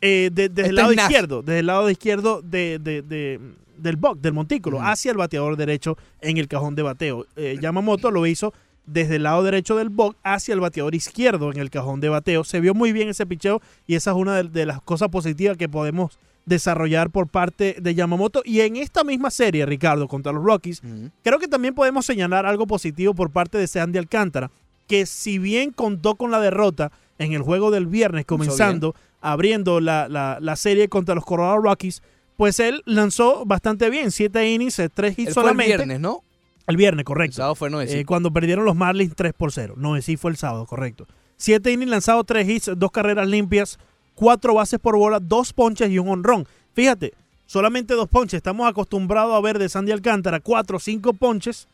eh, 0.02 0.30
de- 0.34 0.50
desde 0.50 0.70
el 0.70 0.76
lado 0.76 0.90
izquierdo, 1.06 1.42
desde 1.42 1.60
el 1.60 1.66
lado 1.66 1.90
izquierdo 1.90 2.42
de, 2.42 2.80
de- 2.80 3.02
de- 3.02 3.40
del 3.78 3.96
box, 3.96 4.22
del 4.22 4.34
montículo, 4.34 4.78
hacia 4.82 5.12
el 5.12 5.18
bateador 5.18 5.56
derecho 5.58 5.98
en 6.22 6.38
el 6.38 6.48
cajón 6.48 6.76
de 6.76 6.82
bateo. 6.84 7.26
Eh, 7.36 7.58
Yamamoto 7.62 8.10
lo 8.12 8.26
hizo 8.26 8.54
desde 8.86 9.18
el 9.18 9.24
lado 9.24 9.44
derecho 9.44 9.76
del 9.76 9.90
box 9.90 10.16
hacia 10.24 10.54
el 10.54 10.60
bateador 10.62 10.96
izquierdo 10.96 11.52
en 11.52 11.60
el 11.60 11.70
cajón 11.70 12.00
de 12.00 12.10
bateo. 12.10 12.44
Se 12.44 12.60
vio 12.60 12.74
muy 12.74 12.92
bien 12.94 13.10
ese 13.10 13.26
picheo 13.26 13.62
y 13.86 13.96
esa 13.96 14.12
es 14.12 14.18
una 14.18 14.36
de, 14.42 14.50
de 14.50 14.66
las 14.66 14.82
cosas 14.82 15.10
positivas 15.10 15.58
que 15.58 15.68
podemos 15.70 16.18
desarrollar 16.46 17.10
por 17.10 17.28
parte 17.28 17.76
de 17.80 17.94
Yamamoto. 17.94 18.42
Y 18.46 18.62
en 18.62 18.78
esta 18.78 19.04
misma 19.04 19.30
serie, 19.30 19.66
Ricardo, 19.66 20.08
contra 20.08 20.32
los 20.32 20.44
Rockies, 20.44 20.82
creo 21.24 21.40
que 21.40 21.48
también 21.48 21.76
podemos 21.76 22.06
señalar 22.06 22.46
algo 22.46 22.66
positivo 22.66 23.14
por 23.14 23.30
parte 23.32 23.58
de 23.58 23.68
Sandy 23.68 23.98
Alcántara, 24.00 24.50
que 24.88 25.06
si 25.06 25.38
bien 25.38 25.72
contó 25.72 26.16
con 26.16 26.32
la 26.32 26.40
derrota 26.40 26.92
en 27.20 27.34
el 27.34 27.42
juego 27.42 27.70
del 27.72 27.88
viernes, 27.88 28.26
comenzando, 28.26 28.96
abriendo 29.22 29.80
la, 29.80 30.08
la- 30.10 30.38
la 30.42 30.56
serie 30.56 30.88
contra 30.90 31.16
los 31.16 31.26
Colorado 31.26 31.58
Rockies, 31.60 32.02
pues 32.36 32.60
él 32.60 32.84
lanzó 32.86 33.46
bastante 33.46 33.90
bien, 33.90 34.12
siete 34.12 34.48
innings, 34.50 34.78
eh, 34.80 34.90
tres 34.90 35.18
hits 35.18 35.30
Él 35.30 35.34
fue 35.34 35.44
el 35.44 35.46
solamente. 35.50 35.76
viernes, 35.78 36.00
¿no? 36.00 36.24
El 36.68 36.78
viernes, 36.78 37.06
correcto. 37.06 37.32
El 37.32 37.36
sábado 37.38 37.56
fue 37.56 37.70
no 37.70 37.82
Eh, 37.82 38.06
cuando 38.06 38.32
perdieron 38.32 38.66
los 38.66 38.76
Marlins 38.76 39.16
3 39.16 39.34
por 39.34 39.52
0. 39.52 39.76
No, 39.78 40.00
sí 40.02 40.18
fue 40.18 40.32
el 40.32 40.38
sábado, 40.38 40.66
correcto. 40.66 41.08
Siete 41.38 41.72
innings 41.72 41.90
lanzados, 41.90 42.26
tres 42.26 42.48
hits, 42.50 42.72
dos 42.76 42.92
carreras 42.92 43.28
limpias, 43.28 43.80
cuatro 44.16 44.54
bases 44.56 44.80
por 44.80 44.98
bola, 44.98 45.20
dos 45.20 45.54
ponches 45.54 45.90
y 45.90 45.98
un 46.00 46.10
honrón. 46.10 46.46
Fíjate, 46.74 47.14
solamente 47.46 47.94
dos 47.94 48.10
ponches. 48.10 48.38
Estamos 48.38 48.68
acostumbrados 48.70 49.34
a 49.34 49.40
ver 49.42 49.58
de 49.60 49.70
Sandy 49.70 49.92
Alcántara 49.94 50.40
cuatro, 50.42 50.78
cinco 50.80 51.14
ponches 51.14 51.68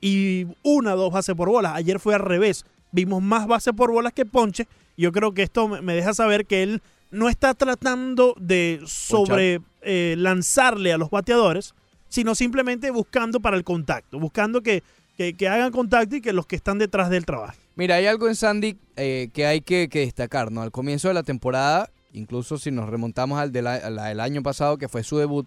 y 0.00 0.46
una, 0.62 0.92
dos 0.94 1.12
bases 1.12 1.34
por 1.34 1.48
bola. 1.48 1.74
Ayer 1.74 2.00
fue 2.00 2.14
al 2.14 2.20
revés. 2.20 2.64
Vimos 2.92 3.22
más 3.22 3.46
bases 3.46 3.72
por 3.74 3.92
bolas 3.92 4.12
que 4.12 4.26
ponches. 4.26 4.66
Yo 4.96 5.12
creo 5.12 5.32
que 5.32 5.42
esto 5.42 5.68
me 5.68 5.94
deja 5.94 6.12
saber 6.14 6.46
que 6.46 6.62
él 6.62 6.82
no 7.10 7.28
está 7.28 7.54
tratando 7.54 8.34
de 8.38 8.80
sobre 8.86 9.60
eh, 9.82 10.14
lanzarle 10.18 10.92
a 10.92 10.98
los 10.98 11.10
bateadores, 11.10 11.74
sino 12.08 12.34
simplemente 12.34 12.90
buscando 12.90 13.40
para 13.40 13.56
el 13.56 13.64
contacto, 13.64 14.18
buscando 14.18 14.62
que, 14.62 14.82
que, 15.16 15.34
que 15.34 15.48
hagan 15.48 15.72
contacto 15.72 16.16
y 16.16 16.20
que 16.20 16.32
los 16.32 16.46
que 16.46 16.56
están 16.56 16.78
detrás 16.78 17.08
del 17.10 17.24
trabajo. 17.24 17.54
Mira, 17.76 17.96
hay 17.96 18.06
algo 18.06 18.28
en 18.28 18.34
Sandy 18.36 18.76
eh, 18.96 19.28
que 19.32 19.46
hay 19.46 19.60
que, 19.62 19.88
que 19.88 20.00
destacar, 20.00 20.52
¿no? 20.52 20.60
Al 20.62 20.70
comienzo 20.70 21.08
de 21.08 21.14
la 21.14 21.22
temporada, 21.22 21.88
incluso 22.12 22.58
si 22.58 22.70
nos 22.70 22.88
remontamos 22.88 23.38
al 23.40 23.52
la- 23.52 24.22
año 24.22 24.42
pasado, 24.42 24.76
que 24.76 24.88
fue 24.88 25.02
su 25.02 25.16
debut, 25.18 25.46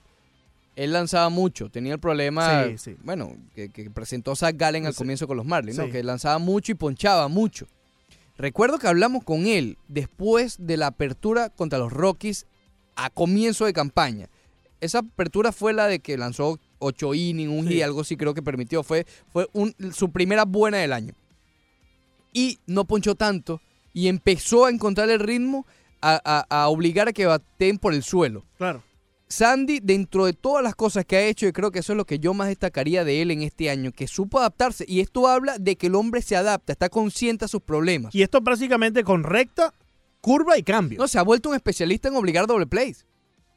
él 0.75 0.91
lanzaba 0.93 1.29
mucho. 1.29 1.69
Tenía 1.69 1.93
el 1.93 1.99
problema, 1.99 2.65
Sí, 2.65 2.77
sí. 2.77 2.95
bueno, 3.03 3.33
que, 3.55 3.69
presentó 3.93 4.35
Zach 4.35 4.55
Gallen 4.57 4.85
al 4.87 4.93
Sí. 4.93 4.97
comienzo 4.97 5.27
con 5.27 5.37
los 5.37 5.45
Marlins, 5.45 5.77
¿no? 5.77 5.89
Que 5.89 6.01
lanzaba 6.01 6.39
mucho 6.39 6.71
y 6.71 6.75
ponchaba 6.75 7.27
mucho. 7.27 7.67
Recuerdo 8.37 8.79
que 8.79 8.87
hablamos 8.87 9.23
con 9.23 9.45
él 9.45 9.77
después 9.87 10.55
de 10.59 10.77
la 10.77 10.87
apertura 10.87 11.49
contra 11.49 11.79
los 11.79 11.91
Rockies 11.93 12.45
a 12.95 13.09
comienzo 13.09 13.65
de 13.65 13.73
campaña. 13.73 14.29
Esa 14.81 14.99
apertura 14.99 15.51
fue 15.51 15.73
la 15.73 15.87
de 15.87 15.99
que 15.99 16.17
lanzó 16.17 16.59
8 16.79 17.13
innings, 17.13 17.51
un 17.51 17.67
Sí. 17.67 17.75
hit, 17.75 17.83
algo 17.83 18.01
así 18.01 18.17
creo 18.17 18.33
que 18.33 18.41
permitió. 18.41 18.83
Fue, 18.83 19.05
fue 19.31 19.47
un- 19.53 19.75
su 19.93 20.11
primera 20.11 20.45
buena 20.45 20.79
del 20.79 20.93
año. 20.93 21.13
Y 22.33 22.59
no 22.65 22.85
ponchó 22.85 23.15
tanto 23.15 23.61
y 23.93 24.07
empezó 24.07 24.65
a 24.65 24.69
encontrar 24.71 25.09
el 25.09 25.19
ritmo 25.19 25.65
a, 26.01 26.19
a- 26.49 26.63
a 26.63 26.67
obligar 26.67 27.07
a 27.07 27.13
que 27.13 27.25
baten 27.27 27.77
por 27.77 27.93
el 27.93 28.03
suelo. 28.03 28.43
Claro. 28.57 28.83
Sandy, 29.33 29.79
dentro 29.81 30.25
de 30.25 30.33
todas 30.33 30.63
las 30.63 30.75
cosas 30.75 31.05
que 31.05 31.15
ha 31.17 31.25
hecho, 31.25 31.47
y 31.47 31.51
creo 31.51 31.71
que 31.71 31.79
eso 31.79 31.93
es 31.93 31.97
lo 31.97 32.05
que 32.05 32.19
yo 32.19 32.33
más 32.33 32.47
destacaría 32.49 33.03
de 33.03 33.21
él 33.21 33.31
en 33.31 33.41
este 33.41 33.69
año, 33.69 33.91
que 33.91 34.07
supo 34.07 34.39
adaptarse. 34.39 34.85
Y 34.87 34.99
esto 34.99 35.27
habla 35.27 35.57
de 35.57 35.75
que 35.75 35.87
el 35.87 35.95
hombre 35.95 36.21
se 36.21 36.35
adapta, 36.35 36.73
está 36.73 36.89
consciente 36.89 37.45
a 37.45 37.47
sus 37.47 37.61
problemas. 37.61 38.13
Y 38.13 38.21
esto 38.21 38.41
básicamente 38.41 39.03
con 39.03 39.23
recta, 39.23 39.73
curva 40.21 40.57
y 40.57 40.63
cambio. 40.63 40.99
No, 40.99 41.07
se 41.07 41.17
ha 41.19 41.23
vuelto 41.23 41.49
un 41.49 41.55
especialista 41.55 42.07
en 42.09 42.15
obligar 42.15 42.45
doble 42.47 42.67
plays. 42.67 43.05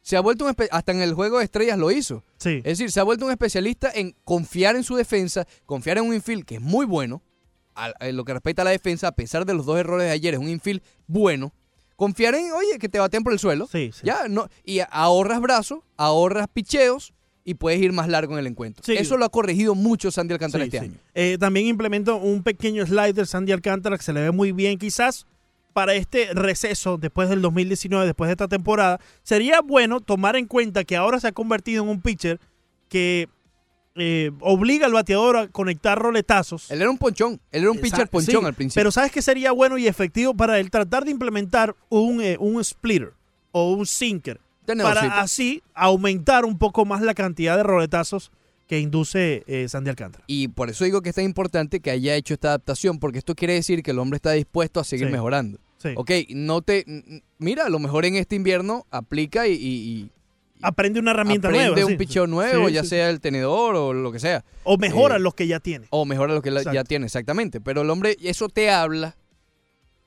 Se 0.03 0.17
ha 0.17 0.21
vuelto 0.21 0.45
un 0.47 0.55
hasta 0.71 0.93
en 0.93 1.01
el 1.03 1.15
juego 1.15 1.39
de 1.39 1.45
estrellas 1.45 1.79
lo 1.79 1.91
hizo. 1.91 2.25
Sí. 2.39 2.59
Es 2.59 2.79
decir, 2.79 2.91
se 2.93 3.01
ha 3.01 3.03
vuelto 3.03 3.25
un 3.27 3.33
especialista 3.33 3.91
en 3.95 4.15
confiar 4.25 4.77
en 4.77 4.85
su 4.85 4.95
defensa, 4.97 5.47
confiar 5.67 5.99
en 5.99 6.05
un 6.05 6.15
infield 6.15 6.45
que 6.45 6.55
es 6.57 6.61
muy 6.61 6.87
bueno, 6.87 7.23
a- 7.75 7.93
en 8.01 8.17
lo 8.17 8.25
que 8.25 8.33
respecta 8.33 8.63
a 8.63 8.65
la 8.65 8.71
defensa, 8.71 9.09
a 9.09 9.13
pesar 9.13 9.45
de 9.45 9.53
los 9.55 9.67
dos 9.67 9.79
errores 9.79 10.07
de 10.07 10.13
ayer, 10.13 10.35
es 10.35 10.41
un 10.41 10.49
infield 10.49 10.81
bueno. 11.09 11.53
Confiar 11.97 12.35
en, 12.35 12.53
oye, 12.53 12.79
que 12.79 12.89
te 12.89 12.99
baten 12.99 13.25
por 13.25 13.33
el 13.33 13.39
suelo. 13.39 13.67
Sí, 13.71 13.91
sí. 13.93 14.03
Ya, 14.05 14.29
no, 14.29 14.49
y 14.65 14.81
ahorras 14.91 15.41
brazos, 15.41 15.81
ahorras 15.97 16.47
picheos 16.53 17.15
y 17.45 17.55
puedes 17.55 17.81
ir 17.81 17.93
más 17.93 18.09
largo 18.09 18.35
en 18.35 18.41
el 18.41 18.47
encuentro. 18.47 18.85
Sí. 18.85 18.95
Eso 18.95 19.17
lo 19.17 19.25
ha 19.25 19.29
corregido 19.29 19.75
mucho 19.75 20.11
Sandy 20.11 20.35
Alcántara 20.35 20.65
Sí, 20.65 20.69
este 20.69 20.79
sí. 20.81 20.85
año. 20.87 20.95
Eh, 21.15 21.37
también 21.39 21.67
implementó 21.67 22.17
un 22.17 22.43
pequeño 22.43 22.85
slider 22.85 23.27
Sandy 23.27 23.53
Alcántara 23.53 23.97
que 23.97 24.03
se 24.03 24.13
le 24.13 24.21
ve 24.21 24.31
muy 24.33 24.53
bien. 24.53 24.79
Quizás 24.79 25.27
para 25.73 25.95
este 25.95 26.33
receso 26.35 26.99
después 26.99 27.29
del 27.29 27.41
2019, 27.43 28.05
después 28.07 28.29
de 28.29 28.33
esta 28.33 28.49
temporada, 28.49 28.99
sería 29.23 29.61
bueno 29.61 30.01
tomar 30.01 30.35
en 30.37 30.47
cuenta 30.47 30.85
que 30.85 30.97
ahora 30.97 31.21
se 31.21 31.29
ha 31.29 31.33
convertido 31.33 31.83
en 31.85 31.89
un 31.91 32.01
pitcher 32.01 32.41
que 32.89 33.29
eh, 33.97 34.31
obliga 34.41 34.87
al 34.87 34.93
bateador 34.93 35.37
a 35.37 35.49
conectar 35.49 35.99
roletazos. 35.99 36.71
Él 36.71 36.81
era 36.83 36.91
un 36.91 36.99
ponchón, 36.99 37.41
él 37.53 37.63
era 37.63 37.71
un 37.71 37.77
pitcher 37.79 38.01
Exacto, 38.01 38.11
ponchón 38.13 38.41
sí, 38.43 38.47
al 38.47 38.55
principio. 38.55 38.81
Pero 38.81 38.91
¿sabes 38.91 39.11
qué 39.13 39.23
sería 39.23 39.53
bueno 39.53 39.79
y 39.79 39.87
efectivo 39.87 40.35
para 40.35 40.59
él? 40.59 40.71
Tratar 40.71 41.05
de 41.05 41.11
implementar 41.11 41.75
un, 41.89 42.21
eh, 42.21 42.37
un 42.39 42.63
splitter 42.63 43.13
o 43.53 43.73
un 43.73 43.87
sinker 43.87 44.41
para 44.67 45.21
así 45.21 45.63
aumentar 45.75 46.45
un 46.45 46.59
poco 46.59 46.85
más 46.85 47.01
la 47.03 47.15
cantidad 47.15 47.57
de 47.57 47.63
roletazos 47.63 48.33
que 48.67 48.81
induce 48.81 49.45
eh, 49.47 49.69
Sandy 49.69 49.91
Alcántara. 49.91 50.25
Y 50.27 50.49
por 50.49 50.69
eso 50.71 50.85
digo 50.85 51.01
que 51.01 51.11
es 51.11 51.15
tan 51.15 51.25
importante 51.25 51.79
que 51.79 51.91
haya 51.93 52.17
hecho 52.17 52.35
esta 52.35 52.49
adaptación, 52.49 52.99
porque 52.99 53.19
esto 53.19 53.35
quiere 53.37 53.55
decir 53.55 53.83
que 53.85 53.93
el 53.93 53.99
hombre 54.01 54.17
está 54.17 54.33
dispuesto 54.33 54.81
a 54.81 54.85
seguir 54.85 55.07
Sí. 55.07 55.13
mejorando. 55.13 55.59
Sí. 55.79 55.91
Ok, 55.95 56.11
no 56.31 56.63
te. 56.63 56.85
Mira, 57.39 57.67
a 57.67 57.69
lo 57.69 57.79
mejor 57.79 58.05
en 58.07 58.17
este 58.17 58.35
invierno 58.35 58.85
aplica 58.91 59.47
y. 59.47 59.53
y- 59.53 59.57
y 59.59 60.11
Aprende 60.67 60.99
una 61.01 61.13
herramienta 61.13 61.49
aprende 61.49 61.71
nueva. 61.71 61.87
un 61.87 61.93
sí. 61.93 61.97
picheo 61.97 62.27
nuevo, 62.27 62.67
Sí, 62.69 62.75
ya 62.75 62.83
sí, 62.83 62.89
sea 62.89 63.11
el 63.11 63.21
tenedor 63.21 63.77
o 63.77 63.93
lo 63.93 64.11
que 64.11 64.19
sea. 64.19 64.45
O 64.65 64.77
mejora 64.79 65.17
Eh, 65.17 65.21
los 65.21 65.35
que 65.35 65.47
ya 65.47 65.61
tiene. 65.61 65.87
O 65.91 66.05
mejora 66.05 66.35
lo 66.35 66.43
que 66.43 66.51
ya 66.73 66.83
tiene, 66.85 67.07
exactamente. 67.07 67.61
Pero 67.61 67.83
el 67.83 67.91
hombre, 67.91 68.17
eso 68.21 68.49
te 68.49 68.71
habla 68.71 69.17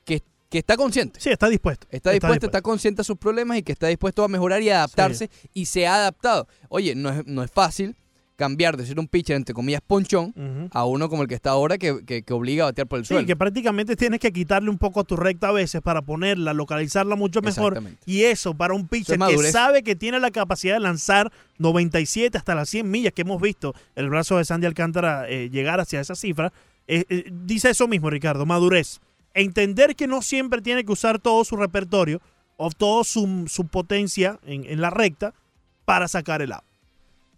que, 0.03 0.21
que 0.49 0.57
está 0.57 0.75
consciente. 0.75 1.19
Sí, 1.21 1.29
está 1.29 1.47
dispuesto. 1.47 1.87
Está 1.91 2.11
dispuesto, 2.11 2.47
está 2.47 2.61
consciente 2.61 3.01
a 3.01 3.05
sus 3.05 3.17
problemas 3.17 3.57
y 3.57 3.63
que 3.63 3.71
está 3.71 3.87
dispuesto 3.87 4.23
a 4.23 4.27
mejorar 4.27 4.61
y 4.61 4.69
adaptarse 4.69 5.29
y 5.53 5.65
se 5.65 5.87
ha 5.87 5.95
adaptado. 5.95 6.47
Oye, 6.67 6.93
no 6.95 7.09
es, 7.09 7.25
no 7.25 7.41
es 7.43 7.51
fácil 7.51 7.95
cambiar 8.39 8.77
de 8.77 8.85
ser 8.85 8.97
un 8.99 9.07
pitcher, 9.07 9.35
entre 9.35 9.53
comillas, 9.53 9.81
ponchón, 9.85 10.33
a 10.71 10.85
uno 10.85 11.09
como 11.09 11.21
el 11.23 11.27
que 11.27 11.35
está 11.35 11.51
ahora 11.51 11.77
que, 11.77 12.03
que- 12.05 12.23
que 12.23 12.33
obliga 12.33 12.63
a 12.63 12.67
batear 12.67 12.87
por 12.87 12.97
el 12.99 13.05
Sí, 13.05 13.13
suelo. 13.13 13.27
que 13.27 13.35
prácticamente 13.35 13.95
tienes 13.95 14.19
que 14.19 14.31
quitarle 14.31 14.69
un 14.69 14.77
poco 14.77 15.01
a 15.01 15.03
tu 15.03 15.15
recta 15.17 15.49
a 15.49 15.51
veces 15.51 15.81
para 15.81 16.01
ponerla, 16.01 16.53
localizarla 16.53 17.15
mucho 17.15 17.41
mejor. 17.41 17.81
Y 18.05 18.23
eso 18.23 18.53
para 18.55 18.73
un 18.73 18.87
pitcher 18.87 19.19
que 19.19 19.51
sabe 19.51 19.83
que 19.83 19.95
tiene 19.95 20.19
la 20.19 20.31
capacidad 20.31 20.75
de 20.75 20.79
lanzar 20.79 21.31
97 21.57 22.37
hasta 22.37 22.55
las 22.55 22.69
100 22.69 22.89
millas 22.89 23.13
que 23.13 23.21
hemos 23.23 23.41
visto 23.41 23.75
el 23.95 24.09
brazo 24.09 24.37
de 24.37 24.45
Sandy 24.45 24.65
Alcántara 24.67 25.29
eh, 25.29 25.49
llegar 25.49 25.79
hacia 25.79 25.99
esa 25.99 26.15
cifra, 26.15 26.51
eh, 26.87 27.03
eh, 27.09 27.25
dice 27.31 27.69
eso 27.69 27.87
mismo, 27.87 28.09
Ricardo, 28.09 28.45
madurez. 28.45 28.99
Entender 29.33 29.95
que 29.95 30.07
no 30.07 30.21
siempre 30.21 30.61
tiene 30.61 30.83
que 30.83 30.91
usar 30.91 31.19
todo 31.19 31.43
su 31.45 31.55
repertorio 31.55 32.21
o 32.57 32.69
toda 32.71 33.03
su, 33.03 33.45
su 33.47 33.67
potencia 33.67 34.39
en, 34.45 34.65
en 34.65 34.81
la 34.81 34.89
recta 34.89 35.33
para 35.85 36.07
sacar 36.07 36.41
el 36.41 36.51
out. 36.51 36.63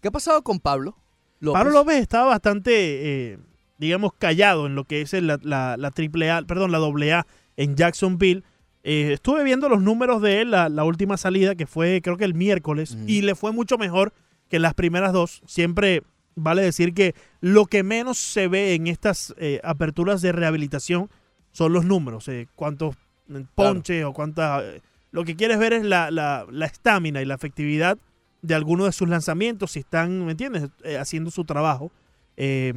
¿Qué 0.01 0.07
ha 0.07 0.11
pasado 0.11 0.41
con 0.43 0.59
Pablo? 0.59 0.97
López? 1.39 1.59
Pablo 1.61 1.73
López 1.73 1.97
estaba 1.97 2.25
bastante, 2.29 3.31
eh, 3.33 3.39
digamos, 3.77 4.13
callado 4.17 4.65
en 4.67 4.75
lo 4.75 4.83
que 4.85 5.01
es 5.01 5.13
la, 5.13 5.39
la, 5.41 5.77
la 5.77 5.91
triple 5.91 6.29
A, 6.31 6.41
perdón, 6.43 6.71
la 6.71 6.77
doble 6.77 7.13
A 7.13 7.25
en 7.57 7.75
Jacksonville. 7.75 8.43
Eh, 8.83 9.11
estuve 9.13 9.43
viendo 9.43 9.69
los 9.69 9.81
números 9.81 10.21
de 10.21 10.41
él, 10.41 10.51
la, 10.51 10.69
la 10.69 10.83
última 10.83 11.17
salida, 11.17 11.55
que 11.55 11.67
fue 11.67 12.01
creo 12.03 12.17
que 12.17 12.25
el 12.25 12.33
miércoles, 12.33 12.97
y 13.07 13.21
le 13.21 13.35
fue 13.35 13.51
mucho 13.51 13.77
mejor 13.77 14.13
que 14.49 14.59
las 14.59 14.73
primeras 14.73 15.13
dos. 15.13 15.41
Siempre 15.45 16.03
vale 16.35 16.61
decir 16.63 16.93
que 16.93 17.13
lo 17.41 17.65
que 17.65 17.83
menos 17.83 18.17
se 18.17 18.47
ve 18.47 18.73
en 18.73 18.87
estas 18.87 19.33
eh, 19.37 19.59
aperturas 19.63 20.21
de 20.21 20.31
rehabilitación 20.31 21.09
son 21.51 21.73
los 21.73 21.85
números, 21.85 22.27
eh, 22.27 22.47
cuántos 22.55 22.95
eh, 23.29 23.45
ponches 23.55 24.03
o 24.05 24.13
cuántas... 24.13 24.63
eh, 24.63 24.81
lo 25.11 25.25
que 25.25 25.35
quieres 25.35 25.59
ver 25.59 25.73
es 25.73 25.83
la 25.83 26.09
la- 26.09 26.45
la 26.49 26.65
estamina 26.65 27.21
y 27.21 27.25
la 27.25 27.35
efectividad 27.35 27.97
de 28.41 28.55
alguno 28.55 28.85
de 28.85 28.91
sus 28.91 29.07
lanzamientos, 29.07 29.71
si 29.71 29.79
están, 29.79 30.25
¿me 30.25 30.31
entiendes?, 30.31 30.69
Eh, 30.83 30.97
haciendo 30.97 31.29
su 31.31 31.43
trabajo. 31.45 31.91
Eh, 32.37 32.73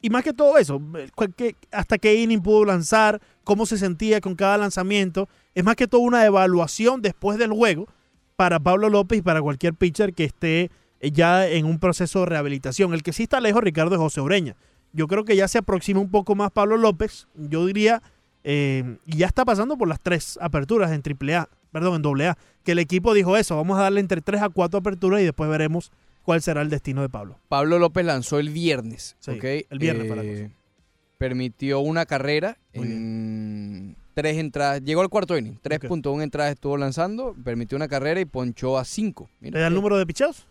y 0.00 0.10
más 0.10 0.24
que 0.24 0.32
todo 0.32 0.58
eso, 0.58 0.80
eh, 0.98 1.08
qué- 1.36 1.54
hasta 1.70 1.96
qué 1.98 2.14
inning 2.16 2.42
pudo 2.42 2.64
lanzar, 2.64 3.20
cómo 3.44 3.66
se 3.66 3.78
sentía 3.78 4.20
con 4.20 4.34
cada 4.34 4.58
lanzamiento. 4.58 5.28
Es 5.54 5.62
más 5.62 5.76
que 5.76 5.86
todo 5.86 6.00
una 6.00 6.24
evaluación 6.26 7.00
después 7.02 7.38
del 7.38 7.52
juego 7.52 7.86
para 8.34 8.58
Pablo 8.58 8.88
López 8.88 9.18
y 9.20 9.22
para 9.22 9.40
cualquier 9.40 9.74
pitcher 9.74 10.12
que 10.14 10.24
esté 10.24 10.70
ya 11.00 11.46
en 11.48 11.66
un 11.66 11.78
proceso 11.78 12.20
de 12.20 12.26
rehabilitación. 12.26 12.92
El 12.94 13.02
que 13.04 13.12
sí 13.12 13.24
está 13.24 13.40
lejos, 13.40 13.62
Ricardo, 13.62 13.94
es 13.94 14.00
José 14.00 14.20
Ureña. 14.20 14.56
Yo 14.92 15.06
creo 15.06 15.24
que 15.24 15.36
ya 15.36 15.46
se 15.48 15.58
aproxima 15.58 16.00
un 16.00 16.10
poco 16.10 16.34
más 16.34 16.50
Pablo 16.50 16.76
López. 16.76 17.28
Yo 17.34 17.64
diría, 17.66 18.02
eh, 18.44 18.98
ya 19.06 19.26
está 19.26 19.44
pasando 19.44 19.76
por 19.78 19.86
las 19.88 20.00
tres 20.00 20.38
aperturas 20.40 20.90
en 20.90 21.02
AAA, 21.02 21.48
perdón, 21.72 22.02
en 22.04 22.22
AA, 22.22 22.38
que 22.62 22.72
el 22.72 22.78
equipo 22.78 23.14
dijo 23.14 23.36
eso, 23.36 23.56
vamos 23.56 23.78
a 23.78 23.82
darle 23.82 24.00
entre 24.00 24.20
tres 24.20 24.42
a 24.42 24.48
cuatro 24.48 24.78
aperturas 24.78 25.20
y 25.20 25.24
después 25.24 25.50
veremos 25.50 25.90
cuál 26.22 26.42
será 26.42 26.62
el 26.62 26.70
destino 26.70 27.02
de 27.02 27.08
Pablo. 27.08 27.38
Pablo 27.48 27.78
López 27.78 28.04
lanzó 28.04 28.38
el 28.38 28.50
viernes. 28.50 29.16
El 29.26 29.78
viernes 29.78 30.06
fue 30.06 30.16
la 30.16 30.22
Eh, 30.22 30.50
Permitió 31.18 31.80
una 31.80 32.04
carrera 32.04 32.58
en 32.72 33.96
tres 34.14 34.38
entradas. 34.38 34.82
Llegó 34.82 35.02
al 35.02 35.08
cuarto 35.08 35.38
inning. 35.38 35.58
3.1 35.62 36.22
entradas 36.22 36.52
estuvo 36.52 36.76
lanzando. 36.76 37.34
Permitió 37.44 37.76
una 37.76 37.86
carrera 37.86 38.20
y 38.20 38.24
ponchó 38.24 38.76
a 38.76 38.84
5. 38.84 39.30
¿Le 39.40 39.50
da 39.50 39.68
el 39.68 39.74
número 39.74 39.96
de 39.98 40.06
pichados? 40.06 40.46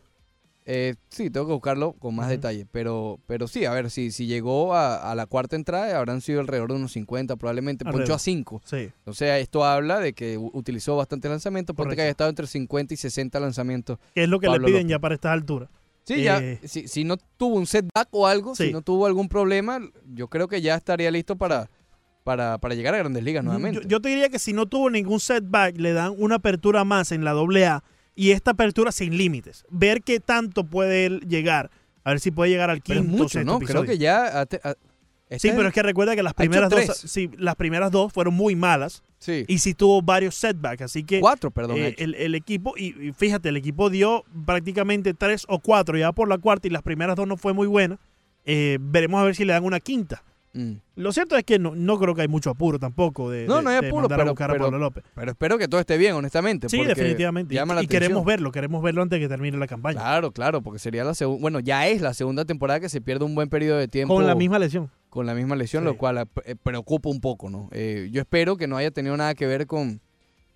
Eh, 0.74 0.96
sí, 1.10 1.30
tengo 1.30 1.48
que 1.48 1.54
buscarlo 1.54 1.94
con 1.94 2.16
más 2.16 2.30
detalle. 2.30 2.66
Pero, 2.72 3.20
pero 3.28 3.48
sí, 3.50 3.66
a 3.66 3.72
ver, 3.72 3.90
si, 3.90 4.12
si 4.12 4.26
llegó 4.26 4.74
a, 4.74 5.12
a 5.12 5.16
la 5.16 5.26
cuarta 5.26 5.58
entrada, 5.58 5.98
habrán 5.98 6.22
sido 6.22 6.40
alrededor 6.40 6.70
de 6.70 6.76
unos 6.78 6.94
50, 6.94 7.36
probablemente. 7.36 7.84
Ponchó 7.84 7.98
Alrededor. 7.98 8.16
a 8.16 8.20
5. 8.20 8.62
Sí. 8.64 8.90
O 9.06 9.14
sea, 9.14 9.38
esto 9.40 9.66
habla 9.66 10.00
de 10.00 10.14
que 10.14 10.38
utilizó 10.38 10.96
bastante 10.96 11.28
lanzamientos. 11.28 11.76
Ponte 11.76 11.96
que 11.98 12.04
haya 12.04 12.12
estado 12.12 12.30
entre 12.30 12.48
50 12.48 12.94
y 12.94 12.98
60 12.98 13.38
lanzamientos. 13.42 14.00
Que 14.16 14.24
es 14.24 14.30
lo 14.30 14.40
que 14.40 14.48
Pablo 14.48 14.60
le 14.62 14.66
piden 14.68 14.84
López. 14.84 14.92
ya 14.92 15.00
para 15.00 15.16
estas 15.16 15.32
alturas. 15.34 15.70
Sí, 16.04 16.24
ya, 16.24 16.40
Eh, 16.40 16.60
si, 16.64 16.88
si 16.88 17.04
no 17.04 17.18
tuvo 17.18 17.56
un 17.58 17.68
setback 17.68 18.08
o 18.12 18.26
algo, 18.26 18.56
Sí. 18.56 18.68
si 18.68 18.72
no 18.74 18.82
tuvo 18.82 19.06
algún 19.08 19.28
problema, 19.30 19.80
yo 20.14 20.30
creo 20.30 20.48
que 20.48 20.62
ya 20.62 20.76
estaría 20.76 21.12
listo 21.12 21.36
para, 21.36 21.70
para, 22.24 22.58
para 22.60 22.76
llegar 22.76 22.94
a 22.96 22.98
Grandes 22.98 23.24
Ligas 23.24 23.44
nuevamente. 23.44 23.82
Yo, 23.84 23.88
yo 23.88 24.02
te 24.02 24.10
diría 24.10 24.30
que 24.30 24.40
si 24.40 24.54
no 24.54 24.66
tuvo 24.68 24.90
ningún 24.90 25.20
setback, 25.20 25.78
le 25.78 25.92
dan 25.94 26.14
una 26.18 26.36
apertura 26.36 26.84
más 26.86 27.12
en 27.12 27.24
la 27.24 27.32
AA 27.32 27.84
y 28.16 28.32
esta 28.32 28.52
apertura 28.52 28.92
sin 28.92 29.18
límites. 29.18 29.66
Ver 29.70 30.02
qué 30.02 30.20
tanto 30.20 30.64
puede 30.66 31.06
él 31.06 31.20
llegar. 31.28 31.72
A 32.04 32.10
ver 32.12 32.20
si 32.20 32.32
puede 32.32 32.50
llegar 32.50 32.70
al 32.70 32.82
Pero 32.82 33.00
es 33.00 33.06
quinto 33.06 33.18
mucho, 33.24 33.30
sexto 33.40 33.52
¿no? 33.54 33.60
Creo 33.60 33.84
que 33.84 33.98
ya... 33.98 34.42
a- 34.42 34.48
Sí, 35.32 35.48
este 35.48 35.54
pero 35.54 35.70
es 35.70 35.74
que 35.74 35.82
recuerda 35.82 36.14
que 36.14 36.24
las 36.24 36.34
primeras 36.34 36.70
dos, 36.70 36.98
sí, 36.98 37.30
las 37.38 37.56
primeras 37.56 37.90
dos 37.90 38.12
fueron 38.12 38.34
muy 38.34 38.54
malas. 38.54 39.02
Sí. 39.18 39.46
Y 39.48 39.60
sí 39.60 39.74
tuvo 39.74 40.02
varios 40.02 40.36
setbacks, 40.36 40.82
así 40.82 41.06
que 41.06 41.22
Cuatro, 41.22 41.52
perdón, 41.52 41.78
eh, 41.78 41.96
el, 42.00 42.16
el 42.16 42.36
equipo 42.36 42.74
y, 42.76 42.88
y 43.08 43.14
fíjate, 43.14 43.48
el 43.48 43.56
equipo 43.56 43.90
dio 43.90 44.26
prácticamente 44.46 45.14
tres 45.14 45.46
o 45.48 45.60
cuatro 45.60 45.98
ya 45.98 46.12
por 46.12 46.28
la 46.28 46.38
cuarta 46.38 46.68
y 46.68 46.72
las 46.72 46.82
primeras 46.84 47.16
dos 47.16 47.30
no 47.30 47.38
fue 47.38 47.54
muy 47.54 47.68
buena. 47.68 47.98
Eh, 48.44 48.78
veremos 48.82 49.22
a 49.22 49.24
ver 49.24 49.34
si 49.34 49.46
le 49.46 49.54
dan 49.54 49.64
una 49.64 49.80
quinta. 49.80 50.22
Mm. 50.54 50.74
Lo 50.96 51.14
cierto 51.14 51.38
es 51.38 51.44
que 51.44 51.60
no, 51.60 51.76
no 51.76 51.98
creo 51.98 52.14
que 52.14 52.22
hay 52.24 52.28
mucho 52.28 52.50
apuro 52.50 52.78
tampoco 52.78 53.30
de, 53.30 53.46
No, 53.48 53.58
de- 53.58 53.64
no 53.64 53.70
hay 53.70 53.78
apuro, 53.78 54.02
mandar 54.02 54.20
a 54.20 54.24
pero, 54.24 54.32
buscar 54.32 54.50
a 54.50 54.54
pero- 54.54 54.66
Pablo 54.66 54.78
López. 54.80 55.04
pero 55.16 55.32
espero 55.32 55.58
que 55.58 55.68
todo 55.68 55.80
esté 55.80 55.98
bien, 55.98 56.14
honestamente. 56.14 56.68
Sí, 56.70 56.84
definitivamente. 56.84 57.56
Y, 57.56 57.88
queremos 57.88 58.26
verlo, 58.26 58.52
queremos 58.52 58.84
verlo 58.84 59.02
antes 59.02 59.18
de 59.20 59.26
que 59.26 59.30
termine 59.30 59.58
la 59.58 59.68
campaña. 59.68 60.00
Claro, 60.00 60.32
claro, 60.32 60.62
porque 60.62 60.80
sería 60.80 61.04
la 61.04 61.14
segunda... 61.14 61.42
Bueno, 61.42 61.60
ya 61.62 61.88
es 61.88 62.02
la 62.02 62.14
segunda 62.14 62.44
temporada 62.46 62.80
que 62.80 62.90
se 62.90 63.00
pierde 63.02 63.24
un 63.26 63.34
buen 63.36 63.50
periodo 63.50 63.78
de 63.78 63.88
tiempo. 63.88 64.14
Con 64.16 64.28
la 64.28 64.36
misma 64.36 64.60
lesión. 64.60 64.90
Con 65.10 65.26
la 65.26 65.34
misma 65.34 65.56
lesión, 65.56 65.84
Sí. 65.84 65.86
lo 65.86 65.98
cual 65.98 66.28
eh, 66.46 66.56
preocupa 66.62 67.10
un 67.10 67.20
poco, 67.22 67.50
¿no? 67.50 67.70
Eh, 67.72 68.10
yo 68.12 68.22
espero 68.22 68.56
que 68.58 68.68
no 68.68 68.78
haya 68.78 68.92
tenido 68.92 69.16
nada 69.18 69.36
que 69.36 69.46
ver 69.48 69.68
con, 69.68 70.02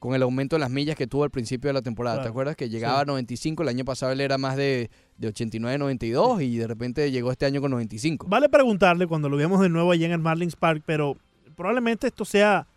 con 0.05 0.15
el 0.15 0.21
aumento 0.23 0.55
de 0.55 0.59
las 0.61 0.69
millas 0.69 0.95
que 0.95 1.07
tuvo 1.07 1.23
al 1.23 1.29
principio 1.31 1.69
de 1.69 1.73
la 1.73 1.81
temporada. 1.81 2.21
¿Te 2.21 2.27
acuerdas? 2.29 2.55
Que 2.55 2.69
llegaba 2.69 2.97
Sí. 2.97 3.01
a 3.01 3.05
95, 3.05 3.63
el 3.63 3.69
año 3.69 3.85
pasado 3.85 4.11
él 4.11 4.21
era 4.21 4.37
más 4.37 4.55
de, 4.55 4.89
de 5.17 5.27
89, 5.27 5.77
92 5.77 6.41
y 6.41 6.57
de 6.57 6.67
repente 6.67 7.11
llegó 7.11 7.31
este 7.31 7.45
año 7.45 7.61
con 7.61 7.71
95. 7.71 8.27
Vale 8.27 8.49
preguntarle 8.49 9.07
cuando 9.07 9.29
lo 9.29 9.37
veamos 9.37 9.61
de 9.61 9.69
nuevo 9.69 9.91
allá 9.91 10.05
en 10.05 10.11
el 10.13 10.19
Marlins 10.19 10.55
Park, 10.55 10.83
pero 10.85 11.17
probablemente 11.55 12.07
esto 12.07 12.25
sea 12.25 12.67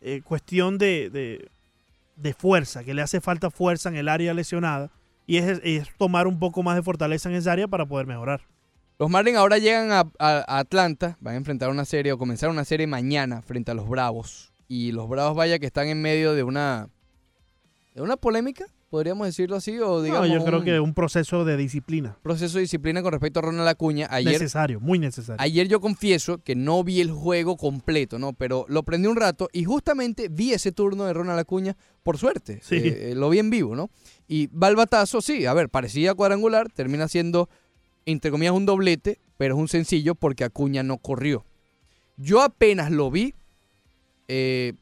eh, 0.00 0.20
cuestión 0.22 0.78
de, 0.78 1.10
de- 1.10 1.48
de 2.16 2.34
fuerza, 2.34 2.82
que 2.84 2.94
le 2.94 3.02
hace 3.02 3.20
falta 3.20 3.50
fuerza 3.50 3.88
en 3.88 3.96
el 3.96 4.08
área 4.08 4.34
lesionada 4.34 4.90
y 5.26 5.36
es, 5.36 5.60
es 5.62 5.88
tomar 5.98 6.26
un 6.26 6.38
poco 6.38 6.62
más 6.62 6.74
de 6.76 6.82
fortaleza 6.82 7.28
en 7.28 7.36
esa 7.36 7.52
área 7.52 7.68
para 7.68 7.86
poder 7.86 8.06
mejorar. 8.06 8.40
Los 8.98 9.08
Marlins 9.08 9.36
ahora 9.38 9.58
llegan 9.58 9.92
a, 9.92 10.00
a- 10.18 10.44
a 10.48 10.58
Atlanta, 10.58 11.16
van 11.20 11.34
a 11.34 11.36
enfrentar 11.36 11.70
una 11.70 11.84
serie 11.84 12.12
o 12.12 12.18
comenzar 12.18 12.50
una 12.50 12.64
serie 12.64 12.86
mañana 12.88 13.42
frente 13.42 13.70
a 13.70 13.74
los 13.74 13.88
Bravos. 13.88 14.52
Y 14.68 14.92
los 14.92 15.08
Bravos, 15.08 15.36
vaya 15.36 15.58
que 15.58 15.66
están 15.66 15.88
en 15.88 16.02
medio 16.02 16.34
de 16.34 16.42
una, 16.42 16.90
de 17.94 18.02
una 18.02 18.18
polémica, 18.18 18.66
podríamos 18.90 19.26
decirlo 19.26 19.56
así, 19.56 19.78
o 19.78 19.96
No, 19.96 20.02
digamos 20.02 20.28
yo 20.28 20.44
creo 20.44 20.58
un 20.58 20.64
que 20.64 20.80
un 20.80 20.94
proceso 20.94 21.44
de 21.44 21.56
disciplina 21.56 22.18
proceso 22.22 22.58
de 22.58 22.62
disciplina 22.62 23.02
con 23.02 23.12
respecto 23.12 23.40
a 23.40 23.42
Ronald 23.42 23.68
Acuña. 23.68 24.08
Ayer, 24.10 24.32
necesario, 24.32 24.80
muy 24.80 24.98
necesario. 24.98 25.40
Ayer 25.40 25.68
yo 25.68 25.80
confieso 25.80 26.38
que 26.38 26.54
no 26.54 26.84
vi 26.84 27.00
el 27.00 27.10
juego 27.10 27.56
completo, 27.56 28.18
¿no? 28.18 28.32
Pero 28.34 28.66
lo 28.68 28.82
prendí 28.82 29.08
un 29.08 29.16
rato 29.16 29.48
y 29.52 29.64
justamente 29.64 30.28
vi 30.28 30.52
ese 30.52 30.72
turno 30.72 31.04
de 31.04 31.14
Ronald 31.14 31.38
Acuña, 31.38 31.76
por 32.02 32.18
suerte. 32.18 32.60
Sí. 32.62 32.76
Eh, 32.76 33.10
eh, 33.10 33.14
lo 33.14 33.30
vi 33.30 33.38
en 33.38 33.50
vivo, 33.50 33.74
¿no? 33.74 33.90
Y 34.26 34.48
va 34.48 34.68
el 34.68 34.76
batazo, 34.76 35.20
sí, 35.22 35.46
a 35.46 35.54
ver, 35.54 35.70
parecía 35.70 36.14
cuadrangular, 36.14 36.70
termina 36.70 37.08
siendo, 37.08 37.48
entre 38.04 38.30
comillas, 38.30 38.54
un 38.54 38.66
doblete, 38.66 39.18
pero 39.38 39.54
es 39.54 39.60
un 39.60 39.68
sencillo 39.68 40.14
porque 40.14 40.44
Acuña 40.44 40.82
no 40.82 40.98
corrió. 40.98 41.46
Yo 42.16 42.42
apenas 42.42 42.90
lo 42.90 43.10
vi, 43.10 43.34
eh, 44.28 44.74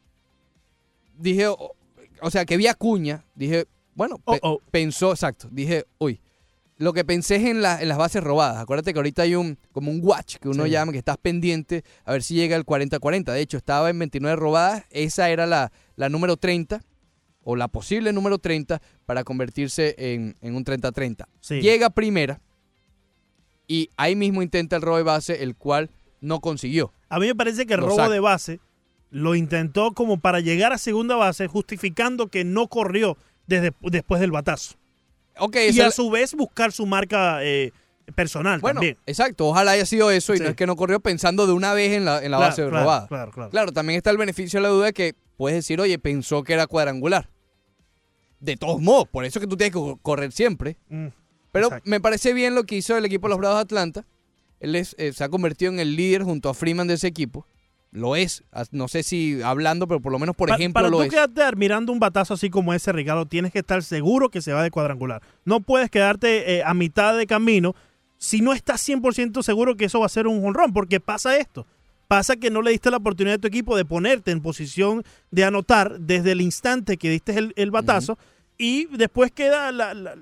dije, 1.19 1.47
o, 1.49 1.73
o 2.21 2.31
sea, 2.31 2.45
que 2.45 2.57
vi 2.57 2.67
a 2.67 2.73
Acuña, 2.73 3.25
dije, 3.35 3.67
bueno, 3.95 4.19
pe- 4.19 4.41
pensó, 4.71 5.13
exacto, 5.13 5.49
dije, 5.51 5.85
uy, 5.99 6.21
lo 6.79 6.93
que 6.93 7.05
pensé 7.05 7.37
es 7.37 7.45
en, 7.45 7.63
la- 7.63 7.81
en 7.81 7.89
las 7.89 7.97
bases 7.97 8.23
robadas. 8.23 8.59
Acuérdate 8.59 8.93
que 8.93 8.99
ahorita 8.99 9.23
hay 9.23 9.35
un 9.35 9.57
como 9.73 9.91
un 9.91 10.01
watch 10.03 10.37
que 10.37 10.49
uno 10.51 10.65
Sí. 10.65 10.71
llama, 10.71 10.93
que 10.93 10.99
estás 10.99 11.17
pendiente 11.17 11.85
a 12.05 12.13
ver 12.13 12.23
si 12.23 12.35
llega 12.35 12.55
el 12.57 12.67
40-40. 12.67 13.33
De 13.33 13.41
hecho, 13.41 13.57
estaba 13.57 13.89
en 13.89 13.99
29 13.99 14.37
robadas. 14.37 14.85
Esa 14.91 15.31
era 15.31 15.47
la, 15.47 15.73
la 15.97 16.11
número 16.11 16.37
30 16.37 16.83
o 17.45 17.57
la 17.57 17.69
posible 17.69 18.13
número 18.13 18.39
30 18.39 18.83
para 19.07 19.25
convertirse 19.25 19.95
en, 19.97 20.37
en 20.43 20.55
un 20.55 20.65
30-30. 20.67 21.27
Sí. 21.41 21.61
Llega 21.63 21.89
primera, 21.91 22.41
y 23.69 23.89
ahí 23.97 24.15
mismo 24.15 24.43
intenta 24.43 24.77
el 24.77 24.83
robo 24.83 24.97
de 24.99 25.03
base, 25.03 25.43
el 25.43 25.57
cual 25.57 25.91
no 26.21 26.41
consiguió. 26.41 26.93
A 27.09 27.19
mí 27.19 27.27
me 27.27 27.35
parece 27.35 27.67
que 27.67 27.75
el 27.75 27.81
robo 27.81 27.97
saca. 27.97 28.11
de 28.11 28.21
base 28.21 28.61
lo 29.11 29.35
intentó 29.35 29.93
como 29.93 30.19
para 30.19 30.41
llegar 30.41 30.73
a 30.73 30.79
segunda 30.79 31.17
base, 31.17 31.47
justificando 31.47 32.29
que 32.29 32.45
no 32.45 32.69
corrió 32.69 33.17
desde, 33.47 33.73
después 33.83 34.21
del 34.21 34.31
batazo. 34.33 34.75
Ok, 35.39 35.57
y 35.73 35.81
a 35.81 35.91
su 35.91 36.11
vez 36.11 36.35
buscar 36.35 36.73
su 36.73 36.87
marca 36.87 37.45
eh, 37.45 37.73
personal 38.15 38.61
Bueno, 38.61 38.81
también. 38.81 38.97
exacto, 39.07 39.47
ojalá 39.47 39.73
haya 39.73 39.85
sido 39.87 40.11
eso 40.11 40.33
y 40.35 40.39
Sí. 40.39 40.43
no 40.43 40.49
es 40.51 40.57
que 40.57 40.67
no 40.67 40.77
corrió 40.77 40.99
pensando 41.01 41.47
de 41.47 41.53
una 41.53 41.73
vez 41.75 41.93
en 41.93 42.05
la, 42.05 42.23
en 42.25 42.31
la 42.31 42.39
Claro, 42.39 42.51
base 42.51 42.63
claro, 42.63 42.79
robada. 42.85 43.07
claro, 43.09 43.31
claro. 43.33 43.51
Claro, 43.51 43.73
también 43.73 43.97
está 43.99 44.11
el 44.11 44.17
beneficio 44.17 44.59
de 44.59 44.63
la 44.63 44.69
duda 44.71 44.87
de 44.87 44.93
que 44.93 45.15
puedes 45.37 45.57
decir, 45.57 45.81
oye, 45.81 45.99
pensó 45.99 46.43
que 46.43 46.55
era 46.55 46.67
cuadrangular. 46.67 47.29
De 48.41 48.57
todos 48.57 48.81
modos, 48.81 49.09
por 49.09 49.25
eso 49.25 49.39
es 49.39 49.45
que 49.45 49.49
tú 49.49 49.57
tienes 49.57 49.73
que 49.73 49.79
co- 49.81 49.99
correr 50.03 50.31
siempre. 50.33 50.77
Mm, 50.89 51.07
Pero 51.53 51.67
exacto. 51.69 51.89
me 51.91 52.01
parece 52.01 52.33
bien 52.35 52.55
lo 52.55 52.65
que 52.65 52.77
hizo 52.77 52.97
el 52.97 53.05
equipo 53.05 53.27
de 53.27 53.31
los 53.31 53.39
Bravos 53.39 53.59
de 53.59 53.63
Atlanta. 53.63 54.05
Él 54.61 54.75
es, 54.75 54.95
eh, 54.99 55.13
se 55.13 55.25
ha 55.25 55.29
convertido 55.29 55.73
en 55.73 55.81
el 55.81 55.97
líder 55.97 56.23
junto 56.23 56.49
a 56.49 56.55
Freeman 56.55 56.87
de 56.87 56.95
ese 56.95 57.07
equipo. 57.07 57.47
Lo 57.97 58.15
es. 58.15 58.45
No 58.73 58.89
sé 58.89 59.03
si 59.03 59.41
hablando, 59.43 59.89
pero 59.89 60.01
por 60.01 60.13
lo 60.13 60.19
menos 60.19 60.37
por 60.37 60.51
Pa- 60.51 60.57
ejemplo 60.57 60.75
para 60.75 60.91
lo 60.91 60.99
tú 60.99 61.03
es. 61.05 61.11
quedarte 61.11 61.43
admirando 61.43 61.93
un 61.93 61.99
batazo 61.99 62.35
así 62.35 62.51
como 62.51 62.75
ese, 62.75 62.93
Ricardo, 62.93 63.25
tienes 63.25 63.53
que 63.53 63.61
estar 63.61 63.83
seguro 63.83 64.29
que 64.29 64.43
se 64.43 64.53
va 64.53 64.63
de 64.63 64.71
cuadrangular. 64.71 65.23
No 65.47 65.61
puedes 65.61 65.91
quedarte 65.91 66.57
eh, 66.57 66.63
a 66.63 66.75
mitad 66.75 67.17
de 67.17 67.27
camino 67.27 67.75
si 68.19 68.41
no 68.43 68.53
estás 68.53 68.87
100% 68.87 69.43
seguro 69.43 69.77
que 69.77 69.87
eso 69.87 70.01
va 70.01 70.07
a 70.07 70.11
ser 70.11 70.27
un 70.27 70.45
honrón, 70.45 70.73
porque 70.75 71.01
pasa 71.01 71.37
esto. 71.39 71.67
Pasa 72.07 72.37
que 72.37 72.51
no 72.51 72.61
le 72.63 72.71
diste 72.71 72.91
la 72.91 72.99
oportunidad 72.99 73.37
a 73.37 73.39
tu 73.41 73.49
equipo 73.49 73.77
de 73.77 73.85
ponerte 73.85 74.31
en 74.31 74.41
posición 74.43 75.03
de 75.31 75.45
anotar 75.45 75.99
desde 75.99 76.33
el 76.33 76.41
instante 76.43 76.99
que 76.99 77.11
diste 77.11 77.37
el, 77.39 77.53
el 77.57 77.71
batazo 77.71 78.19
y 78.59 78.87
después 78.97 79.33
queda 79.33 79.73
la- 79.73 79.95
la- 79.95 80.17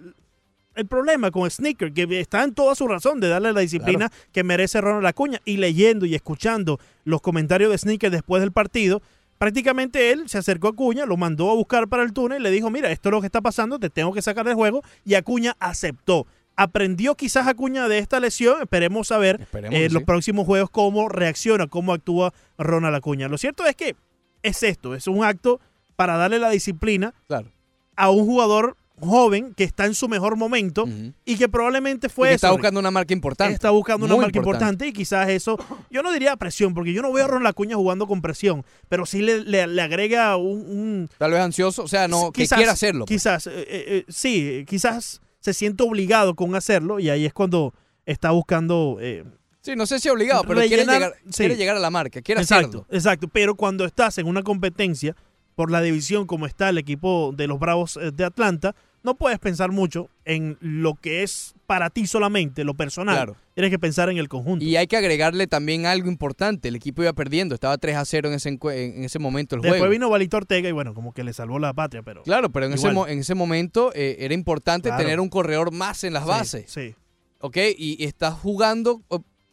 el 0.75 0.87
problema 0.87 1.31
con 1.31 1.51
Sneaker, 1.51 1.93
que 1.93 2.21
está 2.21 2.43
en 2.45 2.53
toda 2.55 2.75
su 2.75 2.87
razón 2.89 3.21
de 3.21 3.29
darle 3.29 3.53
la 3.53 3.61
disciplina 3.61 4.11
que 4.33 4.43
merece 4.45 4.81
Ronald 4.81 5.07
Acuña 5.07 5.41
y 5.45 5.57
leyendo 5.57 6.07
y 6.07 6.15
escuchando 6.15 6.79
los 7.05 7.21
comentarios 7.21 7.71
de 7.71 7.79
Sneaker 7.79 8.11
después 8.11 8.41
del 8.41 8.53
partido, 8.53 9.01
prácticamente 9.39 10.11
él 10.13 10.29
se 10.29 10.39
acercó 10.39 10.69
a 10.69 10.71
Acuña, 10.71 11.07
lo 11.07 11.17
mandó 11.17 11.51
a 11.51 11.55
buscar 11.55 11.89
para 11.89 12.03
el 12.03 12.13
túnel 12.13 12.41
y 12.41 12.43
le 12.45 12.51
dijo, 12.51 12.71
mira, 12.71 12.91
esto 12.91 13.09
es 13.09 13.13
lo 13.13 13.21
que 13.21 13.27
está 13.27 13.41
pasando, 13.41 13.79
te 13.79 13.91
tengo 13.91 14.13
que 14.13 14.23
sacar 14.23 14.47
del 14.47 14.55
juego 14.55 14.83
y 15.05 15.15
Acuña 15.15 15.57
aceptó. 15.61 16.27
Aprendió 16.57 17.17
quizás 17.17 17.49
Acuña 17.49 17.89
de 17.89 17.99
esta 17.99 18.21
lesión, 18.21 18.63
esperemos 18.63 19.09
saber 19.09 19.41
Esperemos 19.41 19.75
en 19.77 19.83
Eh, 19.87 19.91
los 19.91 20.05
próximos 20.05 20.47
juegos 20.47 20.71
cómo 20.71 21.09
reacciona, 21.09 21.67
cómo 21.67 21.93
actúa 21.93 22.33
Ronald 22.59 22.95
Acuña. 22.95 23.29
Lo 23.29 23.39
cierto 23.39 23.67
es 23.67 23.75
que 23.75 23.97
es 24.45 24.63
esto, 24.63 24.95
es 24.95 25.09
un 25.09 25.25
acto 25.25 25.61
para 25.97 26.17
darle 26.17 26.39
la 26.39 26.51
disciplina 26.51 27.13
Claro. 27.27 27.51
a 27.97 28.11
un 28.11 28.25
jugador 28.25 28.77
joven 29.01 29.55
que 29.55 29.65
está 29.65 29.87
en 29.87 29.95
su 29.95 30.09
mejor 30.09 30.37
momento 30.37 30.89
y 31.25 31.37
que 31.37 31.49
probablemente 31.49 32.09
fue 32.09 32.29
Y 32.29 32.31
que 32.31 32.35
eso. 32.37 32.47
está 32.47 32.53
buscando 32.53 32.81
una 32.81 32.91
marca 32.91 33.13
importante. 33.13 33.55
Está 33.55 33.71
buscando 33.71 34.07
una 34.07 34.17
marca 34.17 34.39
importante. 34.39 34.87
y 34.87 34.93
quizás 34.93 35.29
eso, 35.29 35.59
yo 35.91 36.03
no 36.03 36.13
diría 36.13 36.37
presión, 36.37 36.75
porque 36.75 36.93
yo 36.93 37.03
no 37.03 37.13
veo 37.13 37.25
a 37.25 37.29
Ron 37.29 37.43
Lacuña 37.43 37.77
jugando 37.77 38.07
con 38.07 38.23
presión, 38.23 38.65
pero 38.89 39.05
sí 39.05 39.21
le, 39.21 39.45
le- 39.45 39.67
le 39.67 39.83
agrega 39.83 40.37
un, 40.37 40.59
un- 40.61 41.11
Tal 41.19 41.33
vez 41.33 41.41
ansioso, 41.41 41.83
o 41.83 41.89
sea, 41.89 42.07
no, 42.09 42.31
que 42.33 42.43
quizás- 42.43 42.57
quiera 42.57 42.73
hacerlo. 42.73 43.05
pues. 43.05 43.17
Quizás, 43.21 43.47
eh, 43.49 43.53
eh, 43.57 43.65
eh, 43.69 44.05
sí, 44.09 44.65
quizás 44.69 45.21
se 45.41 45.53
siente 45.53 45.83
obligado 45.83 46.35
con 46.35 46.55
hacerlo 46.55 47.01
y 47.01 47.11
ahí 47.11 47.27
es 47.27 47.33
cuando 47.33 47.75
está 48.07 48.31
buscando... 48.31 48.99
eh, 49.01 49.25
Sí, 49.61 49.75
no 49.77 49.87
sé 49.87 49.99
si 49.99 50.11
obligado, 50.11 50.45
pero 50.47 50.61
quiere 50.61 50.85
llegar, 50.85 51.15
sí. 51.31 51.39
quiere 51.39 51.57
llegar 51.57 51.75
a 51.77 51.81
la 51.81 51.91
marca, 51.91 52.21
quiere 52.21 52.43
exacto, 52.43 52.67
hacerlo. 52.81 52.87
exacto. 52.91 53.29
Pero 53.29 53.55
cuando 53.55 53.87
estás 53.87 54.19
en 54.19 54.27
una 54.27 54.43
competencia 54.43 55.17
por 55.55 55.71
la 55.71 55.81
división 55.81 56.27
como 56.27 56.47
está 56.47 56.69
el 56.69 56.79
equipo 56.79 57.33
de 57.37 57.47
los 57.47 57.59
Bravos 57.59 57.97
eh, 57.97 58.11
de 58.13 58.25
Atlanta, 58.25 58.75
no 59.03 59.17
puedes 59.17 59.39
pensar 59.39 59.71
mucho 59.71 60.09
en 60.25 60.57
lo 60.61 60.95
que 60.95 61.23
es 61.23 61.55
para 61.67 61.91
ti 61.91 62.07
solamente, 62.07 62.65
lo 62.65 62.73
personal. 62.75 63.15
Claro. 63.17 63.37
Tienes 63.55 63.71
que 63.71 63.79
pensar 63.79 64.09
en 64.09 64.17
el 64.17 64.29
conjunto. 64.29 64.65
Y 64.65 64.77
hay 64.77 64.87
que 64.87 64.97
agregarle 64.97 65.47
también 65.47 65.85
algo 65.87 66.09
importante. 66.09 66.69
El 66.69 66.77
equipo 66.77 67.03
iba 67.03 67.13
perdiendo, 67.13 67.55
estaba 67.55 67.77
3 67.77 67.97
a 67.97 68.05
0 68.05 68.29
en 68.31 68.35
ese, 68.35 68.49
en 68.49 69.05
ese 69.05 69.19
momento 69.19 69.55
el 69.57 69.61
Después 69.63 69.79
juego. 69.81 69.93
vino 69.93 70.09
Valito 70.09 70.39
Ortega 70.39 70.69
y 70.69 70.73
bueno, 70.73 70.95
como 70.95 71.13
que 71.13 71.23
le 71.23 71.33
salvó 71.35 71.59
la 71.59 71.73
patria, 71.75 72.03
pero... 72.03 72.23
Claro, 72.23 72.51
pero 72.51 72.67
en 72.67 72.73
ese, 72.73 72.89
Igual. 72.89 73.11
en 73.11 73.19
ese 73.19 73.35
momento 73.35 73.93
eh, 73.95 74.17
era 74.21 74.33
importante 74.35 74.89
Claro. 74.89 75.03
tener 75.05 75.21
un 75.21 75.29
corredor 75.29 75.71
más 75.71 76.03
en 76.05 76.15
las 76.15 76.23
Sí, 76.25 76.29
bases. 76.29 76.65
Sí. 76.71 76.95
¿Ok? 77.41 77.59
Y, 77.77 78.03
y 78.03 78.07
estás 78.07 78.35
jugando 78.35 79.03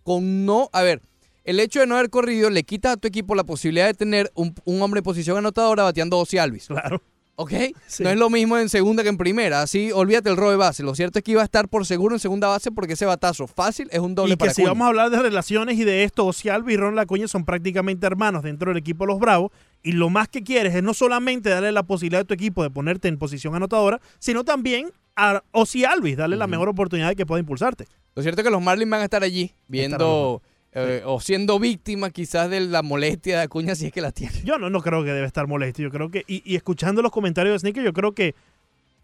con 0.03 0.45
no. 0.45 0.69
A 0.71 0.81
ver, 0.81 1.01
el 1.43 1.59
hecho 1.59 1.79
de 1.79 1.87
no 1.87 1.95
haber 1.95 2.09
corrido 2.09 2.49
le 2.49 2.63
quita 2.63 2.93
a 2.93 2.97
tu 2.97 3.07
equipo 3.07 3.35
la 3.35 3.43
posibilidad 3.43 3.87
de 3.87 3.93
tener 3.93 4.31
un, 4.35 4.53
un 4.65 4.81
hombre 4.81 4.99
en 4.99 5.03
posición 5.03 5.37
anotadora 5.37 5.83
bateando 5.83 6.17
Ozzy 6.19 6.37
Alvis. 6.37 6.67
Claro. 6.67 7.01
¿Ok? 7.35 7.53
Sí. 7.87 8.03
No 8.03 8.09
es 8.09 8.17
lo 8.17 8.29
mismo 8.29 8.57
en 8.57 8.69
segunda 8.69 9.03
que 9.03 9.09
en 9.09 9.17
primera. 9.17 9.61
Así, 9.61 9.91
olvídate 9.91 10.29
el 10.29 10.37
robo 10.37 10.51
de 10.51 10.55
base. 10.55 10.81
Lo 10.81 10.95
cierto 10.95 11.19
es 11.19 11.23
que 11.25 11.31
iba 11.31 11.41
a 11.41 11.43
estar 11.43 11.67
por 11.67 11.85
seguro 11.85 12.15
en 12.15 12.19
segunda 12.19 12.47
base 12.47 12.71
porque 12.71 12.93
ese 12.93 13.05
batazo 13.05 13.47
fácil 13.47 13.89
es 13.91 13.99
un 13.99 14.15
doble 14.15 14.33
y 14.33 14.37
que 14.37 14.37
para 14.37 14.53
si 14.53 14.63
vamos 14.63 14.85
a 14.85 14.87
hablar 14.87 15.09
de 15.09 15.19
relaciones 15.19 15.77
y 15.77 15.83
de 15.83 16.05
esto, 16.05 16.25
Ocialvi 16.25 16.73
y 16.73 16.77
Ron 16.77 16.95
Lacuña 16.95 17.27
son 17.27 17.43
prácticamente 17.43 18.07
hermanos 18.07 18.43
dentro 18.43 18.71
del 18.71 18.77
equipo 18.77 19.03
de 19.03 19.09
los 19.09 19.19
Bravos. 19.19 19.51
Y 19.83 19.91
lo 19.91 20.09
más 20.09 20.29
que 20.29 20.41
quieres 20.41 20.73
es 20.73 20.83
no 20.83 20.93
solamente 20.93 21.49
darle 21.49 21.73
la 21.73 21.83
posibilidad 21.83 22.21
a 22.21 22.23
tu 22.23 22.33
equipo 22.33 22.63
de 22.63 22.69
ponerte 22.69 23.09
en 23.09 23.17
posición 23.17 23.55
anotadora, 23.55 23.99
sino 24.19 24.45
también 24.45 24.91
a 25.17 25.43
Ozzy 25.51 25.83
Alvis, 25.83 26.15
darle 26.15 26.37
la 26.37 26.47
mejor 26.47 26.69
oportunidad 26.69 27.09
de 27.09 27.15
que 27.17 27.25
pueda 27.25 27.41
impulsarte. 27.41 27.87
Lo 28.15 28.21
cierto 28.21 28.41
es 28.41 28.45
que 28.45 28.51
los 28.51 28.61
Marlins 28.61 28.89
van 28.89 29.01
a 29.01 29.05
estar 29.05 29.23
allí 29.23 29.51
viendo 29.67 30.41
eh, 30.73 31.01
o 31.05 31.19
siendo 31.19 31.59
víctimas 31.59 32.11
quizás 32.11 32.49
de 32.49 32.61
la 32.61 32.81
molestia 32.81 33.37
de 33.37 33.43
Acuña 33.43 33.75
si 33.75 33.87
es 33.87 33.91
que 33.91 34.01
la 34.01 34.11
tiene. 34.11 34.41
Yo 34.43 34.57
no, 34.57 34.69
no 34.69 34.81
creo 34.81 35.03
que 35.03 35.11
debe 35.11 35.27
estar 35.27 35.47
molesto. 35.47 35.81
Yo 35.81 35.91
creo 35.91 36.09
que, 36.09 36.23
y, 36.27 36.41
y 36.45 36.55
escuchando 36.55 37.01
los 37.01 37.11
comentarios 37.11 37.53
de 37.53 37.59
Sneaker, 37.59 37.83
yo 37.83 37.93
creo 37.93 38.13
que 38.13 38.35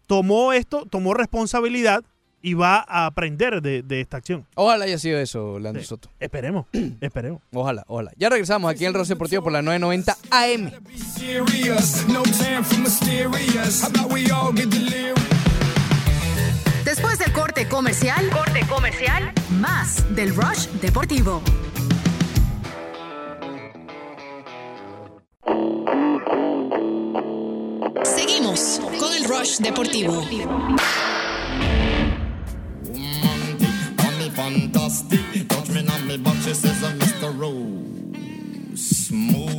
tomó 0.06 0.52
esto, 0.52 0.86
tomó 0.88 1.14
responsabilidad 1.14 2.02
y 2.40 2.54
va 2.54 2.84
a 2.86 3.06
aprender 3.06 3.60
de, 3.60 3.82
de 3.82 4.00
esta 4.00 4.16
acción. 4.16 4.46
Ojalá 4.54 4.84
haya 4.84 4.98
sido 4.98 5.18
eso, 5.18 5.58
Lando 5.58 5.80
Sí. 5.80 5.86
Soto. 5.86 6.08
Esperemos, 6.20 6.66
esperemos. 7.00 7.42
Ojalá, 7.52 7.84
ojalá. 7.88 8.12
Ya 8.16 8.28
regresamos 8.28 8.70
aquí 8.70 8.84
en 8.84 8.88
el 8.88 8.94
Roce 8.94 9.14
Deportivo 9.14 9.42
por 9.42 9.52
la 9.52 9.60
990 9.60 10.16
AM. 10.30 10.70
Después 16.88 17.18
del 17.18 17.34
corte 17.34 17.68
comercial, 17.68 18.30
corte 18.30 18.66
comercial, 18.66 19.30
más 19.60 20.02
del 20.16 20.34
Rush 20.34 20.68
Deportivo. 20.80 21.42
Seguimos 28.02 28.80
con 28.98 29.12
el 29.12 29.24
Rush 29.24 29.58
Deportivo. 29.58 30.14
Mommy 33.98 34.30
fantastic, 34.34 35.46
touch 35.46 35.68
me 35.68 35.80
on 35.80 36.06
me 36.06 36.16
butt, 36.16 36.36
she 36.42 36.54
says 36.54 36.82
I'm 36.82 36.98
Mr. 36.98 37.38
Rose. 37.38 38.78
Smooth, 38.78 39.57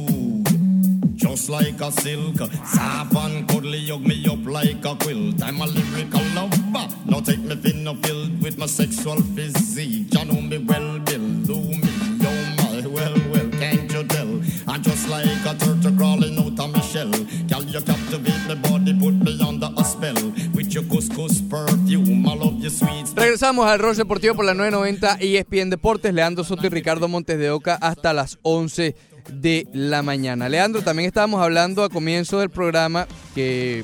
just 1.19 1.49
like 1.49 1.79
a 1.81 1.91
silk. 1.91 2.37
Soft 2.65 3.15
and 3.15 3.47
cuddly, 3.47 3.87
hug 3.87 4.01
me 4.01 4.25
up 4.25 4.45
like 4.45 4.85
a 4.85 4.95
quilt. 4.95 5.43
I'm 5.43 5.61
a 5.61 5.67
lyrical 5.67 6.23
lover, 6.33 6.87
now 7.05 7.19
take 7.19 7.39
me 7.39 7.55
thin 7.55 7.87
or 7.87 7.95
filled 7.97 8.41
with 8.41 8.57
my 8.57 8.65
sexual 8.65 9.21
physique. 9.35 10.13
You 10.13 10.25
know 10.25 10.41
me 10.41 10.57
well, 10.57 10.99
Bill, 10.99 11.27
do 11.49 11.55
me, 11.55 11.91
oh 12.23 12.55
my, 12.57 12.87
well, 12.87 13.15
well, 13.31 13.49
can't 13.59 13.91
you 13.91 14.03
tell? 14.05 14.41
I'm 14.67 14.81
just 14.81 15.09
like 15.09 15.45
a 15.45 15.53
turtle 15.55 15.95
crawling 15.97 16.39
out 16.39 16.59
of 16.59 16.73
my 16.73 16.81
shell. 16.81 17.11
Girl, 17.11 17.63
you 17.63 17.81
captivate 17.81 18.47
my 18.47 18.55
body, 18.55 18.93
put 18.97 19.13
me 19.13 19.39
under 19.45 19.69
a 19.77 19.83
spell. 19.83 20.15
With 20.55 20.73
your 20.73 20.83
couscous 20.83 21.41
perfume, 21.41 22.27
I 22.27 22.33
love 22.35 22.59
your 22.59 22.71
sweet 22.71 23.07
Regresamos 23.15 23.67
al 23.67 23.79
Roche 23.79 23.97
Deportivo 23.97 24.35
por 24.35 24.45
la 24.45 24.53
990 24.53 25.17
ESPN 25.19 25.69
Deportes. 25.69 26.13
Leandro 26.13 26.43
Soto 26.43 26.65
y 26.65 26.69
Ricardo 26.69 27.07
Montes 27.07 27.37
de 27.37 27.49
Oca 27.51 27.75
hasta 27.75 28.13
las 28.13 28.39
11 28.43 28.95
de 29.31 29.67
la 29.73 30.01
mañana. 30.03 30.49
Leandro, 30.49 30.81
también 30.81 31.07
estábamos 31.07 31.41
hablando 31.41 31.83
a 31.83 31.89
comienzo 31.89 32.39
del 32.39 32.49
programa 32.49 33.07
que 33.35 33.83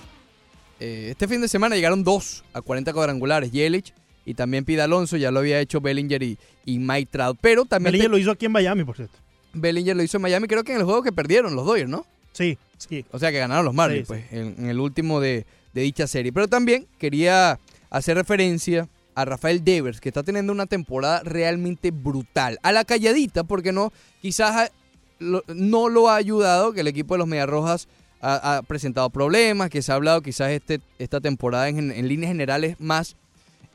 eh, 0.80 1.08
este 1.12 1.28
fin 1.28 1.42
de 1.42 1.48
semana 1.48 1.76
llegaron 1.76 2.04
dos 2.04 2.44
a 2.54 2.62
40 2.62 2.92
cuadrangulares. 2.94 3.52
Yelich 3.52 3.94
y 4.26 4.34
también 4.34 4.66
Pida 4.66 4.86
Alonso, 4.86 5.18
ya 5.18 5.32
lo 5.32 5.40
había 5.40 5.60
hecho 5.60 5.82
Bellinger 5.82 6.22
y, 6.24 6.38
y 6.66 6.80
Mike 6.80 7.10
Trout. 7.12 7.38
Pero 7.42 7.66
también 7.66 7.92
Bellinger 7.94 8.08
te- 8.08 8.12
lo 8.12 8.18
hizo 8.18 8.32
aquí 8.32 8.46
en 8.48 8.52
Miami, 8.52 8.84
por 8.84 8.96
cierto. 8.96 9.18
Bellinger 9.54 9.96
lo 9.96 10.04
hizo 10.04 10.18
en 10.18 10.22
Miami, 10.24 10.48
creo 10.48 10.64
que 10.64 10.74
en 10.74 10.80
el 10.80 10.84
juego 10.86 11.02
que 11.04 11.12
perdieron 11.12 11.56
los 11.56 11.66
Dodgers, 11.66 11.90
¿no? 11.90 12.06
Sí, 12.34 12.58
sí. 12.78 13.06
O 13.12 13.20
sea 13.20 13.32
que 13.32 13.38
ganaron 13.40 13.64
los 13.64 13.74
Marlins, 13.74 14.02
Sí, 14.02 14.06
pues, 14.08 14.26
en, 14.34 14.56
en 14.58 14.70
el 14.70 14.80
último 14.80 15.22
de, 15.22 15.46
de 15.74 15.82
dicha 15.82 16.08
serie. 16.08 16.34
Pero 16.34 16.48
también 16.50 16.88
quería 16.98 17.60
hacer 17.90 18.18
referencia 18.18 18.90
a 19.14 19.24
Rafael 19.24 19.64
Devers, 19.64 20.02
que 20.02 20.10
está 20.10 20.24
teniendo 20.24 20.52
una 20.52 20.66
temporada 20.66 21.22
realmente 21.24 21.92
brutal. 21.92 22.60
A 22.64 22.74
la 22.74 22.84
calladita, 22.84 23.46
porque 23.46 23.72
no, 23.72 23.94
quizás 24.22 24.72
lo- 25.20 25.44
no 25.48 25.90
lo 25.90 26.10
ha 26.10 26.16
ayudado, 26.16 26.74
que 26.74 26.82
el 26.82 26.88
equipo 26.88 27.14
de 27.14 27.20
los 27.20 27.28
Mediarrojas 27.28 27.88
ha, 28.22 28.58
ha 28.58 28.62
presentado 28.64 29.10
problemas, 29.10 29.70
que 29.70 29.82
se 29.82 29.92
ha 29.92 29.96
hablado 29.96 30.22
quizás 30.22 30.52
este, 30.52 30.80
esta 31.00 31.22
temporada 31.22 31.70
en, 31.70 31.92
en 31.92 32.08
líneas 32.08 32.30
generales 32.32 32.76
más 32.80 33.16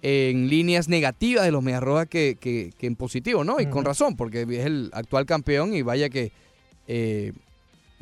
en 0.02 0.48
líneas 0.48 0.88
negativas 0.88 1.44
de 1.44 1.50
los 1.52 1.62
Mediarrojas 1.62 2.06
que, 2.08 2.36
que, 2.40 2.72
que 2.78 2.86
en 2.86 2.96
positivo, 2.96 3.44
¿no? 3.44 3.60
Y 3.60 3.66
con 3.66 3.84
razón, 3.84 4.16
porque 4.16 4.42
es 4.48 4.64
el 4.64 4.88
actual 4.94 5.26
campeón 5.26 5.74
y 5.74 5.82
vaya 5.82 6.08
que, 6.08 6.32
eh, 6.88 7.32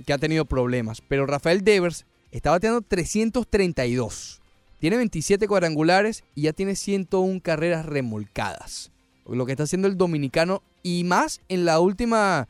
que 0.06 0.12
ha 0.12 0.18
tenido 0.18 0.44
problemas. 0.44 1.02
Pero 1.08 1.26
Rafael 1.26 1.64
Devers 1.64 2.06
está 2.30 2.52
bateando 2.52 2.82
332. 2.82 4.40
Tiene 4.78 4.96
27 4.96 5.48
cuadrangulares 5.48 6.22
y 6.36 6.42
ya 6.42 6.52
tiene 6.52 6.76
101 6.76 7.40
carreras 7.42 7.84
remolcadas. 7.84 8.92
lo 9.28 9.44
que 9.44 9.52
está 9.52 9.64
haciendo 9.64 9.88
el 9.88 9.96
dominicano 9.98 10.62
y 10.84 11.02
más 11.04 11.40
en 11.48 11.64
la 11.64 11.80
última 11.80 12.46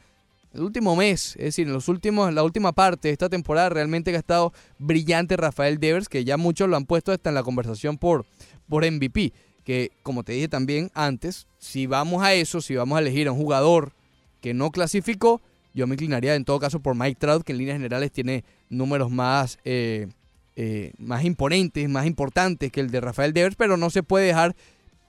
el 0.58 0.64
último 0.64 0.96
mes, 0.96 1.36
es 1.36 1.44
decir, 1.44 1.66
en 1.66 1.72
los 1.72 1.88
últimos 1.88 2.32
la 2.34 2.42
última 2.42 2.72
parte 2.72 3.08
de 3.08 3.12
esta 3.12 3.28
temporada 3.28 3.70
realmente 3.70 4.14
ha 4.14 4.18
estado 4.18 4.52
brillante 4.78 5.36
Rafael 5.36 5.78
Devers, 5.78 6.08
que 6.08 6.24
ya 6.24 6.36
muchos 6.36 6.68
lo 6.68 6.76
han 6.76 6.84
puesto 6.84 7.12
hasta 7.12 7.30
en 7.30 7.34
la 7.34 7.42
conversación 7.42 7.96
por 7.96 8.26
por 8.68 8.84
MVP, 8.84 9.32
que 9.64 9.92
como 10.02 10.24
te 10.24 10.32
dije 10.32 10.48
también 10.48 10.90
antes, 10.94 11.46
si 11.58 11.86
vamos 11.86 12.22
a 12.22 12.34
eso, 12.34 12.60
si 12.60 12.74
vamos 12.74 12.98
a 12.98 13.00
elegir 13.00 13.28
a 13.28 13.32
un 13.32 13.38
jugador 13.38 13.92
que 14.40 14.52
no 14.54 14.70
clasificó, 14.70 15.40
yo 15.74 15.86
me 15.86 15.94
inclinaría 15.94 16.34
en 16.34 16.44
todo 16.44 16.58
caso 16.58 16.80
por 16.80 16.94
Mike 16.94 17.18
Trout, 17.18 17.44
que 17.44 17.52
en 17.52 17.58
líneas 17.58 17.76
generales 17.76 18.12
tiene 18.12 18.44
números 18.68 19.10
más, 19.10 19.58
eh, 19.64 20.08
eh, 20.56 20.92
más 20.98 21.24
imponentes, 21.24 21.88
más 21.88 22.06
importantes 22.06 22.70
que 22.70 22.80
el 22.80 22.90
de 22.90 23.00
Rafael 23.00 23.32
Devers, 23.32 23.56
pero 23.56 23.76
no 23.76 23.90
se 23.90 24.02
puede 24.02 24.26
dejar 24.26 24.54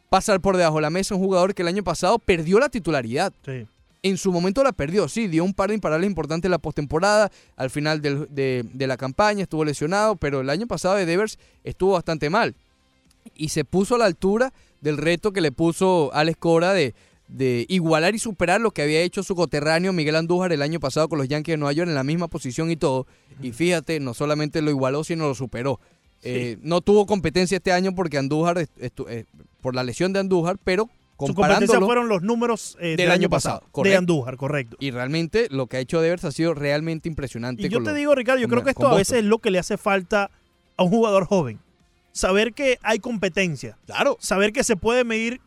pasar 0.10 0.42
por 0.42 0.58
debajo 0.58 0.76
de 0.78 0.84
la 0.84 0.90
mesa 0.90 1.16
un 1.16 1.22
jugador 1.22 1.54
que 1.54 1.64
el 1.64 1.68
año 1.68 1.84
pasado 1.84 2.20
perdió 2.20 2.60
la 2.60 2.70
titularidad. 2.70 3.34
Sí. 3.46 3.68
En 4.02 4.18
su 4.18 4.32
momento 4.32 4.64
la 4.64 4.72
perdió, 4.72 5.10
sí, 5.10 5.28
dio 5.28 5.44
un 5.44 5.54
par 5.54 5.70
de 5.70 5.76
imparables 5.76 6.08
importantes 6.10 6.48
en 6.48 6.52
la 6.52 6.58
postemporada, 6.58 7.32
al 7.58 7.70
final 7.70 8.02
del- 8.02 8.28
de, 8.34 8.64
de 8.74 8.88
la 8.88 8.96
campaña 8.96 9.44
estuvo 9.44 9.66
lesionado, 9.66 10.16
pero 10.16 10.40
el 10.40 10.50
año 10.50 10.68
pasado 10.68 10.96
de 10.96 11.06
Devers 11.06 11.38
estuvo 11.66 11.94
bastante 11.94 12.30
mal. 12.30 12.56
Y 13.36 13.50
se 13.50 13.66
puso 13.66 13.96
a 13.96 13.98
la 13.98 14.06
altura 14.06 14.54
del 14.80 14.98
reto 14.98 15.34
que 15.34 15.42
le 15.42 15.52
puso 15.52 16.12
Alex 16.14 16.38
Cora 16.40 16.72
de, 16.74 16.96
de 17.28 17.66
igualar 17.68 18.16
y 18.16 18.20
superar 18.20 18.62
lo 18.62 18.72
que 18.72 18.82
había 18.84 19.02
hecho 19.02 19.22
su 19.22 19.36
coterráneo 19.36 19.92
Miguel 19.92 20.16
Andújar 20.16 20.54
el 20.54 20.62
año 20.62 20.80
pasado 20.80 21.10
con 21.10 21.18
los 21.20 21.28
Yankees 21.28 21.54
de 21.54 21.58
Nueva 21.58 21.74
York 21.74 21.90
en 21.90 21.96
la 21.96 22.06
misma 22.06 22.30
posición 22.30 22.72
y 22.72 22.78
todo. 22.78 23.06
Y 23.42 23.52
fíjate, 23.52 24.00
no 24.00 24.14
solamente 24.14 24.62
lo 24.62 24.70
igualó, 24.72 25.04
sino 25.04 25.28
lo 25.28 25.36
superó. 25.36 25.80
Eh, 26.24 26.58
no 26.62 26.80
tuvo 26.80 27.06
competencia 27.06 27.58
este 27.58 27.74
año 27.74 27.94
porque 27.94 28.18
Andújar, 28.18 28.66
eh, 28.78 29.26
por 29.62 29.76
la 29.76 29.84
lesión 29.84 30.14
de 30.14 30.20
Andújar, 30.20 30.58
pero 30.64 30.90
Su 31.20 31.34
competencia 31.34 31.80
fueron 31.80 32.08
los 32.08 32.22
números 32.22 32.78
eh, 32.80 32.96
del 32.96 33.12
año 33.12 33.30
pasado, 33.30 33.64
De. 33.84 33.96
Andújar, 33.96 34.38
correcto. 34.38 34.78
y 34.80 34.92
realmente 34.92 35.48
lo 35.52 35.68
que 35.68 35.78
ha 35.78 35.80
hecho 35.80 36.02
Devers 36.02 36.24
ha 36.26 36.32
sido 36.32 36.54
realmente 36.54 37.10
impresionante. 37.10 37.64
Y 37.64 37.70
yo 37.70 37.84
te 37.84 37.94
digo, 37.94 38.16
Ricardo, 38.16 38.40
yo 38.42 38.48
con- 38.48 38.56
creo 38.56 38.64
que 38.64 38.72
esto 38.72 38.88
a 38.88 38.96
veces 38.96 39.20
es 39.20 39.26
lo 39.26 39.40
que 39.40 39.52
le 39.52 39.60
hace 39.60 39.78
falta 39.78 40.32
a 40.78 40.84
un 40.84 40.90
jugador 40.90 41.26
joven. 41.26 41.60
Saber 42.12 42.54
que 42.54 42.80
hay 42.82 43.00
competencia. 43.00 43.78
Claro. 43.86 44.18
Saber 44.20 44.52
que 44.54 44.64
se 44.64 44.76
puede 44.76 45.04
medir 45.04 45.42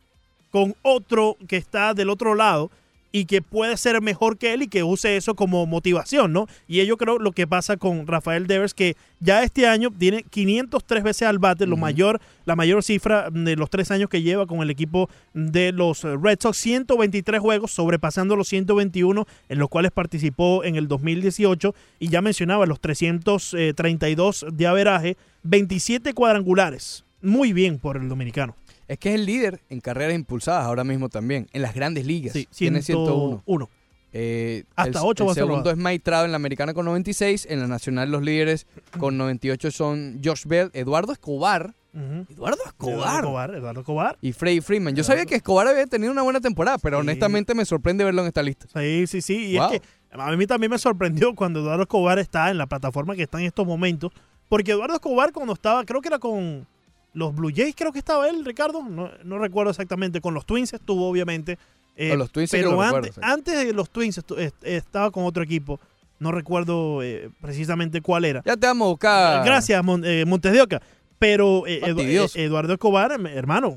con 0.50 0.74
otro 0.82 1.36
que 1.48 1.56
está 1.56 1.94
del 1.94 2.10
otro 2.10 2.34
lado 2.34 2.70
y 3.12 3.26
que 3.26 3.42
puede 3.42 3.76
ser 3.76 4.00
mejor 4.00 4.38
que 4.38 4.54
él 4.54 4.62
y 4.62 4.68
que 4.68 4.82
use 4.82 5.16
eso 5.16 5.34
como 5.34 5.66
motivación, 5.66 6.32
¿no? 6.32 6.46
Y 6.66 6.80
ello 6.80 6.96
creo 6.96 7.18
lo 7.18 7.32
que 7.32 7.46
pasa 7.46 7.76
con 7.76 8.06
Rafael 8.06 8.46
Devers, 8.46 8.74
que 8.74 8.96
ya 9.20 9.42
este 9.42 9.68
año 9.68 9.90
tiene 9.90 10.24
503 10.24 11.04
veces 11.04 11.28
al 11.28 11.38
bate, 11.38 11.66
lo 11.66 11.76
mayor, 11.76 12.20
la 12.46 12.56
mayor 12.56 12.82
cifra 12.82 13.28
de 13.30 13.54
los 13.54 13.70
tres 13.70 13.90
años 13.90 14.08
que 14.08 14.22
lleva 14.22 14.46
con 14.46 14.62
el 14.62 14.70
equipo 14.70 15.08
de 15.34 15.72
los 15.72 16.02
Red 16.02 16.38
Sox, 16.40 16.56
123 16.56 17.40
juegos, 17.40 17.70
sobrepasando 17.70 18.34
los 18.34 18.48
121 18.48 19.26
en 19.48 19.58
los 19.58 19.68
cuales 19.68 19.92
participó 19.92 20.64
en 20.64 20.76
el 20.76 20.88
2018 20.88 21.74
y 22.00 22.08
ya 22.08 22.22
mencionaba 22.22 22.66
los 22.66 22.80
332 22.80 24.46
de 24.52 24.66
averaje, 24.66 25.16
27 25.42 26.14
cuadrangulares. 26.14 27.04
Muy 27.20 27.52
bien 27.52 27.78
por 27.78 27.96
el 27.96 28.08
dominicano. 28.08 28.56
Es 28.88 28.98
que 28.98 29.10
es 29.10 29.14
el 29.16 29.26
líder 29.26 29.60
en 29.70 29.80
carreras 29.80 30.14
impulsadas 30.14 30.64
ahora 30.66 30.84
mismo 30.84 31.08
también, 31.08 31.48
en 31.52 31.62
las 31.62 31.74
grandes 31.74 32.04
ligas. 32.06 32.32
Sí, 32.32 32.48
Tiene 32.56 32.82
101. 32.82 33.42
101. 33.46 33.68
Eh, 34.14 34.64
Hasta 34.76 34.98
el, 34.98 35.04
ocho 35.06 35.22
el 35.24 35.28
va 35.28 35.32
a 35.32 35.34
ser 35.34 35.44
segundo 35.44 35.70
es 35.70 35.76
Mike 35.78 36.00
Trout 36.00 36.26
en 36.26 36.32
la 36.32 36.36
americana 36.36 36.74
con 36.74 36.84
96. 36.84 37.46
En 37.48 37.60
la 37.60 37.66
nacional 37.66 38.10
los 38.10 38.22
líderes 38.22 38.66
con 38.98 39.16
98 39.16 39.70
son 39.70 40.20
Josh 40.22 40.44
Bell, 40.44 40.70
Eduardo 40.74 41.12
Escobar. 41.12 41.74
Eduardo 41.94 42.26
Eduardo 42.30 42.62
Escobar. 42.66 43.14
Escobar, 43.20 43.54
Eduardo 43.54 43.80
Escobar. 43.80 44.18
Y 44.20 44.32
Freddy 44.32 44.60
Freeman. 44.60 44.94
Yo 44.94 45.04
sabía 45.04 45.24
que 45.26 45.34
Escobar 45.36 45.66
había 45.68 45.86
tenido 45.86 46.10
una 46.12 46.22
buena 46.22 46.40
temporada, 46.40 46.78
pero 46.78 46.98
honestamente 46.98 47.54
me 47.54 47.64
sorprende 47.64 48.04
verlo 48.04 48.22
en 48.22 48.28
esta 48.28 48.42
lista. 48.42 48.66
Sí, 48.74 49.06
sí, 49.06 49.20
sí. 49.22 49.52
Y 49.52 49.56
Wow. 49.58 49.72
es 49.72 49.80
que 49.80 49.86
a 50.12 50.36
mí 50.36 50.46
también 50.46 50.70
me 50.70 50.78
sorprendió 50.78 51.34
cuando 51.34 51.60
Eduardo 51.60 51.82
Escobar 51.82 52.18
está 52.18 52.50
en 52.50 52.58
la 52.58 52.66
plataforma 52.66 53.14
que 53.16 53.22
está 53.22 53.38
en 53.40 53.46
estos 53.46 53.66
momentos. 53.66 54.12
Porque 54.48 54.72
Eduardo 54.72 54.94
Escobar 54.94 55.32
cuando 55.32 55.54
estaba, 55.54 55.84
creo 55.84 56.00
que 56.02 56.08
era 56.08 56.18
con 56.18 56.66
los 57.14 57.34
Blue 57.34 57.50
Jays, 57.54 57.74
creo 57.76 57.92
que 57.92 57.98
estaba 57.98 58.28
él, 58.28 58.44
Ricardo. 58.44 58.82
No, 58.82 59.10
no 59.24 59.38
recuerdo 59.38 59.70
exactamente. 59.70 60.20
Con 60.20 60.34
los 60.34 60.46
Twins 60.46 60.72
estuvo, 60.72 61.08
obviamente. 61.08 61.58
Eh, 61.96 62.10
Con 62.10 62.18
los 62.20 62.30
Twins 62.32 62.50
pero 62.50 62.72
lo 62.72 62.80
antes, 62.82 62.94
recuerdo, 63.08 63.14
sí. 63.14 63.20
antes 63.22 63.66
de 63.66 63.72
los 63.74 63.90
Twins 63.90 64.18
estu- 64.18 64.52
estaba 64.62 65.10
con 65.10 65.24
otro 65.24 65.42
equipo. 65.42 65.78
No 66.18 66.32
recuerdo 66.32 67.02
eh, 67.02 67.30
precisamente 67.40 68.00
cuál 68.00 68.24
era. 68.24 68.42
Ya 68.46 68.56
te 68.56 68.66
vamos 68.66 68.86
a 68.86 68.88
buscar. 68.90 69.44
Gracias, 69.44 69.84
Mon- 69.84 70.04
eh, 70.04 70.24
Montes 70.24 70.52
de 70.52 70.62
Oca. 70.62 70.80
Pero 71.18 71.66
eh, 71.66 71.80
Edu- 71.82 72.30
eh, 72.36 72.44
Eduardo 72.44 72.72
Escobar, 72.72 73.12
em- 73.12 73.26
hermano, 73.26 73.74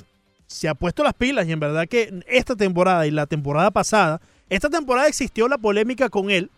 se 0.48 0.68
ha 0.70 0.76
puesto 0.76 1.04
las 1.04 1.14
pilas 1.16 1.48
y 1.48 1.52
en 1.52 1.60
verdad 1.60 1.88
que 1.88 2.22
esta 2.28 2.56
temporada 2.56 3.06
y 3.08 3.12
la 3.12 3.26
temporada 3.26 3.72
pasada, 3.72 4.22
esta 4.50 4.70
temporada 4.70 5.08
existió 5.08 5.48
la 5.48 5.58
polémica 5.58 6.10
con 6.10 6.30
él 6.30 6.50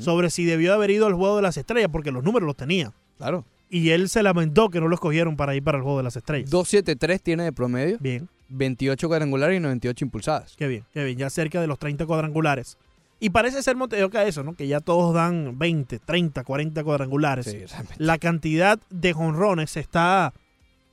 sobre 0.00 0.30
si 0.30 0.44
debió 0.44 0.72
haber 0.72 0.90
ido 0.92 1.06
al 1.06 1.14
Juego 1.14 1.36
de 1.36 1.42
las 1.42 1.56
Estrellas 1.56 1.90
porque 1.92 2.10
los 2.12 2.22
números 2.24 2.46
los 2.46 2.56
tenía. 2.56 2.92
Claro. 3.18 3.44
Y 3.74 3.90
él 3.90 4.08
se 4.08 4.22
lamentó 4.22 4.70
que 4.70 4.78
no 4.80 4.86
lo 4.86 4.94
escogieron 4.94 5.36
para 5.36 5.54
ir 5.56 5.64
para 5.64 5.78
el 5.78 5.82
Juego 5.82 5.98
de 5.98 6.04
las 6.04 6.14
Estrellas. 6.14 6.48
273 6.48 7.20
tiene 7.20 7.42
de 7.42 7.52
promedio. 7.52 7.96
Bien. 7.98 8.28
28 8.50 9.08
cuadrangulares 9.08 9.56
y 9.56 9.60
98 9.60 10.04
impulsadas. 10.04 10.54
Qué 10.56 10.68
bien, 10.68 10.84
qué 10.92 11.02
bien, 11.02 11.18
ya 11.18 11.28
cerca 11.28 11.60
de 11.60 11.66
los 11.66 11.78
30 11.80 12.06
cuadrangulares. 12.06 12.78
Y 13.18 13.30
parece 13.30 13.62
ser 13.64 13.74
Montes 13.74 13.98
de 13.98 14.04
Oca 14.04 14.22
eso, 14.24 14.44
¿no? 14.44 14.54
Que 14.54 14.68
ya 14.68 14.78
todos 14.78 15.12
dan 15.12 15.58
20, 15.58 15.98
30, 15.98 16.44
40 16.44 16.84
cuadrangulares. 16.84 17.46
Sí, 17.46 17.64
la 17.98 18.18
cantidad 18.18 18.78
de 18.90 19.12
jonrones 19.12 19.76
está... 19.76 20.32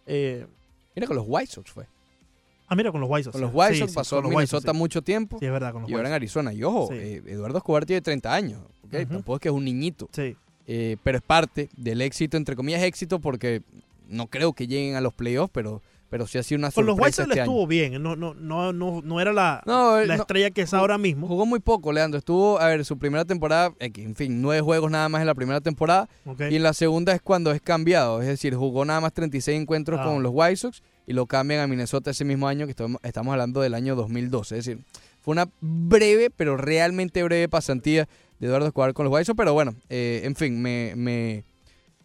eh, 0.07 0.47
Mira, 0.95 1.05
con 1.07 1.17
los 1.17 1.25
White 1.27 1.51
Sox 1.51 1.69
fue. 1.71 1.85
ah, 2.67 2.75
mira, 2.75 2.91
con 2.91 2.99
los 3.01 3.09
White 3.11 3.25
Sox. 3.25 3.33
Con 3.33 3.41
los 3.41 3.51
White 3.53 3.73
Sí, 3.75 3.79
Sox 3.81 3.91
sí, 3.91 3.95
pasó 3.95 4.15
con 4.17 4.25
en 4.25 4.31
Minnesota 4.31 4.71
sí. 4.71 4.77
mucho 4.77 5.01
tiempo. 5.03 5.37
Sí, 5.39 5.45
es 5.45 5.51
verdad, 5.51 5.71
con 5.73 5.83
los 5.83 5.91
y 5.91 5.93
ahora 5.93 6.07
en 6.09 6.15
Arizona. 6.15 6.51
Y 6.51 6.63
ojo, 6.63 6.87
Sí. 6.91 6.95
eh, 6.97 7.21
Eduardo 7.27 7.57
Escobar 7.59 7.85
tiene 7.85 8.01
30 8.01 8.33
años. 8.33 8.61
¿ok? 8.85 8.93
Ujú. 8.95 9.05
Tampoco 9.13 9.35
es 9.35 9.41
que 9.41 9.49
es 9.49 9.53
un 9.53 9.65
niñito. 9.65 10.09
Sí. 10.13 10.35
Eh, 10.73 10.95
pero 11.03 11.17
es 11.17 11.23
parte 11.23 11.69
del 11.75 12.01
éxito, 12.01 12.37
entre 12.37 12.55
comillas 12.55 12.81
éxito, 12.83 13.19
porque 13.19 13.61
no 14.07 14.27
creo 14.27 14.53
que 14.53 14.67
lleguen 14.67 14.95
a 14.95 15.01
los 15.01 15.13
playoffs, 15.13 15.51
pero, 15.53 15.81
pero 16.09 16.27
sí 16.27 16.37
ha 16.37 16.43
sido 16.43 16.59
una 16.59 16.71
Con 16.71 16.85
los 16.85 16.95
White 16.97 17.11
sorpresa 17.11 17.23
Sox 17.23 17.27
le 17.27 17.33
este 17.33 17.41
estuvo 17.41 17.67
bien. 17.67 18.01
No, 18.01 18.15
no, 18.15 18.33
no, 18.35 18.71
no, 18.71 19.01
no 19.01 19.19
era 19.19 19.33
la, 19.33 19.61
No, 19.65 19.99
la 19.99 20.15
no- 20.15 20.21
estrella 20.21 20.49
que 20.51 20.61
es 20.61 20.73
ahora 20.73 20.97
mismo. 20.97 21.27
Jugó 21.27 21.45
muy 21.45 21.59
poco, 21.59 21.91
Leandro. 21.91 22.17
Estuvo, 22.19 22.57
a 22.61 22.67
ver, 22.67 22.85
su 22.85 22.97
primera 22.97 23.25
temporada, 23.25 23.73
eh, 23.79 23.91
en 23.97 24.15
fin, 24.15 24.41
nueve 24.41 24.61
juegos 24.61 24.89
nada 24.91 25.09
más 25.09 25.19
en 25.19 25.27
la 25.27 25.35
primera 25.35 25.59
temporada. 25.59 26.07
Y 26.49 26.55
en 26.55 26.63
la 26.63 26.71
segunda 26.73 27.11
es 27.13 27.21
cuando 27.21 27.51
es 27.51 27.59
cambiado. 27.61 28.21
Es 28.21 28.27
decir, 28.29 28.55
jugó 28.55 28.85
nada 28.85 29.01
más 29.01 29.11
36 29.11 29.59
encuentros 29.59 29.99
Ah. 30.01 30.05
con 30.05 30.23
los 30.23 30.31
White 30.33 30.55
Sox 30.55 30.83
y 31.05 31.11
lo 31.13 31.25
cambian 31.25 31.59
a 31.59 31.67
Minnesota 31.67 32.11
ese 32.11 32.23
mismo 32.23 32.47
año, 32.47 32.65
que 32.65 32.71
estamos, 32.71 33.01
estamos 33.03 33.31
hablando 33.33 33.59
del 33.59 33.73
año 33.73 33.95
2012. 33.97 34.57
Es 34.57 34.65
decir, 34.65 34.83
fue 35.21 35.33
una 35.33 35.49
breve, 35.59 36.29
pero 36.29 36.55
realmente 36.57 37.23
breve 37.23 37.47
pasantía 37.49 38.07
de 38.41 38.47
Eduardo 38.47 38.67
Escobar 38.67 38.93
con 38.93 39.09
los 39.09 39.25
Sox. 39.25 39.37
Pero 39.37 39.53
bueno, 39.53 39.73
eh, 39.89 40.21
en 40.25 40.35
fin, 40.35 40.61
me, 40.61 40.93
me, 40.97 41.45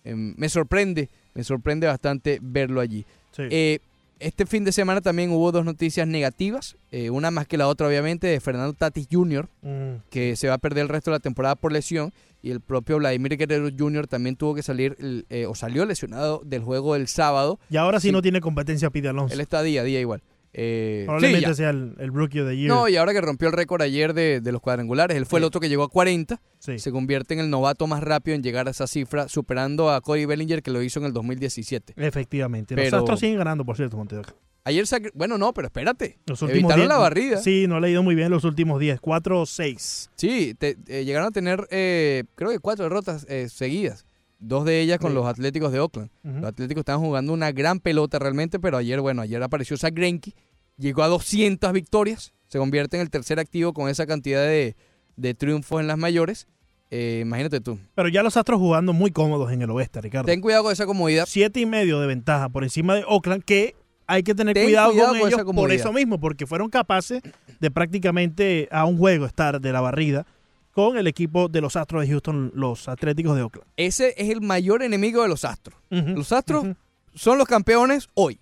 em, 0.04 0.34
me 0.36 0.48
sorprende, 0.48 1.08
me 1.34 1.42
sorprende 1.42 1.88
bastante 1.88 2.38
verlo 2.40 2.80
allí. 2.80 3.04
Sí. 3.32 3.42
Eh, 3.50 3.78
este 4.18 4.46
fin 4.46 4.64
de 4.64 4.72
semana 4.72 5.00
también 5.02 5.30
hubo 5.30 5.52
dos 5.52 5.64
noticias 5.64 6.06
negativas, 6.08 6.76
eh, 6.90 7.10
una 7.10 7.30
más 7.30 7.46
que 7.46 7.58
la 7.58 7.68
otra 7.68 7.86
obviamente 7.88 8.26
de 8.26 8.40
Fernando 8.40 8.72
Tatis 8.72 9.08
Jr., 9.12 9.48
Mm. 9.60 10.02
que 10.10 10.36
se 10.36 10.48
va 10.48 10.54
a 10.54 10.58
perder 10.58 10.82
el 10.84 10.88
resto 10.88 11.10
de 11.10 11.16
la 11.16 11.20
temporada 11.20 11.54
por 11.54 11.70
lesión, 11.72 12.12
y 12.42 12.50
el 12.50 12.60
propio 12.60 12.96
Vladimir 12.98 13.36
Guerrero 13.36 13.68
Jr. 13.76 14.06
también 14.06 14.36
tuvo 14.36 14.54
que 14.54 14.62
salir, 14.62 14.96
eh, 15.28 15.46
o 15.46 15.54
salió 15.54 15.84
lesionado 15.84 16.40
del 16.44 16.62
juego 16.62 16.94
del 16.94 17.08
sábado. 17.08 17.58
Y 17.68 17.76
ahora 17.76 17.98
sí, 18.00 18.08
Sí. 18.08 18.12
no 18.12 18.22
tiene 18.22 18.40
competencia 18.40 18.88
Pete 18.88 19.08
Alonso. 19.08 19.34
Él 19.34 19.40
está 19.40 19.62
día 19.62 19.80
a 19.82 19.84
día 19.84 20.00
igual. 20.00 20.22
Eh, 20.58 21.02
Probablemente 21.04 21.54
sea 21.54 21.68
el, 21.70 21.94
el 21.98 22.12
Rookie 22.14 22.40
the 22.42 22.56
Year. 22.56 22.68
No, 22.68 22.88
y 22.88 22.96
ahora 22.96 23.12
que 23.12 23.20
rompió 23.20 23.48
el 23.48 23.52
récord 23.54 23.82
ayer 23.82 24.14
de, 24.14 24.40
de 24.40 24.52
los 24.52 24.62
cuadrangulares, 24.62 25.14
él 25.16 25.26
fue 25.26 25.38
el 25.38 25.44
otro 25.44 25.60
que 25.60 25.68
llegó 25.68 25.82
a 25.82 25.88
40, 25.90 26.40
Sí. 26.58 26.78
se 26.78 26.90
convierte 26.90 27.34
en 27.34 27.40
el 27.40 27.50
novato 27.50 27.86
más 27.86 28.02
rápido 28.02 28.34
en 28.34 28.42
llegar 28.42 28.66
a 28.66 28.70
esa 28.70 28.86
cifra, 28.86 29.28
superando 29.28 29.90
a 29.90 30.00
Cody 30.00 30.24
Bellinger 30.24 30.62
que 30.62 30.70
lo 30.70 30.82
hizo 30.82 30.98
en 30.98 31.04
el 31.06 31.12
2017. 31.12 31.92
Efectivamente. 31.96 32.74
Pero- 32.74 32.90
Los 32.90 33.00
Astros 33.00 33.20
siguen 33.20 33.36
ganando, 33.36 33.64
por 33.66 33.76
cierto, 33.76 33.98
Montes 33.98 34.16
de 34.16 34.20
Oca. 34.22 34.34
Ayer, 34.64 34.84
bueno, 35.14 35.38
no, 35.38 35.52
pero 35.52 35.66
espérate. 35.68 36.18
Los 36.26 36.42
Evitaron 36.42 36.88
la 36.88 36.96
barrida. 36.98 37.36
Sí, 37.36 37.66
no 37.68 37.78
le 37.78 37.86
ha 37.86 37.90
ido 37.90 38.02
muy 38.02 38.14
bien 38.16 38.30
los 38.30 38.42
últimos 38.44 38.80
días. 38.80 38.98
4-6. 39.00 40.10
Sí, 40.16 40.54
te- 40.58 40.76
eh, 40.88 41.04
llegaron 41.04 41.28
a 41.28 41.30
tener, 41.30 41.68
eh, 41.70 42.24
creo 42.34 42.50
que 42.50 42.58
cuatro 42.58 42.84
derrotas 42.84 43.26
eh, 43.28 43.48
seguidas. 43.48 44.06
Dos 44.38 44.64
de 44.66 44.80
ellas 44.80 44.98
con 44.98 45.12
Sí. 45.12 45.14
los 45.14 45.26
Atléticos 45.26 45.72
de 45.72 45.80
Oakland. 45.80 46.10
Los 46.22 46.44
Atléticos 46.44 46.80
estaban 46.82 47.00
jugando 47.00 47.32
una 47.32 47.52
gran 47.52 47.80
pelota 47.80 48.18
realmente, 48.18 48.58
pero 48.58 48.76
ayer, 48.76 49.00
bueno, 49.00 49.22
ayer 49.22 49.42
apareció 49.42 49.76
Zach 49.78 49.94
Greinke, 49.94 50.34
llegó 50.78 51.02
a 51.02 51.08
200 51.08 51.72
victorias, 51.72 52.32
se 52.48 52.58
convierte 52.58 52.96
en 52.96 53.02
el 53.02 53.10
tercer 53.10 53.38
activo 53.38 53.72
con 53.72 53.88
esa 53.88 54.06
cantidad 54.06 54.42
de, 54.42 54.76
de 55.16 55.34
triunfos 55.34 55.80
en 55.80 55.86
las 55.86 55.98
mayores. 55.98 56.46
Eh, 56.90 57.20
imagínate 57.22 57.60
tú. 57.60 57.78
Pero 57.94 58.08
ya 58.08 58.22
los 58.22 58.36
Astros 58.36 58.60
jugando 58.60 58.92
muy 58.92 59.10
cómodos 59.10 59.50
en 59.50 59.62
el 59.62 59.70
oeste, 59.70 60.00
Ricardo. 60.00 60.26
Ten 60.26 60.40
cuidado 60.40 60.64
con 60.64 60.72
esa 60.72 60.86
comodidad. 60.86 61.24
Siete 61.26 61.60
y 61.60 61.66
medio 61.66 62.00
de 62.00 62.06
ventaja 62.06 62.48
por 62.48 62.62
encima 62.62 62.94
de 62.94 63.04
Oakland, 63.06 63.42
que 63.42 63.74
hay 64.06 64.22
que 64.22 64.34
tener 64.34 64.54
Ten 64.54 64.66
cuidado, 64.66 64.92
cuidado 64.92 65.08
con 65.08 65.18
con 65.18 65.28
ellos 65.28 65.40
esa 65.40 65.52
por 65.52 65.72
eso 65.72 65.92
mismo, 65.92 66.20
porque 66.20 66.46
fueron 66.46 66.70
capaces 66.70 67.22
de 67.58 67.70
prácticamente 67.70 68.68
a 68.70 68.84
un 68.84 68.98
juego 68.98 69.26
estar 69.26 69.60
de 69.60 69.72
la 69.72 69.80
barrida 69.80 70.26
con 70.72 70.98
el 70.98 71.06
equipo 71.06 71.48
de 71.48 71.60
los 71.60 71.74
Astros 71.74 72.02
de 72.02 72.08
Houston, 72.08 72.52
los 72.54 72.88
Atléticos 72.88 73.34
de 73.34 73.42
Oakland. 73.42 73.66
Ese 73.76 74.14
es 74.16 74.28
el 74.28 74.42
mayor 74.42 74.82
enemigo 74.82 75.22
de 75.22 75.28
los 75.28 75.44
Astros. 75.44 75.78
Los 75.90 76.32
Astros 76.32 76.66
son 77.14 77.38
los 77.38 77.48
campeones 77.48 78.08
hoy, 78.14 78.38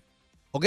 ¿ok? 0.51 0.65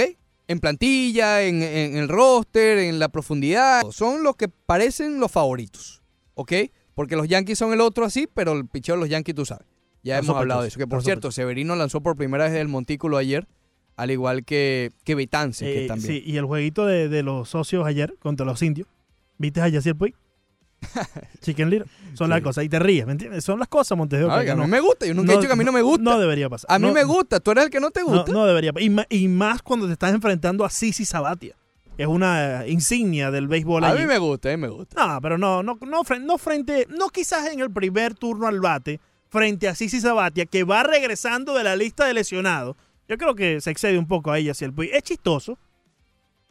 En 0.49 0.59
plantilla, 0.59 1.43
en, 1.43 1.63
en 1.63 1.95
el 1.95 2.09
roster, 2.09 2.79
en 2.79 2.99
la 2.99 3.07
profundidad. 3.07 3.83
Son 3.91 4.23
los 4.23 4.35
que 4.35 4.49
parecen 4.49 5.19
los 5.19 5.31
favoritos, 5.31 6.01
¿ok? 6.33 6.51
Porque 6.95 7.15
los 7.15 7.27
Yankees 7.29 7.57
son 7.57 7.71
el 7.71 7.79
otro 7.81 8.03
así, 8.03 8.27
pero 8.33 8.51
el 8.53 8.67
picheo 8.67 8.95
de 8.95 9.01
los 9.01 9.09
Yankees 9.09 9.35
tú 9.35 9.45
sabes. 9.45 9.65
Ya 10.03 10.17
hemos 10.17 10.35
hablado 10.35 10.63
de 10.63 10.69
eso. 10.69 10.77
Que 10.79 10.87
por 10.87 10.97
por 10.97 11.03
cierto, 11.05 11.31
Severino 11.31 11.75
lanzó 11.75 12.01
por 12.01 12.15
primera 12.17 12.45
vez 12.45 12.53
el 12.55 12.67
montículo 12.67 13.17
ayer, 13.17 13.47
al 13.95 14.11
igual 14.11 14.43
que, 14.43 14.91
que 15.03 15.13
Betance, 15.15 15.65
que 15.65 15.85
Eh, 15.85 15.87
también. 15.87 16.07
sí, 16.07 16.23
y 16.25 16.37
el 16.37 16.45
jueguito 16.45 16.85
de, 16.85 17.09
de 17.09 17.21
los 17.23 17.49
socios 17.49 17.85
ayer 17.85 18.15
contra 18.19 18.45
los 18.45 18.61
indios. 18.63 18.87
¿Viste 19.37 19.61
a 19.61 19.67
Yaciel 19.69 19.95
Puig? 19.95 20.15
Chicken 21.41 21.69
Little. 21.69 21.87
Son 22.13 22.29
las 22.29 22.41
cosas. 22.41 22.63
Y 22.63 22.69
te 22.69 22.79
ríes, 22.79 23.05
¿me 23.05 23.11
entiendes? 23.13 23.43
Son 23.43 23.59
las 23.59 23.67
cosas, 23.67 23.97
Montes 23.97 24.19
de 24.19 24.25
Oca, 24.25 24.37
Ay, 24.39 24.45
que 24.45 24.51
a 24.51 24.55
mí 24.55 24.61
no- 24.61 24.67
me 24.67 24.79
gusta. 24.79 25.05
Yo 25.05 25.13
nunca 25.13 25.33
he 25.33 25.35
dicho 25.37 25.47
que 25.47 25.53
a 25.53 25.55
mí 25.55 25.63
no 25.63 25.71
me 25.71 25.81
gusta. 25.81 26.03
No 26.03 26.19
debería 26.19 26.49
pasar. 26.49 26.71
A 26.71 26.79
mí 26.79 26.91
me 26.91 27.03
gusta. 27.03 27.39
Tú 27.39 27.51
eres 27.51 27.65
el 27.65 27.69
que 27.69 27.79
no 27.79 27.91
te 27.91 28.01
gusta. 28.03 28.31
no 28.31 28.45
debería. 28.45 28.71
Y, 28.79 28.89
ma- 28.89 29.05
y 29.09 29.27
más 29.27 29.61
cuando 29.61 29.87
te 29.87 29.93
estás 29.93 30.13
enfrentando 30.13 30.65
a 30.65 30.69
Sisi 30.69 31.05
Sabatia. 31.05 31.55
Es 31.97 32.07
una 32.07 32.63
eh, 32.63 32.71
insignia 32.71 33.29
del 33.29 33.47
béisbol 33.49 33.83
a 33.83 33.89
allí. 33.89 33.99
mí 34.01 34.05
me 34.07 34.17
gusta, 34.19 34.47
a 34.49 34.51
mí 34.51 34.57
me 34.57 34.69
gusta. 34.69 35.05
No, 35.05 35.19
pero 35.21 35.37
no, 35.37 35.61
no, 35.63 35.77
no, 35.81 36.03
no 36.21 36.37
frente, 36.37 36.87
no 36.89 37.09
quizás 37.09 37.47
en 37.51 37.59
el 37.59 37.69
primer 37.71 38.13
turno 38.15 38.47
al 38.47 38.61
bate, 38.61 39.01
frente 39.27 39.67
a 39.67 39.75
Sisi 39.75 39.99
Sabatia, 39.99 40.45
que 40.45 40.63
va 40.63 40.83
regresando 40.83 41.53
de 41.55 41.65
la 41.65 41.75
lista 41.75 42.05
de 42.05 42.13
lesionados. 42.13 42.77
Yo 43.09 43.17
creo 43.17 43.35
que 43.35 43.59
se 43.59 43.71
excede 43.71 43.97
un 43.97 44.07
poco 44.07 44.31
a 44.31 44.37
ella 44.39 44.51
hacia 44.51 44.67
el. 44.67 44.73
Es 44.93 45.03
chistoso. 45.03 45.57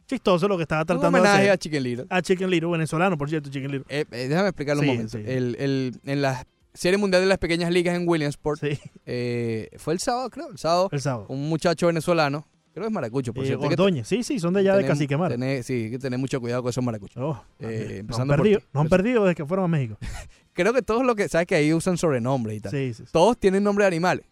Chistoso 0.09 0.47
lo 0.47 0.57
que 0.57 0.63
estaba 0.63 0.81
Un 0.81 0.87
tratando 0.87 1.11
de 1.11 1.19
homenaje 1.19 1.39
hacer. 1.43 1.51
a 1.51 1.57
Chicken 1.57 1.83
Little. 1.83 2.05
A 2.09 2.21
Chicken 2.23 2.49
Little, 2.49 2.71
venezolano, 2.71 3.15
por 3.17 3.29
cierto, 3.29 3.49
Chicken 3.51 3.71
Little. 3.71 3.85
Eh, 3.89 4.05
eh, 4.11 4.27
déjame 4.27 4.49
explicarlo 4.49 4.81
Sí, 4.81 4.89
un 4.89 4.95
momento. 4.95 5.17
sí. 5.17 5.23
El, 5.25 5.55
el- 5.59 5.99
en 6.05 6.21
la 6.23 6.45
Serie 6.73 6.97
Mundial 6.97 7.21
de 7.21 7.27
las 7.27 7.37
Pequeñas 7.37 7.71
Ligas 7.71 7.95
en 7.95 8.07
Williamsport, 8.07 8.59
eh, 9.05 9.69
fue 9.77 9.93
el 9.93 9.99
sábado, 9.99 10.29
creo, 10.29 10.49
el 10.49 10.57
sábado, 10.57 10.89
El 10.91 11.01
sábado. 11.01 11.25
un 11.29 11.47
muchacho 11.49 11.87
venezolano, 11.87 12.47
creo 12.73 12.83
que 12.83 12.87
es 12.87 12.93
maracucho, 12.93 13.33
por 13.33 13.43
Eh, 13.43 13.47
cierto. 13.47 13.65
Ordóñez. 13.65 14.07
Sí, 14.07 14.23
sí, 14.23 14.39
son 14.39 14.53
de 14.53 14.61
allá 14.61 14.71
de 14.75 14.83
tener- 14.83 15.63
sí, 15.63 15.73
hay 15.73 15.91
que 15.91 15.99
tener 15.99 16.17
mucho 16.19 16.39
cuidado 16.39 16.61
con 16.63 16.69
esos 16.69 16.83
maracuchos. 16.83 17.21
Oh, 17.21 17.43
Eh, 17.59 18.03
no 18.07 18.15
han 18.15 18.27
por 18.27 18.37
perdido, 18.37 18.61
han 18.73 18.87
desde 19.23 19.35
que 19.35 19.45
fueron 19.45 19.65
a 19.65 19.67
México. 19.67 19.97
Creo 20.53 20.73
que 20.73 20.81
todos 20.81 21.05
los 21.05 21.15
que, 21.15 21.27
sabes 21.29 21.47
que 21.47 21.55
ahí 21.55 21.73
usan 21.73 21.97
sobrenombres 21.97 22.57
y 22.57 22.61
tal. 22.61 22.71
Sí, 22.71 22.93
sí, 22.93 23.03
sí. 23.05 23.11
Todos 23.11 23.37
tienen 23.37 23.63
nombre 23.63 23.83
de 23.83 23.87
animales. 23.87 24.25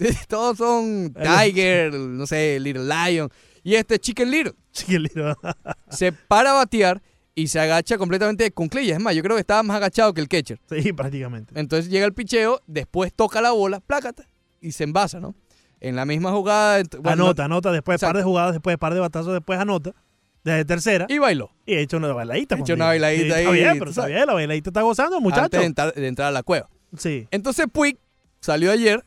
Todos 0.28 0.58
son 0.58 1.12
Tiger, 1.14 1.92
no 1.92 2.26
sé, 2.26 2.58
Little 2.60 2.84
Lion. 2.84 3.30
Y 3.62 3.74
este 3.74 3.98
Chicken 3.98 4.30
Little. 4.30 4.54
Chicken 4.72 5.02
Little. 5.02 5.34
se 5.90 6.12
para 6.12 6.52
a 6.52 6.54
batear 6.54 7.02
y 7.34 7.48
se 7.48 7.60
agacha 7.60 7.98
completamente 7.98 8.44
de 8.44 8.50
cunclillas. 8.50 8.98
Es 8.98 9.02
más, 9.02 9.14
yo 9.14 9.22
creo 9.22 9.36
que 9.36 9.40
estaba 9.40 9.62
más 9.62 9.76
agachado 9.76 10.12
que 10.14 10.20
el 10.20 10.28
catcher. 10.28 10.60
Sí, 10.68 10.92
prácticamente. 10.92 11.58
Entonces 11.58 11.90
llega 11.90 12.06
el 12.06 12.14
picheo, 12.14 12.60
después 12.66 13.12
toca 13.14 13.40
la 13.40 13.52
bola, 13.52 13.80
plácata, 13.80 14.26
y 14.60 14.72
se 14.72 14.84
envasa, 14.84 15.20
¿no? 15.20 15.34
En 15.80 15.96
la 15.96 16.04
misma 16.04 16.32
jugada. 16.32 16.82
bueno, 16.98 17.24
anota, 17.24 17.44
anota, 17.44 17.72
después 17.72 18.00
de 18.00 18.06
par 18.06 18.16
de 18.16 18.22
jugadas, 18.22 18.52
después 18.52 18.74
de 18.74 18.78
par 18.78 18.92
de 18.94 19.00
batazos, 19.00 19.32
después 19.32 19.58
anota. 19.58 19.94
Desde 20.42 20.64
tercera. 20.64 21.06
Y 21.08 21.18
bailó. 21.18 21.50
Y 21.66 21.74
ha 21.74 21.80
hecho 21.80 21.98
una 21.98 22.12
bailadita. 22.14 22.54
Ha 22.54 22.58
hecho 22.58 22.72
conmigo. 22.72 22.76
una 22.76 22.86
bailadita 22.86 23.22
Sí, 23.22 23.40
Está 23.40 23.50
ahí, 23.50 23.60
bien, 23.60 23.78
pero 23.78 23.90
está 23.90 24.06
bien, 24.06 24.26
la 24.26 24.32
bailadita 24.32 24.70
está 24.70 24.82
gozando, 24.82 25.20
muchacho. 25.20 25.44
Antes 25.44 25.60
de 25.60 25.66
entrar, 25.66 25.94
de 25.94 26.06
entrar 26.06 26.28
a 26.28 26.30
la 26.30 26.42
cueva. 26.42 26.68
Sí. 26.96 27.28
Entonces 27.30 27.66
Puig 27.70 27.98
salió 28.40 28.72
ayer 28.72 29.04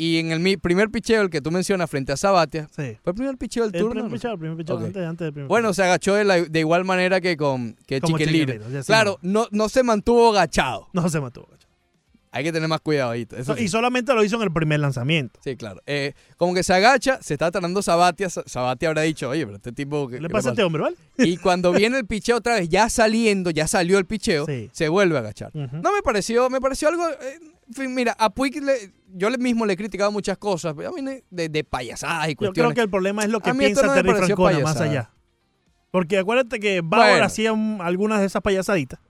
y 0.00 0.18
en 0.18 0.32
el 0.32 0.58
primer 0.58 0.90
picheo, 0.90 1.22
el 1.22 1.30
que 1.30 1.40
tú 1.40 1.50
mencionas, 1.50 1.90
frente 1.90 2.12
a 2.12 2.16
Sabatia, 2.16 2.68
Sí. 2.74 2.96
fue 3.02 3.10
el 3.10 3.14
primer 3.14 3.36
picheo 3.36 3.64
del 3.64 3.74
El 3.74 3.80
turno. 3.82 4.08
primer 4.08 4.26
el 4.32 4.38
primer 4.38 4.56
picheo, 4.56 4.78
antes, 4.78 4.96
antes 5.04 5.24
del 5.26 5.32
primer 5.32 5.48
Bueno, 5.48 5.74
se 5.74 5.82
agachó 5.82 6.14
de, 6.14 6.24
la- 6.24 6.40
de 6.42 6.60
igual 6.60 6.84
manera 6.84 7.20
que 7.20 7.36
con 7.36 7.76
que 7.86 8.00
Claro, 8.86 9.18
no, 9.22 9.46
no 9.50 9.68
se 9.68 9.82
mantuvo 9.82 10.30
agachado. 10.30 10.88
No 10.92 11.08
se 11.08 11.20
mató. 11.20 11.46
Hay 12.32 12.44
que 12.44 12.52
tener 12.52 12.68
más 12.68 12.80
cuidado 12.80 13.10
ahí. 13.10 13.26
Eso 13.36 13.56
sí. 13.56 13.64
Y 13.64 13.68
solamente 13.68 14.14
lo 14.14 14.22
hizo 14.22 14.36
en 14.36 14.42
el 14.42 14.52
primer 14.52 14.78
lanzamiento. 14.78 15.40
Sí, 15.42 15.56
claro. 15.56 15.82
Eh, 15.86 16.12
como 16.36 16.54
que 16.54 16.62
se 16.62 16.72
agacha, 16.72 17.18
se 17.20 17.34
está 17.34 17.50
tratando 17.50 17.82
Sabatia. 17.82 18.30
Sa- 18.30 18.44
Sabatia 18.46 18.88
habrá 18.88 19.02
dicho, 19.02 19.28
oye, 19.30 19.44
pero 19.44 19.56
este 19.56 19.72
tipo. 19.72 20.06
¿qué, 20.06 20.16
¿Qué 20.16 20.22
le 20.22 20.28
pasa 20.28 20.50
a 20.50 20.52
este 20.52 20.62
hombre, 20.62 20.82
vale? 20.82 20.96
Y 21.18 21.38
cuando 21.38 21.72
viene 21.72 21.98
el 21.98 22.06
picheo 22.06 22.36
otra 22.36 22.54
vez, 22.54 22.68
ya 22.68 22.88
saliendo, 22.88 23.50
ya 23.50 23.66
salió 23.66 23.98
el 23.98 24.06
picheo, 24.06 24.46
Sí. 24.46 24.70
se 24.72 24.88
vuelve 24.88 25.16
a 25.16 25.20
agachar. 25.20 25.50
No 25.54 25.92
me 25.92 26.02
pareció, 26.04 26.48
me 26.50 26.60
pareció 26.60 26.86
algo. 26.88 27.08
eh, 27.08 27.40
mira, 27.88 28.16
a 28.18 28.30
Puig 28.30 28.62
le- 28.62 28.92
yo 29.12 29.30
mismo 29.38 29.66
le 29.66 29.72
he 29.72 29.76
criticado 29.76 30.12
muchas 30.12 30.38
cosas, 30.38 30.74
pero 30.76 30.90
a 30.90 30.92
mí 30.92 31.02
de, 31.30 31.48
de 31.48 31.64
payasadas 31.64 32.28
y 32.28 32.32
Yo 32.32 32.36
cuestiones. 32.36 32.54
creo 32.72 32.74
que 32.74 32.80
el 32.82 32.90
problema 32.90 33.22
es 33.24 33.30
lo 33.30 33.40
que 33.40 33.52
piensa 33.54 33.86
no 33.86 33.94
Terry 33.94 34.12
Francona 34.12 34.58
más 34.60 34.80
allá. 34.80 35.10
Porque 35.90 36.18
acuérdate 36.18 36.60
que 36.60 36.80
Bauer 36.82 37.10
Bueno. 37.12 37.24
hacía 37.26 37.52
un- 37.52 37.80
algunas 37.82 38.20
de 38.20 38.26
esas 38.26 38.42
payasaditas. 38.42 39.00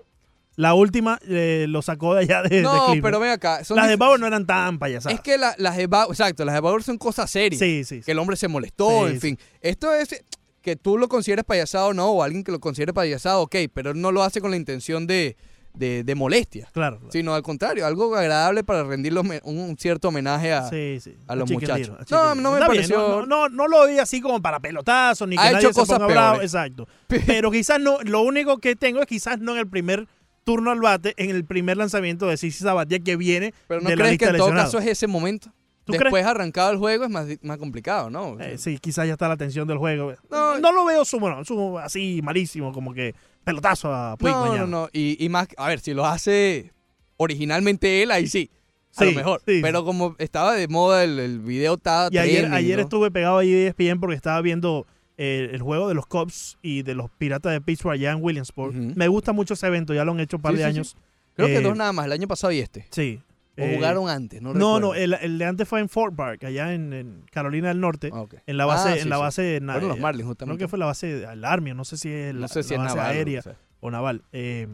La 0.57 0.74
última 0.74 1.19
eh, 1.28 1.66
lo 1.69 1.81
sacó 1.81 2.15
de 2.15 2.23
allá 2.23 2.43
de, 2.43 2.62
No, 2.62 2.87
pero 3.03 3.20
ven 3.20 3.31
acá. 3.31 3.65
son 3.65 3.77
Las 3.77 3.89
de 3.89 3.97
Bauer 3.97 4.19
no 4.20 4.27
eran 4.27 4.47
tan 4.47 4.78
payasadas. 4.78 5.15
Es 5.16 5.20
que 5.23 5.39
la- 5.39 5.55
las 5.59 5.77
de 5.77 5.87
Bauer, 5.87 6.11
exacto, 6.11 6.45
las 6.45 6.55
de 6.55 6.61
Bauer 6.61 6.82
son 6.82 6.99
cosas 6.99 7.31
serias. 7.31 7.59
Sí, 7.61 7.85
sí, 7.85 7.99
sí. 7.99 8.03
Que 8.05 8.12
el 8.12 8.19
hombre 8.19 8.37
se 8.37 8.49
molestó, 8.49 9.09
en 9.09 9.20
fin. 9.20 9.39
Esto 9.61 9.93
es 9.95 10.24
que 10.62 10.77
tú 10.77 10.99
lo 10.99 11.09
consideres 11.09 11.45
payasado 11.45 11.89
o 11.89 11.95
no, 11.95 12.09
o 12.11 12.23
alguien 12.23 12.45
que 12.45 12.53
lo 12.53 12.61
considere 12.61 12.93
payasado, 12.93 13.43
ok, 13.43 13.57
pero 13.73 13.95
no 13.95 14.12
lo 14.12 14.23
hace 14.23 14.41
con 14.43 14.51
la 14.51 14.57
intención 14.59 15.07
de, 15.07 15.37
de, 15.74 16.05
de 16.05 16.14
molestia. 16.14 16.68
Claro. 16.72 16.97
claro. 16.98 17.12
Sino 17.12 17.34
al 17.34 17.42
contrario, 17.42 17.86
algo 17.86 18.14
agradable 18.16 18.64
para 18.64 18.82
rendirle 18.84 19.20
un 19.44 19.76
cierto 19.78 20.09
homenaje 20.09 20.52
a, 20.52 20.68
Sí, 20.68 20.98
sí. 21.01 21.16
a 21.26 21.34
los 21.36 21.51
muchachos. 21.51 21.90
No, 22.10 22.34
no 22.34 22.51
me 22.52 22.59
Está 22.59 22.68
bien, 22.72 22.82
pareció. 22.82 22.98
no, 22.98 23.26
no, 23.26 23.48
no 23.48 23.68
lo 23.68 23.86
vi 23.86 23.98
así 23.98 24.20
como 24.20 24.40
para 24.42 24.60
pelotazos, 24.60 25.28
ni 25.28 25.36
que 25.36 25.42
Ha 25.42 25.52
nadie 25.52 25.59
hecho 25.66 25.72
se 25.72 25.80
cosas 25.80 25.98
ponga 25.98 26.12
bravo. 26.12 26.32
peores. 26.34 26.52
Exacto. 26.55 26.88
Pero 27.26 27.51
quizás 27.51 27.80
no, 27.80 27.98
lo 28.02 28.22
único 28.22 28.59
que 28.59 28.76
tengo 28.76 29.01
es 29.01 29.06
quizás 29.06 29.38
no 29.40 29.52
en 29.52 29.59
el 29.59 29.68
primer 29.68 30.06
turno 30.44 30.70
al 30.70 30.80
bate, 30.80 31.14
en 31.16 31.30
el 31.30 31.44
primer 31.44 31.76
lanzamiento 31.76 32.26
de 32.26 32.36
Sisi 32.36 32.64
Sabatia 32.64 32.98
que 32.98 33.16
viene 33.16 33.52
Pero 33.68 33.80
no 33.82 33.88
de 33.90 33.97
la 33.97 34.01
crees 34.02 34.12
lista 34.12 34.26
que 34.26 34.30
en 34.32 34.38
todo 34.38 34.51
caso 34.51 34.78
es 34.78 34.86
ese 34.86 35.06
momento. 35.06 35.52
¿Tú 35.85 35.93
Después 35.93 36.24
arrancado 36.24 36.70
el 36.73 36.77
juego 36.78 37.05
es 37.05 37.11
más, 37.11 37.27
más 37.43 37.59
complicado, 37.59 38.11
¿no? 38.11 38.39
Eh, 38.40 38.59
sí, 38.59 38.78
quizás 38.78 39.07
ya 39.07 39.15
está 39.15 39.28
la 39.28 39.36
tensión 39.36 39.66
del 39.66 39.78
juego. 39.78 40.12
No, 40.31 40.59
No, 40.59 40.73
lo 40.73 40.85
veo 40.85 41.05
su, 41.05 41.19
bueno, 41.19 41.44
su- 41.44 41.78
así 41.78 42.20
malísimo, 42.23 42.73
como 42.73 42.93
que 42.94 43.15
pelotazo 43.44 43.93
a 43.93 44.16
Puig 44.16 44.32
no, 44.32 44.40
mañana. 44.43 44.61
no, 44.61 44.66
no. 44.82 44.89
Y, 44.93 45.16
y 45.24 45.28
más, 45.28 45.48
a 45.57 45.69
ver, 45.69 45.81
si 45.81 45.94
lo 45.94 46.05
hace 46.07 46.70
originalmente 47.16 48.02
él, 48.02 48.11
ahí 48.11 48.27
sí. 48.27 48.51
A 48.97 49.01
Sí, 49.05 49.05
lo 49.07 49.12
mejor. 49.12 49.40
sí. 49.47 49.61
Pero 49.62 49.85
como 49.85 50.16
estaba 50.19 50.55
de 50.55 50.66
moda 50.69 51.05
el, 51.05 51.19
el 51.19 51.39
video, 51.39 51.74
estaba 51.74 52.09
Y 52.11 52.19
ayer, 52.19 52.40
trending, 52.40 52.55
ayer 52.59 52.77
¿no? 52.78 52.82
estuve 52.82 53.11
pegado 53.11 53.39
ahí 53.39 53.51
de 53.52 53.69
ESPN 53.69 54.01
porque 54.01 54.16
estaba 54.16 54.40
viendo 54.43 54.86
eh, 55.16 55.48
el 55.52 55.62
juego 55.62 55.86
de 55.89 55.94
los 55.94 56.07
Cubs 56.07 56.59
y 56.61 56.82
de 56.82 56.94
los 56.94 57.09
Piratas 57.11 57.52
de 57.52 57.61
Pittsburgh 57.61 57.94
allá 57.94 58.11
en 58.12 58.19
Williamsport. 58.23 58.74
Ujú. 58.74 58.93
Me 58.97 59.07
gusta 59.09 59.32
mucho 59.32 59.55
ese 59.55 59.66
evento, 59.69 59.94
ya 59.94 60.05
lo 60.05 60.12
han 60.12 60.20
hecho 60.20 60.36
un 60.39 60.43
par 60.43 60.52
Sí, 60.52 60.59
de 60.59 60.65
años. 60.65 60.97
Creo 61.36 61.47
que 61.48 61.57
Eh, 61.59 61.61
dos 61.62 61.77
nada 61.77 61.93
más, 61.93 62.07
el 62.07 62.12
año 62.12 62.27
pasado 62.27 62.52
y 62.52 62.59
este. 62.59 62.86
Sí. 62.90 63.20
O 63.61 63.65
Eh, 63.65 63.74
jugaron 63.77 64.09
antes, 64.09 64.41
no 64.43 64.55
No, 64.55 64.81
no, 64.81 64.95
el, 64.95 65.15
el 65.15 65.39
de 65.39 65.45
antes 65.45 65.69
fue 65.69 65.81
en 65.81 65.89
Fort 65.89 66.15
Park, 66.16 66.45
allá 66.45 66.73
en, 66.73 66.93
en 66.93 67.24
Carolina 67.31 67.69
del 67.69 67.81
Norte, 67.81 68.11
Ah, 68.12 68.24
en 68.47 68.57
la 68.57 68.65
base, 68.66 68.89
Ah, 68.89 68.95
sí, 68.95 69.01
en 69.01 69.09
la 69.11 69.16
sí. 69.16 69.23
base 69.23 69.43
de 69.43 69.61
na- 69.61 69.73
Fueron 69.74 69.89
los 69.91 69.99
eh, 69.99 70.01
Marlins, 70.01 70.23
Creo 70.24 70.28
justamente. 70.31 70.65
que 70.65 70.69
fue 70.69 70.78
la 70.78 70.87
base 70.87 71.07
del 71.19 71.45
Army, 71.45 71.74
no 71.74 71.85
sé 71.85 71.97
si 71.97 72.09
es 72.11 72.35
la, 72.35 72.41
No 72.43 72.49
sé 72.49 72.62
si 72.62 72.70
la 72.70 72.77
es 72.77 72.82
base 72.85 72.97
naval 72.97 73.11
aérea 73.16 73.43
o 73.81 73.91
naval. 73.91 74.23
eh, 74.32 74.69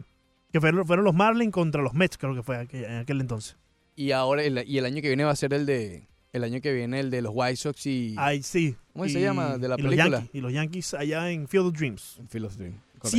que 0.51 0.61
fueron, 0.61 0.85
fueron 0.87 1.03
los 1.05 1.13
Marlins 1.13 1.51
contra 1.51 1.81
los 1.81 1.93
Mets, 1.93 2.17
creo 2.17 2.33
que 2.33 2.43
fue 2.43 2.57
aquel- 2.57 2.85
en 2.85 2.97
aquel 2.99 3.19
entonces. 3.21 3.57
Y 3.95 4.11
ahora, 4.11 4.43
el, 4.43 4.63
y 4.67 4.77
el 4.77 4.85
año 4.85 5.01
que 5.01 5.07
viene 5.07 5.23
va 5.23 5.31
a 5.31 5.35
ser 5.35 5.53
el 5.53 5.65
de. 5.65 6.07
El 6.33 6.43
año 6.43 6.61
que 6.61 6.71
viene 6.73 6.99
el 6.99 7.09
de 7.09 7.21
los 7.23 7.31
White 7.33 7.55
Sox 7.55 7.85
y. 7.87 8.13
Ay, 8.17 8.43
sí. 8.43 8.75
¿Cómo 8.93 9.07
se 9.09 9.19
llama? 9.19 9.57
De 9.57 9.67
la 9.67 9.75
y 9.77 9.81
los 9.81 9.89
película. 9.91 10.17
Yankees, 10.19 10.35
y 10.35 10.41
los 10.41 10.53
Yankees 10.53 10.93
allá 10.93 11.31
en 11.31 11.47
Field 11.47 11.67
of 11.67 11.73
Dreams. 11.73 12.19
Field 12.29 12.45
of 12.45 12.55
Dream. 12.57 12.73
Correcto. 12.99 13.17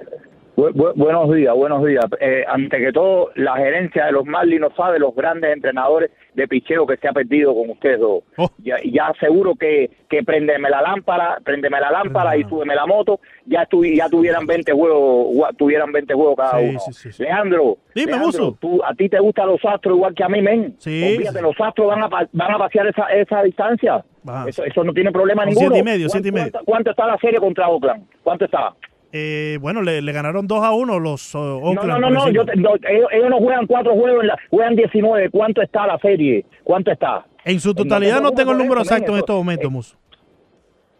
bu- 0.56 0.72
bu- 0.72 0.92
buenos 0.96 1.32
días, 1.34 1.54
buenos 1.54 1.84
días. 1.84 2.04
Eh, 2.20 2.44
ante 2.46 2.78
que 2.78 2.92
todo, 2.92 3.30
la 3.36 3.56
gerencia 3.56 4.06
de 4.06 4.12
los 4.12 4.24
Marlins 4.24 4.60
no 4.60 4.70
sabe 4.76 4.98
los 4.98 5.14
grandes 5.14 5.52
entrenadores 5.52 6.10
de 6.34 6.48
picheo 6.48 6.86
que 6.86 6.96
se 6.96 7.08
ha 7.08 7.12
perdido 7.12 7.54
con 7.54 7.70
ustedes 7.70 8.00
dos. 8.00 8.22
Oh. 8.36 8.48
Ya, 8.58 8.76
ya 8.84 9.12
seguro 9.20 9.54
que, 9.54 9.90
que 10.08 10.22
prendeme 10.24 10.68
la 10.70 10.82
lámpara, 10.82 11.38
prendeme 11.44 11.78
la 11.80 11.90
lámpara 11.90 12.36
y 12.36 12.44
súbeme 12.44 12.74
la 12.74 12.86
moto, 12.86 13.20
ya, 13.46 13.66
tuvi- 13.68 13.96
ya 13.96 14.08
tuvieran 14.08 14.46
20 14.46 14.72
juegos, 14.72 15.56
tuvieran 15.56 15.92
20 15.92 16.14
juegos 16.14 16.36
cada 16.36 16.58
Sí, 16.58 16.66
uno. 16.70 16.80
sí. 16.80 17.22
Leandro, 17.22 17.76
Dime, 17.94 18.12
Leandro, 18.12 18.56
tú, 18.60 18.82
a 18.84 18.94
ti 18.94 19.08
te 19.08 19.18
gustan 19.20 19.46
los 19.48 19.64
astros 19.64 19.94
igual 19.96 20.14
que 20.14 20.24
a 20.24 20.28
mí, 20.28 20.42
men. 20.42 20.74
Sí, 20.78 21.14
Olvídate, 21.16 21.40
los 21.42 21.54
astros 21.60 21.86
van 21.88 22.02
a, 22.02 22.08
van 22.08 22.50
a 22.54 22.58
pasear 22.58 22.86
esa, 22.88 23.04
esa 23.12 23.42
distancia. 23.42 24.04
Eso, 24.48 24.64
eso 24.64 24.82
no 24.82 24.92
tiene 24.92 25.12
problema 25.12 25.44
ninguno. 25.44 25.66
siete 25.68 25.78
y 25.78 25.82
medio, 25.82 26.06
¿Cuánto- 26.08 26.12
siete 26.12 26.28
y 26.28 26.32
medio. 26.32 26.50
cuánto- 26.52 26.64
¿Cuánto 26.64 26.90
está 26.90 27.06
la 27.06 27.18
serie 27.18 27.38
contra 27.38 27.68
Oakland? 27.68 28.06
¿Cuánto 28.22 28.46
está? 28.46 28.72
Eh, 29.16 29.58
bueno, 29.60 29.80
le, 29.80 30.02
le 30.02 30.10
ganaron 30.12 30.44
2 30.48 30.64
a 30.64 30.72
1 30.72 30.98
los 30.98 31.34
uh, 31.36 31.38
No, 31.38 31.56
Oakland. 31.58 31.88
no, 31.88 31.98
no, 32.00 32.10
no, 32.10 32.30
yo 32.30 32.44
te- 32.44 32.52
ellos, 32.58 33.06
ellos 33.12 33.30
no 33.30 33.38
juegan 33.38 33.64
cuatro 33.68 33.92
juegos, 33.94 34.22
en 34.22 34.26
la, 34.26 34.36
juegan 34.50 34.74
19. 34.74 35.30
¿Cuánto 35.30 35.62
está 35.62 35.86
la 35.86 35.98
serie? 36.00 36.44
¿Cuánto 36.64 36.90
está? 36.90 37.24
En 37.44 37.60
su 37.60 37.72
totalidad 37.74 38.20
no 38.20 38.32
tengo 38.32 38.50
el 38.50 38.58
número 38.58 38.80
exacto 38.80 39.12
en 39.12 39.18
estos 39.18 39.36
momentos, 39.36 39.70
Musu. 39.70 39.96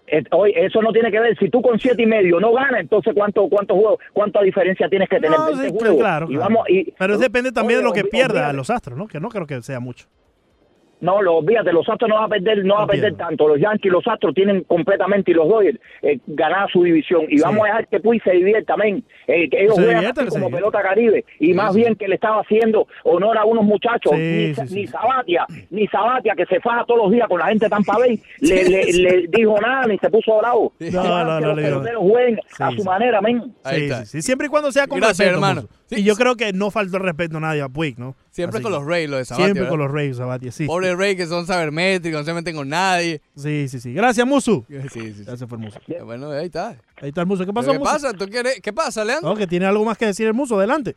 Eh, 0.07 0.23
hoy, 0.31 0.53
eso 0.55 0.81
no 0.81 0.93
tiene 0.93 1.11
que 1.11 1.19
ver. 1.19 1.37
Si 1.39 1.49
tú 1.49 1.61
con 1.61 1.77
siete 1.81 2.03
y 2.03 2.07
medio 2.07 2.39
no 2.39 2.53
ganas, 2.53 2.83
entonces 2.83 3.13
¿cuánto 3.17 3.49
cuánto 3.49 3.75
juego, 3.75 3.99
cuánta 4.13 4.43
diferencia 4.43 4.89
tienes 4.89 5.09
que 5.09 5.17
tener? 5.19 5.37
No, 5.37 5.47
20 5.47 5.65
sí, 5.71 5.75
juegos. 5.77 5.99
claro, 5.99 6.27
Y 6.31 6.35
claro. 6.37 6.43
vamos, 6.55 6.69
y- 6.69 6.93
Pero 6.97 7.19
depende 7.19 7.51
también 7.51 7.81
de 7.81 7.85
lo 7.85 7.91
Oye, 7.91 8.03
que 8.03 8.09
pierda 8.09 8.35
olvídate. 8.35 8.57
los 8.57 8.71
Astros, 8.71 8.97
¿no? 8.99 9.09
Que 9.09 9.19
no 9.19 9.29
creo 9.29 9.47
que 9.47 9.61
sea 9.63 9.81
mucho. 9.81 10.07
No, 11.05 11.21
lo, 11.21 11.37
olvídate, 11.37 11.71
los 11.71 11.87
Astros 11.87 12.09
no 12.09 12.15
van 12.15 12.25
a 12.25 12.29
perder, 12.29 12.65
no 12.65 12.77
van 12.77 12.85
a 12.85 12.87
perder 12.87 13.15
tanto. 13.15 13.47
Los 13.47 13.61
Yankees 13.61 13.85
y 13.85 13.89
los 13.91 14.07
Astros 14.07 14.35
tienen 14.35 14.65
completamente 14.65 15.33
y 15.33 15.35
los 15.35 15.47
Dodgers 15.47 15.79
eh, 16.01 16.19
ganar 16.27 16.71
su 16.73 16.83
división. 16.83 17.27
Y 17.29 17.41
vamos 17.41 17.63
a 17.65 17.67
dejar 17.67 17.89
que 17.89 18.01
Puig 18.01 18.23
se 18.23 18.31
divierta, 18.31 18.75
men. 18.79 19.05
Eh, 19.27 19.51
que 19.51 19.65
ellos 19.65 19.77
Se 19.77 19.83
juegan 19.85 20.07
así 20.07 20.27
como 20.29 20.51
pelota 20.51 20.81
caribe. 20.81 21.27
Y 21.41 21.53
más 21.53 21.75
bien 21.75 21.95
que 21.95 22.09
le 22.09 22.15
estaba 22.15 22.41
haciendo 22.41 22.89
honor 23.03 23.37
a 23.37 23.45
unos 23.45 23.65
muchachos. 23.65 24.13
Sí, 24.15 24.55
ni, 24.59 24.67
sí, 24.67 24.75
ni 24.75 24.87
Sabatia, 24.87 25.47
ni 25.69 25.87
Sabatia, 25.89 26.35
que 26.35 26.47
se 26.47 26.59
faja 26.61 26.87
todos 26.87 27.03
los 27.03 27.13
días 27.13 27.29
con 27.29 27.39
la 27.39 27.49
gente 27.49 27.67
de 27.67 27.71
Tampa 27.71 27.99
Bay, 27.99 28.19
le, 28.41 28.65
le, 28.65 28.93
le 28.93 29.27
dijo 29.29 29.61
nada 29.61 29.87
ni 29.87 29.99
se 29.99 30.09
puso 30.09 30.39
bravo. 30.39 30.73
No, 30.79 30.87
Dejaron 30.87 31.27
no, 31.27 31.39
que 31.39 31.43
no, 31.43 31.49
los 31.49 31.65
peloteros 31.65 32.03
jueguen 32.03 32.41
a 32.59 32.71
su 32.71 32.83
manera, 32.83 33.21
men. 33.21 33.55
Siempre 34.07 34.47
y 34.47 34.51
cuando 34.51 34.73
sea 34.73 34.87
con 34.87 35.01
Gracias, 35.01 35.29
hermano. 35.29 35.69
Y 35.99 36.05
yo 36.05 36.17
creo 36.17 36.37
que 36.37 36.53
no 36.53 36.71
faltó 36.71 36.97
el 36.97 37.03
respeto 37.03 37.37
a 37.37 37.41
nadie 37.41 37.63
a 37.63 37.69
Puig, 37.69 37.99
¿no? 37.99 38.15
Siempre 38.31 38.59
Así 38.59 38.63
con 38.63 38.73
que- 38.73 38.79
los 38.79 38.87
Rays, 38.87 39.09
lo 39.11 39.17
de 39.19 39.25
Sabatia. 39.25 39.45
Siempre 39.47 39.61
¿verdad? 39.63 39.71
con 39.71 39.79
los 39.81 39.91
Rays, 39.93 40.17
Sabatia, 40.17 40.53
sí. 40.53 40.67
Pobre 40.67 40.95
Rey 40.97 41.17
que 41.17 41.27
son 41.27 41.47
sabermétricos, 41.47 42.21
no 42.21 42.25
se 42.25 42.35
meten 42.35 42.55
con 42.57 42.69
nadie. 42.69 43.21
Sí, 43.37 43.69
sí, 43.69 43.81
sí. 43.81 43.93
Gracias, 43.95 44.27
Musu. 44.27 44.65
Sí, 44.69 44.77
sí, 44.91 45.15
sí. 45.15 45.25
Gracias 45.25 45.49
por 45.49 45.59
Musu. 45.59 45.79
Bueno, 46.05 46.31
ahí 46.31 46.47
está. 46.47 46.77
Ahí 47.01 47.09
está 47.09 47.21
el 47.23 47.27
Muso. 47.27 47.45
¿Qué 47.47 47.53
pasó, 47.53 47.73
¿Qué 47.73 47.79
Muso? 47.79 47.91
pasa? 47.93 48.13
¿Tú 48.13 48.27
quieres? 48.27 48.61
¿Qué 48.61 48.73
pasa, 48.73 49.05
Leandro? 49.05 49.31
No, 49.31 49.37
que 49.37 49.47
tiene 49.47 49.67
algo 49.67 49.85
más 49.85 49.97
que 49.99 50.07
decir 50.07 50.27
el 50.27 50.35
Muso. 50.35 50.57
Adelante. 50.59 50.95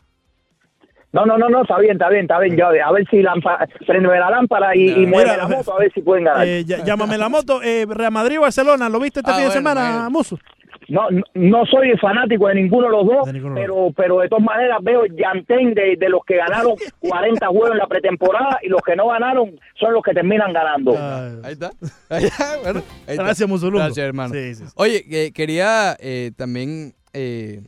No, 1.13 1.25
no, 1.25 1.37
no, 1.37 1.49
no, 1.49 1.61
está 1.61 1.79
bien, 1.79 1.93
está 1.93 2.09
bien, 2.09 2.23
está 2.23 2.37
bien. 2.37 2.57
Ya, 2.57 2.67
a 2.85 2.91
ver 2.91 3.07
si 3.09 3.21
lámpara, 3.21 3.65
prende 3.87 4.09
la 4.09 4.29
lámpara 4.29 4.75
y, 4.75 4.89
y 4.89 5.05
mueve 5.07 5.31
Mira, 5.31 5.37
la 5.37 5.47
moto, 5.47 5.73
a 5.73 5.79
ver 5.79 5.91
si 5.93 6.01
pueden 6.01 6.25
ganar. 6.25 6.45
Eh, 6.45 6.65
llámame 6.65 7.17
la 7.17 7.29
moto. 7.29 7.63
Eh, 7.63 7.85
Real 7.89 8.11
Madrid, 8.11 8.37
Barcelona. 8.39 8.89
¿Lo 8.89 8.99
viste 8.99 9.21
este 9.21 9.31
Ah, 9.31 9.35
fin 9.35 9.45
de 9.45 9.51
semana, 9.51 10.09
bueno. 10.11 10.37
No, 10.89 11.09
no, 11.11 11.21
no 11.33 11.65
soy 11.65 11.97
fanático 11.97 12.47
de 12.47 12.55
ninguno 12.55 12.87
de 12.87 12.91
los 12.93 13.05
dos, 13.05 13.29
pero, 13.55 13.91
pero 13.95 14.19
de 14.19 14.29
todas 14.29 14.43
maneras 14.43 14.77
veo 14.81 15.03
el 15.03 15.15
llantén 15.15 15.73
de, 15.73 15.95
de 15.97 16.09
los 16.09 16.21
que 16.25 16.37
ganaron 16.37 16.75
40 16.99 17.47
juegos 17.47 17.71
en 17.71 17.77
la 17.77 17.87
pretemporada 17.87 18.59
y 18.63 18.69
los 18.69 18.81
que 18.81 18.95
no 18.95 19.07
ganaron 19.07 19.59
son 19.79 19.93
los 19.93 20.01
que 20.03 20.13
terminan 20.13 20.53
ganando. 20.53 20.91
Ahí 21.43 21.53
está. 21.53 21.71
Ahí 22.09 22.25
está, 22.25 22.57
bueno, 22.63 22.79
ahí 23.05 23.11
está. 23.13 23.23
Gracias, 23.23 23.49
Musulungo. 23.49 23.83
Gracias, 23.83 24.05
hermano. 24.05 24.33
Sí, 24.33 24.55
sí, 24.55 24.63
sí. 24.65 24.71
Oye, 24.75 25.03
que- 25.03 25.31
quería 25.33 25.97
eh, 25.99 26.31
también 26.37 26.93
eh, 27.13 27.61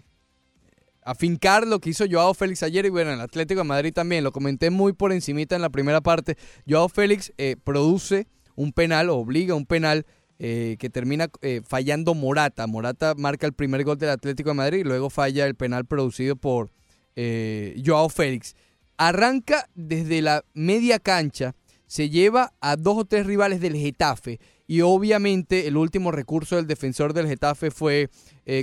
afincar 1.04 1.66
lo 1.68 1.80
que 1.80 1.90
hizo 1.90 2.06
Joao 2.10 2.34
Félix 2.34 2.64
ayer 2.64 2.86
y 2.86 2.90
bueno, 2.90 3.12
el 3.12 3.22
Atlético 3.22 3.62
de 3.62 3.68
Madrid 3.68 3.94
también. 3.94 4.24
Lo 4.24 4.32
comenté 4.32 4.70
muy 4.70 4.94
por 4.94 5.12
encimita 5.12 5.56
en 5.56 5.62
la 5.62 5.70
primera 5.70 6.02
parte. 6.02 6.36
Joao 6.68 6.90
Félix 6.90 7.34
eh, 7.38 7.56
produce 7.64 8.28
un 8.56 8.72
penal, 8.74 9.10
o 9.10 9.16
obliga 9.18 9.56
un 9.56 9.66
penal 9.66 10.06
eh, 10.41 10.78
que 10.80 10.90
termina 10.90 11.28
eh, 11.41 11.60
fallando 11.68 12.14
Morata. 12.14 12.66
Morata 12.66 13.14
marca 13.18 13.45
el 13.45 13.52
primer 13.52 13.84
gol 13.84 13.98
del 13.98 14.10
Atlético 14.10 14.52
de 14.52 14.53
Madrid 14.53 14.80
y 14.80 14.84
luego 14.86 15.10
falla 15.10 15.45
el 15.45 15.56
penal 15.56 15.84
producido 15.84 16.38
por 16.38 16.72
eh, 17.18 17.82
Joao 17.86 18.07
Félix. 18.07 18.56
Arranca 18.95 19.68
desde 19.76 20.22
la 20.22 20.45
media 20.53 20.98
cancha, 20.98 21.56
se 21.88 22.10
lleva 22.10 22.53
a 22.61 22.78
dos 22.78 22.99
o 22.99 23.03
tres 23.06 23.26
rivales 23.26 23.60
del 23.60 23.76
Getafe 23.76 24.40
y 24.66 24.80
obviamente 24.80 25.68
el 25.68 25.76
último 25.76 26.10
recurso 26.10 26.56
del 26.56 26.68
defensor 26.68 27.11
del 27.11 27.28
Getafe 27.28 27.70
fue 27.70 28.10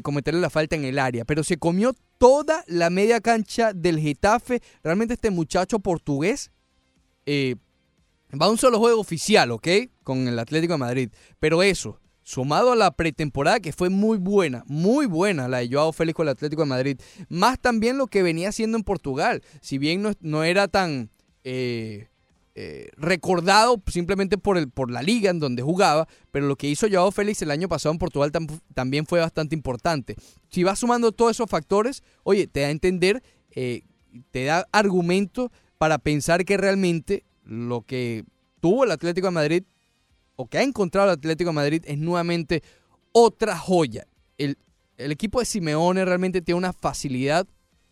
cometerle 0.03 0.40
la 0.40 0.51
falta 0.51 0.77
en 0.77 0.85
el 0.85 0.98
área, 0.98 1.24
pero 1.24 1.44
se 1.44 1.59
comió 1.59 1.93
toda 2.19 2.65
la 2.69 2.89
media 2.90 3.20
cancha 3.20 3.73
del 3.73 4.01
Getafe. 4.01 4.62
Realmente 4.82 5.15
este 5.15 5.31
muchacho 5.31 5.78
portugués 5.78 6.51
va 8.41 8.51
un 8.51 8.59
solo 8.59 8.79
juego 8.79 9.01
oficial, 9.01 9.51
¿ok? 9.51 9.69
Con 10.03 10.29
el 10.29 10.39
Atlético 10.39 10.75
de 10.75 10.79
Madrid. 10.79 11.11
Pero 11.39 11.63
eso, 11.63 12.01
sumado 12.23 12.73
a 12.73 12.77
la 12.77 12.91
pretemporada 12.91 13.61
que 13.61 13.73
fue 13.73 13.89
muy 13.89 14.19
buena, 14.19 14.65
muy 14.67 15.07
buena 15.07 15.49
la 15.49 15.59
de 15.59 15.69
Joao 15.71 15.93
Félix 15.93 16.17
con 16.17 16.27
el 16.27 16.33
Atlético 16.33 16.63
de 16.63 16.69
Madrid, 16.69 17.01
más 17.29 17.59
también 17.61 17.99
lo 17.99 18.07
que 18.07 18.23
venía 18.23 18.49
haciendo 18.49 18.77
en 18.77 18.85
Portugal, 18.85 19.43
si 19.61 19.79
bien 19.79 20.03
no, 20.03 20.13
no 20.21 20.43
era 20.43 20.67
tan 20.67 21.11
eh, 21.45 22.09
eh, 22.57 22.89
recordado 22.97 23.81
simplemente 23.87 24.39
por, 24.39 24.59
el, 24.59 24.71
por 24.71 24.91
la 24.91 25.03
liga 25.03 25.31
en 25.31 25.39
donde 25.39 25.63
jugaba, 25.63 26.09
pero 26.33 26.47
lo 26.47 26.57
que 26.57 26.69
hizo 26.69 26.89
Joao 26.91 27.13
Félix 27.13 27.43
el 27.43 27.51
año 27.51 27.69
pasado 27.69 27.93
en 27.93 27.99
Portugal 27.99 28.33
tam- 28.33 28.61
también 28.75 29.07
fue 29.07 29.21
bastante 29.21 29.55
importante. 29.55 30.17
Si 30.49 30.65
vas 30.65 30.79
sumando 30.81 31.13
todos 31.13 31.33
esos 31.33 31.49
factores, 31.49 32.03
oye, 32.25 32.47
te 32.49 32.61
da 32.61 32.69
a 32.69 32.71
entender, 32.71 33.23
eh, 33.51 33.83
te 34.31 34.47
da 34.47 34.67
argumento 34.73 35.53
para 35.79 35.99
pensar 35.99 36.45
que 36.45 36.57
realmente 36.57 37.25
lo 37.47 37.82
que 37.82 38.24
tuvo 38.60 38.85
el 38.85 38.90
Atlético 38.90 39.28
de 39.28 39.32
Madrid 39.32 39.62
o 40.36 40.47
que 40.47 40.59
ha 40.59 40.62
encontrado 40.62 41.09
el 41.09 41.14
Atlético 41.14 41.51
de 41.51 41.55
Madrid 41.55 41.82
es 41.86 41.98
nuevamente 41.98 42.62
otra 43.12 43.56
joya. 43.56 44.06
El, 44.36 44.59
el 44.98 45.12
equipo 45.12 45.40
de 45.40 45.47
Simeone 45.47 46.05
realmente 46.05 46.43
tiene 46.43 46.59
una 46.59 46.73
facilidad, 46.73 47.47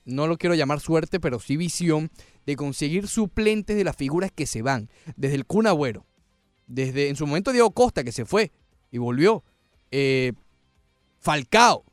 no 0.04 0.26
lo 0.26 0.36
quiero 0.36 0.54
llamar 0.54 0.80
suerte, 0.80 1.20
pero 1.20 1.40
sí 1.40 1.56
visión, 1.56 2.10
de 2.44 2.56
conseguir 2.56 3.08
suplentes 3.08 3.76
de 3.76 3.84
las 3.84 3.96
figuras 3.96 4.30
que 4.30 4.46
se 4.46 4.60
van. 4.60 4.90
Desde 5.16 5.36
el 5.36 5.46
Kun 5.46 5.66
desde 6.66 7.08
en 7.08 7.16
su 7.16 7.26
momento 7.26 7.52
Diego 7.52 7.70
Costa, 7.70 8.04
que 8.04 8.12
se 8.12 8.24
fue 8.24 8.52
y 8.90 8.98
volvió, 8.98 9.42
eh, 9.90 10.32
Falcao, 11.20 11.84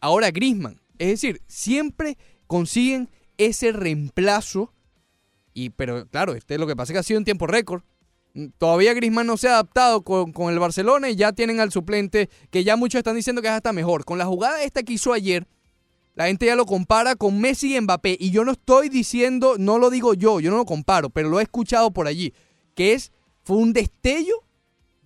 ahora 0.00 0.30
Grisman. 0.30 0.80
Es 0.98 1.08
decir, 1.08 1.42
siempre 1.46 2.16
consiguen 2.46 3.08
ese 3.38 3.72
reemplazo. 3.72 4.72
Y, 5.54 5.70
pero 5.70 6.06
claro, 6.08 6.34
este 6.34 6.58
lo 6.58 6.66
que 6.66 6.76
pasa 6.76 6.92
es 6.92 6.94
que 6.94 6.98
ha 6.98 7.02
sido 7.04 7.18
en 7.18 7.24
tiempo 7.24 7.46
récord. 7.46 7.82
Mm, 8.34 8.48
Todavía 8.58 8.92
Grisman 8.92 9.26
no 9.26 9.36
se 9.36 9.48
ha 9.48 9.52
adaptado 9.52 10.02
con, 10.02 10.32
con 10.32 10.52
el 10.52 10.58
Barcelona 10.58 11.08
y 11.08 11.16
ya 11.16 11.32
tienen 11.32 11.60
al 11.60 11.70
suplente 11.70 12.28
que 12.50 12.64
ya 12.64 12.76
muchos 12.76 12.98
están 12.98 13.16
diciendo 13.16 13.40
que 13.40 13.48
es 13.48 13.54
hasta 13.54 13.72
mejor. 13.72 14.04
Con 14.04 14.18
la 14.18 14.26
jugada 14.26 14.62
esta 14.62 14.82
que 14.82 14.92
hizo 14.92 15.12
ayer, 15.12 15.46
la 16.14 16.26
gente 16.26 16.46
ya 16.46 16.56
lo 16.56 16.66
compara 16.66 17.16
con 17.16 17.40
Messi 17.40 17.76
y 17.76 17.80
Mbappé. 17.80 18.16
Y 18.18 18.30
yo 18.30 18.44
no 18.44 18.52
estoy 18.52 18.88
diciendo, 18.88 19.54
no 19.58 19.78
lo 19.78 19.90
digo 19.90 20.14
yo, 20.14 20.40
yo 20.40 20.50
no 20.50 20.58
lo 20.58 20.64
comparo, 20.64 21.10
pero 21.10 21.28
lo 21.28 21.40
he 21.40 21.44
escuchado 21.44 21.92
por 21.92 22.06
allí. 22.06 22.34
Que 22.74 22.92
es, 22.92 23.12
fue 23.42 23.56
un 23.56 23.72
destello 23.72 24.44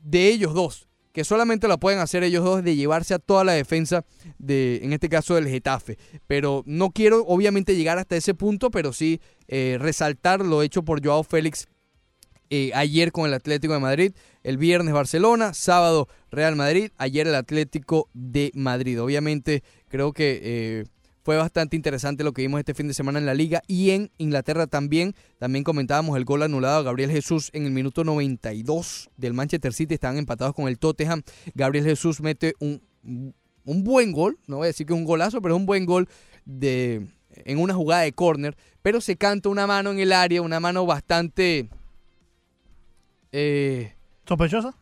de 0.03 0.29
ellos 0.29 0.55
dos. 0.55 0.88
Que 1.19 1.25
solamente 1.25 1.67
lo 1.67 1.79
pueden 1.79 1.99
hacer 1.99 2.23
ellos 2.23 2.45
dos 2.45 2.63
de 2.63 2.77
llevarse 2.77 3.13
a 3.13 3.19
toda 3.19 3.43
la 3.43 3.51
defensa 3.51 4.05
de, 4.39 4.79
en 4.85 4.93
este 4.93 5.09
caso, 5.09 5.35
del 5.35 5.49
Getafe. 5.49 5.99
Pero 6.29 6.63
no 6.65 6.91
quiero, 6.91 7.25
obviamente, 7.27 7.75
llegar 7.75 7.99
hasta 7.99 8.15
ese 8.15 8.35
punto, 8.35 8.71
pero 8.71 8.93
sí 8.93 9.21
eh, 9.49 9.79
resaltar 9.81 10.47
lo 10.47 10.63
hecho 10.63 10.85
por 10.85 11.05
Joao 11.05 11.25
Félix 11.25 11.67
eh, 12.51 12.71
ayer 12.73 13.11
con 13.11 13.27
el 13.27 13.35
Atlético 13.35 13.73
de 13.73 13.81
Madrid, 13.81 14.13
el 14.45 14.59
viernes 14.59 14.95
Barcelona, 14.95 15.55
sábado 15.55 16.07
Real 16.31 16.55
Madrid, 16.55 16.93
ayer 16.99 17.27
el 17.27 17.35
Atlético 17.35 18.09
de 18.15 18.53
Madrid. 18.55 19.03
Obviamente 19.03 19.65
creo 19.89 20.13
que 20.13 20.41
eh, 20.41 20.85
fue 21.29 21.37
bastante 21.37 21.77
interesante 21.77 22.25
lo 22.25 22.33
que 22.33 22.41
vimos 22.41 22.59
este 22.59 22.73
fin 22.73 22.89
de 22.89 22.95
semana 22.95 23.19
en 23.19 23.27
la 23.27 23.35
liga 23.35 23.61
y 23.67 23.91
en 23.91 24.11
Inglaterra 24.17 24.67
también. 24.67 25.15
También 25.39 25.63
comentábamos 25.63 26.17
el 26.17 26.25
gol 26.25 26.43
anulado 26.43 26.79
a 26.79 26.83
Gabriel 26.83 27.11
Jesús 27.11 27.51
en 27.53 27.67
el 27.67 27.71
minuto 27.71 28.03
92 28.03 29.11
del 29.19 29.35
Manchester 29.35 29.75
City, 29.75 29.93
estaban 29.93 30.17
empatados 30.17 30.55
con 30.55 30.69
el 30.69 30.79
Tottenham. 30.79 31.21
Gabriel 31.55 31.85
Jesús 31.85 32.23
mete 32.23 32.55
un, 32.61 32.81
un 33.67 33.85
buen 33.85 34.11
gol, 34.13 34.39
no 34.47 34.57
voy 34.57 34.65
a 34.65 34.67
decir 34.69 34.87
que 34.87 34.95
es 34.95 34.99
un 34.99 35.05
golazo, 35.05 35.43
pero 35.43 35.55
es 35.55 35.61
un 35.61 35.67
buen 35.67 35.85
gol 35.85 36.09
de, 36.47 37.07
en 37.45 37.59
una 37.59 37.75
jugada 37.75 38.05
de 38.05 38.13
córner, 38.15 38.57
pero 38.81 39.03
se 39.03 39.17
canta 39.17 39.51
una 39.51 39.67
mano 39.67 39.91
en 39.91 39.99
el 39.99 40.15
área, 40.15 40.41
una 40.41 40.61
mano 40.61 40.87
bastante... 40.87 41.69
Eh, 43.33 43.93
¿Sospechosa? 44.27 44.75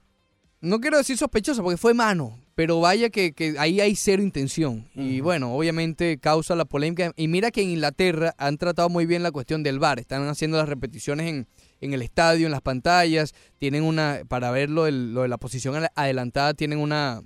no 0.61 0.81
quiero 0.81 0.97
decir 0.97 1.19
sospechosa 1.19 1.61
porque 1.61 1.77
fue 1.77 1.93
mano, 1.93 2.39
pero 2.57 2.81
vaya 2.81 3.11
que, 3.11 3.33
que 3.33 3.55
ahí 3.59 3.81
hay 3.81 3.95
cero 3.95 4.23
intención. 4.23 4.89
Y 4.95 5.21
bueno, 5.21 5.55
obviamente 5.55 6.19
causa 6.19 6.57
la 6.57 6.65
polémica. 6.65 7.13
Y 7.15 7.29
mira 7.29 7.51
que 7.51 7.63
en 7.63 7.69
Inglaterra 7.69 8.35
han 8.39 8.57
tratado 8.57 8.89
muy 8.89 9.05
bien 9.07 9.23
la 9.23 9.31
cuestión 9.31 9.63
del 9.63 9.79
VAR. 9.79 10.01
Están 10.01 10.27
haciendo 10.27 10.57
las 10.57 10.69
repeticiones 10.69 11.29
en, 11.29 11.47
en 11.83 11.93
el 11.93 12.01
estadio, 12.03 12.47
en 12.47 12.53
las 12.53 12.63
pantallas. 12.63 13.35
Tienen 13.59 13.85
una, 13.85 14.23
para 14.27 14.51
ver 14.51 14.71
lo, 14.71 14.85
del- 14.85 15.13
lo 15.13 15.23
de 15.23 15.29
la 15.29 15.37
posición 15.39 15.75
adelantada, 15.95 16.55
tienen 16.55 16.79
una 16.79 17.21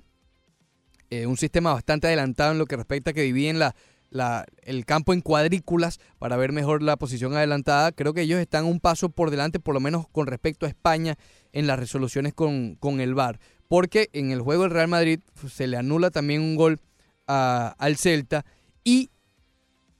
eh, 1.09 1.25
un 1.25 1.37
sistema 1.37 1.73
bastante 1.73 2.07
adelantado 2.07 2.51
en 2.51 2.57
lo 2.57 2.65
que 2.65 2.75
respecta 2.77 3.11
a 3.11 3.13
que 3.13 3.21
dividen 3.23 3.57
la, 3.59 3.75
la- 4.09 4.45
el 4.63 4.85
campo 4.85 5.13
en 5.13 5.21
cuadrículas 5.21 5.99
para 6.19 6.35
ver 6.37 6.51
mejor 6.51 6.81
la 6.83 6.97
posición 6.97 7.33
adelantada. 7.35 7.91
Creo 7.93 8.13
que 8.13 8.21
ellos 8.21 8.39
están 8.39 8.65
un 8.65 8.79
paso 8.81 9.09
por 9.09 9.29
delante, 9.31 9.59
por 9.61 9.73
lo 9.73 9.79
menos 9.79 10.07
con 10.09 10.27
respecto 10.27 10.65
a 10.65 10.69
España, 10.69 11.17
en 11.53 11.67
las 11.67 11.79
resoluciones 11.79 12.33
con, 12.33 12.75
con 12.75 12.99
el 13.01 13.13
VAR. 13.13 13.39
Porque 13.71 14.09
en 14.11 14.31
el 14.31 14.41
juego 14.41 14.63
del 14.63 14.71
Real 14.71 14.89
Madrid 14.89 15.21
pues, 15.39 15.53
se 15.53 15.65
le 15.65 15.77
anula 15.77 16.11
también 16.11 16.41
un 16.41 16.57
gol 16.57 16.81
al 17.25 17.95
Celta. 17.95 18.43
Y 18.83 19.11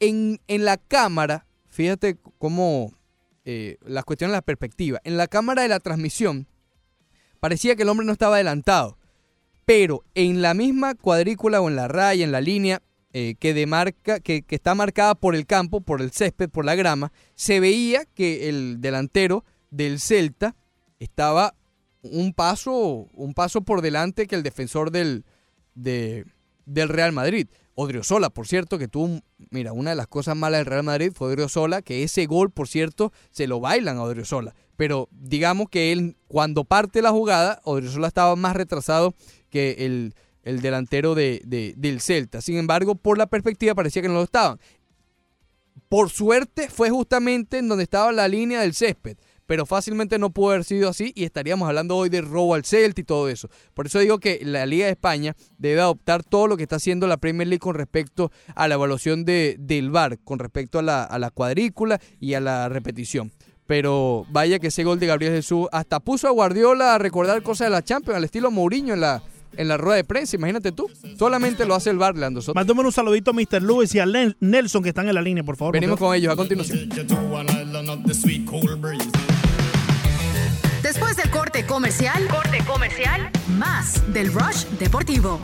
en, 0.01 0.41
en 0.49 0.65
la 0.65 0.75
cámara, 0.75 1.45
fíjate 1.69 2.17
cómo 2.37 2.91
eh, 3.45 3.77
la 3.85 4.03
cuestión 4.03 4.31
de 4.31 4.35
la 4.35 4.41
perspectiva. 4.41 4.99
En 5.05 5.15
la 5.15 5.27
cámara 5.27 5.61
de 5.61 5.69
la 5.69 5.79
transmisión 5.79 6.47
parecía 7.39 7.77
que 7.77 7.83
el 7.83 7.87
hombre 7.87 8.05
no 8.05 8.11
estaba 8.11 8.35
adelantado 8.35 8.97
pero 9.63 10.03
en 10.15 10.41
la 10.41 10.53
misma 10.53 10.95
cuadrícula 10.95 11.61
o 11.61 11.69
en 11.69 11.77
la 11.77 11.87
raya, 11.87 12.25
en 12.25 12.33
la 12.33 12.41
línea 12.41 12.81
eh, 13.13 13.35
que, 13.39 13.53
demarca, 13.53 14.19
que, 14.19 14.41
que 14.41 14.55
está 14.55 14.75
marcada 14.75 15.15
por 15.15 15.33
el 15.33 15.45
campo, 15.45 15.79
por 15.79 16.01
el 16.01 16.11
césped, 16.11 16.49
por 16.49 16.65
la 16.65 16.75
grama, 16.75 17.13
se 17.35 17.61
veía 17.61 18.03
que 18.03 18.49
el 18.49 18.81
delantero 18.81 19.45
del 19.69 20.01
Celta 20.01 20.57
estaba 20.99 21.53
un 22.01 22.33
paso, 22.33 23.07
un 23.13 23.33
paso 23.33 23.61
por 23.61 23.81
delante 23.81 24.27
que 24.27 24.35
el 24.35 24.43
defensor 24.43 24.91
del, 24.91 25.25
de- 25.75 26.25
del 26.65 26.89
Real 26.89 27.11
Madrid. 27.11 27.47
Odriozola, 27.73 28.29
por 28.29 28.47
cierto, 28.47 28.77
que 28.77 28.87
tuvo 28.87 29.21
mira, 29.49 29.71
una 29.73 29.91
de 29.91 29.95
las 29.95 30.07
cosas 30.07 30.35
malas 30.35 30.59
del 30.59 30.65
Real 30.67 30.83
Madrid 30.83 31.11
fue 31.15 31.29
Odriozola, 31.29 31.81
que 31.81 32.03
ese 32.03 32.25
gol, 32.25 32.51
por 32.51 32.67
cierto, 32.67 33.11
se 33.31 33.47
lo 33.47 33.59
bailan 33.59 33.97
a 33.97 34.03
Odriozola. 34.03 34.53
Pero 34.75 35.07
digamos 35.11 35.67
que 35.69 35.91
él, 35.91 36.17
cuando 36.27 36.63
parte 36.65 37.01
la 37.01 37.11
jugada, 37.11 37.61
Odriozola 37.63 38.07
estaba 38.07 38.35
más 38.35 38.55
retrasado 38.55 39.15
que 39.49 39.85
el, 39.85 40.13
el 40.43 40.61
delantero 40.61 41.15
de, 41.15 41.41
de- 41.45 41.73
del 41.77 42.01
Celta. 42.01 42.41
Sin 42.41 42.57
embargo, 42.57 42.95
por 42.95 43.17
la 43.17 43.27
perspectiva 43.27 43.73
parecía 43.73 44.01
que 44.01 44.07
no 44.09 44.15
lo 44.15 44.23
estaban. 44.23 44.59
Por 45.87 46.09
suerte 46.09 46.69
fue 46.69 46.89
justamente 46.89 47.57
en 47.57 47.67
donde 47.67 47.83
estaba 47.83 48.11
la 48.11 48.27
línea 48.27 48.61
del 48.61 48.73
césped, 48.73 49.17
pero 49.51 49.65
fácilmente 49.65 50.17
no 50.17 50.29
pudo 50.29 50.51
haber 50.51 50.63
sido 50.63 50.87
así 50.87 51.11
y 51.13 51.25
estaríamos 51.25 51.67
hablando 51.67 51.97
hoy 51.97 52.07
de 52.07 52.21
robo 52.21 52.55
al 52.55 52.63
Celta 52.63 53.01
y 53.01 53.03
todo 53.03 53.27
eso. 53.27 53.49
Por 53.73 53.85
eso 53.85 53.99
digo 53.99 54.17
que 54.17 54.39
la 54.45 54.65
Liga 54.65 54.85
de 54.85 54.91
España 54.93 55.35
debe 55.57 55.81
adoptar 55.81 56.23
todo 56.23 56.47
lo 56.47 56.55
que 56.55 56.63
está 56.63 56.77
haciendo 56.77 57.05
la 57.05 57.17
Premier 57.17 57.49
League 57.49 57.59
con 57.59 57.75
respecto 57.75 58.31
a 58.55 58.69
la 58.69 58.75
evaluación 58.75 59.25
de, 59.25 59.57
del 59.59 59.91
VAR, 59.91 60.19
con 60.23 60.39
respecto 60.39 60.79
a 60.79 60.81
la, 60.83 61.03
a 61.03 61.19
la 61.19 61.31
cuadrícula 61.31 61.99
y 62.21 62.33
a 62.35 62.39
la 62.39 62.69
repetición. 62.69 63.33
Pero 63.67 64.25
vaya 64.29 64.57
que 64.59 64.67
ese 64.67 64.85
gol 64.85 64.99
de 64.99 65.07
Gabriel 65.07 65.33
Jesús 65.33 65.67
hasta 65.73 65.99
puso 65.99 66.29
a 66.29 66.31
Guardiola 66.31 66.95
a 66.95 66.97
recordar 66.97 67.43
cosas 67.43 67.67
de 67.67 67.71
la 67.71 67.81
Champions 67.83 68.15
al 68.15 68.23
estilo 68.23 68.51
Mourinho 68.51 68.93
en 68.93 69.01
la, 69.01 69.21
en 69.57 69.67
la 69.67 69.75
rueda 69.75 69.97
de 69.97 70.05
prensa, 70.05 70.37
imagínate 70.37 70.71
tú. 70.71 70.89
Solamente 71.19 71.65
lo 71.65 71.75
hace 71.75 71.89
el 71.89 71.97
VAR, 71.97 72.17
Leandro 72.17 72.41
Soto. 72.41 72.55
Mándame 72.55 72.79
un 72.83 72.91
saludito 72.93 73.31
a 73.31 73.33
Mr. 73.33 73.61
Lewis 73.61 73.93
y 73.95 73.99
a 73.99 74.05
Len- 74.05 74.37
Nelson 74.39 74.81
que 74.81 74.89
están 74.89 75.09
en 75.09 75.15
la 75.15 75.21
línea, 75.21 75.43
por 75.43 75.57
favor. 75.57 75.73
Venimos 75.73 75.99
con 75.99 76.15
ellos 76.15 76.31
a 76.31 76.37
continuación. 76.37 76.87
Comercial, 81.71 82.27
corte 82.27 82.57
comercial, 82.67 83.31
más 83.57 84.03
del 84.11 84.33
Rush 84.33 84.65
Deportivo. 84.77 85.39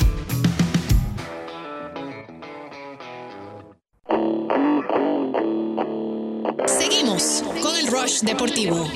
Seguimos 6.66 7.45
con 7.62 7.78
el 7.78 7.88
Rush 7.88 8.20
Deportivo. 8.24 8.91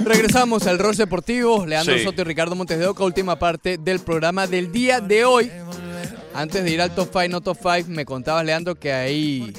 Regresamos 0.00 0.66
al 0.66 0.78
Rush 0.78 0.96
Deportivo, 0.96 1.66
Leandro 1.66 1.98
Sí. 1.98 2.04
Soto 2.04 2.22
y 2.22 2.24
Ricardo 2.24 2.54
Montes 2.54 2.78
de 2.78 2.86
Oca, 2.86 3.04
última 3.04 3.38
parte 3.38 3.76
del 3.76 4.00
programa 4.00 4.46
del 4.46 4.72
día 4.72 5.02
de 5.02 5.26
hoy. 5.26 5.52
Antes 6.36 6.64
de 6.64 6.70
ir 6.70 6.80
al 6.82 6.94
top 6.94 7.08
5, 7.12 7.28
no 7.30 7.40
top 7.40 7.56
5, 7.60 7.88
me 7.88 8.04
contabas, 8.04 8.44
Leandro, 8.44 8.74
que 8.74 8.92
ahí... 8.92 9.52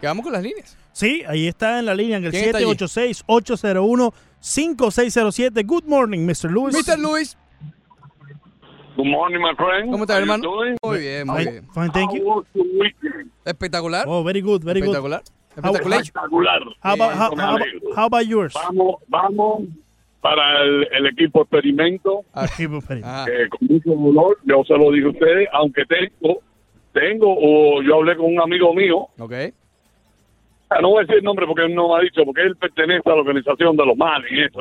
Que 0.00 0.06
vamos 0.06 0.22
con 0.24 0.32
las 0.32 0.42
líneas. 0.42 0.76
Sí, 0.92 1.22
ahí 1.26 1.46
está 1.48 1.78
en 1.78 1.86
la 1.86 1.94
línea, 1.94 2.18
en 2.18 2.24
el 2.24 2.30
¿Quién 2.30 2.44
está 2.46 2.58
allí? 2.58 2.66
786-801-5607. 2.66 5.66
Good 5.66 5.84
morning, 5.84 6.20
Mr. 6.20 6.50
Lewis. 6.50 6.74
Mr. 6.74 6.98
Lewis. 6.98 7.36
Good 8.96 9.06
morning, 9.06 9.40
my 9.40 9.54
friend. 9.56 9.90
¿Cómo 9.90 10.04
estás, 10.04 10.20
hermano? 10.20 10.42
doing? 10.42 10.76
Muy 10.82 10.98
bien, 11.00 11.26
muy 11.26 11.44
bien. 11.44 11.68
fine, 11.74 11.90
thank 11.90 12.14
you. 12.14 12.44
Espectacular. 13.44 14.06
Oh, 14.08 14.22
very 14.24 14.40
good, 14.40 14.62
very 14.62 14.80
good. 14.80 14.94
Espectacular. 14.94 15.22
How- 15.56 15.74
Espectacular. 15.74 16.00
Espectacular. 16.00 16.62
How 16.82 16.94
about, 16.94 17.12
how, 17.14 17.30
how 17.36 17.58
how 17.94 18.04
about 18.06 18.26
yours? 18.26 18.54
Vamos, 18.54 18.96
vamos 19.08 19.64
para 20.28 20.62
el, 20.64 20.88
el 20.90 21.06
equipo 21.06 21.42
experimento. 21.42 22.22
Equipo 22.52 22.78
experimento. 22.78 23.08
Ah. 23.08 23.26
Eh, 23.30 23.48
con 23.48 23.68
mucho 23.68 23.90
dolor, 23.90 24.36
yo 24.44 24.64
se 24.64 24.76
lo 24.76 24.90
dije 24.90 25.06
a 25.06 25.10
ustedes, 25.10 25.48
aunque 25.52 25.84
tengo, 25.86 26.40
tengo, 26.92 27.26
o 27.38 27.80
yo 27.82 27.94
hablé 27.96 28.16
con 28.16 28.26
un 28.26 28.40
amigo 28.40 28.74
mío, 28.74 29.06
Ok. 29.20 29.32
ah, 30.70 30.80
no 30.82 30.88
voy 30.90 30.98
a 30.98 31.00
decir 31.02 31.18
el 31.18 31.22
nombre 31.22 31.46
porque 31.46 31.62
él 31.66 31.74
no 31.76 31.90
me 31.90 31.94
ha 31.94 32.00
dicho, 32.00 32.24
porque 32.24 32.42
él 32.42 32.56
pertenece 32.56 33.08
a 33.08 33.14
la 33.14 33.20
organización 33.20 33.76
de 33.76 33.86
los 33.86 33.96
males 33.96 34.28
y 34.32 34.40
eso, 34.42 34.60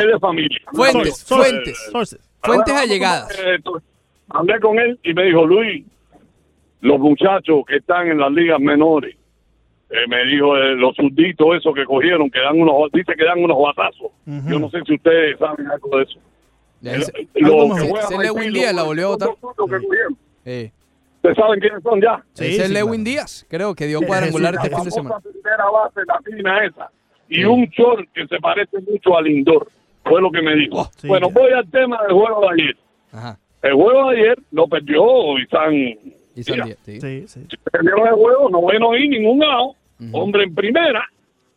es 0.00 0.06
de 0.06 0.18
familia. 0.20 0.60
Fuentes, 0.72 1.24
fuentes. 1.26 1.76
Sources. 1.90 2.20
Fuentes 2.40 2.74
allegadas. 2.74 3.36
eh, 3.44 3.58
hablé 4.28 4.60
con 4.60 4.78
él 4.78 4.96
y 5.02 5.12
me 5.12 5.24
dijo, 5.24 5.44
Luis, 5.44 5.84
los 6.82 7.00
muchachos 7.00 7.64
que 7.66 7.76
están 7.78 8.06
en 8.08 8.18
las 8.18 8.30
ligas 8.30 8.60
menores, 8.60 9.16
eh, 9.96 10.08
me 10.08 10.24
dijo, 10.24 10.56
eh, 10.56 10.74
los 10.74 10.94
surditos 10.96 11.46
esos 11.56 11.74
que 11.74 11.84
cogieron, 11.84 12.28
que 12.30 12.40
dan 12.40 12.60
unos, 12.60 12.90
dice 12.92 13.12
que 13.16 13.24
dan 13.24 13.42
unos 13.42 13.56
batazos. 13.58 14.10
Yo 14.26 14.58
no 14.58 14.68
sé 14.70 14.80
si 14.86 14.94
ustedes 14.94 15.38
saben 15.38 15.66
algo 15.70 15.96
de 15.98 16.02
eso. 16.04 16.18
Eh, 16.82 17.26
algo 17.42 17.74
que 17.74 18.18
Lewin 18.18 18.52
Díaz 18.52 18.74
la 18.74 18.82
volvió 18.82 19.06
a 19.06 19.10
votar. 19.10 19.28
Eh, 20.44 20.70
¿Ustedes 21.16 21.36
saben 21.36 21.60
quiénes 21.60 21.82
son 21.82 22.00
ya? 22.02 22.22
ese 22.34 22.64
es 22.64 22.70
Lewin 22.70 23.04
Díaz, 23.04 23.46
creo 23.48 23.74
que 23.74 23.86
dio 23.86 24.00
cuadrangular 24.02 24.54
este 24.56 24.68
fin 24.74 24.84
de 24.84 24.90
semana. 24.90 25.16
primera 25.20 25.64
base 25.70 26.00
latina 26.06 26.64
esa. 26.66 26.90
Y 27.28 27.36
Sí. 27.36 27.44
un 27.44 27.64
short 27.66 28.06
que 28.12 28.26
se 28.26 28.36
parece 28.38 28.78
mucho 28.80 29.16
al 29.16 29.24
Lindor. 29.24 29.66
Fue 30.04 30.20
lo 30.20 30.30
que 30.30 30.42
me 30.42 30.54
dijo. 30.56 30.86
bueno, 31.04 31.30
voy 31.30 31.50
al 31.52 31.66
tema 31.70 31.98
del 32.02 32.12
juego 32.12 32.40
de 32.42 32.48
ayer. 32.62 32.76
Ajá. 33.12 33.38
El 33.62 33.72
juego 33.72 34.10
de 34.10 34.16
ayer 34.20 34.38
lo 34.50 34.66
perdió 34.68 35.38
Isan. 35.38 35.72
Y 36.36 36.42
San 36.42 36.60
Díaz. 36.60 36.78
Sí. 36.84 37.00
Sí, 37.00 37.24
sí. 37.28 37.40
Perdieron 37.72 38.06
el 38.06 38.12
juego, 38.14 38.50
no 38.50 38.60
bueno 38.60 38.92
ahí 38.92 39.08
ningún 39.08 39.38
lado. 39.38 39.74
Hombre 40.12 40.44
en 40.44 40.54
primera, 40.54 41.08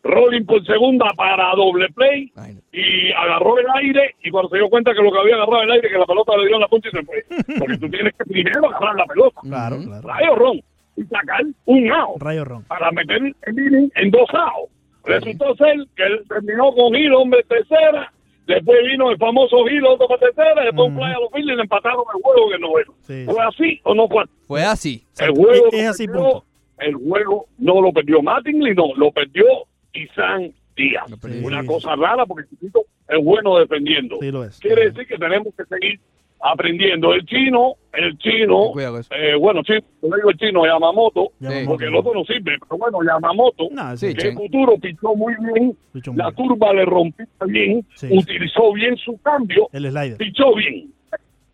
Rolling 0.02 0.44
por 0.44 0.64
segunda 0.64 1.06
para 1.16 1.52
doble 1.56 1.88
play 1.90 2.32
y 2.72 3.12
agarró 3.12 3.58
el 3.58 3.66
aire 3.82 4.14
y 4.22 4.30
cuando 4.30 4.48
se 4.50 4.56
dio 4.58 4.68
cuenta 4.70 4.92
que 4.94 5.02
lo 5.02 5.10
que 5.10 5.18
había 5.18 5.34
agarrado 5.34 5.62
el 5.62 5.70
aire, 5.72 5.88
que 5.90 5.98
la 5.98 6.06
pelota 6.06 6.36
le 6.36 6.46
dio 6.46 6.54
en 6.54 6.60
la 6.62 6.68
punta 6.68 6.88
y 6.88 6.90
se 6.92 7.02
fue. 7.02 7.24
Porque 7.58 7.76
tú 7.78 7.90
tienes 7.90 8.14
que 8.16 8.24
primero 8.24 8.68
agarrar 8.68 8.94
la 8.96 9.06
pelota. 9.06 9.40
Claro, 9.42 9.76
claro. 9.84 10.08
Rayo 10.08 10.34
ron 10.36 10.60
y 10.96 11.02
sacar 11.04 11.42
un 11.66 11.92
out 11.92 12.20
Rayo 12.22 12.44
ron. 12.44 12.62
para 12.64 12.90
meter 12.92 13.20
el 13.42 13.58
inning 13.58 13.90
en 13.96 14.10
dos 14.10 14.28
outs. 14.32 14.72
Resultó 15.04 15.54
ser 15.56 15.76
que 15.96 16.02
él 16.04 16.22
terminó 16.28 16.72
con 16.74 16.92
Gil, 16.94 17.12
hombre, 17.14 17.42
tercera. 17.48 18.12
Después 18.46 18.78
vino 18.86 19.10
el 19.10 19.18
famoso 19.18 19.64
Gil, 19.66 19.84
otro 19.84 20.06
para 20.08 20.20
tercera. 20.20 20.64
Después 20.64 20.88
un 20.88 20.96
play 20.96 21.12
a 21.12 21.18
los 21.20 21.30
Phillies 21.32 21.52
y 21.52 21.56
le 21.56 21.62
empataron 21.62 22.04
el 22.14 22.22
juego 22.22 22.50
que 22.50 22.58
no 22.58 22.78
era. 22.78 22.90
Sí. 23.02 23.24
¿Fue 23.26 23.42
así 23.44 23.80
o 23.84 23.94
no 23.94 24.08
fue 24.08 24.22
así? 24.22 24.32
Fue 24.46 24.62
así. 24.64 25.04
El 25.18 25.30
juego, 25.32 25.68
Es- 25.72 25.88
así, 25.88 26.06
punto. 26.06 26.44
El 26.80 26.94
juego 26.94 27.46
no 27.58 27.80
lo 27.80 27.92
perdió 27.92 28.22
Mattingly, 28.22 28.74
no, 28.74 28.94
lo 28.96 29.10
perdió 29.12 29.44
Isan 29.92 30.52
Díaz. 30.76 31.04
Una 31.42 31.64
cosa 31.64 31.96
rara 31.96 32.24
porque 32.26 32.44
el 32.44 32.50
chiquito 32.50 32.82
es 33.08 33.24
bueno 33.24 33.58
defendiendo. 33.58 34.16
Sí, 34.20 34.30
lo 34.30 34.44
es. 34.44 34.58
Quiere 34.60 34.90
decir 34.90 35.06
que 35.06 35.16
tenemos 35.18 35.52
que 35.56 35.64
seguir 35.64 35.98
aprendiendo. 36.40 37.12
El 37.14 37.24
chino, 37.26 37.74
el 37.92 38.16
chino, 38.18 38.70
eh, 39.10 39.34
bueno, 39.34 39.62
sí, 39.66 39.72
yo 40.02 40.08
digo 40.16 40.30
el 40.30 40.36
chino 40.38 40.64
Yamamoto, 40.66 41.32
porque 41.66 41.86
el 41.86 41.96
otro 41.96 42.14
no 42.14 42.24
sirve, 42.24 42.56
pero 42.60 42.78
bueno, 42.78 42.98
Yamamoto, 43.04 43.68
No, 43.72 43.96
Sí, 43.96 44.14
que 44.14 44.28
el 44.28 44.34
futuro 44.34 44.78
pichó 44.78 45.14
muy 45.16 45.34
bien, 45.52 45.76
Pichó 45.92 46.12
muy 46.12 46.18
la 46.18 46.30
bien. 46.30 46.34
curva 46.48 46.72
le 46.74 46.84
rompió 46.84 47.26
bien, 47.46 47.84
Sí. 47.96 48.06
utilizó 48.12 48.72
bien 48.72 48.96
su 48.98 49.20
cambio, 49.20 49.68
El 49.72 49.90
slider. 49.90 50.16
pichó 50.16 50.54
bien. 50.54 50.92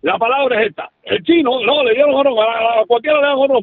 La 0.02 0.18
palabra 0.18 0.60
es 0.62 0.68
esta. 0.68 0.90
El 1.02 1.22
chino, 1.22 1.50
no, 1.64 1.82
le 1.82 1.94
dieron 1.94 2.14
a, 2.14 2.80
a 2.80 2.84
cualquiera 2.86 3.16
le 3.20 3.22
pero 3.22 3.36
Fueron 3.38 3.62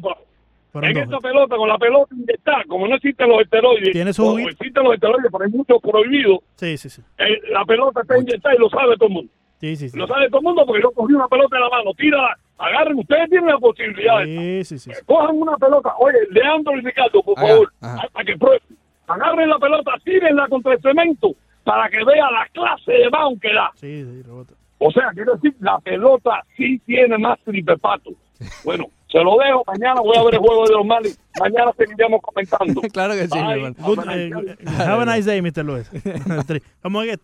En 0.74 0.94
dos. 0.94 1.02
esta 1.04 1.18
pelota, 1.18 1.56
con 1.56 1.68
la 1.68 1.78
pelota 1.78 2.14
inyectada, 2.14 2.64
como 2.66 2.88
no 2.88 2.94
existen 2.96 3.28
los 3.28 3.40
esteroides, 3.42 3.92
Tiene 3.92 4.12
su 4.12 4.38
existen 4.38 4.84
los 4.84 4.94
esteroides, 4.94 5.30
pero 5.30 5.44
hay 5.44 5.50
muchos 5.50 5.78
prohibidos, 5.82 6.38
Sí, 6.56 6.76
sí, 6.78 6.88
sí. 6.88 7.02
eh, 7.18 7.40
la 7.50 7.64
pelota 7.64 8.00
está 8.00 8.18
inyectada 8.18 8.54
y 8.54 8.58
lo 8.58 8.70
sabe 8.70 8.96
todo 8.96 9.08
el 9.08 9.14
mundo. 9.14 9.32
Sí, 9.60 9.76
sí, 9.76 9.88
sí. 9.90 9.96
Lo 9.98 10.06
sabe 10.06 10.28
todo 10.28 10.38
el 10.40 10.44
mundo 10.44 10.64
porque 10.66 10.82
yo 10.82 10.90
cogí 10.92 11.12
una 11.12 11.28
pelota 11.28 11.56
en 11.56 11.62
la 11.62 11.68
mano, 11.68 11.92
tira, 11.94 12.36
agarren, 12.58 12.98
ustedes 12.98 13.28
tienen 13.30 13.48
la 13.50 13.58
posibilidad. 13.58 14.18
de- 14.24 14.64
Sí, 14.64 14.78
sí, 14.78 14.92
sí. 14.94 15.00
Cojan 15.06 15.36
una 15.40 15.56
pelota, 15.56 15.94
oye, 15.98 16.16
Leandro 16.30 16.76
y 16.76 16.80
Ricardo, 16.80 17.22
por 17.22 17.36
favor, 17.38 17.72
ajá. 17.80 18.08
para 18.12 18.24
que 18.24 18.36
prueben. 18.38 18.60
Agarren 19.06 19.48
la 19.50 19.58
pelota, 19.58 19.92
tírenla 20.04 20.48
contra 20.48 20.72
el 20.72 20.80
cemento 20.80 21.32
para 21.64 21.88
que 21.90 22.02
vea 22.04 22.30
la 22.30 22.46
clase 22.52 22.92
de 22.92 23.08
bound 23.08 23.40
que 23.40 23.52
da. 23.52 23.70
Sí, 23.74 24.02
sí, 24.04 24.22
rebota. 24.22 24.54
O 24.78 24.90
sea, 24.90 25.10
quiero 25.14 25.34
decir, 25.34 25.54
la 25.60 25.78
pelota 25.80 26.42
sí 26.56 26.80
tiene 26.86 27.18
más 27.18 27.38
tripepato. 27.44 28.10
Bueno, 28.64 28.86
se 29.12 29.18
lo 29.18 29.36
dejo. 29.36 29.62
Mañana 29.66 30.00
voy 30.00 30.16
a 30.16 30.24
ver 30.24 30.34
el 30.34 30.40
juego 30.40 30.64
de 30.66 30.72
los 30.74 30.86
males. 30.86 31.18
Mañana 31.38 31.70
seguiremos 31.76 32.20
comentando. 32.22 32.80
claro 32.92 33.14
que 33.14 33.28
sí, 33.28 33.38
mi 33.38 33.44
Bye. 33.44 33.52
hermano. 33.52 33.74
Good, 33.78 33.98
eh, 34.10 34.56
have 34.66 35.02
a 35.02 35.16
nice 35.16 35.26
day, 35.30 35.40
Mr. 35.42 35.52
Tri- 36.46 36.62
Vamos 36.82 37.06
a 37.06 37.16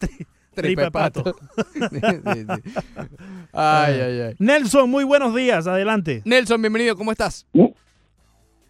tripe 0.55 0.91
pato. 0.91 1.23
Sí, 1.25 1.81
sí, 1.81 2.47
sí. 2.47 2.81
Ay, 3.53 4.01
ay, 4.01 4.21
ay. 4.21 4.35
Nelson, 4.39 4.91
muy 4.91 5.05
buenos 5.05 5.35
días. 5.35 5.67
Adelante. 5.67 6.23
Nelson, 6.25 6.61
bienvenido, 6.61 6.97
¿cómo 6.97 7.13
estás? 7.13 7.47
Muy 7.53 7.73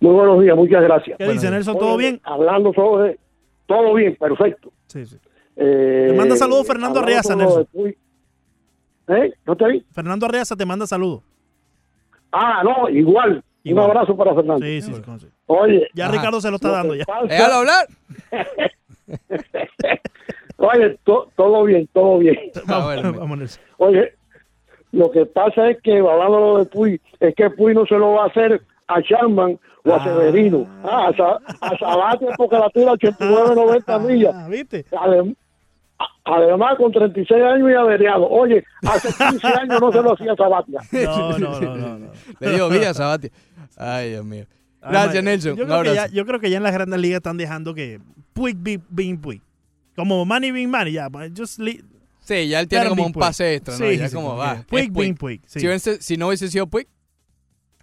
buenos 0.01 0.41
días, 0.41 0.55
muchas 0.57 0.83
gracias. 0.83 1.19
¿Qué 1.19 1.27
dice 1.29 1.51
Nelson? 1.51 1.79
¿Todo 1.79 1.97
bien? 1.97 2.21
Hablando 2.25 2.73
sobre 2.73 3.19
todo 3.67 3.95
bien, 3.95 4.17
perfecto. 4.17 4.71
Sí, 4.87 5.05
sí. 5.07 5.17
Eh, 5.57 6.09
Te 6.11 6.17
manda 6.17 6.37
saludos 6.37 6.67
Fernando 6.67 7.01
Arreaza, 7.01 7.35
Nelson. 7.35 7.67
de 7.73 7.97
¿Eh? 9.09 9.33
¿No 9.47 9.57
te 9.57 9.67
vi? 9.67 9.85
Fernando 9.91 10.27
Arreaza 10.27 10.55
te 10.55 10.67
manda 10.67 10.87
saludos. 10.87 11.23
Ah, 12.33 12.63
no, 12.65 12.89
igual. 12.89 13.43
Igual. 13.65 13.85
Un 13.85 13.91
abrazo 13.91 14.17
para 14.17 14.35
Fernando. 14.35 14.65
Sí, 14.65 14.81
sí, 14.83 14.93
sí. 14.95 15.27
Oye, 15.47 15.89
Ya 15.95 16.07
Ajá. 16.07 16.13
Ricardo 16.17 16.41
se 16.41 16.51
lo 16.51 16.57
está 16.57 16.69
lo 16.69 16.75
dando 16.75 16.95
ya. 16.95 17.05
Déjalo 17.29 17.55
hablar. 17.55 17.87
Oye, 20.59 20.99
to- 21.05 21.31
todo 21.37 21.65
bien, 21.65 21.89
todo 21.93 22.19
bien. 22.19 22.37
Ah, 22.69 22.81
bueno, 22.85 23.37
Nelson. 23.37 23.63
Oye, 23.79 24.13
lo 24.93 25.11
que 25.11 25.27
pasa 25.27 25.71
es 25.71 25.81
que, 25.83 25.99
hablando 25.99 26.59
de 26.59 26.65
Puy, 26.67 27.01
es 27.21 27.35
que 27.35 27.51
Puy 27.51 27.75
no 27.75 27.87
se 27.87 27.95
lo 27.97 28.13
va 28.13 28.25
a 28.25 28.27
hacer 28.29 28.61
a 28.89 29.03
Charman 29.03 29.59
o 29.85 29.95
a 29.95 30.03
Severino. 30.03 30.67
Ah, 30.85 31.09
a, 31.09 31.17
Sa- 31.17 31.39
a 31.61 31.79
Sabate 31.79 32.27
porque 32.37 32.57
la 32.59 32.71
tira 32.71 32.93
89, 32.99 33.55
90 33.55 33.99
millas. 34.01 34.35
Ah, 34.35 34.49
¿viste? 34.49 34.85
Adem- 34.93 35.37
Además, 36.25 36.77
con 36.77 36.93
36 36.93 37.43
años 37.43 37.71
y 37.71 37.75
averiado. 37.75 38.29
Oye, 38.29 38.63
hace 38.87 39.09
15 39.31 39.47
años 39.47 39.81
no 39.81 39.91
se 39.93 40.03
lo 40.03 40.13
hacía 40.13 40.37
Sabatia. 40.37 40.81
No, 40.93 41.39
no, 41.39 41.61
no, 41.61 41.77
no. 41.77 41.99
no. 41.99 42.11
Le 42.41 42.51
dio 42.55 42.69
vida 42.69 42.91
a 42.91 42.95
Sabati. 42.95 43.31
Ay, 43.77 44.11
Dios 44.11 44.25
mío. 44.25 44.45
Gracias, 44.81 45.09
Además, 45.11 45.25
Nelson. 45.25 45.57
Yo 45.57 45.65
creo, 45.67 45.83
que 45.83 45.95
ya, 45.95 46.03
abrazo. 46.03 46.15
yo 46.15 46.27
creo 46.27 46.41
que 46.41 46.51
ya 46.51 46.57
en 46.59 46.63
las 46.63 46.73
grandes 46.73 47.01
ligas 47.01 47.17
están 47.19 47.37
dejando 47.39 47.75
que 47.75 48.01
Puig 48.35 48.57
be 48.59 48.79
being 48.91 49.17
Puig. 49.19 49.41
Como 49.97 50.25
money 50.25 50.51
being 50.53 50.69
money, 50.71 50.93
ya. 50.93 51.09
pues, 51.11 51.33
Just 51.37 51.61
Sí, 52.21 52.47
ya 52.49 52.61
él 52.61 52.69
tiene 52.69 52.89
como 52.91 53.07
un 53.07 53.13
Puig. 53.13 53.21
pase 53.25 53.55
extra, 53.55 53.75
¿no? 53.79 53.87
Sí, 53.91 53.97
ya 53.97 54.09
sí, 54.09 54.15
como 54.15 54.37
va. 54.37 54.57
Puig 54.69 54.93
Puig. 54.93 54.93
being 54.93 55.15
Puig, 55.15 55.41
sí. 55.47 55.61
Si, 55.61 55.67
hubiese- 55.67 56.01
si 56.01 56.17
no 56.19 56.29
hubiese 56.29 56.49
sido 56.49 56.67
Puig, 56.67 56.87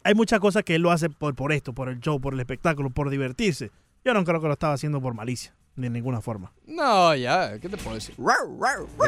Hay 0.04 0.14
muchas 0.14 0.40
cosas 0.40 0.62
que 0.64 0.76
él 0.76 0.84
lo 0.84 0.92
hace 0.92 1.10
por, 1.10 1.34
por 1.34 1.52
esto, 1.52 1.74
por 1.74 1.90
el 1.90 2.00
show, 2.00 2.22
por 2.22 2.36
el 2.36 2.40
espectáculo, 2.40 2.92
por 2.92 3.10
divertirse. 3.10 3.72
Yo 4.06 4.14
no 4.14 4.24
creo 4.24 4.40
que 4.40 4.46
lo 4.46 4.54
estaba 4.54 4.74
haciendo 4.74 5.02
por 5.02 5.16
malicia, 5.16 5.56
ni 5.76 5.88
en 5.88 5.94
ninguna 5.94 6.22
forma. 6.22 6.52
no, 6.66 7.14
ya, 7.16 7.60
¿qué 7.60 7.68
te 7.70 7.78
puedo 7.78 7.96
decir? 7.96 8.16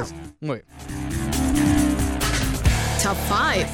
Es- 0.02 0.14
Muy 0.42 0.58
bien. 0.58 0.66
Top 3.04 3.16
5. 3.30 3.68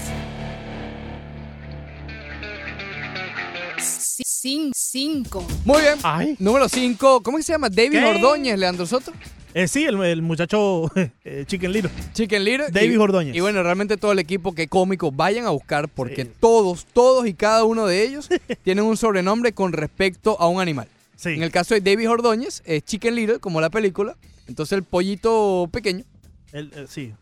5. 4.76 5.48
Muy 5.66 5.82
bien. 5.82 6.36
Número 6.40 6.68
5. 6.70 7.22
¿Cómo 7.24 7.38
es 7.38 7.44
que 7.44 7.48
se 7.48 7.52
llama? 7.54 7.70
David 7.70 7.92
¿Qué? 8.00 8.06
Ordóñez, 8.06 8.58
Leandro 8.60 8.86
Soto. 8.86 9.12
Eh, 9.54 9.68
sí, 9.68 9.86
el, 9.86 10.02
el 10.04 10.22
muchacho 10.22 10.92
eh, 11.24 11.46
Chicken 11.48 11.72
Little. 11.72 11.92
Chicken 12.14 12.44
Little. 12.44 12.68
David 12.72 12.94
y, 12.94 12.98
Ordóñez. 12.98 13.36
Y 13.36 13.40
bueno, 13.40 13.64
realmente 13.64 13.98
todo 13.98 14.12
el 14.12 14.20
equipo 14.20 14.54
que 14.54 14.68
cómico 14.68 15.12
vayan 15.12 15.46
a 15.46 15.50
buscar 15.52 15.88
porque 15.88 16.26
todos, 16.26 16.86
todos 16.92 17.26
y 17.28 17.34
cada 17.34 17.64
uno 17.64 17.86
de 17.86 18.04
ellos 18.04 18.30
tienen 18.64 18.84
un 18.86 18.98
sobrenombre 18.98 19.54
con 19.54 19.72
respecto 19.72 20.36
a 20.40 20.48
un 20.48 20.60
animal. 20.60 20.88
En 21.26 21.44
el 21.44 21.52
caso 21.52 21.74
de 21.74 21.82
David 21.82 22.10
Ordóñez, 22.10 22.62
es 22.66 22.84
Chicken 22.84 23.16
Little, 23.16 23.40
como 23.40 23.62
la 23.62 23.70
película. 23.70 24.16
Entonces 24.48 24.78
el 24.78 24.84
pollito 24.84 25.70
pequeño 25.72 26.04
El, 26.52 26.72
el- 26.76 26.88
sí. 26.88 27.14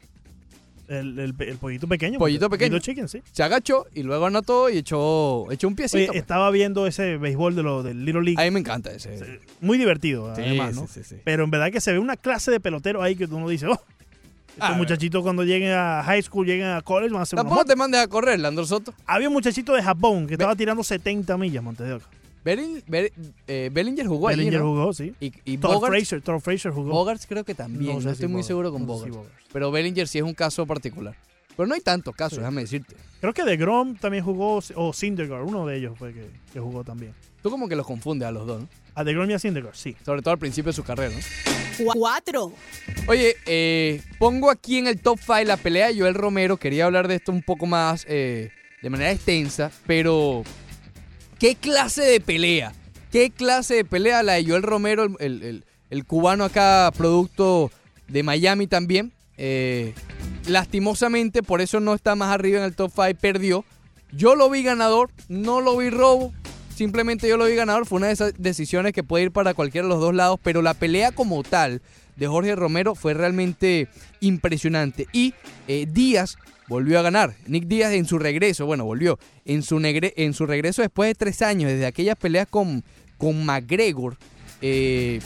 El, 0.88 1.18
el, 1.20 1.34
el 1.40 1.58
pollito 1.58 1.88
pequeño. 1.88 2.20
Pollito 2.20 2.50
pequeño. 2.50 2.78
Chicken, 2.80 3.08
sí. 3.08 3.22
se 3.32 3.44
agachó 3.44 3.86
y 3.94 4.04
luego 4.04 4.26
anotó 4.26 4.70
y 4.70 4.78
echó, 4.80 5.50
echó 5.50 5.68
un 5.70 5.74
Oye, 5.74 5.78
piecito. 5.78 6.08
pues. 6.12 6.20
estaba 6.20 6.52
viendo 6.52 6.86
ese 6.86 7.16
béisbol 7.16 7.56
de 7.56 7.64
lo 7.64 7.82
del 7.82 8.04
Little 8.04 8.24
League. 8.24 8.42
A 8.42 8.44
mí 8.44 8.52
me 8.52 8.60
encanta 8.60 8.92
ese. 8.92 9.40
Muy 9.62 9.78
divertido, 9.78 10.36
Sí, 10.36 10.42
además, 10.42 10.76
¿no? 10.76 10.88
sí, 10.88 11.02
sí. 11.06 11.16
Pero 11.24 11.46
en 11.46 11.52
verdad 11.52 11.72
que 11.72 11.80
se 11.80 11.94
ve 11.94 12.00
una 12.00 12.18
clase 12.18 12.52
de 12.52 12.60
pelotero 12.60 13.02
ahí 13.02 13.16
que 13.16 13.24
uno 13.24 13.48
dice, 13.48 13.68
oh, 13.68 13.72
estos 14.50 14.64
A 14.64 14.70
ver. 14.72 14.78
muchachitos 14.80 15.24
cuando 15.24 15.46
lleguen 15.46 15.72
a 15.72 16.04
high 16.04 16.22
school, 16.24 16.46
lleguen 16.46 16.68
a 16.68 16.82
college, 16.82 17.14
van 17.14 17.22
a 17.22 17.26
ser 17.26 17.40
unos 17.40 17.46
Tampoco 17.48 17.66
te 17.66 17.76
mandes 17.78 18.02
a 18.02 18.08
correr, 18.08 18.38
Leandro 18.38 18.66
Soto. 18.66 18.94
Había 19.06 19.30
un 19.30 19.34
muchachito 19.34 19.74
de 19.74 19.82
Japón 19.82 20.28
que 20.28 20.34
estaba 20.34 20.58
tirando 20.58 20.84
70 20.84 21.38
millas, 21.38 21.64
Montes 21.64 21.88
de 21.88 21.94
Oca. 21.94 22.06
Belling- 22.44 22.84
Be- 22.88 23.12
eh, 23.48 23.70
Bellinger 23.72 24.08
jugó 24.08 24.28
allí, 24.30 24.38
Bellinger 24.38 24.62
¿no? 24.62 24.68
jugó, 24.72 24.94
sí. 24.94 25.14
Y, 25.20 25.32
y 25.46 25.58
Fraser, 25.58 26.22
Fraser 26.42 26.72
jugó. 26.72 26.90
Bogarts 26.92 27.28
creo 27.28 27.44
que 27.44 27.54
también. 27.56 27.86
No 27.86 27.94
No, 27.96 28.02
sé 28.02 28.08
si 28.10 28.14
estoy 28.14 28.28
muy 28.30 28.44
seguro 28.44 28.72
con 28.72 28.86
no 28.86 28.98
sé 28.98 29.06
si 29.06 29.10
Bogarts. 29.12 29.32
Pero 29.54 29.72
Bellinger 29.72 30.08
sí 30.08 30.18
es 30.18 30.24
un 30.24 30.34
caso 30.34 30.66
particular. 30.66 31.16
Pero 31.56 31.68
no 31.68 31.76
hay 31.76 31.82
tantos 31.82 32.16
casos, 32.16 32.40
déjame 32.40 32.62
decirte. 32.62 32.96
Creo 33.20 33.34
que 33.34 33.44
de 33.44 33.58
Grom 33.58 33.96
también 33.96 34.24
jugó, 34.24 34.62
o 34.76 34.94
Syndergaard, 34.94 35.44
uno 35.44 35.68
de 35.68 35.78
ellos 35.78 35.98
fue 36.00 36.14
que, 36.14 36.26
que 36.54 36.60
jugó 36.60 36.84
también. 36.84 37.14
Tú 37.44 37.50
como 37.52 37.68
que 37.68 37.76
los 37.76 37.86
confundes 37.86 38.28
a 38.28 38.32
los 38.32 38.48
dos, 38.48 38.62
¿no? 38.62 38.70
A 38.96 39.04
de 39.04 39.14
Grom 39.14 39.30
y 39.30 39.34
a 39.34 39.40
Syndergaard, 39.40 39.76
sí. 39.76 39.96
Sobre 40.06 40.22
todo 40.22 40.32
al 40.32 40.40
principio 40.40 40.70
de 40.72 40.76
su 40.76 40.84
carrera, 40.84 41.14
¿no? 41.14 41.22
4. 41.94 42.54
Oye, 43.08 43.36
eh, 43.46 44.02
pongo 44.18 44.50
aquí 44.50 44.78
en 44.78 44.88
el 44.88 45.00
top 45.02 45.20
5 45.20 45.44
la 45.46 45.58
pelea 45.58 45.88
de 45.88 46.00
Joel 46.00 46.16
Romero. 46.16 46.58
Quería 46.58 46.86
hablar 46.86 47.08
de 47.08 47.16
esto 47.16 47.32
un 47.32 47.42
poco 47.42 47.66
más 47.66 48.06
eh, 48.08 48.52
de 48.82 48.90
manera 48.90 49.12
extensa, 49.12 49.72
pero 49.86 50.44
¿qué 51.42 51.56
clase 51.56 52.04
de 52.04 52.22
pelea? 52.22 52.72
¿Qué 53.12 53.32
clase 53.32 53.74
de 53.76 53.84
pelea 53.84 54.24
la 54.24 54.34
de 54.34 54.46
Joel 54.46 54.64
Romero, 54.64 55.04
el, 55.04 55.16
el- 55.20 55.66
el- 55.90 56.06
cubano 56.06 56.46
acá, 56.46 56.90
producto 56.96 57.70
de 58.08 58.24
Miami 58.24 58.68
también? 58.68 59.12
Eh, 59.38 59.94
lastimosamente, 60.48 61.42
por 61.44 61.60
eso 61.62 61.80
no 61.80 61.94
está 61.94 62.16
más 62.16 62.30
arriba 62.34 62.60
en 62.60 62.66
el 62.66 62.76
top 62.76 62.92
5, 62.96 63.18
perdió. 63.20 63.66
Yo 64.14 64.36
lo 64.36 64.50
vi 64.50 64.62
ganador, 64.64 65.10
no 65.30 65.62
lo 65.62 65.76
vi 65.78 65.90
robo. 65.90 66.32
Simplemente 66.76 67.28
yo 67.28 67.38
lo 67.38 67.46
vi 67.46 67.56
ganador. 67.56 67.86
Fue 67.86 67.98
una 67.98 68.08
de 68.08 68.14
esas 68.14 68.34
decisiones 68.38 68.94
que 68.94 69.04
puede 69.04 69.26
ir 69.26 69.32
para 69.32 69.54
cualquiera 69.54 69.88
de 69.88 69.94
los 69.94 70.02
dos 70.02 70.14
lados. 70.14 70.40
Pero 70.44 70.62
la 70.62 70.74
pelea 70.74 71.12
como 71.12 71.44
tal 71.44 71.82
de 72.18 72.28
Jorge 72.28 72.56
Romero 72.56 72.94
fue 72.96 73.14
realmente 73.14 73.88
impresionante. 74.20 75.08
Y 75.14 75.34
eh, 75.68 75.86
Díaz 75.90 76.38
volvió 76.72 76.98
a 77.00 77.02
ganar. 77.02 77.36
Nick 77.48 77.66
Díaz 77.66 77.92
en 77.94 78.06
su 78.06 78.18
regreso, 78.18 78.66
bueno, 78.66 78.86
volvió. 78.86 79.20
En 79.46 79.62
su, 79.62 79.78
negre- 79.80 80.14
en 80.16 80.34
su 80.34 80.46
regreso 80.46 80.82
después 80.82 81.10
de 81.10 81.16
tres 81.16 81.42
años, 81.42 81.70
desde 81.70 81.86
aquellas 81.86 82.16
peleas 82.16 82.48
con, 82.50 82.84
con 83.18 83.46
McGregor, 83.46 84.18
eh, 84.62 85.20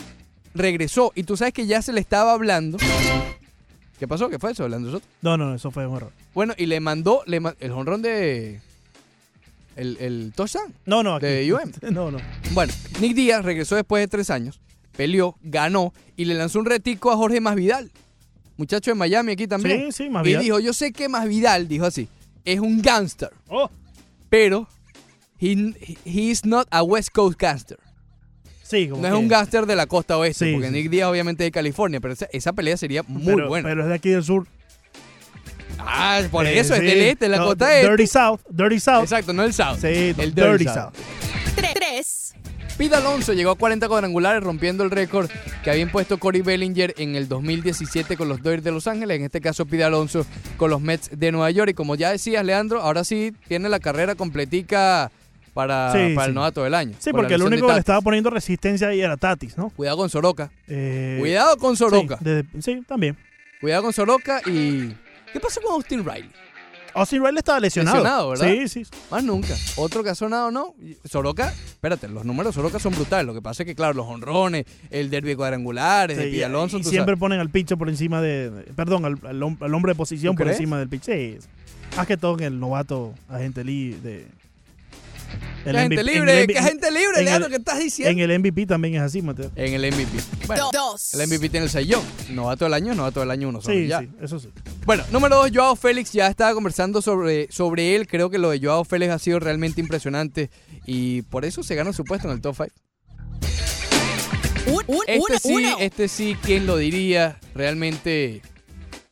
regresó. 0.55 1.11
Y 1.15 1.23
tú 1.23 1.38
sabes 1.38 1.53
que 1.53 1.67
ya 1.67 1.81
se 1.81 1.93
le 1.93 1.99
estaba 2.01 2.34
hablando. 2.34 2.77
¿Qué 3.99 4.07
pasó? 4.07 4.27
¿Qué 4.30 4.39
fue 4.39 4.51
eso, 4.51 4.67
Leandro 4.67 4.91
Soto? 4.91 5.05
No, 5.22 5.38
no, 5.38 5.55
eso 5.55 5.72
fue 5.72 5.88
un 5.88 5.95
error. 5.95 6.11
Bueno, 6.34 6.53
y 6.57 6.65
le 6.65 6.80
mandó 6.81 7.22
le 7.27 7.39
ma- 7.39 7.55
el 7.59 7.72
honrón 7.72 8.01
de. 8.01 8.59
El, 9.76 9.97
el 9.99 10.34
touchdown. 10.35 10.73
No, 10.85 11.03
no, 11.03 11.15
aquí. 11.15 11.27
De 11.27 11.53
UM. 11.53 11.72
No, 11.93 12.09
no. 12.11 12.17
Bueno, 12.51 12.73
Nick 12.99 13.13
Díaz 13.13 13.45
regresó 13.45 13.76
después 13.76 14.01
de 14.01 14.07
tres 14.07 14.30
años, 14.30 14.59
peleó, 14.97 15.35
ganó 15.43 15.93
y 16.17 16.26
le 16.26 16.34
lanzó 16.34 16.59
un 16.59 16.65
retico 16.65 17.11
a 17.11 17.15
Jorge 17.17 17.39
Masvidal, 17.41 17.91
muchacho 18.57 18.91
de 18.91 18.95
Miami 18.95 19.34
aquí 19.34 19.48
también. 19.48 19.91
Sí, 19.91 20.03
sí, 20.06 20.10
Masvidal. 20.10 20.41
Y 20.41 20.45
dijo, 20.45 20.60
yo 20.60 20.73
sé 20.73 20.91
que 20.91 21.07
Masvidal, 21.10 21.68
dijo 21.68 21.86
así, 21.86 22.07
es 22.44 22.60
un 22.60 22.82
gangster, 22.82 23.32
Oh, 23.48 23.69
pero 24.30 24.68
he, 25.40 25.52
he 26.06 26.22
is 26.22 26.45
not 26.45 26.68
a 26.72 26.82
West 26.84 27.10
Coast 27.11 27.40
gangster. 27.40 27.77
sí, 28.64 28.88
como 28.90 29.02
No 29.02 29.07
es 29.07 29.14
un 29.14 29.27
gangster 29.27 29.65
de 29.65 29.76
la 29.76 29.88
costa 29.88 30.18
oeste, 30.18 30.45
Sí, 30.45 30.53
porque 30.53 30.68
sí. 30.68 30.73
Nick 30.73 30.90
Díaz 30.90 31.10
obviamente 31.10 31.44
es 31.44 31.48
de 31.48 31.52
California, 31.52 31.99
pero 31.99 32.14
esa, 32.14 32.27
esa 32.32 32.53
pelea 32.53 32.77
sería 32.77 33.03
muy 33.03 33.36
pero, 33.36 33.48
buena. 33.48 33.69
Pero 33.69 33.82
es 33.84 33.88
de 33.90 33.94
aquí 33.95 34.10
del 34.10 34.23
sur. 34.23 34.48
ah, 35.80 36.22
por 36.32 36.45
Eh, 36.45 36.60
eso, 36.60 36.73
es 36.76 36.82
del 36.82 37.02
este, 37.02 37.26
de 37.26 37.30
la 37.30 37.38
No, 37.38 37.45
costa 37.48 37.76
este. 37.76 37.90
Dirty 37.90 38.07
South, 38.07 38.40
Dirty 38.49 38.80
South. 38.80 39.03
Exacto, 39.03 39.34
no 39.34 39.44
el 39.44 39.53
South. 39.53 39.77
Sí, 39.82 39.88
el 39.88 40.34
Dirty, 40.34 40.41
Dirty 40.41 40.65
South. 40.65 40.94
3. 41.56 42.24
Pete 42.77 42.93
Alonso 42.95 43.31
llegó 43.31 43.52
a 43.52 43.56
40 43.56 43.88
cuadrangulares 43.88 44.43
rompiendo 44.43 44.84
el 44.84 44.91
récord 44.91 45.30
que 45.64 45.69
había 45.72 45.84
impuesto 45.84 46.18
Corey 46.18 46.41
Bellinger 46.41 46.93
en 46.97 47.15
el 47.15 47.30
2017 47.30 48.18
con 48.18 48.27
los 48.27 48.41
Dodgers 48.43 48.64
de 48.65 48.72
Los 48.72 48.88
Ángeles, 48.88 49.18
en 49.18 49.23
este 49.23 49.39
caso 49.39 49.65
Pete 49.65 49.85
Alonso 49.85 50.26
con 50.57 50.69
los 50.69 50.81
Mets 50.81 51.10
de 51.18 51.31
Nueva 51.31 51.49
York 51.52 51.69
y 51.72 51.73
como 51.73 51.95
ya 51.95 52.11
decías 52.11 52.43
Leandro, 52.43 52.81
ahora 52.81 53.06
sí 53.06 53.34
tiene 53.47 53.69
la 53.69 53.80
carrera 53.80 54.15
completica 54.15 55.10
para, 55.53 55.93
Sí, 55.93 56.14
para 56.15 56.26
sí. 56.26 56.30
el 56.31 56.35
novato 56.35 56.64
del 56.65 56.73
año. 56.73 56.95
Sí, 56.99 57.11
por 57.11 57.22
porque 57.22 57.35
el 57.35 57.43
único 57.43 57.65
que 57.68 57.73
le 57.73 57.80
estaba 57.80 58.02
poniendo 58.02 58.30
resistencia 58.30 58.89
ahí 58.89 58.99
era 58.99 59.15
Tatis, 59.15 59.57
¿no? 59.57 59.69
Cuidado 59.69 59.95
con 59.95 60.10
Soroka. 60.10 60.52
Eh, 60.68 61.15
Cuidado 61.22 61.56
con 61.56 61.77
Soroka. 61.77 62.18
Sí, 62.18 62.26
de- 62.26 62.45
sí, 62.61 62.81
también. 62.85 63.15
Cuidado 63.61 63.84
con 63.84 63.93
Soroka 63.93 64.41
y... 64.45 64.93
¿Qué 65.31 65.39
pasa 65.39 65.61
con 65.61 65.76
Austin 65.76 66.03
Riley? 66.06 66.30
Austin 66.95 67.22
Riley 67.23 67.38
estaba 67.39 67.59
lesionado. 67.59 67.97
Lesionado, 67.97 68.30
¿verdad? 68.30 68.47
Sí, 68.47 68.67
sí. 68.67 68.84
Más 69.11 69.23
nunca. 69.23 69.53
Otro 69.76 70.03
que 70.03 70.09
ha 70.09 70.15
sonado, 70.15 70.49
¿no? 70.49 70.73
Soroka, 71.03 71.49
espérate, 71.49 72.07
los 72.07 72.26
números 72.26 72.53
de 72.53 72.55
Soroka 72.55 72.80
son 72.80 72.93
brutales. 72.95 73.26
Lo 73.26 73.34
que 73.34 73.41
pasa 73.41 73.63
es 73.63 73.67
que, 73.67 73.76
claro, 73.76 73.93
los 73.93 74.07
honrones, 74.07 74.65
el 74.89 75.09
derby 75.09 75.30
de 75.30 75.35
cuadrangulares, 75.35 76.17
de 76.17 76.23
Sí, 76.26 76.31
Pete 76.31 76.45
Alonso, 76.45 76.77
y 76.77 76.81
tú 76.84 76.89
siempre 76.89 77.11
sabes. 77.11 77.19
ponen 77.19 77.39
al 77.39 77.49
pitcher 77.49 77.77
por 77.77 77.89
encima 77.89 78.22
de. 78.22 78.65
perdón, 78.76 79.05
al, 79.05 79.19
al 79.27 79.39
hom- 79.41 79.57
al 79.61 79.73
hombre 79.73 79.91
de 79.91 79.95
posición 79.95 80.34
¿Tú 80.35 80.39
por 80.39 80.45
crees? 80.47 80.59
encima 80.59 80.80
del 80.80 80.88
pitcher. 80.89 81.41
Sí. 81.41 81.47
Más 81.97 82.07
que 82.07 82.17
todo 82.17 82.38
en 82.39 82.43
el 82.45 82.59
novato 82.59 83.13
agente 83.30 83.63
libre 83.63 83.99
de. 84.01 84.27
¿Qué 85.64 85.69
el 85.72 85.76
agente 85.77 85.95
MVP 85.95 86.14
libre? 86.14 86.41
en 86.41 86.47
¿Qué 86.47 86.60
agente 86.60 86.91
libre, 86.91 87.23
Leandro? 87.23 87.45
el- 87.47 87.52
¿Qué 87.52 87.57
estás 87.57 87.80
diciendo? 87.80 88.11
En 88.23 88.30
el 88.30 88.39
MVP 88.39 88.68
también 88.68 88.95
es 88.95 89.02
así, 89.02 89.22
Mateo. 89.22 89.52
En 89.56 89.73
el 89.73 89.85
MVP. 89.91 90.19
Bueno, 90.45 90.69
Dos. 90.72 91.14
el 91.15 91.27
MVP 91.27 91.49
tiene 91.49 91.65
el 91.65 91.72
sellón. 91.72 92.03
Novato 92.30 92.65
del 92.65 92.73
año, 92.76 92.93
novato 92.93 93.19
del 93.22 93.31
año 93.31 93.49
uno 93.49 93.61
solo. 93.61 93.76
Sí, 93.76 93.88
ya. 93.88 94.02
sí, 94.02 94.10
eso 94.22 94.39
sí. 94.39 94.49
Bueno, 94.85 95.03
número 95.11 95.38
dos, 95.38 95.49
Joao 95.53 95.76
Félix. 95.76 96.11
Ya 96.14 96.27
estaba 96.27 96.53
conversando 96.53 97.02
sobre, 97.02 97.52
sobre 97.52 97.95
él. 97.95 98.06
Creo 98.07 98.30
que 98.30 98.38
lo 98.38 98.52
de 98.52 98.60
Joao 98.60 98.84
Félix 98.85 99.11
ha 99.11 99.19
sido 99.19 99.39
realmente 99.39 99.81
impresionante. 99.81 100.49
Y 100.85 101.23
por 101.23 101.45
eso 101.45 101.64
se 101.64 101.73
gana 101.73 101.93
su 101.93 102.03
puesto 102.03 102.27
en 102.27 102.35
el 102.35 102.41
top 102.41 102.56
5. 102.56 102.69
Un- 104.68 104.84
un- 104.88 105.03
Este 105.07 105.39
sí, 105.39 105.73
este 105.80 106.07
sí, 106.07 106.35
¿quién 106.43 106.65
lo 106.65 106.77
diría? 106.77 107.39
Realmente. 107.53 108.41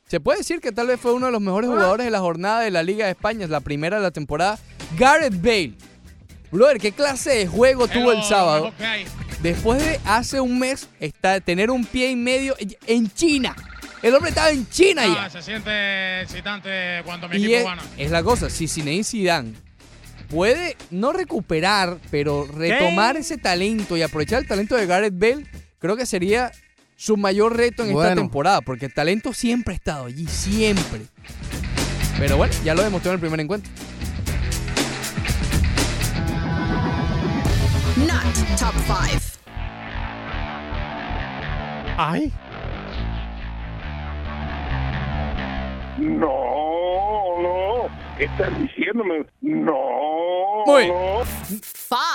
Se 0.07 0.19
puede 0.19 0.39
decir 0.39 0.59
que 0.61 0.71
tal 0.71 0.87
vez 0.87 0.99
fue 0.99 1.13
uno 1.13 1.27
de 1.27 1.31
los 1.31 1.41
mejores 1.41 1.69
jugadores 1.69 2.05
de 2.05 2.11
la 2.11 2.19
jornada 2.19 2.61
de 2.61 2.69
la 2.71 2.83
Liga 2.83 3.05
de 3.05 3.11
España, 3.11 3.43
es 3.45 3.49
la 3.49 3.61
primera 3.61 3.97
de 3.97 4.03
la 4.03 4.11
temporada. 4.11 4.59
Gareth 4.97 5.41
Bale. 5.41 5.73
Brother, 6.53 6.77
¿qué 6.77 6.91
clase 6.91 7.31
de 7.31 7.47
juego 7.47 7.87
tuvo 7.87 8.11
el 8.11 8.21
sábado? 8.21 8.71
Después 9.41 9.83
de 9.83 9.99
hace 10.05 10.39
un 10.39 10.59
mes 10.59 10.87
está, 10.99 11.41
tener 11.41 11.71
un 11.71 11.83
pie 11.83 12.11
y 12.11 12.15
medio 12.15 12.55
en 12.85 13.11
China. 13.11 13.55
El 14.03 14.13
hombre 14.13 14.29
estaba 14.29 14.51
en 14.51 14.69
China 14.69 15.03
ya. 15.07 15.23
Ah, 15.25 15.29
se 15.31 15.41
siente 15.41 16.21
excitante 16.21 17.01
cuando 17.05 17.27
mi 17.27 17.37
Y 17.37 17.45
equipo 17.45 17.57
es, 17.57 17.65
gana. 17.65 17.81
es 17.97 18.11
la 18.11 18.21
cosa, 18.21 18.51
si 18.51 18.67
Zinedine 18.67 19.03
Zidane 19.03 19.53
puede 20.29 20.77
no 20.91 21.11
recuperar, 21.11 21.97
pero 22.11 22.45
retomar 22.45 23.17
ese 23.17 23.37
talento 23.39 23.97
y 23.97 24.03
aprovechar 24.03 24.39
el 24.39 24.47
talento 24.47 24.75
de 24.75 24.85
Gareth 24.85 25.17
Bale, 25.17 25.47
creo 25.79 25.95
que 25.97 26.05
sería 26.05 26.51
su 26.95 27.17
mayor 27.17 27.57
reto 27.57 27.83
en 27.83 27.91
esta 27.97 28.13
temporada, 28.13 28.61
porque 28.61 28.85
el 28.85 28.93
talento 28.93 29.33
siempre 29.33 29.73
ha 29.73 29.77
estado 29.77 30.05
allí, 30.05 30.27
siempre. 30.27 31.01
Pero 32.19 32.37
bueno, 32.37 32.53
ya 32.63 32.75
lo 32.75 32.83
demostró 32.83 33.11
en 33.11 33.15
el 33.15 33.21
primer 33.21 33.39
encuentro. 33.39 33.71
Not 37.97 38.33
top 38.57 38.73
5. 38.87 39.39
Ay. 41.97 42.31
No, 45.99 46.27
no. 47.41 47.89
¿Qué 48.17 48.25
estás 48.25 48.49
diciéndome? 48.59 49.25
No. 49.41 50.63
Muy 50.65 50.87
no. 50.87 51.21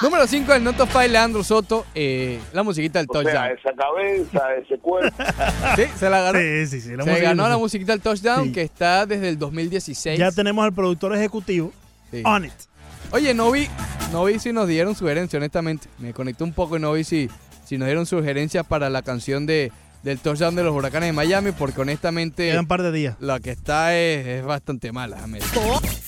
Número 0.03 0.27
5 0.27 0.53
del 0.53 0.65
Noto 0.65 0.87
File, 0.87 1.09
Leandro 1.11 1.45
Soto. 1.45 1.87
eh, 1.95 2.41
la 2.53 2.63
musiquita 2.65 2.99
del 2.99 3.07
O 3.09 3.23
sea, 3.23 3.23
touchdown. 3.23 3.59
esa 3.59 3.73
cabeza, 3.77 4.55
ese 4.57 4.79
cuerpo. 4.79 5.17
Sí, 5.77 5.83
se 5.97 6.11
la 6.11 6.21
ganó. 6.23 6.39
Sí, 6.41 6.67
sí, 6.67 6.81
sí. 6.81 6.97
la 6.97 7.05
se 7.05 7.11
música- 7.11 7.29
ganó 7.29 7.49
la 7.49 7.57
musiquita 7.59 7.93
del 7.93 8.01
touchdown 8.01 8.47
Sí. 8.47 8.53
que 8.53 8.63
está 8.63 9.07
desde 9.07 9.29
el 9.29 9.39
2016. 9.39 10.19
Ya 10.19 10.33
tenemos 10.33 10.65
al 10.65 10.73
productor 10.73 11.15
ejecutivo 11.15 11.71
Sí. 12.11 12.23
on 12.25 12.47
it. 12.47 12.53
Oye, 13.11 13.33
no 13.35 13.51
vi, 13.51 13.69
no 14.13 14.25
vi 14.25 14.39
si 14.39 14.53
nos 14.53 14.69
dieron 14.69 14.95
sugerencia, 14.95 15.39
honestamente. 15.39 15.89
Me 15.99 16.13
conecté 16.13 16.45
un 16.45 16.53
poco 16.53 16.77
y 16.77 16.81
no 16.81 16.93
vi 16.93 17.05
si, 17.05 17.31
si 17.65 17.79
nos 17.79 17.87
dieron 17.87 18.07
sugerencias 18.07 18.67
para 18.67 18.91
la 18.91 19.01
canción 19.03 19.47
de, 19.47 19.73
del 20.03 20.19
touchdown 20.19 20.55
de 20.55 20.63
los 20.63 20.75
huracanes 20.75 21.09
de 21.09 21.13
Miami, 21.15 21.53
porque 21.53 21.81
honestamente 21.81 22.49
Quedan 22.49 22.61
un 22.61 22.67
par 22.67 22.83
de 22.83 22.93
días. 22.93 23.17
la 23.21 23.41
que 23.41 23.51
está 23.51 23.97
es, 23.97 24.27
es 24.27 24.45
bastante 24.45 24.93
mala. 24.93 25.23
América. 25.23 25.51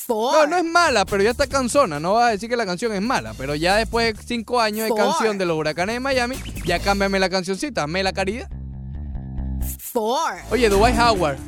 No, 0.08 0.46
no 0.46 0.56
es 0.58 0.64
mala, 0.64 1.04
pero 1.06 1.22
ya 1.22 1.30
está 1.30 1.46
cansona. 1.46 2.00
No 2.00 2.14
vas 2.14 2.28
a 2.28 2.30
decir 2.32 2.48
que 2.50 2.56
la 2.56 2.66
canción 2.66 2.92
es 2.92 3.00
mala, 3.00 3.32
pero 3.38 3.54
ya 3.54 3.76
después 3.76 4.14
de 4.16 4.22
cinco 4.22 4.60
años 4.60 4.84
de 4.84 4.88
Four. 4.88 4.98
canción 4.98 5.38
de 5.38 5.46
los 5.46 5.56
huracanes 5.56 5.94
de 5.96 6.00
Miami, 6.00 6.36
ya 6.66 6.80
cámbiame 6.80 7.18
la 7.18 7.30
cancioncita, 7.30 7.84
hazme 7.84 8.02
la 8.02 8.12
caridad. 8.12 8.48
Four. 9.78 10.18
Oye, 10.50 10.68
Dwight 10.68 10.96
Howard, 10.98 11.38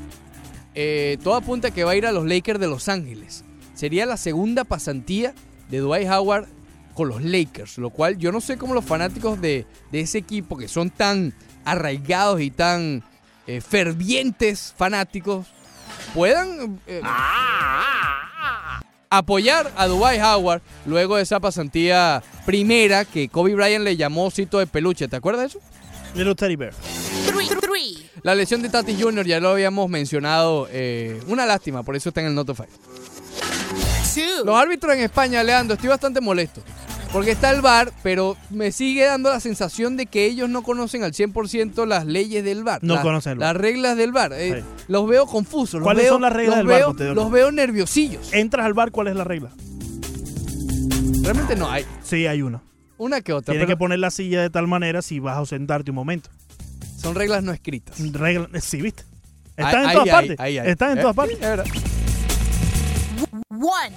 eh, 0.74 1.18
todo 1.22 1.34
apunta 1.34 1.70
que 1.70 1.84
va 1.84 1.92
a 1.92 1.96
ir 1.96 2.06
a 2.06 2.12
los 2.12 2.24
Lakers 2.26 2.58
de 2.60 2.68
Los 2.68 2.88
Ángeles. 2.88 3.44
Sería 3.82 4.06
la 4.06 4.16
segunda 4.16 4.62
pasantía 4.62 5.34
de 5.68 5.78
Dwight 5.78 6.08
Howard 6.08 6.46
con 6.94 7.08
los 7.08 7.20
Lakers, 7.20 7.78
lo 7.78 7.90
cual 7.90 8.16
yo 8.16 8.30
no 8.30 8.40
sé 8.40 8.56
cómo 8.56 8.74
los 8.74 8.84
fanáticos 8.84 9.40
de, 9.40 9.66
de 9.90 10.00
ese 10.00 10.18
equipo, 10.18 10.56
que 10.56 10.68
son 10.68 10.88
tan 10.88 11.34
arraigados 11.64 12.40
y 12.42 12.52
tan 12.52 13.02
eh, 13.48 13.60
fervientes 13.60 14.72
fanáticos, 14.78 15.48
puedan 16.14 16.78
eh, 16.86 17.00
apoyar 19.10 19.72
a 19.76 19.88
Dwight 19.88 20.22
Howard 20.22 20.62
luego 20.86 21.16
de 21.16 21.24
esa 21.24 21.40
pasantía 21.40 22.22
primera 22.46 23.04
que 23.04 23.28
Kobe 23.28 23.56
Bryant 23.56 23.82
le 23.82 23.96
llamó 23.96 24.30
cito 24.30 24.60
de 24.60 24.68
peluche. 24.68 25.08
¿Te 25.08 25.16
acuerdas 25.16 25.40
de 25.52 25.58
eso? 25.58 25.60
Little 26.14 26.36
Teddy 26.36 26.54
Bear. 26.54 26.72
La 28.22 28.36
lesión 28.36 28.62
de 28.62 28.68
Tati 28.68 28.96
Jr. 28.96 29.26
ya 29.26 29.40
lo 29.40 29.48
habíamos 29.48 29.90
mencionado. 29.90 30.68
eh, 30.70 31.20
una 31.26 31.46
lástima, 31.46 31.82
por 31.82 31.96
eso 31.96 32.10
está 32.10 32.20
en 32.20 32.28
el 32.28 32.34
Noto 32.36 32.54
5. 32.54 32.68
Los 34.44 34.56
árbitros 34.56 34.94
en 34.94 35.00
España, 35.00 35.42
Leandro, 35.42 35.74
estoy 35.74 35.88
bastante 35.88 36.20
molesto. 36.20 36.62
Porque 37.12 37.32
está 37.32 37.50
el 37.50 37.60
VAR, 37.60 37.92
pero 38.02 38.38
me 38.48 38.72
sigue 38.72 39.04
dando 39.04 39.28
la 39.28 39.38
sensación 39.38 39.98
de 39.98 40.06
que 40.06 40.24
ellos 40.24 40.48
no 40.48 40.62
conocen 40.62 41.02
al 41.04 41.12
100% 41.12 41.84
las 41.86 42.06
leyes 42.06 42.42
del 42.42 42.64
VAR. 42.64 42.82
No 42.82 42.94
las- 42.94 43.02
conocen 43.02 43.38
VAR. 43.38 43.52
Las 43.54 43.60
reglas 43.60 43.96
del 43.98 44.12
VAR. 44.12 44.32
eh, 44.32 44.62
Sí. 44.62 44.84
Los 44.88 45.06
veo 45.06 45.26
confusos. 45.26 45.74
los 45.80 45.82
¿Cuáles 45.82 46.04
veo- 46.04 46.12
son 46.14 46.22
las 46.22 46.32
reglas 46.32 46.56
del 46.58 46.66
VAR, 46.66 46.78
veo- 46.78 46.86
Contador? 46.88 47.14
Los 47.14 47.30
veo 47.30 47.52
nerviosillos. 47.52 48.32
Entras 48.32 48.64
al 48.64 48.72
bar, 48.72 48.90
¿cuál 48.92 49.08
es 49.08 49.16
la 49.16 49.24
regla? 49.24 49.50
Realmente 51.22 51.54
no 51.54 51.70
hay. 51.70 51.84
Sí, 52.02 52.26
hay 52.26 52.42
una. 52.42 52.62
Una 52.98 53.20
que 53.20 53.32
otra. 53.32 53.52
Tienes 53.52 53.66
pero 53.66 53.76
que 53.76 53.78
poner 53.78 53.98
la 53.98 54.10
silla 54.10 54.40
de 54.42 54.50
tal 54.50 54.66
manera 54.66 55.02
si 55.02 55.18
vas 55.20 55.34
a 55.36 55.38
ausentarte 55.38 55.90
un 55.90 55.96
momento. 55.96 56.30
Son 56.96 57.14
reglas 57.14 57.42
no 57.42 57.52
escritas. 57.52 57.96
Regla, 58.12 58.48
sí, 58.60 58.80
¿viste? 58.80 59.02
Ahí- 59.56 59.66
Están 59.66 59.84
en 59.84 59.92
todas 59.92 60.08
partes. 60.08 60.30
Están 60.40 60.92
en 60.92 60.98
Eh, 60.98 61.00
todas 61.02 61.16
partes. 61.16 61.34
es 61.36 61.40
verdad. 61.42 61.64
One. 63.62 63.96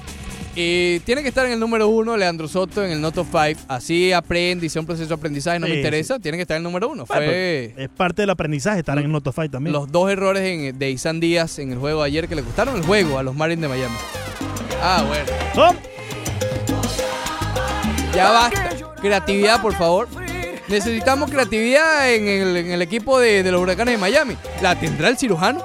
Y 0.57 0.99
tiene 1.01 1.21
que 1.21 1.27
estar 1.27 1.45
en 1.45 1.51
el 1.51 1.59
número 1.59 1.89
uno, 1.89 2.15
Leandro 2.15 2.47
Soto, 2.47 2.81
en 2.85 2.91
el 2.91 3.01
Noto 3.01 3.25
5. 3.29 3.61
Así 3.67 4.13
aprende 4.13 4.65
y 4.65 4.69
sea 4.69 4.79
un 4.79 4.85
proceso 4.85 5.09
de 5.09 5.13
aprendizaje, 5.15 5.59
no 5.59 5.67
me 5.67 5.73
Sí, 5.73 5.77
interesa. 5.79 6.17
Tiene 6.17 6.37
que 6.37 6.43
estar 6.43 6.55
en 6.55 6.59
el 6.59 6.63
número 6.63 6.87
uno. 6.87 7.05
Bueno, 7.05 7.21
Fue 7.25 7.73
pero 7.75 7.83
es 7.83 7.89
parte 7.89 8.21
del 8.21 8.29
aprendizaje 8.29 8.79
estar 8.79 8.97
en 8.97 9.03
el 9.05 9.11
Noto 9.11 9.33
Fight 9.33 9.51
también. 9.51 9.73
los 9.73 9.91
dos 9.91 10.09
errores 10.09 10.43
en- 10.43 10.79
de 10.79 10.91
Isan 10.91 11.19
Díaz 11.19 11.59
en 11.59 11.73
el 11.73 11.77
juego 11.77 12.01
de 12.03 12.07
ayer 12.07 12.29
que 12.29 12.35
le 12.35 12.41
costaron 12.43 12.77
el 12.77 12.83
juego 12.85 13.19
a 13.19 13.23
los 13.23 13.35
Marines 13.35 13.61
de 13.63 13.67
Miami. 13.67 13.95
Ah, 14.81 15.03
bueno. 15.05 15.25
¡Tom! 15.53 15.75
Ya 18.15 18.31
basta. 18.31 18.69
Creatividad, 19.01 19.61
por 19.61 19.73
favor. 19.75 20.07
Necesitamos 20.69 21.29
creatividad 21.29 22.11
en 22.13 22.27
el, 22.27 22.57
en 22.57 22.71
el 22.71 22.81
equipo 22.81 23.19
de, 23.19 23.43
de 23.43 23.51
los 23.51 23.61
huracanes 23.61 23.95
de 23.95 23.97
Miami. 23.99 24.37
¿La 24.61 24.79
tendrá 24.79 25.09
el 25.09 25.17
cirujano? 25.17 25.63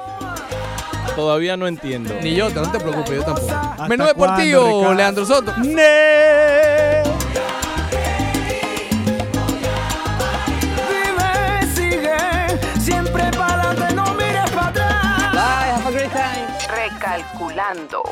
Todavía 1.21 1.57
no 1.59 1.67
entiendo. 1.67 2.15
Ni 2.23 2.35
yo, 2.35 2.49
no 2.49 2.73
te 2.73 2.81
preocupes, 2.81 3.17
yo 3.17 3.23
tampoco. 3.23 3.53
¿Hasta 3.53 3.89
Menú 3.89 4.07
deportivo, 4.07 4.81
cuándo? 4.81 4.95
Leandro 4.95 5.27
Soto. 5.27 5.53
¡Ne! 5.59 7.03
Vive, 10.89 11.67
sigue, 11.75 12.17
siempre 12.81 13.31
para 13.33 13.71
adelante, 13.71 13.95
no 13.95 14.15
mires 14.15 14.49
para 14.51 14.69
atrás. 14.69 15.33
Bye, 15.35 15.73
have 15.73 15.87
a 15.87 15.91
great 15.91 16.11
time. 16.11 16.47
Recalculando. 16.75 18.03